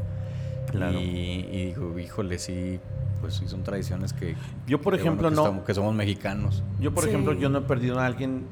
Claro. 0.69 0.99
Y, 0.99 1.47
y 1.49 1.65
digo, 1.67 1.97
híjole, 1.97 2.37
sí, 2.37 2.81
pues 3.21 3.35
sí 3.35 3.47
son 3.47 3.63
tradiciones 3.63 4.11
que... 4.11 4.35
Yo, 4.67 4.81
por 4.81 4.95
que 4.95 4.99
ejemplo, 4.99 5.29
que 5.29 5.35
no- 5.37 5.43
estamos- 5.43 5.63
que 5.65 5.73
somos 5.73 5.95
mexicanos. 5.95 6.63
Yo, 6.81 6.93
por 6.93 7.05
Sí. 7.05 7.11
ejemplo, 7.11 7.31
yo 7.31 7.47
no 7.47 7.59
he 7.59 7.61
perdido 7.61 7.97
a 7.97 8.05
alguien 8.05 8.43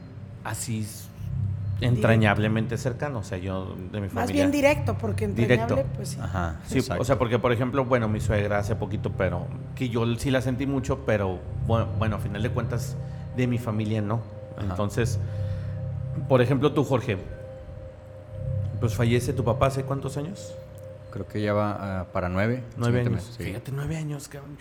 así 0.45 0.87
entrañablemente 1.81 2.77
cercano. 2.77 3.19
O 3.19 3.23
sea, 3.23 3.37
yo 3.37 3.75
de 3.75 4.01
mi 4.01 4.07
familia. 4.07 4.13
Más 4.13 4.31
bien 4.31 4.51
directo, 4.51 4.97
porque 4.97 5.25
entrañable, 5.25 5.75
Directo. 5.75 5.93
pues 5.95 6.09
sí. 6.09 6.17
Ajá, 6.21 6.59
Sí, 6.65 6.79
exacto. 6.79 7.01
o 7.01 7.05
sea, 7.05 7.17
porque 7.17 7.39
por 7.39 7.51
ejemplo, 7.51 7.85
bueno, 7.85 8.07
mi 8.07 8.19
suegra 8.19 8.59
hace 8.59 8.75
poquito, 8.75 9.11
pero 9.11 9.47
que 9.75 9.89
yo 9.89 10.05
sí 10.17 10.31
la 10.31 10.41
sentí 10.41 10.65
mucho, 10.65 11.05
pero 11.05 11.39
bueno, 11.67 11.87
bueno 11.97 12.17
a 12.17 12.19
final 12.19 12.43
de 12.43 12.49
cuentas 12.49 12.95
de 13.35 13.47
mi 13.47 13.57
familia 13.57 14.01
no. 14.01 14.21
Ajá. 14.57 14.67
Entonces, 14.69 15.19
por 16.27 16.41
ejemplo, 16.41 16.73
tú, 16.73 16.83
Jorge, 16.83 17.17
pues 18.79 18.95
fallece 18.95 19.33
tu 19.33 19.43
papá 19.43 19.67
hace 19.67 19.83
cuántos 19.83 20.17
años? 20.17 20.53
Creo 21.11 21.27
que 21.27 21.41
ya 21.41 21.53
va 21.53 22.01
ah, 22.01 22.05
para 22.11 22.29
nueve. 22.29 22.63
Nueve 22.77 23.01
años. 23.01 23.11
mes, 23.11 23.23
sí. 23.37 23.43
Fíjate, 23.43 23.71
nueve 23.71 23.97
años, 23.97 24.27
cabrón. 24.27 24.57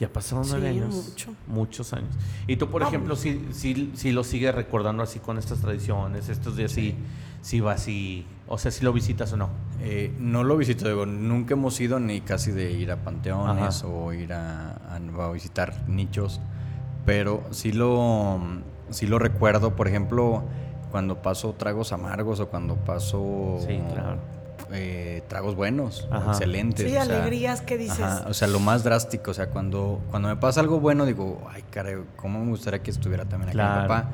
Ya 0.00 0.12
pasaron 0.12 0.44
Sí, 0.44 0.50
nueve 0.52 0.68
años. 0.70 0.92
mucho. 1.10 1.34
Muchos 1.46 1.92
años. 1.92 2.10
Y 2.48 2.56
tú, 2.56 2.68
por 2.68 2.82
ejemplo, 2.82 3.14
si 3.14 3.46
sí, 3.52 3.92
sí 3.94 4.10
lo 4.12 4.24
sigues 4.24 4.54
recordando 4.54 5.02
así 5.04 5.20
con 5.20 5.38
estas 5.38 5.60
tradiciones, 5.60 6.28
estos 6.28 6.56
días 6.56 6.72
sí, 6.72 6.96
sí 7.42 7.60
vas 7.60 7.86
y, 7.86 8.26
o 8.48 8.58
sea, 8.58 8.72
si 8.72 8.84
lo 8.84 8.92
visitas 8.92 9.32
o 9.32 9.36
no. 9.36 9.50
Eh, 9.80 10.12
no 10.18 10.42
lo 10.42 10.56
visito, 10.56 10.88
digo, 10.88 11.06
nunca 11.06 11.54
hemos 11.54 11.80
ido 11.80 12.00
ni 12.00 12.20
casi 12.22 12.50
de 12.50 12.72
ir 12.72 12.90
a 12.90 13.04
panteones 13.04 13.78
Ajá. 13.84 13.86
o 13.86 14.12
ir 14.12 14.32
a, 14.32 14.72
a- 14.72 14.96
a 15.26 15.30
visitar 15.32 15.88
nichos, 15.88 16.40
pero 17.06 17.44
sí 17.52 17.70
lo, 17.72 18.40
sí 18.90 19.06
lo 19.06 19.20
recuerdo, 19.20 19.76
por 19.76 19.86
ejemplo, 19.86 20.42
cuando 20.90 21.22
paso 21.22 21.52
tragos 21.52 21.92
amargos 21.92 22.40
o 22.40 22.48
cuando 22.48 22.74
paso 22.76 23.58
Sí, 23.60 23.78
claro. 23.92 24.18
Eh, 24.74 25.22
tragos 25.28 25.54
buenos, 25.54 26.06
Ajá. 26.10 26.32
excelentes. 26.32 26.90
Sí, 26.90 26.96
o 26.96 27.02
sea, 27.04 27.18
alegrías 27.20 27.60
que 27.62 27.78
dices. 27.78 28.00
Ajá, 28.00 28.24
o 28.28 28.34
sea, 28.34 28.48
lo 28.48 28.60
más 28.60 28.84
drástico, 28.84 29.30
o 29.30 29.34
sea, 29.34 29.48
cuando, 29.50 30.00
cuando 30.10 30.28
me 30.28 30.36
pasa 30.36 30.60
algo 30.60 30.80
bueno, 30.80 31.06
digo, 31.06 31.46
ay, 31.52 31.64
caray, 31.70 31.96
¿cómo 32.16 32.40
me 32.44 32.50
gustaría 32.50 32.82
que 32.82 32.90
estuviera 32.90 33.24
también 33.24 33.48
aquí 33.50 33.58
mi 33.58 33.62
papá? 33.64 34.08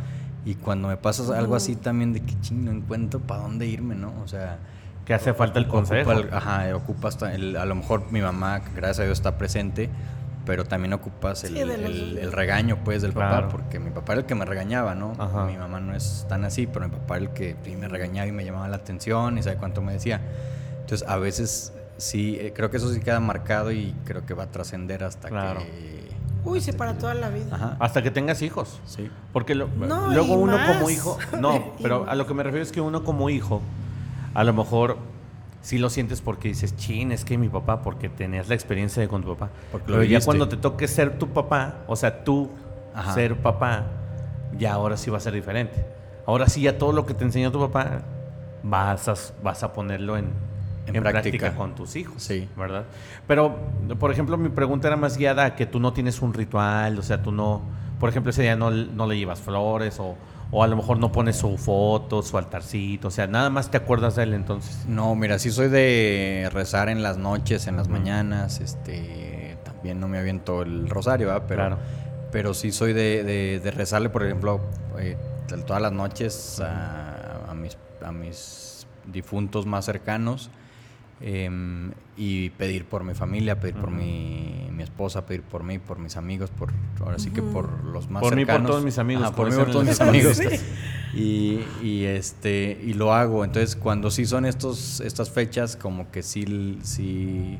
Y 0.44 0.54
cuando 0.54 0.88
me 0.88 0.96
pasa 0.96 1.22
algo 1.36 1.54
así 1.56 1.76
también 1.76 2.12
de 2.12 2.20
que 2.20 2.38
ching, 2.40 2.64
no 2.64 2.70
encuentro 2.70 3.20
para 3.20 3.42
dónde 3.42 3.66
irme, 3.66 3.94
¿no? 3.94 4.12
O 4.24 4.28
sea, 4.28 4.58
Que 5.04 5.14
hace 5.14 5.34
falta 5.34 5.58
el 5.58 5.64
ocupa 5.66 5.78
consejo. 5.78 6.12
el- 6.12 6.32
ajá, 6.32 6.74
ocupa 6.76 7.08
hasta 7.08 7.34
el- 7.34 7.56
a 7.56 7.64
lo 7.66 7.74
mejor 7.74 8.10
mi 8.12 8.20
mamá, 8.20 8.60
gracias 8.74 9.00
a 9.00 9.04
Dios, 9.04 9.18
está 9.18 9.36
presente, 9.36 9.90
pero 10.50 10.64
también 10.64 10.92
ocupas 10.92 11.44
el, 11.44 11.52
Sí, 11.54 11.60
los- 11.64 11.76
el- 11.76 12.18
el 12.18 12.32
regaño, 12.32 12.78
pues, 12.82 13.02
del 13.02 13.12
Claro. 13.12 13.36
papá, 13.46 13.48
porque 13.52 13.78
mi 13.78 13.90
papá 13.90 14.14
era 14.14 14.22
el 14.22 14.26
que 14.26 14.34
me 14.34 14.44
regañaba, 14.44 14.96
¿no? 14.96 15.12
Ajá. 15.16 15.44
Mi 15.46 15.56
mamá 15.56 15.78
no 15.78 15.94
es 15.94 16.26
tan 16.28 16.44
así, 16.44 16.66
pero 16.66 16.88
mi 16.88 16.96
papá 16.96 17.18
era 17.18 17.26
el 17.26 17.30
que 17.30 17.54
me 17.78 17.86
regañaba 17.86 18.26
y 18.26 18.32
me 18.32 18.44
llamaba 18.44 18.66
la 18.66 18.74
atención 18.74 19.38
y 19.38 19.44
sabe 19.44 19.58
cuánto 19.58 19.80
me 19.80 19.92
decía. 19.92 20.20
Entonces, 20.80 21.06
a 21.08 21.18
veces 21.18 21.72
sí, 21.98 22.36
eh, 22.40 22.52
creo 22.52 22.68
que 22.68 22.78
eso 22.78 22.92
sí 22.92 22.98
queda 22.98 23.20
marcado 23.20 23.70
y 23.70 23.94
creo 24.04 24.26
que 24.26 24.34
va 24.34 24.42
a 24.42 24.50
trascender 24.50 25.04
hasta 25.04 25.28
Claro. 25.28 25.60
que... 25.60 26.10
Uy, 26.44 26.60
sí, 26.60 26.72
para 26.72 26.94
toda 26.94 27.14
la 27.14 27.28
vida. 27.28 27.54
Ajá. 27.54 27.76
Hasta 27.78 28.02
que 28.02 28.10
tengas 28.10 28.42
hijos. 28.42 28.80
Sí. 28.86 29.08
Porque 29.32 29.54
lo- 29.54 29.68
No, 29.68 30.08
luego 30.08 30.34
y 30.34 30.36
uno 30.36 30.58
más. 30.58 30.68
como 30.78 30.90
hijo, 30.90 31.16
no, 31.40 31.74
pero 31.80 32.10
a 32.10 32.16
lo 32.16 32.26
que 32.26 32.34
me 32.34 32.42
refiero 32.42 32.64
es 32.64 32.72
que 32.72 32.80
uno 32.80 33.04
como 33.04 33.30
hijo, 33.30 33.62
a 34.34 34.42
lo 34.42 34.52
mejor 34.52 34.96
sí 35.62 35.78
lo 35.78 35.90
sientes 35.90 36.20
porque 36.20 36.48
dices, 36.48 36.76
chin, 36.76 37.12
es 37.12 37.24
que 37.24 37.36
mi 37.38 37.48
papá, 37.48 37.82
porque 37.82 38.08
tenías 38.08 38.48
la 38.48 38.54
experiencia 38.54 39.00
de 39.02 39.08
con 39.08 39.22
tu 39.22 39.28
papá. 39.36 39.50
Porque 39.72 39.86
pero 39.86 40.02
ya 40.04 40.20
cuando 40.20 40.48
te 40.48 40.56
toque 40.56 40.88
ser 40.88 41.18
tu 41.18 41.28
papá, 41.28 41.76
o 41.86 41.96
sea, 41.96 42.24
tú 42.24 42.50
Ajá. 42.94 43.12
ser 43.14 43.36
papá, 43.36 43.84
ya 44.58 44.72
ahora 44.72 44.96
sí 44.96 45.10
va 45.10 45.18
a 45.18 45.20
ser 45.20 45.34
diferente. 45.34 45.84
Ahora 46.26 46.48
sí 46.48 46.62
ya 46.62 46.78
todo 46.78 46.92
lo 46.92 47.06
que 47.06 47.14
te 47.14 47.24
enseñó 47.24 47.50
tu 47.52 47.60
papá 47.60 48.02
vas 48.62 49.08
a, 49.08 49.14
vas 49.42 49.62
a 49.62 49.72
ponerlo 49.72 50.16
en, 50.16 50.26
En 50.86 50.96
en 50.96 51.02
práctica. 51.02 51.12
práctica. 51.38 51.54
con 51.54 51.74
tus 51.74 51.96
hijos. 51.96 52.22
Sí. 52.22 52.48
¿Verdad? 52.56 52.84
Pero, 53.26 53.56
por 53.98 54.10
ejemplo, 54.12 54.36
mi 54.36 54.48
pregunta 54.48 54.88
era 54.88 54.96
más 54.96 55.16
guiada 55.16 55.44
a 55.44 55.56
que 55.56 55.66
tú 55.66 55.78
no 55.80 55.92
tienes 55.92 56.20
un 56.22 56.32
ritual, 56.34 56.98
o 56.98 57.02
sea, 57.02 57.22
tú 57.22 57.32
no, 57.32 57.62
por 57.98 58.08
ejemplo, 58.08 58.30
ese 58.30 58.42
día 58.42 58.56
no, 58.56 58.70
no 58.70 59.06
le 59.06 59.16
llevas 59.18 59.40
flores 59.40 59.98
o, 60.00 60.16
o 60.52 60.62
a 60.64 60.66
lo 60.66 60.76
mejor 60.76 60.98
no 60.98 61.12
pones 61.12 61.36
su 61.36 61.56
foto, 61.56 62.22
su 62.22 62.36
altarcito, 62.38 63.08
o 63.08 63.10
sea, 63.10 63.26
nada 63.26 63.50
más 63.50 63.70
te 63.70 63.76
acuerdas 63.76 64.16
de 64.16 64.24
él 64.24 64.34
entonces. 64.34 64.84
No, 64.88 65.14
mira, 65.14 65.38
sí 65.38 65.50
soy 65.50 65.68
de 65.68 66.48
rezar 66.52 66.88
en 66.88 67.02
las 67.02 67.18
noches, 67.18 67.66
en 67.66 67.76
las 67.76 67.88
mañanas, 67.88 68.60
este, 68.60 69.58
también 69.64 70.00
no 70.00 70.08
me 70.08 70.18
aviento 70.18 70.62
el 70.62 70.88
rosario, 70.88 71.28
¿verdad? 71.28 71.44
Pero, 71.46 71.60
Claro. 71.62 71.78
pero 72.32 72.54
sí 72.54 72.72
soy 72.72 72.92
de, 72.92 73.22
de- 73.24 73.60
de 73.60 73.70
rezarle, 73.70 74.08
por 74.10 74.24
ejemplo, 74.24 74.60
eh, 74.98 75.16
todas 75.66 75.80
las 75.82 75.92
noches 75.92 76.60
a, 76.60 77.50
a 77.50 77.54
mis, 77.54 77.76
a 78.04 78.12
mis 78.12 78.86
difuntos 79.06 79.66
más 79.66 79.84
cercanos 79.84 80.50
em, 81.20 81.92
y 82.16 82.50
pedir 82.50 82.84
por 82.84 83.04
mi 83.04 83.14
familia, 83.14 83.60
pedir 83.60 83.74
por 83.74 83.90
mi, 83.90 84.68
mi 84.72 84.82
esposa, 84.82 85.26
pedir 85.26 85.42
por 85.42 85.62
mí, 85.62 85.78
por 85.78 85.98
mis 85.98 86.16
amigos, 86.16 86.50
por 86.50 86.72
ahora 87.00 87.18
sí 87.18 87.30
que 87.30 87.42
por 87.42 87.84
los 87.84 88.10
más 88.10 88.22
Por 88.22 88.36
mí, 88.36 88.44
por 88.44 88.52
cercanos. 88.52 88.70
todos 88.70 88.84
mis 88.84 88.98
amigos, 88.98 89.24
Ajá, 89.24 89.36
por 89.36 89.50
mí, 89.50 89.56
por 89.56 89.70
todos 89.70 89.84
mis 89.86 90.00
amigos. 90.00 90.40
Sí. 91.12 91.18
Y, 91.82 91.84
y, 91.84 92.04
este 92.04 92.80
y 92.84 92.94
lo 92.94 93.12
hago. 93.12 93.44
Entonces, 93.44 93.74
cuando 93.74 94.12
sí 94.12 94.26
son 94.26 94.46
estos 94.46 95.00
estas 95.00 95.28
fechas, 95.28 95.74
como 95.74 96.08
que 96.12 96.22
sí, 96.22 96.78
sí 96.82 97.58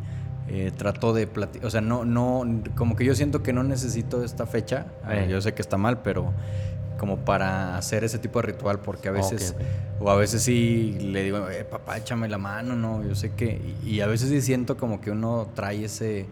eh, 0.49 0.73
trato 0.77 1.13
de 1.13 1.27
platicar. 1.27 1.67
O 1.67 1.71
sea, 1.71 1.81
no, 1.81 2.05
no, 2.05 2.45
como 2.75 2.97
que 2.97 3.05
yo 3.05 3.15
siento 3.15 3.43
que 3.43 3.53
no 3.53 3.63
necesito 3.63 4.25
esta 4.25 4.47
fecha. 4.47 4.87
Eh. 5.09 5.29
Yo 5.31 5.41
sé 5.41 5.55
que 5.55 5.63
está 5.63 5.77
mal, 5.77 6.03
pero 6.03 6.33
como 7.01 7.17
para 7.17 7.79
hacer 7.79 8.05
ese 8.05 8.19
tipo 8.19 8.43
de 8.43 8.49
ritual, 8.49 8.81
porque 8.81 9.09
a 9.09 9.11
veces, 9.11 9.57
o 10.01 10.11
a 10.11 10.17
veces 10.17 10.43
sí 10.43 10.99
le 11.01 11.25
digo, 11.25 11.49
eh, 11.49 11.65
papá, 11.65 11.97
échame 11.97 12.29
la 12.29 12.37
mano, 12.37 12.77
no, 12.77 13.03
yo 13.03 13.15
sé 13.15 13.33
que, 13.33 13.59
y, 13.87 14.03
a 14.03 14.07
veces 14.07 14.29
sí 14.29 14.43
siento 14.43 14.77
como 14.77 15.01
que 15.01 15.11
uno 15.11 15.49
trae 15.55 15.87
ese, 15.87 16.27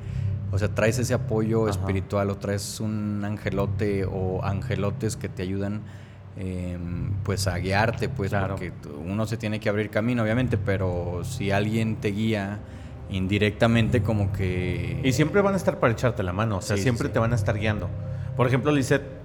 o 0.53 0.59
sea, 0.59 0.69
traes 0.69 0.99
ese 0.99 1.15
apoyo 1.15 1.63
Ajá. 1.63 1.71
espiritual 1.71 2.29
o 2.29 2.37
traes 2.37 2.81
un 2.81 3.25
angelote 3.25 4.05
o 4.05 4.45
angelotes 4.45 5.17
que 5.17 5.31
te 5.31 5.43
ayudan 5.43 5.81
em, 6.37 7.15
pues 7.23 7.47
a 7.47 7.57
guiarte, 7.57 8.11
pues 8.11 8.29
Claro. 8.29 8.57
porque 8.57 8.71
uno 9.07 9.27
se 9.27 9.39
tiene 9.39 9.61
que 9.61 9.71
abrir 9.71 9.89
camino, 9.89 10.23
obviamente, 10.23 10.59
pero 10.59 11.23
si 11.25 11.51
alguien 11.51 11.97
te 11.97 12.09
guía 12.09 12.59
indirectamente 13.09 14.03
como 14.03 14.33
que... 14.35 15.01
Y 15.03 15.13
siempre 15.13 15.41
van 15.41 15.55
a 15.55 15.57
estar 15.57 15.81
para 15.81 15.95
echarte 15.95 16.23
la 16.23 16.35
mano, 16.35 16.59
o 16.59 16.61
sea, 16.61 16.77
sí, 16.77 16.83
siempre 16.83 17.09
sí. 17.09 17.15
te 17.15 17.21
van 17.21 17.33
a 17.33 17.37
estar 17.37 17.59
guiando. 17.59 17.89
Por 18.37 18.47
ejemplo, 18.47 18.71
Lisette, 18.71 19.18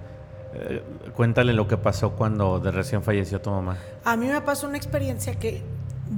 eh, 0.54 0.82
cuéntale 1.16 1.52
lo 1.52 1.66
que 1.68 1.76
pasó 1.76 2.10
cuando 2.12 2.58
de 2.60 2.70
recién 2.70 3.02
falleció 3.02 3.40
tu 3.40 3.50
mamá. 3.50 3.76
A 4.04 4.16
mí 4.16 4.26
me 4.26 4.40
pasó 4.40 4.66
una 4.68 4.76
experiencia 4.76 5.34
que 5.38 5.62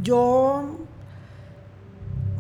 yo. 0.03 0.77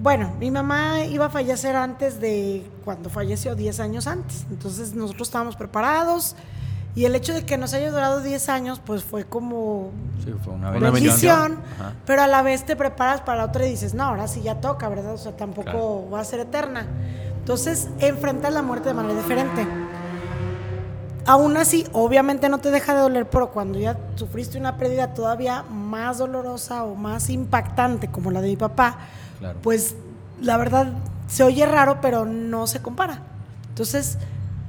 Bueno, 0.00 0.34
mi 0.38 0.50
mamá 0.50 1.04
iba 1.04 1.26
a 1.26 1.30
fallecer 1.30 1.74
antes 1.74 2.20
de 2.20 2.64
cuando 2.84 3.08
falleció, 3.10 3.54
10 3.54 3.80
años 3.80 4.06
antes. 4.06 4.46
Entonces 4.50 4.94
nosotros 4.94 5.28
estábamos 5.28 5.56
preparados. 5.56 6.36
Y 6.94 7.04
el 7.04 7.14
hecho 7.14 7.34
de 7.34 7.44
que 7.44 7.58
nos 7.58 7.74
haya 7.74 7.90
durado 7.90 8.22
10 8.22 8.48
años, 8.48 8.80
pues 8.84 9.04
fue 9.04 9.24
como 9.24 9.90
Sí, 10.24 10.32
fue 10.42 10.54
una 10.54 10.70
bendición, 10.70 11.58
pero 12.06 12.22
a 12.22 12.26
la 12.26 12.40
vez 12.40 12.64
te 12.64 12.74
preparas 12.74 13.20
para 13.20 13.44
otra 13.44 13.66
y 13.66 13.70
dices, 13.70 13.92
no, 13.92 14.04
ahora 14.04 14.28
sí 14.28 14.40
ya 14.40 14.60
toca, 14.62 14.88
¿verdad? 14.88 15.12
O 15.12 15.18
sea, 15.18 15.36
tampoco 15.36 15.62
Claro. 15.70 16.10
va 16.10 16.20
a 16.20 16.24
ser 16.24 16.40
eterna. 16.40 16.86
Entonces, 17.38 17.88
enfrentas 17.98 18.52
la 18.54 18.62
muerte 18.62 18.88
de 18.88 18.94
manera 18.94 19.14
diferente. 19.20 19.66
Aún 21.26 21.56
así, 21.56 21.84
obviamente 21.92 22.48
no 22.48 22.58
te 22.58 22.70
deja 22.70 22.94
de 22.94 23.00
doler, 23.00 23.28
pero 23.28 23.50
cuando 23.50 23.78
ya 23.80 23.98
sufriste 24.14 24.58
una 24.58 24.76
pérdida 24.76 25.12
todavía 25.12 25.64
más 25.64 26.18
dolorosa 26.18 26.84
o 26.84 26.94
más 26.94 27.30
impactante 27.30 28.08
como 28.08 28.30
la 28.30 28.40
de 28.40 28.48
mi 28.48 28.56
papá, 28.56 28.98
Claro. 29.40 29.58
pues 29.62 29.96
la 30.40 30.56
verdad 30.56 30.92
se 31.26 31.42
oye 31.42 31.66
raro, 31.66 31.98
pero 32.00 32.24
no 32.24 32.66
se 32.68 32.80
compara. 32.80 33.22
Entonces, 33.70 34.18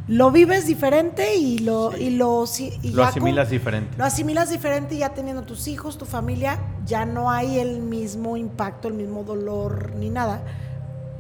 lo 0.08 0.32
vives 0.32 0.66
diferente 0.66 1.36
y 1.36 1.60
lo, 1.60 1.96
y 1.96 2.10
lo, 2.12 2.46
y 2.82 2.92
Lo 2.92 3.04
asimilas 3.04 3.48
con- 3.48 3.52
diferente. 3.52 3.98
lo 3.98 4.06
asimilas 4.06 4.50
diferente 4.50 4.96
y 4.96 5.00
ya 5.00 5.10
teniendo 5.10 5.44
tus 5.44 5.68
hijos, 5.68 5.98
tu 5.98 6.06
familia, 6.06 6.58
ya 6.88 7.06
no 7.06 7.30
hay 7.30 7.60
el 7.60 7.80
mismo 7.82 8.36
impacto, 8.38 8.88
el 8.88 8.94
mismo 8.96 9.24
dolor 9.24 9.92
ni 9.96 10.10
nada. 10.10 10.40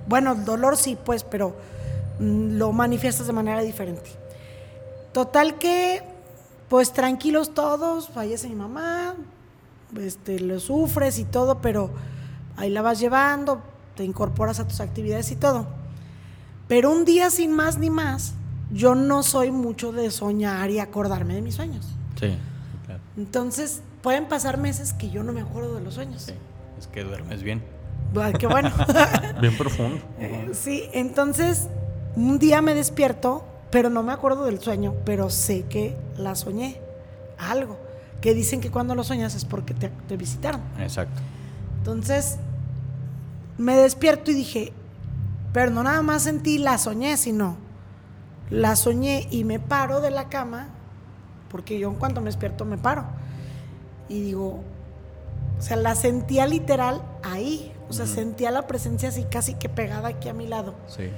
Bueno, 0.07 0.31
el 0.31 0.45
dolor 0.45 0.77
sí, 0.77 0.97
pues, 1.05 1.23
pero 1.23 1.53
mm, 2.19 2.57
lo 2.57 2.71
manifiestas 2.71 3.27
de 3.27 3.33
manera 3.33 3.61
diferente. 3.61 4.09
Total 5.17 5.57
que, 5.57 6.03
pues 6.69 6.93
tranquilos 6.93 7.55
todos, 7.55 8.07
fallece 8.07 8.49
mi 8.49 8.53
mamá, 8.53 9.15
este, 9.99 10.39
lo 10.39 10.59
sufres 10.59 11.17
y 11.17 11.23
todo, 11.23 11.59
pero 11.59 11.89
ahí 12.55 12.69
la 12.69 12.83
vas 12.83 12.99
llevando, 12.99 13.63
te 13.95 14.03
incorporas 14.03 14.59
a 14.59 14.67
tus 14.67 14.79
actividades 14.79 15.31
y 15.31 15.35
todo. 15.35 15.65
Pero 16.67 16.91
un 16.91 17.03
día 17.03 17.31
sin 17.31 17.51
más 17.51 17.79
ni 17.79 17.89
más, 17.89 18.35
yo 18.71 18.93
no 18.93 19.23
soy 19.23 19.49
mucho 19.49 19.91
de 19.91 20.11
soñar 20.11 20.69
y 20.69 20.77
acordarme 20.77 21.33
de 21.33 21.41
mis 21.41 21.55
sueños. 21.55 21.87
Sí, 22.19 22.37
claro. 22.85 23.01
Entonces, 23.17 23.81
pueden 24.03 24.27
pasar 24.27 24.59
meses 24.59 24.93
que 24.93 25.09
yo 25.09 25.23
no 25.23 25.33
me 25.33 25.41
acuerdo 25.41 25.73
de 25.73 25.81
los 25.81 25.95
sueños. 25.95 26.21
Sí, 26.21 26.33
es 26.77 26.85
que 26.85 27.03
duermes 27.03 27.41
bien. 27.41 27.63
qué 28.37 28.45
bueno. 28.45 28.71
bien 29.41 29.57
profundo. 29.57 29.99
Sí, 30.53 30.83
entonces, 30.93 31.69
un 32.15 32.37
día 32.37 32.61
me 32.61 32.75
despierto, 32.75 33.43
pero 33.71 33.89
no 33.89 34.03
me 34.03 34.13
acuerdo 34.13 34.45
del 34.45 34.59
sueño, 34.59 34.93
pero 35.05 35.29
sé 35.29 35.63
que 35.63 35.97
la 36.17 36.35
soñé. 36.35 36.79
Algo. 37.37 37.77
Que 38.21 38.33
dicen 38.33 38.61
que 38.61 38.71
cuando 38.71 38.95
lo 38.95 39.03
sueñas 39.03 39.35
es 39.35 39.45
porque 39.45 39.73
te, 39.73 39.89
te 40.07 40.17
visitaron. 40.17 40.61
Exacto. 40.79 41.21
Entonces, 41.79 42.37
me 43.57 43.75
despierto 43.75 44.31
y 44.31 44.33
dije, 44.33 44.73
pero 45.53 45.71
no 45.71 45.83
nada 45.83 46.01
más 46.01 46.23
sentí 46.23 46.57
la 46.57 46.77
soñé, 46.77 47.17
sino 47.17 47.57
la 48.49 48.75
soñé 48.75 49.27
y 49.29 49.43
me 49.43 49.59
paro 49.59 50.01
de 50.01 50.11
la 50.11 50.29
cama, 50.29 50.69
porque 51.49 51.79
yo 51.79 51.89
en 51.89 51.95
cuanto 51.95 52.21
me 52.21 52.27
despierto 52.27 52.65
me 52.65 52.77
paro. 52.77 53.05
Y 54.09 54.21
digo, 54.21 54.63
o 55.57 55.61
sea, 55.61 55.77
la 55.77 55.95
sentía 55.95 56.45
literal 56.47 57.01
ahí, 57.23 57.73
o 57.89 57.93
sea, 57.93 58.05
sentía 58.05 58.51
la 58.51 58.67
presencia 58.67 59.09
así 59.09 59.23
casi 59.23 59.55
que 59.55 59.69
pegada 59.69 60.09
aquí 60.09 60.29
a 60.29 60.33
mi 60.33 60.47
lado. 60.47 60.75
Sí. 60.87 61.09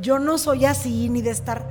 Yo 0.00 0.18
no 0.18 0.38
soy 0.38 0.64
así 0.64 1.08
ni 1.08 1.22
de 1.22 1.30
estar 1.30 1.66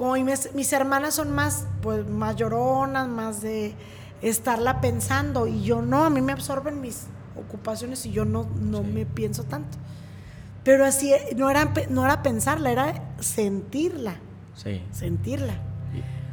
como 0.00 0.14
mis, 0.14 0.54
mis 0.54 0.72
hermanas 0.72 1.16
son 1.16 1.30
más 1.30 1.66
pues 1.82 2.08
más 2.08 2.34
lloronas, 2.34 3.06
más 3.06 3.42
de 3.42 3.74
estarla 4.22 4.80
pensando 4.80 5.46
y 5.46 5.62
yo 5.62 5.82
no, 5.82 6.04
a 6.04 6.08
mí 6.08 6.22
me 6.22 6.32
absorben 6.32 6.80
mis 6.80 7.02
ocupaciones 7.36 8.06
y 8.06 8.10
yo 8.10 8.24
no, 8.24 8.48
no 8.62 8.82
me 8.82 9.04
pienso 9.04 9.44
tanto. 9.44 9.76
Pero 10.64 10.86
así, 10.86 11.12
no 11.36 11.50
era, 11.50 11.74
no 11.90 12.06
era 12.06 12.22
pensarla, 12.22 12.72
era 12.72 13.14
sentirla. 13.20 14.16
Sí. 14.54 14.82
Sentirla. 14.90 15.58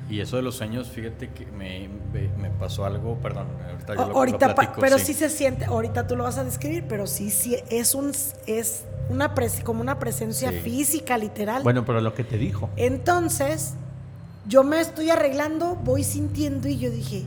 Y, 0.10 0.20
eso 0.22 0.38
de 0.38 0.42
los 0.42 0.56
sueños, 0.56 0.88
fíjate 0.88 1.30
que 1.30 1.46
me, 1.46 1.90
me 2.38 2.50
pasó 2.50 2.86
algo, 2.86 3.16
perdón, 3.16 3.48
ahorita 3.70 3.96
yo 3.96 4.08
lo, 4.08 4.18
ahorita, 4.18 4.56
Pero 4.80 5.00
sí. 5.00 5.14
se 5.14 5.30
siente, 5.30 5.66
ahorita 5.66 6.08
tú 6.08 6.16
lo 6.16 6.24
vas 6.24 6.38
a 6.38 6.44
describir, 6.44 6.86
pero 6.88 7.08
sí, 7.08 7.30
sí, 7.30 7.58
es 7.70 7.94
un, 7.94 8.12
es 8.46 8.86
una 9.10 9.34
como 9.64 9.82
una 9.82 10.00
presencia 10.00 10.52
física, 10.52 11.18
literal. 11.18 11.64
Bueno, 11.64 11.86
pero 11.86 12.02
lo 12.02 12.14
que 12.14 12.24
te 12.24 12.38
dijo. 12.38 12.70
Entonces, 12.76 13.74
yo 14.48 14.64
me 14.64 14.80
estoy 14.80 15.10
arreglando, 15.10 15.76
voy 15.76 16.04
sintiendo 16.04 16.68
y 16.68 16.78
yo 16.78 16.90
dije, 16.90 17.26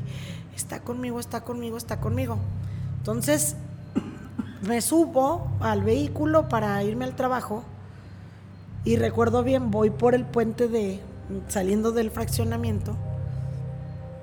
está 0.57 0.81
conmigo, 0.81 1.21
está 1.21 1.43
conmigo, 1.43 1.77
está 1.77 2.01
conmigo. 2.01 2.39
Entonces, 2.99 3.57
me 4.63 4.81
subo 4.81 5.51
al 5.61 5.83
vehículo 5.83 6.49
para 6.49 6.83
irme 6.83 7.05
al 7.05 7.17
trabajo 7.17 7.65
y 8.85 8.97
recuerdo 8.97 9.43
bien, 9.43 9.71
voy 9.71 9.91
por 9.91 10.15
el 10.15 10.25
puente 10.25 10.69
de 10.69 11.01
saliendo 11.49 11.93
del 11.93 12.11
fraccionamiento 12.11 12.97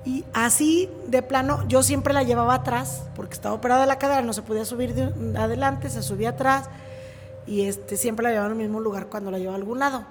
y 0.04 0.24
así 0.32 0.88
de 1.06 1.22
plano 1.22 1.66
yo 1.68 1.82
siempre 1.82 2.14
la 2.14 2.22
llevaba 2.22 2.54
atrás 2.54 3.02
porque 3.16 3.34
estaba 3.34 3.54
operada 3.54 3.86
la 3.86 3.98
cadera, 3.98 4.22
no 4.22 4.32
se 4.32 4.42
podía 4.42 4.64
subir 4.64 4.94
de 4.94 5.38
adelante, 5.38 5.90
se 5.90 6.02
subía 6.02 6.30
atrás 6.30 6.68
y 7.46 7.62
este 7.62 7.96
siempre 7.96 8.24
la 8.24 8.30
llevaba 8.30 8.46
en 8.46 8.52
el 8.52 8.58
mismo 8.58 8.80
lugar 8.80 9.06
cuando 9.06 9.30
la 9.30 9.38
llevaba 9.38 9.56
a 9.56 9.60
algún 9.60 9.78
lado. 9.78 10.04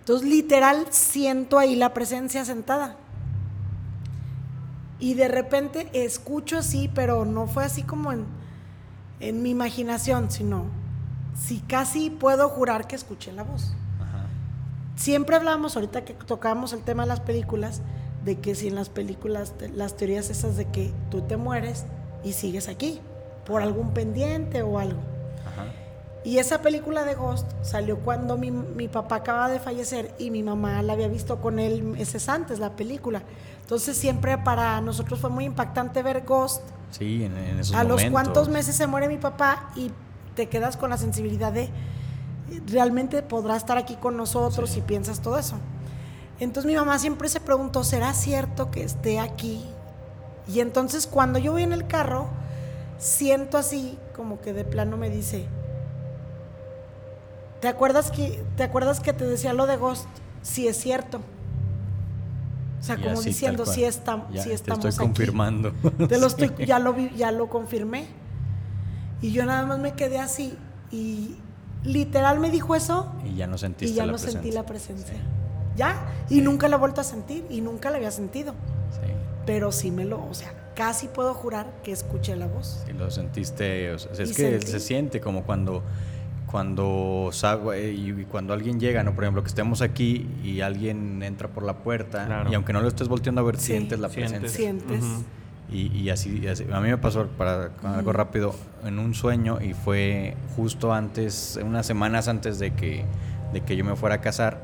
Entonces 0.00 0.28
literal 0.28 0.86
siento 0.90 1.58
ahí 1.58 1.76
la 1.76 1.94
presencia 1.94 2.44
sentada. 2.44 2.96
Y 4.98 5.14
de 5.14 5.26
repente 5.26 5.88
escucho 5.92 6.58
así, 6.58 6.88
pero 6.94 7.24
no 7.24 7.48
fue 7.48 7.64
así 7.64 7.82
como 7.82 8.12
en 8.12 8.24
en 9.22 9.40
mi 9.40 9.50
imaginación, 9.50 10.30
sino 10.30 10.64
si 11.40 11.60
casi 11.60 12.10
puedo 12.10 12.48
jurar 12.48 12.88
que 12.88 12.96
escuché 12.96 13.32
la 13.32 13.44
voz. 13.44 13.72
Siempre 14.96 15.36
hablamos, 15.36 15.76
ahorita 15.76 16.04
que 16.04 16.14
tocamos 16.14 16.72
el 16.72 16.80
tema 16.82 17.04
de 17.04 17.08
las 17.08 17.20
películas, 17.20 17.82
de 18.24 18.38
que 18.38 18.54
si 18.54 18.68
en 18.68 18.74
las 18.74 18.88
películas, 18.88 19.54
las 19.74 19.96
teorías 19.96 20.30
esas 20.30 20.56
de 20.56 20.66
que 20.66 20.92
tú 21.10 21.22
te 21.22 21.36
mueres 21.36 21.84
y 22.22 22.32
sigues 22.32 22.68
aquí, 22.68 23.00
por 23.46 23.62
algún 23.62 23.92
pendiente 23.92 24.62
o 24.62 24.78
algo. 24.78 25.00
Y 26.24 26.38
esa 26.38 26.62
película 26.62 27.04
de 27.04 27.16
Ghost 27.16 27.50
salió 27.62 27.98
cuando 27.98 28.38
mi, 28.38 28.52
mi, 28.52 28.86
papá 28.86 29.16
acaba 29.16 29.48
de 29.48 29.58
fallecer 29.58 30.14
y 30.20 30.30
mi 30.30 30.44
mamá 30.44 30.80
la 30.82 30.92
había 30.92 31.08
visto 31.08 31.40
con 31.40 31.58
él 31.58 31.82
meses 31.82 32.28
antes, 32.28 32.60
la 32.60 32.76
película. 32.76 33.22
Entonces 33.62 33.96
siempre 33.96 34.38
para 34.38 34.80
nosotros 34.80 35.18
fue 35.18 35.30
muy 35.30 35.44
impactante 35.46 36.00
ver 36.00 36.24
Ghost 36.24 36.62
Sí, 36.92 37.24
en, 37.24 37.36
esos 37.58 37.74
A 37.74 37.84
los 37.84 38.04
cuantos 38.04 38.48
meses 38.48 38.76
se 38.76 38.86
muere 38.86 39.08
mi 39.08 39.16
papá 39.16 39.70
y 39.74 39.90
te 40.36 40.48
quedas 40.48 40.76
con 40.76 40.90
la 40.90 40.98
sensibilidad 40.98 41.52
de 41.52 41.70
realmente 42.66 43.22
podrá 43.22 43.56
estar 43.56 43.78
aquí 43.78 43.96
con 43.96 44.16
nosotros 44.16 44.76
y 44.76 44.80
piensas 44.80 45.20
todo 45.20 45.38
eso. 45.38 45.56
Entonces 46.40 46.66
mi 46.66 46.76
mamá 46.76 46.98
siempre 46.98 47.28
se 47.28 47.40
preguntó, 47.40 47.84
¿será 47.84 48.14
cierto 48.14 48.70
que 48.70 48.82
esté 48.82 49.20
aquí? 49.20 49.64
Y 50.48 50.60
entonces 50.60 51.06
cuando 51.06 51.38
yo 51.38 51.52
voy 51.52 51.62
en 51.62 51.72
el 51.72 51.86
carro, 51.86 52.26
siento 52.98 53.58
así 53.58 53.98
como 54.16 54.40
que 54.40 54.52
de 54.52 54.64
plano 54.64 54.96
me 54.96 55.08
dice, 55.08 55.46
¿te 57.60 57.68
acuerdas 57.68 58.10
que 58.10 58.44
te, 58.56 58.64
acuerdas 58.64 59.00
que 59.00 59.12
te 59.12 59.24
decía 59.24 59.52
lo 59.52 59.66
de 59.66 59.76
Ghost? 59.76 60.06
Sí 60.42 60.66
es 60.66 60.76
cierto. 60.76 61.20
O 62.80 62.84
sea, 62.84 62.96
como 62.96 63.22
diciendo, 63.22 63.64
si, 63.64 63.84
está, 63.84 64.26
si 64.32 64.50
estamos 64.50 64.82
te 64.82 64.88
estoy 64.88 65.06
confirmando. 65.06 65.72
Te 66.08 66.18
lo 66.18 66.26
estoy, 66.28 66.52
ya 66.66 66.80
lo 66.80 66.92
vi, 66.92 67.10
ya 67.14 67.30
lo 67.30 67.48
confirmé. 67.48 68.08
Y 69.20 69.30
yo 69.30 69.46
nada 69.46 69.64
más 69.64 69.78
me 69.78 69.92
quedé 69.92 70.18
así 70.18 70.58
y 70.90 71.36
literal 71.84 72.40
me 72.40 72.50
dijo 72.50 72.74
eso. 72.74 73.12
Y 73.24 73.36
ya 73.36 73.46
no 73.46 73.58
sentiste 73.58 73.92
Y 73.92 73.96
ya 73.96 74.06
no 74.06 74.18
sentí 74.18 74.52
la 74.52 74.64
presencia. 74.64 75.16
Ya, 75.76 75.96
y 76.28 76.40
nunca 76.40 76.68
la 76.68 76.76
he 76.76 76.78
vuelto 76.78 77.00
a 77.00 77.04
sentir 77.04 77.46
y 77.48 77.60
nunca 77.60 77.90
la 77.90 77.96
había 77.96 78.10
sentido. 78.10 78.52
Sí. 78.90 79.10
Pero 79.46 79.72
sí 79.72 79.90
me 79.90 80.04
lo, 80.04 80.24
o 80.24 80.34
sea, 80.34 80.52
casi 80.74 81.08
puedo 81.08 81.34
jurar 81.34 81.66
que 81.82 81.92
escuché 81.92 82.36
la 82.36 82.46
voz. 82.46 82.84
Y 82.88 82.92
lo 82.92 83.10
sentiste, 83.10 83.92
es 83.94 84.06
que 84.36 84.60
se 84.60 84.80
siente 84.80 85.20
como 85.20 85.44
cuando 85.44 85.82
cuando 86.52 87.30
y 87.74 88.24
cuando 88.24 88.52
alguien 88.52 88.78
llega, 88.78 89.02
¿no? 89.02 89.14
Por 89.14 89.24
ejemplo, 89.24 89.42
que 89.42 89.48
estemos 89.48 89.80
aquí 89.80 90.28
y 90.44 90.60
alguien 90.60 91.22
entra 91.22 91.48
por 91.48 91.62
la 91.62 91.78
puerta 91.78 92.46
y 92.50 92.54
aunque 92.54 92.74
no 92.74 92.82
lo 92.82 92.88
estés 92.88 93.08
volteando 93.08 93.40
a 93.40 93.44
ver, 93.44 93.56
sientes 93.58 93.98
la 93.98 94.10
presencia. 94.10 94.48
Sientes. 94.48 95.02
Y, 95.72 96.10
así, 96.10 96.42
a 96.70 96.80
mí 96.80 96.88
me 96.88 96.98
pasó 96.98 97.26
para 97.26 97.70
algo 97.82 98.12
rápido 98.12 98.54
en 98.84 98.98
un 98.98 99.14
sueño 99.14 99.58
y 99.60 99.72
fue 99.72 100.36
justo 100.54 100.92
antes, 100.92 101.58
unas 101.62 101.86
semanas 101.86 102.28
antes 102.28 102.58
de 102.58 102.72
que, 102.72 103.04
de 103.54 103.62
que 103.62 103.76
yo 103.76 103.84
me 103.84 103.96
fuera 103.96 104.16
a 104.16 104.20
casar, 104.20 104.60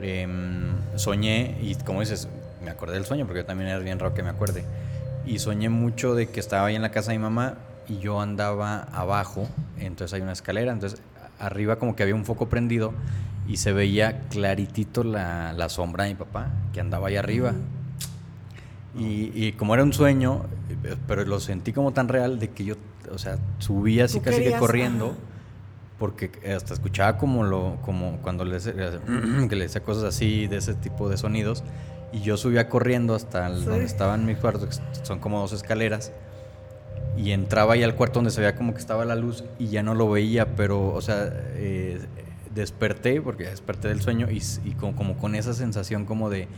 em, 0.00 0.72
soñé 0.96 1.58
y 1.60 1.74
como 1.74 2.00
dices, 2.00 2.28
me 2.64 2.70
acordé 2.70 2.94
del 2.94 3.04
sueño 3.04 3.26
porque 3.26 3.40
yo 3.40 3.46
también 3.46 3.68
era 3.68 3.78
bien 3.80 3.98
raro 3.98 4.14
que 4.14 4.22
me 4.22 4.30
acuerde. 4.30 4.64
Y 5.26 5.40
soñé 5.40 5.68
mucho 5.68 6.14
de 6.14 6.28
que 6.30 6.40
estaba 6.40 6.66
ahí 6.66 6.74
en 6.74 6.82
la 6.82 6.90
casa 6.90 7.12
de 7.12 7.18
mi 7.18 7.22
mamá 7.22 7.54
y 7.86 7.98
yo 7.98 8.20
andaba 8.20 8.84
abajo, 8.92 9.46
entonces 9.78 10.14
hay 10.14 10.22
una 10.22 10.32
escalera, 10.32 10.72
entonces 10.72 11.02
arriba 11.38 11.76
como 11.76 11.96
que 11.96 12.02
había 12.02 12.14
un 12.14 12.24
foco 12.24 12.48
prendido 12.48 12.94
y 13.46 13.58
se 13.58 13.74
veía 13.74 14.20
claritito 14.30 15.04
la, 15.04 15.52
la 15.52 15.68
sombra 15.68 16.04
de 16.04 16.10
mi 16.10 16.16
papá 16.16 16.48
que 16.72 16.80
andaba 16.80 17.08
ahí 17.08 17.16
arriba. 17.16 17.52
Y, 18.96 19.32
y, 19.34 19.52
como 19.52 19.74
era 19.74 19.82
un 19.82 19.92
sueño, 19.92 20.42
pero 21.08 21.24
lo 21.24 21.40
sentí 21.40 21.72
como 21.72 21.92
tan 21.92 22.08
real 22.08 22.38
de 22.38 22.50
que 22.50 22.64
yo, 22.64 22.76
o 23.12 23.18
sea, 23.18 23.38
subía 23.58 24.04
así 24.04 24.20
casi 24.20 24.42
que 24.42 24.52
corriendo, 24.52 25.16
porque 25.98 26.30
hasta 26.54 26.74
escuchaba 26.74 27.18
como 27.18 27.44
lo, 27.44 27.78
como 27.82 28.18
cuando 28.22 28.44
le, 28.44 28.58
que 29.48 29.56
le 29.56 29.64
decía 29.64 29.82
cosas 29.82 30.04
así, 30.04 30.46
de 30.46 30.58
ese 30.58 30.74
tipo 30.74 31.08
de 31.08 31.16
sonidos, 31.16 31.64
y 32.12 32.20
yo 32.20 32.36
subía 32.36 32.68
corriendo 32.68 33.14
hasta 33.14 33.48
donde 33.48 33.84
estaban 33.84 34.24
mis 34.24 34.38
cuartos, 34.38 34.80
que 34.80 35.04
son 35.04 35.18
como 35.18 35.40
dos 35.40 35.52
escaleras, 35.52 36.12
y 37.16 37.32
entraba 37.32 37.74
ahí 37.74 37.82
al 37.82 37.94
cuarto 37.94 38.18
donde 38.18 38.30
se 38.30 38.40
veía 38.40 38.54
como 38.54 38.74
que 38.74 38.80
estaba 38.80 39.04
la 39.04 39.14
luz 39.14 39.44
y 39.58 39.68
ya 39.68 39.82
no 39.82 39.94
lo 39.94 40.10
veía, 40.10 40.54
pero, 40.56 40.92
o 40.92 41.00
sea, 41.00 41.32
eh, 41.54 42.00
desperté, 42.54 43.20
porque 43.20 43.44
desperté 43.44 43.88
del 43.88 44.00
sueño 44.00 44.28
y, 44.30 44.40
como, 44.72 45.16
con 45.16 45.34
esa 45.34 45.54
sensación 45.54 46.04
como 46.04 46.30
de, 46.30 46.48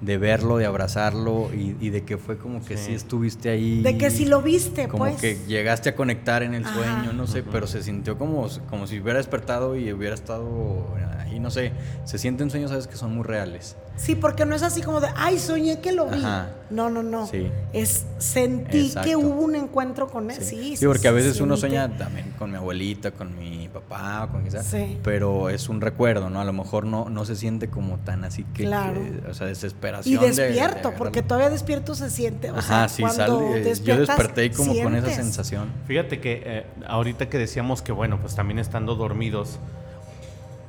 de 0.00 0.18
verlo, 0.18 0.58
de 0.58 0.66
abrazarlo 0.66 1.50
y, 1.54 1.88
de 1.88 2.02
que 2.02 2.18
fue 2.18 2.36
como 2.36 2.64
que 2.64 2.76
sí. 2.76 2.92
estuviste 2.92 3.48
ahí. 3.48 3.80
De 3.80 3.96
que 3.96 4.10
sí 4.10 4.26
lo 4.26 4.42
viste, 4.42 4.88
como 4.88 5.04
pues. 5.04 5.20
que 5.20 5.38
llegaste 5.46 5.90
a 5.90 5.94
conectar 5.94 6.42
en 6.42 6.54
el 6.54 6.64
sueño, 6.64 7.12
no 7.12 7.26
sé, 7.26 7.42
pero 7.42 7.66
se 7.66 7.82
sintió 7.82 8.18
como, 8.18 8.48
como 8.68 8.86
si 8.86 9.00
hubiera 9.00 9.18
despertado 9.18 9.76
y 9.76 9.92
hubiera 9.92 10.14
estado 10.14 10.86
ahí, 11.18 11.40
no 11.40 11.50
sé, 11.50 11.72
se 12.04 12.18
sienten 12.18 12.50
sueños, 12.50 12.70
sabes, 12.70 12.86
que 12.86 12.96
son 12.96 13.14
muy 13.14 13.24
reales. 13.24 13.76
Sí, 13.96 14.14
porque 14.16 14.44
no 14.44 14.54
es 14.56 14.62
así 14.62 14.82
como 14.82 15.00
de, 15.00 15.08
ay, 15.16 15.38
soñé 15.38 15.80
que 15.80 15.92
lo 15.92 16.06
vi. 16.06 16.18
Ajá. 16.18 16.48
No, 16.70 16.90
no, 16.90 17.02
no. 17.04 17.26
Sí. 17.28 17.48
Es 17.72 18.04
sentí 18.18 18.86
Exacto. 18.86 19.08
que 19.08 19.16
hubo 19.16 19.42
un 19.42 19.54
encuentro 19.54 20.08
con 20.08 20.30
él. 20.30 20.36
Sí, 20.40 20.44
sí. 20.70 20.76
Sí, 20.78 20.86
porque 20.86 21.06
a 21.06 21.12
veces 21.12 21.40
uno 21.40 21.56
sueña 21.56 21.96
también 21.96 22.32
con 22.38 22.50
mi 22.50 22.56
abuelita, 22.56 23.12
con 23.12 23.38
mi 23.38 23.68
papá, 23.68 24.28
con 24.32 24.42
quizás, 24.42 24.66
Sí. 24.66 24.98
pero 25.04 25.48
es 25.50 25.68
un 25.68 25.80
recuerdo, 25.80 26.30
¿no? 26.30 26.40
A 26.40 26.44
lo 26.44 26.52
mejor 26.52 26.86
no, 26.86 27.08
no 27.08 27.24
se 27.24 27.36
siente 27.36 27.68
como 27.68 27.98
tan 27.98 28.24
así 28.24 28.44
que, 28.54 28.64
Claro. 28.64 28.94
que- 28.94 29.30
o 29.30 29.34
sea, 29.34 29.46
Y 29.46 29.50
desesperación. 29.50 30.20
de- 30.20 30.30
de 30.32 30.42
despierto, 30.42 30.92
porque 30.98 31.22
todavía 31.22 31.50
despierto 31.50 31.94
se 31.94 32.10
siente. 32.10 32.50
O 32.50 32.56
Ajá, 32.58 32.88
sea, 32.88 32.88
sí, 32.88 33.02
cuando 33.02 33.16
sale. 33.38 33.58
Yo 33.60 33.64
despiertas, 33.68 34.08
desperté 34.08 34.50
como 34.50 34.74
con 34.82 34.96
esa 34.96 35.10
sensación. 35.10 35.68
Fíjate 35.86 36.20
que 36.20 36.42
eh, 36.44 36.66
ahorita 36.88 37.28
que 37.28 37.38
decíamos 37.38 37.82
que, 37.82 37.92
bueno, 37.92 38.18
pues 38.20 38.34
también 38.34 38.58
estando 38.58 38.96
dormidos, 38.96 39.60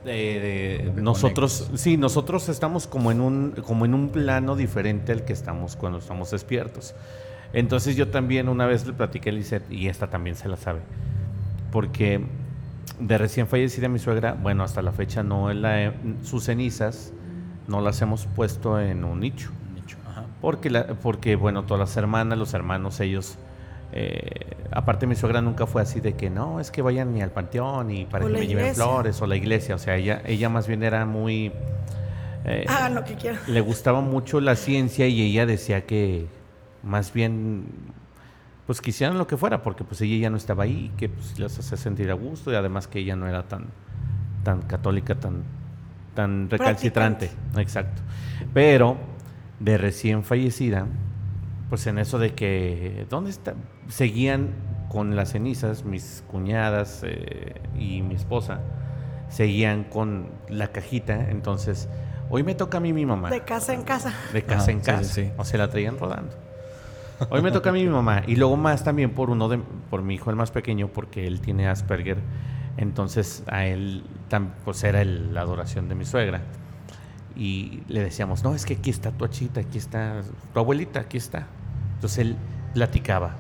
eh, 0.06 0.92
nosotros, 0.96 1.70
sí, 1.76 1.98
nosotros 1.98 2.50
estamos 2.50 2.88
como 2.88 3.12
en, 3.12 3.22
un, 3.22 3.52
como 3.66 3.86
en 3.86 3.94
un 3.94 4.10
plano 4.10 4.56
diferente 4.56 5.12
al 5.12 5.24
que 5.26 5.34
estamos 5.34 5.76
cuando 5.76 6.00
estamos 6.00 6.32
despiertos. 6.32 6.94
Entonces 7.54 7.96
yo 7.96 8.10
también 8.10 8.50
una 8.50 8.66
vez 8.66 8.86
le 8.86 8.94
platiqué 8.94 9.30
a 9.30 9.34
Lisette, 9.34 9.72
y 9.72 9.88
esta 9.88 10.08
también 10.10 10.36
se 10.36 10.50
la 10.50 10.58
sabe, 10.58 10.82
porque 11.72 12.22
de 13.00 13.18
recién 13.18 13.48
fallecida 13.48 13.88
mi 13.90 14.00
suegra, 14.00 14.34
bueno, 14.34 14.64
hasta 14.64 14.82
la 14.82 14.92
fecha 14.92 15.24
no 15.24 15.52
la 15.54 15.84
he- 15.84 15.94
sus 16.24 16.46
cenizas 16.46 17.12
no 17.68 17.82
las 17.82 18.02
hemos 18.02 18.26
puesto 18.28 18.80
en 18.80 19.04
un 19.04 19.20
nicho. 19.20 19.50
Nicho, 19.74 19.98
ajá. 20.10 20.26
Porque, 20.42 20.70
la- 20.70 20.88
porque, 20.88 21.36
bueno, 21.36 21.64
todas 21.64 21.80
las 21.90 21.98
hermanas, 21.98 22.38
los 22.38 22.54
hermanos, 22.54 23.00
ellos... 23.00 23.38
eh, 23.92 24.56
aparte 24.72 25.08
mi 25.08 25.16
suegra 25.16 25.42
nunca 25.42 25.66
fue 25.68 25.82
así 25.82 26.00
de 26.02 26.14
que 26.14 26.30
no, 26.30 26.60
es 26.60 26.72
que 26.72 26.82
vayan 26.82 27.14
ni 27.14 27.22
al 27.22 27.32
panteón 27.32 27.92
y 27.92 28.06
para 28.06 28.26
O 28.26 28.28
que 28.28 28.34
me 28.34 28.48
lleven 28.48 28.76
flores 28.76 29.22
o 29.22 29.28
la 29.28 29.36
iglesia. 29.36 29.76
O 29.76 29.78
sea, 29.78 29.96
ella, 29.96 30.22
ella 30.26 30.50
más 30.50 30.68
bien 30.68 30.84
era 30.84 31.06
muy... 31.06 31.52
eh, 32.46 32.66
Hagan 32.68 32.96
lo 32.96 33.04
que 33.04 33.16
quieran. 33.16 33.40
le 33.48 33.62
gustaba 33.62 34.02
mucho 34.02 34.42
la 34.42 34.56
ciencia 34.56 35.08
y 35.08 35.22
ella 35.22 35.46
decía 35.46 35.86
que 35.86 36.28
más 36.84 37.14
bien 37.14 37.66
pues 38.68 38.82
quisieran 38.82 39.18
lo 39.18 39.28
que 39.28 39.38
fuera 39.38 39.62
porque 39.62 39.84
pues 39.84 40.02
ella 40.02 40.18
ya 40.18 40.30
no 40.30 40.38
estaba 40.38 40.64
ahí 40.64 40.92
y 40.94 40.98
que 40.98 41.08
pues 41.10 41.38
les 41.40 41.58
hacía 41.60 41.78
sentir 41.78 42.10
a 42.10 42.16
gusto 42.16 42.52
y 42.52 42.56
además 42.56 42.88
que 42.88 43.00
ella 43.00 43.16
no 43.16 43.28
era 43.28 43.44
tan 43.48 43.68
tan 44.44 44.62
católica 44.64 45.16
tan 45.16 45.44
tan 46.16 46.50
recalcitrante 46.50 47.30
exacto 47.58 48.02
pero 48.56 48.98
de 49.60 49.78
recién 49.78 50.24
fallecida 50.24 50.88
pues 51.70 51.86
en 51.88 51.98
eso 52.00 52.20
de 52.20 52.34
que 52.34 53.06
dónde 53.10 53.30
está 53.32 53.54
seguían 53.88 54.50
con 54.90 55.16
las 55.16 55.32
cenizas 55.32 55.84
mis 55.84 56.24
cuñadas 56.28 57.02
eh, 57.06 57.56
y 57.78 58.02
mi 58.02 58.16
esposa 58.16 58.60
seguían 59.30 59.84
con 59.86 60.28
la 60.50 60.68
cajita 60.68 61.30
entonces 61.30 61.90
hoy 62.30 62.44
me 62.44 62.56
toca 62.56 62.78
a 62.78 62.82
mí 62.82 62.94
mi 62.94 63.06
mamá 63.06 63.30
De 63.30 63.42
casa 63.42 63.74
en 63.74 63.82
casa. 63.84 64.14
de 64.34 64.44
casa 64.44 64.72
en 64.72 64.80
sí, 64.80 64.86
casa. 64.86 65.04
sí, 65.04 65.24
sí. 65.26 65.32
O 65.38 65.44
se 65.46 65.58
la 65.58 65.70
traían 65.70 65.98
rodando. 65.98 66.32
Hoy 67.30 67.42
me 67.42 67.52
toca 67.52 67.70
a 67.70 67.74
mí 67.74 67.82
mi 67.84 67.90
mamá. 67.90 68.24
Y 68.28 68.36
luego 68.36 68.58
más 68.58 68.84
también 68.84 69.12
por 69.12 69.30
uno 69.30 69.48
de, 69.48 69.58
por 69.90 70.02
mi 70.02 70.16
hijo 70.16 70.32
el 70.32 70.36
más 70.36 70.52
pequeño, 70.52 70.90
porque 70.90 71.26
él 71.28 71.40
tiene 71.40 71.68
Asperger. 71.70 72.18
Entonces 72.78 73.44
a 73.48 73.66
él 73.66 74.04
pues 74.66 74.84
era 74.84 75.02
el- 75.02 75.34
la 75.34 75.42
adoración 75.42 75.88
de 75.88 75.96
mi 75.96 76.04
suegra. 76.04 76.42
Y 77.36 77.82
le 77.88 78.02
decíamos, 78.02 78.44
no, 78.44 78.56
es 78.56 78.66
que 78.66 78.76
aquí 78.76 78.90
está 78.90 79.12
tu 79.12 79.26
achita, 79.26 79.60
aquí 79.60 79.78
está 79.78 80.22
tu 80.54 80.60
abuelita, 80.60 81.02
aquí 81.02 81.18
está. 81.18 81.48
Entonces 81.96 82.20
él 82.20 82.36
platicaba. 82.74 83.36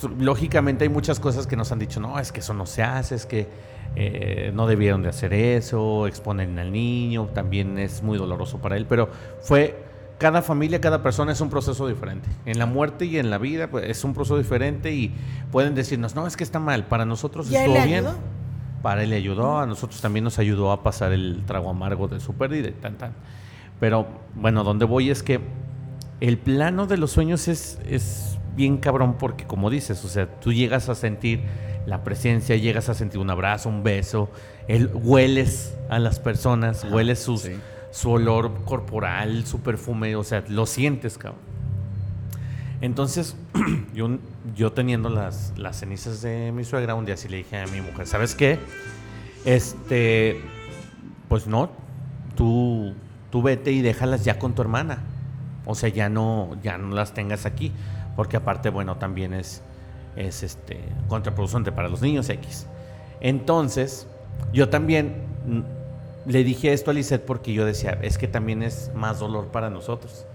Su- 0.00 0.08
Lógicamente 0.10 0.84
hay 0.84 0.90
muchas 0.90 1.20
cosas 1.20 1.46
que 1.46 1.56
nos 1.56 1.72
han 1.72 1.78
dicho, 1.78 2.00
no, 2.00 2.18
es 2.18 2.32
que 2.32 2.40
eso 2.40 2.52
no 2.54 2.66
se 2.66 2.82
hace, 2.82 3.14
es 3.14 3.24
que 3.24 3.48
eh, 3.94 4.50
no 4.54 4.66
debieron 4.66 5.02
de 5.02 5.08
hacer 5.08 5.32
eso, 5.32 6.06
exponen 6.06 6.58
al 6.58 6.70
niño, 6.72 7.26
también 7.32 7.78
es 7.78 8.02
muy 8.02 8.18
doloroso 8.18 8.58
para 8.58 8.76
él, 8.76 8.84
pero 8.86 9.08
fue, 9.40 9.82
cada 10.18 10.42
familia, 10.42 10.80
cada 10.82 11.02
persona 11.02 11.32
es 11.32 11.40
un 11.40 11.48
proceso 11.48 11.86
diferente. 11.88 12.28
En 12.44 12.58
la 12.58 12.66
muerte 12.66 13.06
y 13.06 13.18
en 13.18 13.30
la 13.30 13.38
vida 13.38 13.68
pues, 13.68 13.88
es 13.88 14.04
un 14.04 14.12
proceso 14.12 14.36
diferente 14.36 14.92
y 14.92 15.14
pueden 15.50 15.74
decirnos, 15.74 16.14
no, 16.14 16.26
es 16.26 16.36
que 16.36 16.44
está 16.44 16.58
mal, 16.58 16.86
para 16.86 17.06
nosotros 17.06 17.50
¿Y 17.50 17.56
a 17.56 17.64
él 17.64 17.70
estuvo 17.70 17.86
bien. 17.86 18.06
ayudó? 18.06 18.18
Para 18.86 19.02
él 19.02 19.10
le 19.10 19.16
ayudó, 19.16 19.58
a 19.58 19.66
nosotros 19.66 20.00
también 20.00 20.22
nos 20.22 20.38
ayudó 20.38 20.70
a 20.70 20.84
pasar 20.84 21.10
el 21.10 21.42
trago 21.44 21.70
amargo 21.70 22.06
de 22.06 22.20
su 22.20 22.34
pérdida 22.34 22.68
y 22.68 22.70
tan 22.70 22.96
tan. 22.96 23.14
Pero 23.80 24.06
bueno, 24.36 24.62
donde 24.62 24.84
voy 24.84 25.10
es 25.10 25.24
que 25.24 25.40
el 26.20 26.38
plano 26.38 26.86
de 26.86 26.96
los 26.96 27.10
sueños 27.10 27.48
es, 27.48 27.80
es 27.84 28.38
bien 28.54 28.76
cabrón 28.76 29.16
porque 29.18 29.44
como 29.44 29.70
dices, 29.70 30.04
o 30.04 30.08
sea, 30.08 30.30
tú 30.38 30.52
llegas 30.52 30.88
a 30.88 30.94
sentir 30.94 31.40
la 31.84 32.04
presencia, 32.04 32.54
llegas 32.54 32.88
a 32.88 32.94
sentir 32.94 33.18
un 33.18 33.28
abrazo, 33.28 33.70
un 33.70 33.82
beso, 33.82 34.30
el, 34.68 34.88
hueles 34.94 35.76
a 35.90 35.98
las 35.98 36.20
personas, 36.20 36.86
hueles 36.88 37.18
sus, 37.18 37.40
sí. 37.40 37.56
su 37.90 38.12
olor 38.12 38.62
corporal, 38.66 39.46
su 39.46 39.62
perfume, 39.62 40.14
o 40.14 40.22
sea, 40.22 40.44
lo 40.46 40.64
sientes, 40.64 41.18
cabrón. 41.18 41.40
Entonces, 42.80 43.36
yo, 43.94 44.72
teniendo 44.72 45.08
las, 45.08 45.52
cenizas 45.72 46.22
de 46.22 46.52
mi 46.52 46.64
suegra, 46.64 46.94
un 46.94 47.06
día 47.06 47.16
sí 47.16 47.28
le 47.28 47.38
dije 47.38 47.60
a 47.60 47.66
mi 47.66 47.80
mujer, 47.80 48.06
¿sabes 48.06 48.34
qué? 48.34 48.58
Este, 49.44 50.40
pues 51.28 51.46
no, 51.46 51.70
tú, 52.36 52.94
tú 53.30 53.42
vete 53.42 53.72
y 53.72 53.82
déjalas 53.82 54.24
ya 54.24 54.38
con 54.38 54.54
tu 54.54 54.62
hermana. 54.62 55.02
O 55.64 55.74
sea, 55.74 55.88
ya 55.88 56.08
no, 56.08 56.56
ya 56.62 56.78
no 56.78 56.94
las 56.94 57.14
tengas 57.14 57.46
aquí. 57.46 57.72
Porque 58.14 58.36
aparte, 58.36 58.70
bueno, 58.70 58.96
también 58.96 59.34
es, 59.34 59.62
es 60.16 60.42
este, 60.42 60.80
contraproducente 61.08 61.72
para 61.72 61.88
los 61.88 62.02
niños 62.02 62.28
X. 62.28 62.66
Entonces, 63.20 64.06
yo 64.52 64.68
también 64.68 65.22
le 66.26 66.44
dije 66.44 66.72
esto 66.72 66.90
a 66.90 66.94
Lisette 66.94 67.24
porque 67.24 67.52
yo 67.52 67.64
decía, 67.64 67.98
es 68.02 68.18
que 68.18 68.28
también 68.28 68.62
es 68.62 68.90
más 68.94 69.20
dolor 69.20 69.46
para 69.48 69.70
nosotros. 69.70 70.25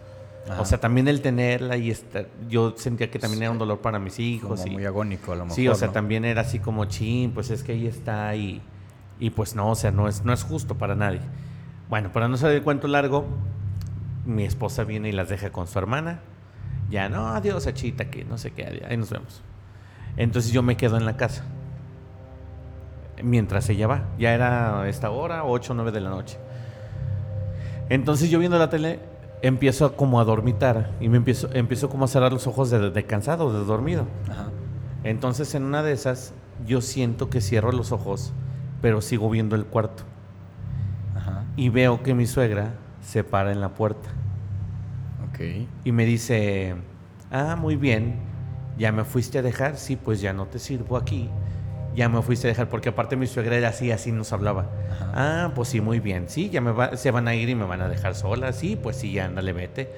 Ajá. 0.49 0.61
O 0.61 0.65
sea, 0.65 0.79
también 0.79 1.07
el 1.07 1.21
tenerla 1.21 1.77
y 1.77 1.91
estar, 1.91 2.27
yo 2.49 2.73
sentía 2.75 3.11
que 3.11 3.19
también 3.19 3.43
era 3.43 3.51
un 3.51 3.59
dolor 3.59 3.79
para 3.79 3.99
mis 3.99 4.19
hijos. 4.19 4.59
Como 4.59 4.71
y- 4.71 4.75
muy 4.75 4.85
agónico 4.85 5.31
a 5.33 5.35
lo 5.35 5.43
mejor. 5.45 5.55
Sí, 5.55 5.67
o 5.67 5.75
sea, 5.75 5.87
¿no? 5.87 5.93
también 5.93 6.25
era 6.25 6.41
así 6.41 6.59
como 6.59 6.85
chin, 6.85 7.31
pues 7.31 7.49
es 7.51 7.63
que 7.63 7.73
ahí 7.73 7.85
está 7.87 8.35
y, 8.35 8.61
y 9.19 9.29
pues 9.29 9.55
no, 9.55 9.69
o 9.69 9.75
sea, 9.75 9.91
no 9.91 10.07
es, 10.07 10.25
no 10.25 10.33
es 10.33 10.43
justo 10.43 10.77
para 10.77 10.95
nadie. 10.95 11.19
Bueno, 11.89 12.11
para 12.11 12.27
no 12.27 12.35
hacer 12.35 12.51
el 12.51 12.63
cuento 12.63 12.87
largo, 12.87 13.25
mi 14.25 14.43
esposa 14.43 14.83
viene 14.83 15.09
y 15.09 15.11
las 15.11 15.29
deja 15.29 15.51
con 15.51 15.67
su 15.67 15.77
hermana. 15.77 16.21
Ya, 16.89 17.07
no, 17.07 17.27
adiós, 17.29 17.67
achita, 17.67 18.09
que 18.09 18.25
no 18.25 18.37
sé 18.37 18.51
qué, 18.51 18.83
ahí 18.89 18.97
nos 18.97 19.09
vemos. 19.11 19.41
Entonces 20.17 20.51
yo 20.51 20.63
me 20.63 20.75
quedo 20.75 20.97
en 20.97 21.05
la 21.05 21.17
casa. 21.17 21.45
Mientras 23.23 23.69
ella 23.69 23.87
va. 23.87 24.03
Ya 24.17 24.33
era 24.33 24.87
esta 24.89 25.11
hora, 25.11 25.43
8 25.45 25.73
o 25.73 25.75
9 25.75 25.91
de 25.91 26.01
la 26.01 26.09
noche. 26.09 26.37
Entonces 27.89 28.29
yo 28.29 28.39
viendo 28.39 28.57
la 28.57 28.69
tele, 28.69 28.99
empiezo 29.41 29.95
como 29.95 30.19
a 30.19 30.23
dormitar 30.23 30.91
y 30.99 31.09
me 31.09 31.17
empiezo, 31.17 31.49
empiezo 31.53 31.89
como 31.89 32.05
a 32.05 32.07
cerrar 32.07 32.31
los 32.31 32.47
ojos 32.47 32.69
de, 32.69 32.91
de 32.91 33.05
cansado, 33.05 33.51
de 33.51 33.65
dormido. 33.65 34.07
Ajá. 34.29 34.49
Entonces 35.03 35.55
en 35.55 35.63
una 35.63 35.83
de 35.83 35.93
esas 35.93 36.33
yo 36.65 36.81
siento 36.81 37.29
que 37.29 37.41
cierro 37.41 37.71
los 37.71 37.91
ojos, 37.91 38.33
pero 38.81 39.01
sigo 39.01 39.29
viendo 39.29 39.55
el 39.55 39.65
cuarto. 39.65 40.03
Ajá. 41.15 41.45
Y 41.55 41.69
veo 41.69 42.03
que 42.03 42.13
mi 42.13 42.27
suegra 42.27 42.75
se 43.01 43.23
para 43.23 43.51
en 43.51 43.61
la 43.61 43.69
puerta 43.69 44.09
y 45.83 45.91
me 45.91 46.05
dice, 46.05 46.75
ah, 47.31 47.55
muy 47.55 47.75
bien, 47.75 48.15
ya 48.77 48.91
me 48.91 49.03
fuiste 49.03 49.39
a 49.39 49.41
dejar, 49.41 49.77
sí, 49.77 49.95
pues 49.95 50.21
ya 50.21 50.33
no 50.33 50.45
te 50.45 50.59
sirvo 50.59 50.97
aquí. 50.97 51.29
Ya 51.95 52.07
me 52.09 52.21
fuiste 52.21 52.47
a 52.47 52.49
dejar, 52.49 52.69
porque 52.69 52.89
aparte 52.89 53.15
mi 53.17 53.27
suegra 53.27 53.55
era 53.57 53.69
así, 53.69 53.91
así 53.91 54.11
nos 54.11 54.31
hablaba. 54.31 54.69
Ajá. 54.91 55.11
Ah, 55.13 55.51
pues 55.55 55.69
sí, 55.69 55.81
muy 55.81 55.99
bien, 55.99 56.25
sí, 56.29 56.49
ya 56.49 56.61
me 56.61 56.71
va- 56.71 56.95
se 56.95 57.11
van 57.11 57.27
a 57.27 57.35
ir 57.35 57.49
y 57.49 57.55
me 57.55 57.65
van 57.65 57.81
a 57.81 57.89
dejar 57.89 58.15
sola, 58.15 58.53
sí, 58.53 58.77
pues 58.81 58.95
sí, 58.95 59.11
ya 59.13 59.25
ándale, 59.25 59.51
vete. 59.53 59.91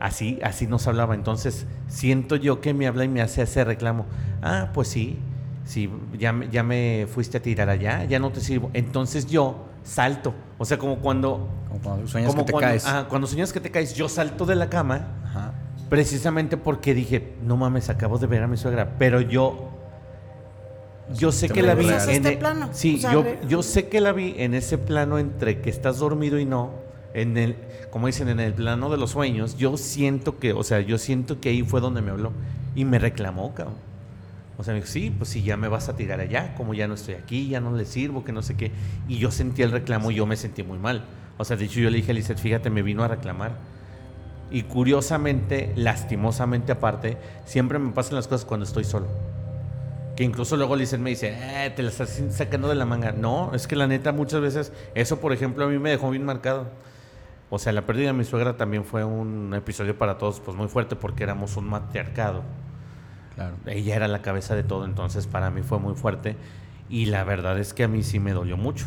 Así, 0.00 0.38
así 0.42 0.66
nos 0.66 0.86
hablaba. 0.86 1.14
Entonces, 1.14 1.66
siento 1.88 2.36
yo 2.36 2.60
que 2.60 2.74
me 2.74 2.86
habla 2.86 3.04
y 3.04 3.08
me 3.08 3.22
hace 3.22 3.42
ese 3.42 3.64
reclamo. 3.64 4.06
Ah, 4.42 4.70
pues 4.74 4.88
sí, 4.88 5.18
sí, 5.64 5.90
ya, 6.18 6.32
me- 6.32 6.48
ya 6.48 6.62
me 6.62 7.06
fuiste 7.12 7.38
a 7.38 7.42
tirar 7.42 7.68
allá, 7.70 8.04
ya 8.04 8.18
no 8.18 8.30
te 8.30 8.40
sirvo. 8.40 8.70
Entonces 8.74 9.26
yo 9.26 9.64
salto. 9.84 10.34
O 10.58 10.64
sea, 10.64 10.78
como 10.78 10.96
cuando... 11.00 11.48
Como 11.68 11.80
cuando 11.80 12.06
sueñas 12.08 12.30
como 12.30 12.42
que 12.42 12.46
te 12.46 12.52
cuando, 12.52 12.68
caes. 12.70 12.84
ah, 12.86 13.06
cuando 13.08 13.26
sueñas 13.26 13.52
que 13.52 13.60
te 13.60 13.70
caes, 13.70 13.94
yo 13.94 14.08
salto 14.08 14.44
de 14.46 14.54
la 14.54 14.68
cama 14.70 15.06
Ajá. 15.24 15.52
precisamente 15.88 16.56
porque 16.56 16.92
dije, 16.94 17.34
no 17.42 17.56
mames, 17.56 17.88
acabo 17.90 18.18
de 18.18 18.26
ver 18.26 18.42
a 18.42 18.46
mi 18.48 18.56
suegra, 18.56 18.94
pero 18.98 19.20
yo... 19.20 19.72
Yo 21.14 21.30
sé 21.32 21.48
que 21.48 21.62
la 21.62 21.74
vi 21.74 21.82
regresas 21.84 22.08
a 22.08 22.10
en 22.12 22.16
este 22.16 22.32
e- 22.32 22.36
plano. 22.36 22.68
Sí, 22.72 22.96
O 22.96 22.98
sea, 22.98 23.12
yo, 23.12 23.24
yo 23.48 23.62
sé 23.62 23.88
que 23.88 24.00
la 24.00 24.12
vi 24.12 24.34
en 24.38 24.54
ese 24.54 24.78
plano 24.78 25.18
entre 25.18 25.60
que 25.60 25.70
estás 25.70 25.98
dormido 25.98 26.38
y 26.38 26.44
no, 26.44 26.72
en 27.14 27.36
el, 27.36 27.56
como 27.90 28.08
dicen, 28.08 28.28
en 28.28 28.40
el 28.40 28.52
plano 28.54 28.90
de 28.90 28.96
los 28.96 29.10
sueños. 29.12 29.56
Yo 29.56 29.76
siento 29.76 30.38
que, 30.38 30.52
o 30.52 30.62
sea, 30.62 30.80
yo 30.80 30.98
siento 30.98 31.40
que 31.40 31.50
ahí 31.50 31.62
fue 31.62 31.80
donde 31.80 32.02
me 32.02 32.10
habló 32.10 32.32
y 32.74 32.84
me 32.84 32.98
reclamó, 32.98 33.54
cabrón. 33.54 33.76
O 34.58 34.64
sea, 34.64 34.72
me 34.72 34.80
dijo, 34.80 34.90
sí, 34.90 35.14
pues 35.16 35.30
sí, 35.30 35.42
ya 35.42 35.56
me 35.56 35.68
vas 35.68 35.88
a 35.88 35.96
tirar 35.96 36.20
allá, 36.20 36.54
como 36.56 36.74
ya 36.74 36.88
no 36.88 36.94
estoy 36.94 37.14
aquí, 37.14 37.48
ya 37.48 37.60
no 37.60 37.76
le 37.76 37.84
sirvo, 37.84 38.24
que 38.24 38.32
no 38.32 38.42
sé 38.42 38.56
qué. 38.56 38.72
Y 39.06 39.18
yo 39.18 39.30
sentí 39.30 39.62
el 39.62 39.70
reclamo 39.70 40.10
y 40.10 40.16
yo 40.16 40.26
me 40.26 40.36
sentí 40.36 40.62
muy 40.62 40.78
mal. 40.78 41.04
O 41.38 41.44
sea, 41.44 41.56
de 41.56 41.66
hecho 41.66 41.80
yo 41.80 41.90
le 41.90 41.98
dije 41.98 42.12
a 42.12 42.14
Lizeth, 42.14 42.38
fíjate, 42.38 42.70
me 42.70 42.82
vino 42.82 43.04
a 43.04 43.08
reclamar. 43.08 43.52
Y 44.50 44.62
curiosamente, 44.62 45.72
lastimosamente 45.76 46.72
aparte, 46.72 47.18
siempre 47.44 47.78
me 47.78 47.92
pasan 47.92 48.14
las 48.14 48.28
cosas 48.28 48.46
cuando 48.46 48.64
estoy 48.64 48.84
solo. 48.84 49.08
Que 50.16 50.24
incluso 50.24 50.56
luego 50.56 50.76
Lizeth 50.76 50.98
me 50.98 51.10
dice, 51.10 51.36
eh, 51.36 51.70
te 51.70 51.82
la 51.82 51.90
estás 51.90 52.22
sacando 52.30 52.68
de 52.68 52.74
la 52.74 52.86
manga. 52.86 53.12
No, 53.12 53.52
es 53.54 53.66
que 53.66 53.76
la 53.76 53.86
neta 53.86 54.12
muchas 54.12 54.40
veces, 54.40 54.72
eso 54.94 55.20
por 55.20 55.32
ejemplo 55.32 55.66
a 55.66 55.68
mí 55.68 55.78
me 55.78 55.90
dejó 55.90 56.10
bien 56.10 56.24
marcado. 56.24 56.68
O 57.50 57.58
sea, 57.58 57.72
la 57.72 57.82
pérdida 57.82 58.08
de 58.08 58.12
mi 58.14 58.24
suegra 58.24 58.56
también 58.56 58.84
fue 58.84 59.04
un 59.04 59.54
episodio 59.54 59.96
para 59.96 60.18
todos 60.18 60.40
pues 60.40 60.56
muy 60.56 60.68
fuerte 60.68 60.96
porque 60.96 61.22
éramos 61.22 61.56
un 61.56 61.68
matriarcado. 61.68 62.42
Claro. 63.34 63.56
Ella 63.66 63.94
era 63.94 64.08
la 64.08 64.22
cabeza 64.22 64.56
de 64.56 64.64
todo, 64.64 64.86
entonces 64.86 65.26
para 65.26 65.50
mí 65.50 65.62
fue 65.62 65.78
muy 65.78 65.94
fuerte 65.94 66.36
y 66.88 67.06
la 67.06 67.22
verdad 67.24 67.58
es 67.58 67.74
que 67.74 67.84
a 67.84 67.88
mí 67.88 68.02
sí 68.02 68.18
me 68.18 68.32
dolió 68.32 68.56
mucho. 68.56 68.86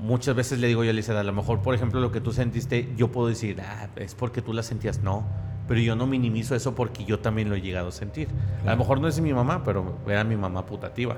Muchas 0.00 0.34
veces 0.34 0.58
le 0.58 0.66
digo 0.66 0.84
yo 0.84 0.90
a 0.90 0.92
Lizeth, 0.92 1.16
a 1.16 1.22
lo 1.22 1.32
mejor, 1.32 1.60
por 1.60 1.74
ejemplo, 1.74 2.00
lo 2.00 2.12
que 2.12 2.20
tú 2.20 2.32
sentiste, 2.32 2.92
yo 2.96 3.08
puedo 3.08 3.28
decir, 3.28 3.60
ah, 3.60 3.88
es 3.96 4.14
porque 4.14 4.42
tú 4.42 4.52
la 4.52 4.62
sentías. 4.62 5.02
No, 5.02 5.26
pero 5.70 5.80
yo 5.80 5.94
no 5.94 6.04
minimizo 6.08 6.56
eso 6.56 6.74
porque 6.74 7.04
yo 7.04 7.20
también 7.20 7.48
lo 7.48 7.54
he 7.54 7.60
llegado 7.60 7.90
a 7.90 7.92
sentir. 7.92 8.26
A 8.66 8.72
lo 8.72 8.76
mejor 8.78 9.00
no 9.00 9.06
es 9.06 9.20
mi 9.20 9.32
mamá, 9.32 9.62
pero 9.64 9.98
era 10.08 10.24
mi 10.24 10.34
mamá 10.34 10.66
putativa. 10.66 11.16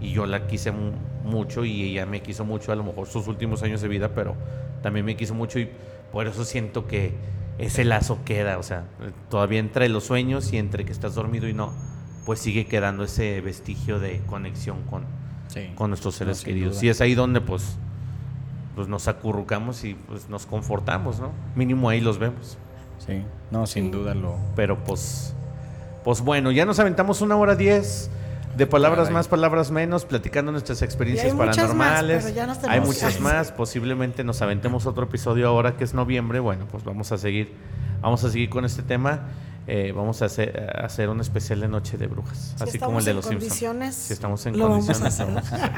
Y 0.00 0.10
yo 0.10 0.26
la 0.26 0.48
quise 0.48 0.72
mu- 0.72 0.90
mucho 1.24 1.64
y 1.64 1.84
ella 1.90 2.04
me 2.04 2.20
quiso 2.20 2.44
mucho, 2.44 2.72
a 2.72 2.74
lo 2.74 2.82
mejor 2.82 3.06
sus 3.06 3.28
últimos 3.28 3.62
años 3.62 3.80
de 3.80 3.86
vida, 3.86 4.08
pero 4.12 4.34
también 4.82 5.06
me 5.06 5.14
quiso 5.14 5.34
mucho 5.34 5.60
y 5.60 5.68
por 6.10 6.26
eso 6.26 6.44
siento 6.44 6.88
que 6.88 7.14
ese 7.58 7.84
lazo 7.84 8.18
queda. 8.24 8.58
O 8.58 8.64
sea, 8.64 8.86
todavía 9.30 9.60
entre 9.60 9.88
los 9.88 10.02
sueños 10.02 10.52
y 10.52 10.56
entre 10.58 10.84
que 10.84 10.90
estás 10.90 11.14
dormido 11.14 11.46
y 11.48 11.54
no, 11.54 11.72
pues 12.26 12.40
sigue 12.40 12.66
quedando 12.66 13.04
ese 13.04 13.40
vestigio 13.40 14.00
de 14.00 14.18
conexión 14.26 14.82
con, 14.90 15.04
Sí. 15.46 15.70
con 15.76 15.90
nuestros 15.90 16.16
seres 16.16 16.42
queridos. 16.42 16.82
Y 16.82 16.88
es 16.88 17.00
ahí 17.00 17.14
donde 17.14 17.40
pues, 17.40 17.76
pues 18.74 18.88
nos 18.88 19.06
acurrucamos 19.06 19.84
y 19.84 19.94
pues 19.94 20.28
nos 20.28 20.46
confortamos, 20.46 21.20
¿no? 21.20 21.30
Mínimo 21.54 21.88
ahí 21.88 22.00
los 22.00 22.18
vemos. 22.18 22.58
Sí. 23.06 23.22
No, 23.50 23.66
sin 23.66 23.86
Sí. 23.86 23.90
duda 23.90 24.14
lo. 24.14 24.36
Pero 24.56 24.82
pues, 24.84 25.34
pues 26.04 26.20
bueno, 26.20 26.50
ya 26.52 26.64
nos 26.64 26.78
aventamos 26.78 27.20
una 27.20 27.36
hora 27.36 27.56
diez 27.56 28.10
de 28.56 28.66
palabras 28.66 29.04
Caray. 29.04 29.14
más, 29.14 29.28
palabras 29.28 29.70
menos, 29.70 30.04
platicando 30.04 30.52
nuestras 30.52 30.82
experiencias 30.82 31.28
Y 31.28 31.30
hay 31.30 31.34
muchas 31.46 31.56
más, 31.74 31.88
paranormales. 31.88 32.24
pero 32.24 32.34
ya 32.36 32.46
nos 32.46 32.62
hay 32.64 32.80
muchas 32.80 33.14
que- 33.16 33.20
más, 33.22 33.50
posiblemente 33.52 34.24
nos 34.24 34.42
aventemos 34.42 34.86
otro 34.86 35.04
episodio 35.04 35.48
ahora 35.48 35.76
que 35.76 35.84
es 35.84 35.94
noviembre. 35.94 36.38
Bueno, 36.40 36.66
pues 36.70 36.84
vamos 36.84 37.12
a 37.12 37.18
seguir, 37.18 37.52
vamos 38.00 38.22
a 38.24 38.30
seguir 38.30 38.50
con 38.50 38.64
este 38.64 38.82
tema. 38.82 39.20
Eh, 39.68 39.92
vamos 39.94 40.22
a 40.22 40.24
hacer, 40.24 40.70
a 40.76 40.84
hacer 40.86 41.08
un 41.08 41.20
especial 41.20 41.60
de 41.60 41.68
Noche 41.68 41.96
de 41.96 42.08
Brujas, 42.08 42.54
Si 42.58 42.64
así 42.64 42.78
como 42.80 42.98
el 42.98 43.04
de 43.04 43.14
los 43.14 43.24
Simpsons. 43.24 43.44
condiciones, 43.48 43.94
Si 43.94 44.12
estamos 44.12 44.44
en 44.46 44.58
lo 44.58 44.68
vamos 44.68 44.90
a 44.90 44.92
condiciones. 44.94 45.52
hacer. 45.52 45.70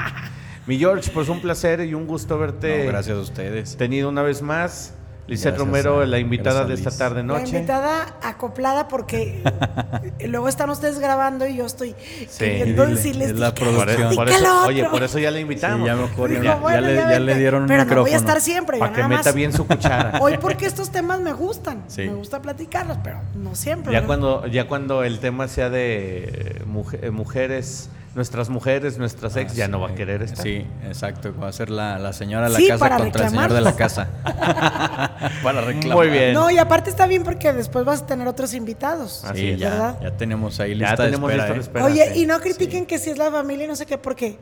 Mi 0.65 0.79
George, 0.79 1.11
pues 1.13 1.29
un 1.29 1.39
placer 1.39 1.81
y 1.81 1.93
un 1.93 2.07
gusto 2.07 2.39
verte 2.39 2.79
No, 2.85 2.91
gracias 2.91 3.15
a 3.15 3.21
ustedes. 3.21 3.77
tenido 3.77 4.09
una 4.09 4.23
vez 4.23 4.41
más. 4.41 4.95
Lisette 5.27 5.55
Gracias 5.55 5.67
Romero, 5.67 6.01
a- 6.01 6.05
la 6.05 6.19
invitada 6.19 6.65
de 6.65 6.75
esta 6.75 6.91
tarde 6.95 7.21
La 7.21 7.23
noche. 7.39 7.55
invitada 7.57 8.15
acoplada 8.21 8.87
porque 8.87 9.41
luego 10.27 10.47
están 10.47 10.69
ustedes 10.69 10.99
grabando 10.99 11.47
y 11.47 11.55
yo 11.55 11.65
estoy 11.65 11.95
Sí. 12.29 12.45
queriendo 12.45 12.83
Dile, 12.85 12.95
decirles 12.95 13.29
es 13.31 13.39
la 13.39 13.49
"Di 13.51 13.53
que- 13.55 13.65
Por, 13.65 13.73
producción. 13.85 14.15
por 14.15 14.29
eso, 14.29 14.65
oye, 14.65 14.81
otro". 14.81 14.91
por 14.91 15.03
eso 15.03 15.17
ya 15.17 15.31
la 15.31 15.39
invitamos. 15.39 15.79
Sí, 15.79 15.85
ya 15.87 15.95
mejor 15.95 16.29
ya, 16.29 16.33
Digo, 16.39 16.43
ya 16.53 16.55
bueno, 16.59 16.81
le, 16.81 16.95
ya 16.95 17.07
vente. 17.07 17.19
le 17.21 17.35
dieron 17.37 17.61
un 17.63 17.67
Pero 17.67 17.79
micrófono. 17.81 18.01
no 18.01 18.05
voy 18.05 18.13
a 18.13 18.17
estar 18.17 18.39
siempre. 18.41 18.77
Para 18.77 18.91
que 18.91 18.97
nada 19.01 19.07
meta 19.09 19.23
más- 19.23 19.35
bien 19.35 19.51
su 19.51 19.65
cuchara. 19.65 20.19
Hoy 20.21 20.37
porque 20.37 20.67
estos 20.67 20.91
temas 20.91 21.19
me 21.19 21.33
gustan. 21.33 21.83
Sí. 21.87 22.03
Me 22.03 22.13
gusta 22.13 22.41
platicarlos, 22.41 22.97
pero 23.03 23.19
no 23.33 23.55
siempre. 23.55 23.93
Ya 23.93 24.05
cuando, 24.05 24.45
ya 24.45 24.67
cuando 24.67 25.03
el 25.03 25.19
tema 25.19 25.47
sea 25.47 25.71
de 25.71 26.61
muje- 26.67 26.99
eh, 27.01 27.09
mujeres, 27.09 27.89
nuestras 28.15 28.49
mujeres, 28.49 28.97
nuestras 28.97 29.35
ex, 29.35 29.51
Ah, 29.51 29.55
ya 29.55 29.65
sí. 29.65 29.71
no 29.71 29.79
va 29.81 29.89
a 29.89 29.95
querer 29.95 30.23
estar. 30.23 30.41
Sí, 30.43 30.65
exacto. 30.85 31.33
Va 31.37 31.49
a 31.49 31.51
ser 31.51 31.69
la, 31.69 31.99
la 31.99 32.13
señora 32.13 32.47
de 32.47 32.53
la 32.53 32.59
Sí, 32.59 32.67
casa 32.69 32.97
contra 32.97 33.25
el 33.25 33.29
señor 33.29 33.53
de 33.53 33.61
la 33.61 33.75
casa. 33.75 34.07
para 35.43 35.61
reclamar. 35.61 35.97
Muy 35.97 36.09
bien. 36.09 36.33
No, 36.33 36.49
y 36.49 36.57
aparte 36.57 36.89
está 36.89 37.07
bien 37.07 37.23
porque 37.23 37.51
después 37.53 37.85
vas 37.85 38.01
a 38.01 38.05
tener 38.07 38.27
otros 38.27 38.53
invitados. 38.53 39.23
Así 39.25 39.39
Sí, 39.41 39.47
es. 39.49 39.59
ya, 39.59 39.69
¿verdad? 39.69 39.99
ya 40.01 40.11
tenemos 40.17 40.59
ahí 40.59 40.77
Ya 40.77 40.89
lista 40.91 41.03
tenemos 41.05 41.29
de 41.29 41.35
lista 41.37 41.53
espera. 41.53 41.53
de 41.53 41.59
¿eh? 41.59 41.61
espera. 41.61 41.85
Oye, 42.07 42.13
sí. 42.13 42.21
y 42.21 42.25
no 42.25 42.39
critiquen 42.39 42.85
que 42.85 42.97
si 42.99 43.09
es 43.09 43.17
la 43.17 43.29
familia 43.31 43.65
y 43.65 43.67
no 43.67 43.75
sé 43.75 43.85
qué, 43.85 43.97
porque 43.97 44.39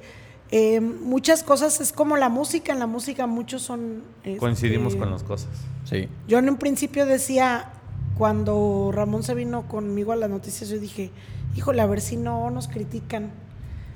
eh, 0.52 0.80
muchas 0.80 1.42
cosas 1.44 1.82
es 1.82 1.92
como 1.92 2.16
la 2.16 2.30
música. 2.30 2.74
En 2.74 2.80
la 2.80 2.88
música 2.88 3.26
muchos 3.28 3.64
son... 3.64 4.04
este, 4.24 4.38
Coincidimos 4.38 4.96
con 4.96 5.10
las 5.10 5.24
cosas. 5.24 5.50
Sí. 5.86 6.08
Yo 6.28 6.38
en 6.38 6.48
un 6.50 6.58
principio 6.58 7.06
decía, 7.08 7.72
cuando 8.18 8.92
Ramón 8.94 9.24
se 9.24 9.34
vino 9.34 9.68
conmigo 9.68 10.12
a 10.12 10.16
las 10.16 10.30
noticias, 10.30 10.70
yo 10.70 10.78
dije, 10.80 11.10
híjole, 11.56 11.82
a 11.82 11.88
ver 11.88 12.02
si 12.02 12.18
no 12.18 12.50
nos 12.52 12.68
critican. 12.68 13.32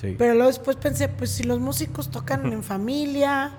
Sí. 0.01 0.15
Pero 0.17 0.33
luego 0.33 0.47
después 0.47 0.77
pensé, 0.77 1.07
pues 1.09 1.31
si 1.31 1.43
los 1.43 1.59
músicos 1.59 2.09
tocan 2.11 2.51
en 2.51 2.63
familia, 2.63 3.51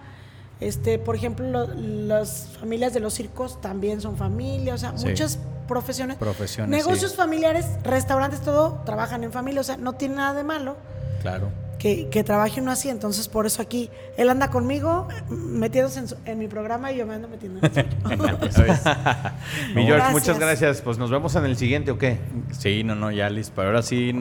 este, 0.60 0.98
por 0.98 1.14
ejemplo, 1.16 1.46
lo- 1.66 1.74
las 1.74 2.56
familias 2.60 2.92
de 2.94 3.00
los 3.00 3.14
circos 3.14 3.60
también 3.60 4.00
son 4.00 4.16
familia, 4.16 4.74
o 4.74 4.78
sea, 4.78 4.96
Sí. 4.96 5.06
muchas 5.06 5.38
profesiones. 5.68 6.16
Profesiones, 6.16 6.70
Negocios 6.70 7.10
sí. 7.12 7.16
familiares, 7.16 7.66
restaurantes, 7.84 8.40
todo, 8.40 8.80
trabajan 8.86 9.22
en 9.24 9.32
familia, 9.32 9.60
o 9.60 9.64
sea, 9.64 9.76
no 9.76 9.92
tiene 9.94 10.16
nada 10.16 10.32
de 10.34 10.42
malo 10.44 10.76
Claro. 11.22 11.50
Que, 11.78 12.08
que 12.08 12.24
trabaje 12.24 12.60
uno 12.60 12.70
así, 12.72 12.88
entonces 12.88 13.28
por 13.28 13.46
eso 13.46 13.62
aquí, 13.62 13.88
él 14.16 14.28
anda 14.30 14.50
conmigo, 14.50 15.06
metiéndose 15.30 16.00
en, 16.00 16.08
su- 16.08 16.16
en 16.24 16.38
mi 16.38 16.48
programa 16.48 16.90
y 16.92 16.96
yo 16.96 17.06
me 17.06 17.14
ando 17.14 17.28
metiendo 17.28 17.60
en 17.64 18.20
el 18.42 18.52
suyo. 18.52 18.72
Mi 19.74 19.84
George, 19.84 19.92
Gracias. 19.92 20.12
muchas 20.12 20.38
gracias. 20.38 20.80
Pues 20.82 20.98
nos 20.98 21.10
vemos 21.10 21.34
en 21.36 21.44
el 21.44 21.56
siguiente, 21.56 21.90
¿o 21.92 21.98
qué? 21.98 22.18
Sí, 22.58 22.82
no, 22.84 22.94
no, 22.94 23.10
ya 23.10 23.30
listo. 23.30 23.52
Pero 23.56 23.68
ahora 23.68 23.82
sí, 23.82 24.12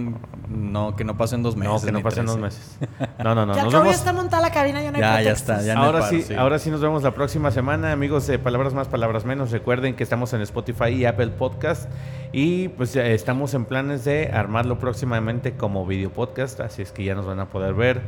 no, 0.50 0.96
que 0.96 1.04
no 1.04 1.18
pasen 1.18 1.42
dos 1.44 1.56
meses. 1.56 1.74
No, 1.74 1.86
que 1.86 1.92
no 1.92 2.02
pasen 2.04 2.26
dos 2.26 2.38
meses. 2.38 2.78
No, 3.24 3.34
no, 3.36 3.46
no. 3.46 3.54
al 3.54 3.64
Nos 3.64 3.74
ya 3.74 3.80
vemos. 3.80 3.96
está 3.96 4.14
montada 4.14 4.42
la 4.42 4.52
cabina, 4.52 4.82
ya 4.82 4.92
no 4.92 4.98
hay 4.98 5.02
Ya, 5.02 5.22
ya 5.22 5.32
está, 5.32 5.62
ya 5.62 5.74
no 5.76 5.84
ahora 5.84 6.00
paro, 6.02 6.12
sí, 6.12 6.22
sí. 6.22 6.34
ahora 6.36 6.60
sí 6.60 6.70
nos 6.70 6.82
vemos 6.82 7.02
la 7.04 7.12
próxima 7.12 7.50
semana, 7.52 7.92
amigos 7.92 8.28
de 8.28 8.38
Palabras 8.40 8.74
Más, 8.74 8.88
Palabras 8.88 9.26
Menos. 9.26 9.52
Recuerden 9.52 9.96
que 9.96 10.04
estamos 10.04 10.34
en 10.34 10.42
Spotify 10.42 10.90
y 10.90 11.06
Apple 11.06 11.30
Podcast 11.30 11.90
y 12.32 12.68
pues 12.70 12.94
ya 12.94 13.06
estamos 13.08 13.54
en 13.54 13.66
planes 13.66 14.06
de 14.06 14.30
armarlo 14.32 14.78
próximamente 14.80 15.54
como 15.54 15.86
video 15.86 16.12
podcast, 16.12 16.60
así 16.60 16.82
es 16.82 16.92
que 16.92 17.04
ya 17.04 17.16
nos 17.16 17.26
van 17.26 17.40
a 17.40 17.50
poder 17.50 17.74
ver. 17.74 18.02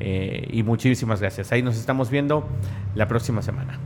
eh, 0.00 0.46
y 0.50 0.62
muchísimas 0.62 1.20
gracias. 1.20 1.52
Ahí 1.52 1.62
nos 1.62 1.76
estamos 1.78 2.10
viendo 2.10 2.46
la 2.94 3.08
próxima 3.08 3.42
semana. 3.42 3.78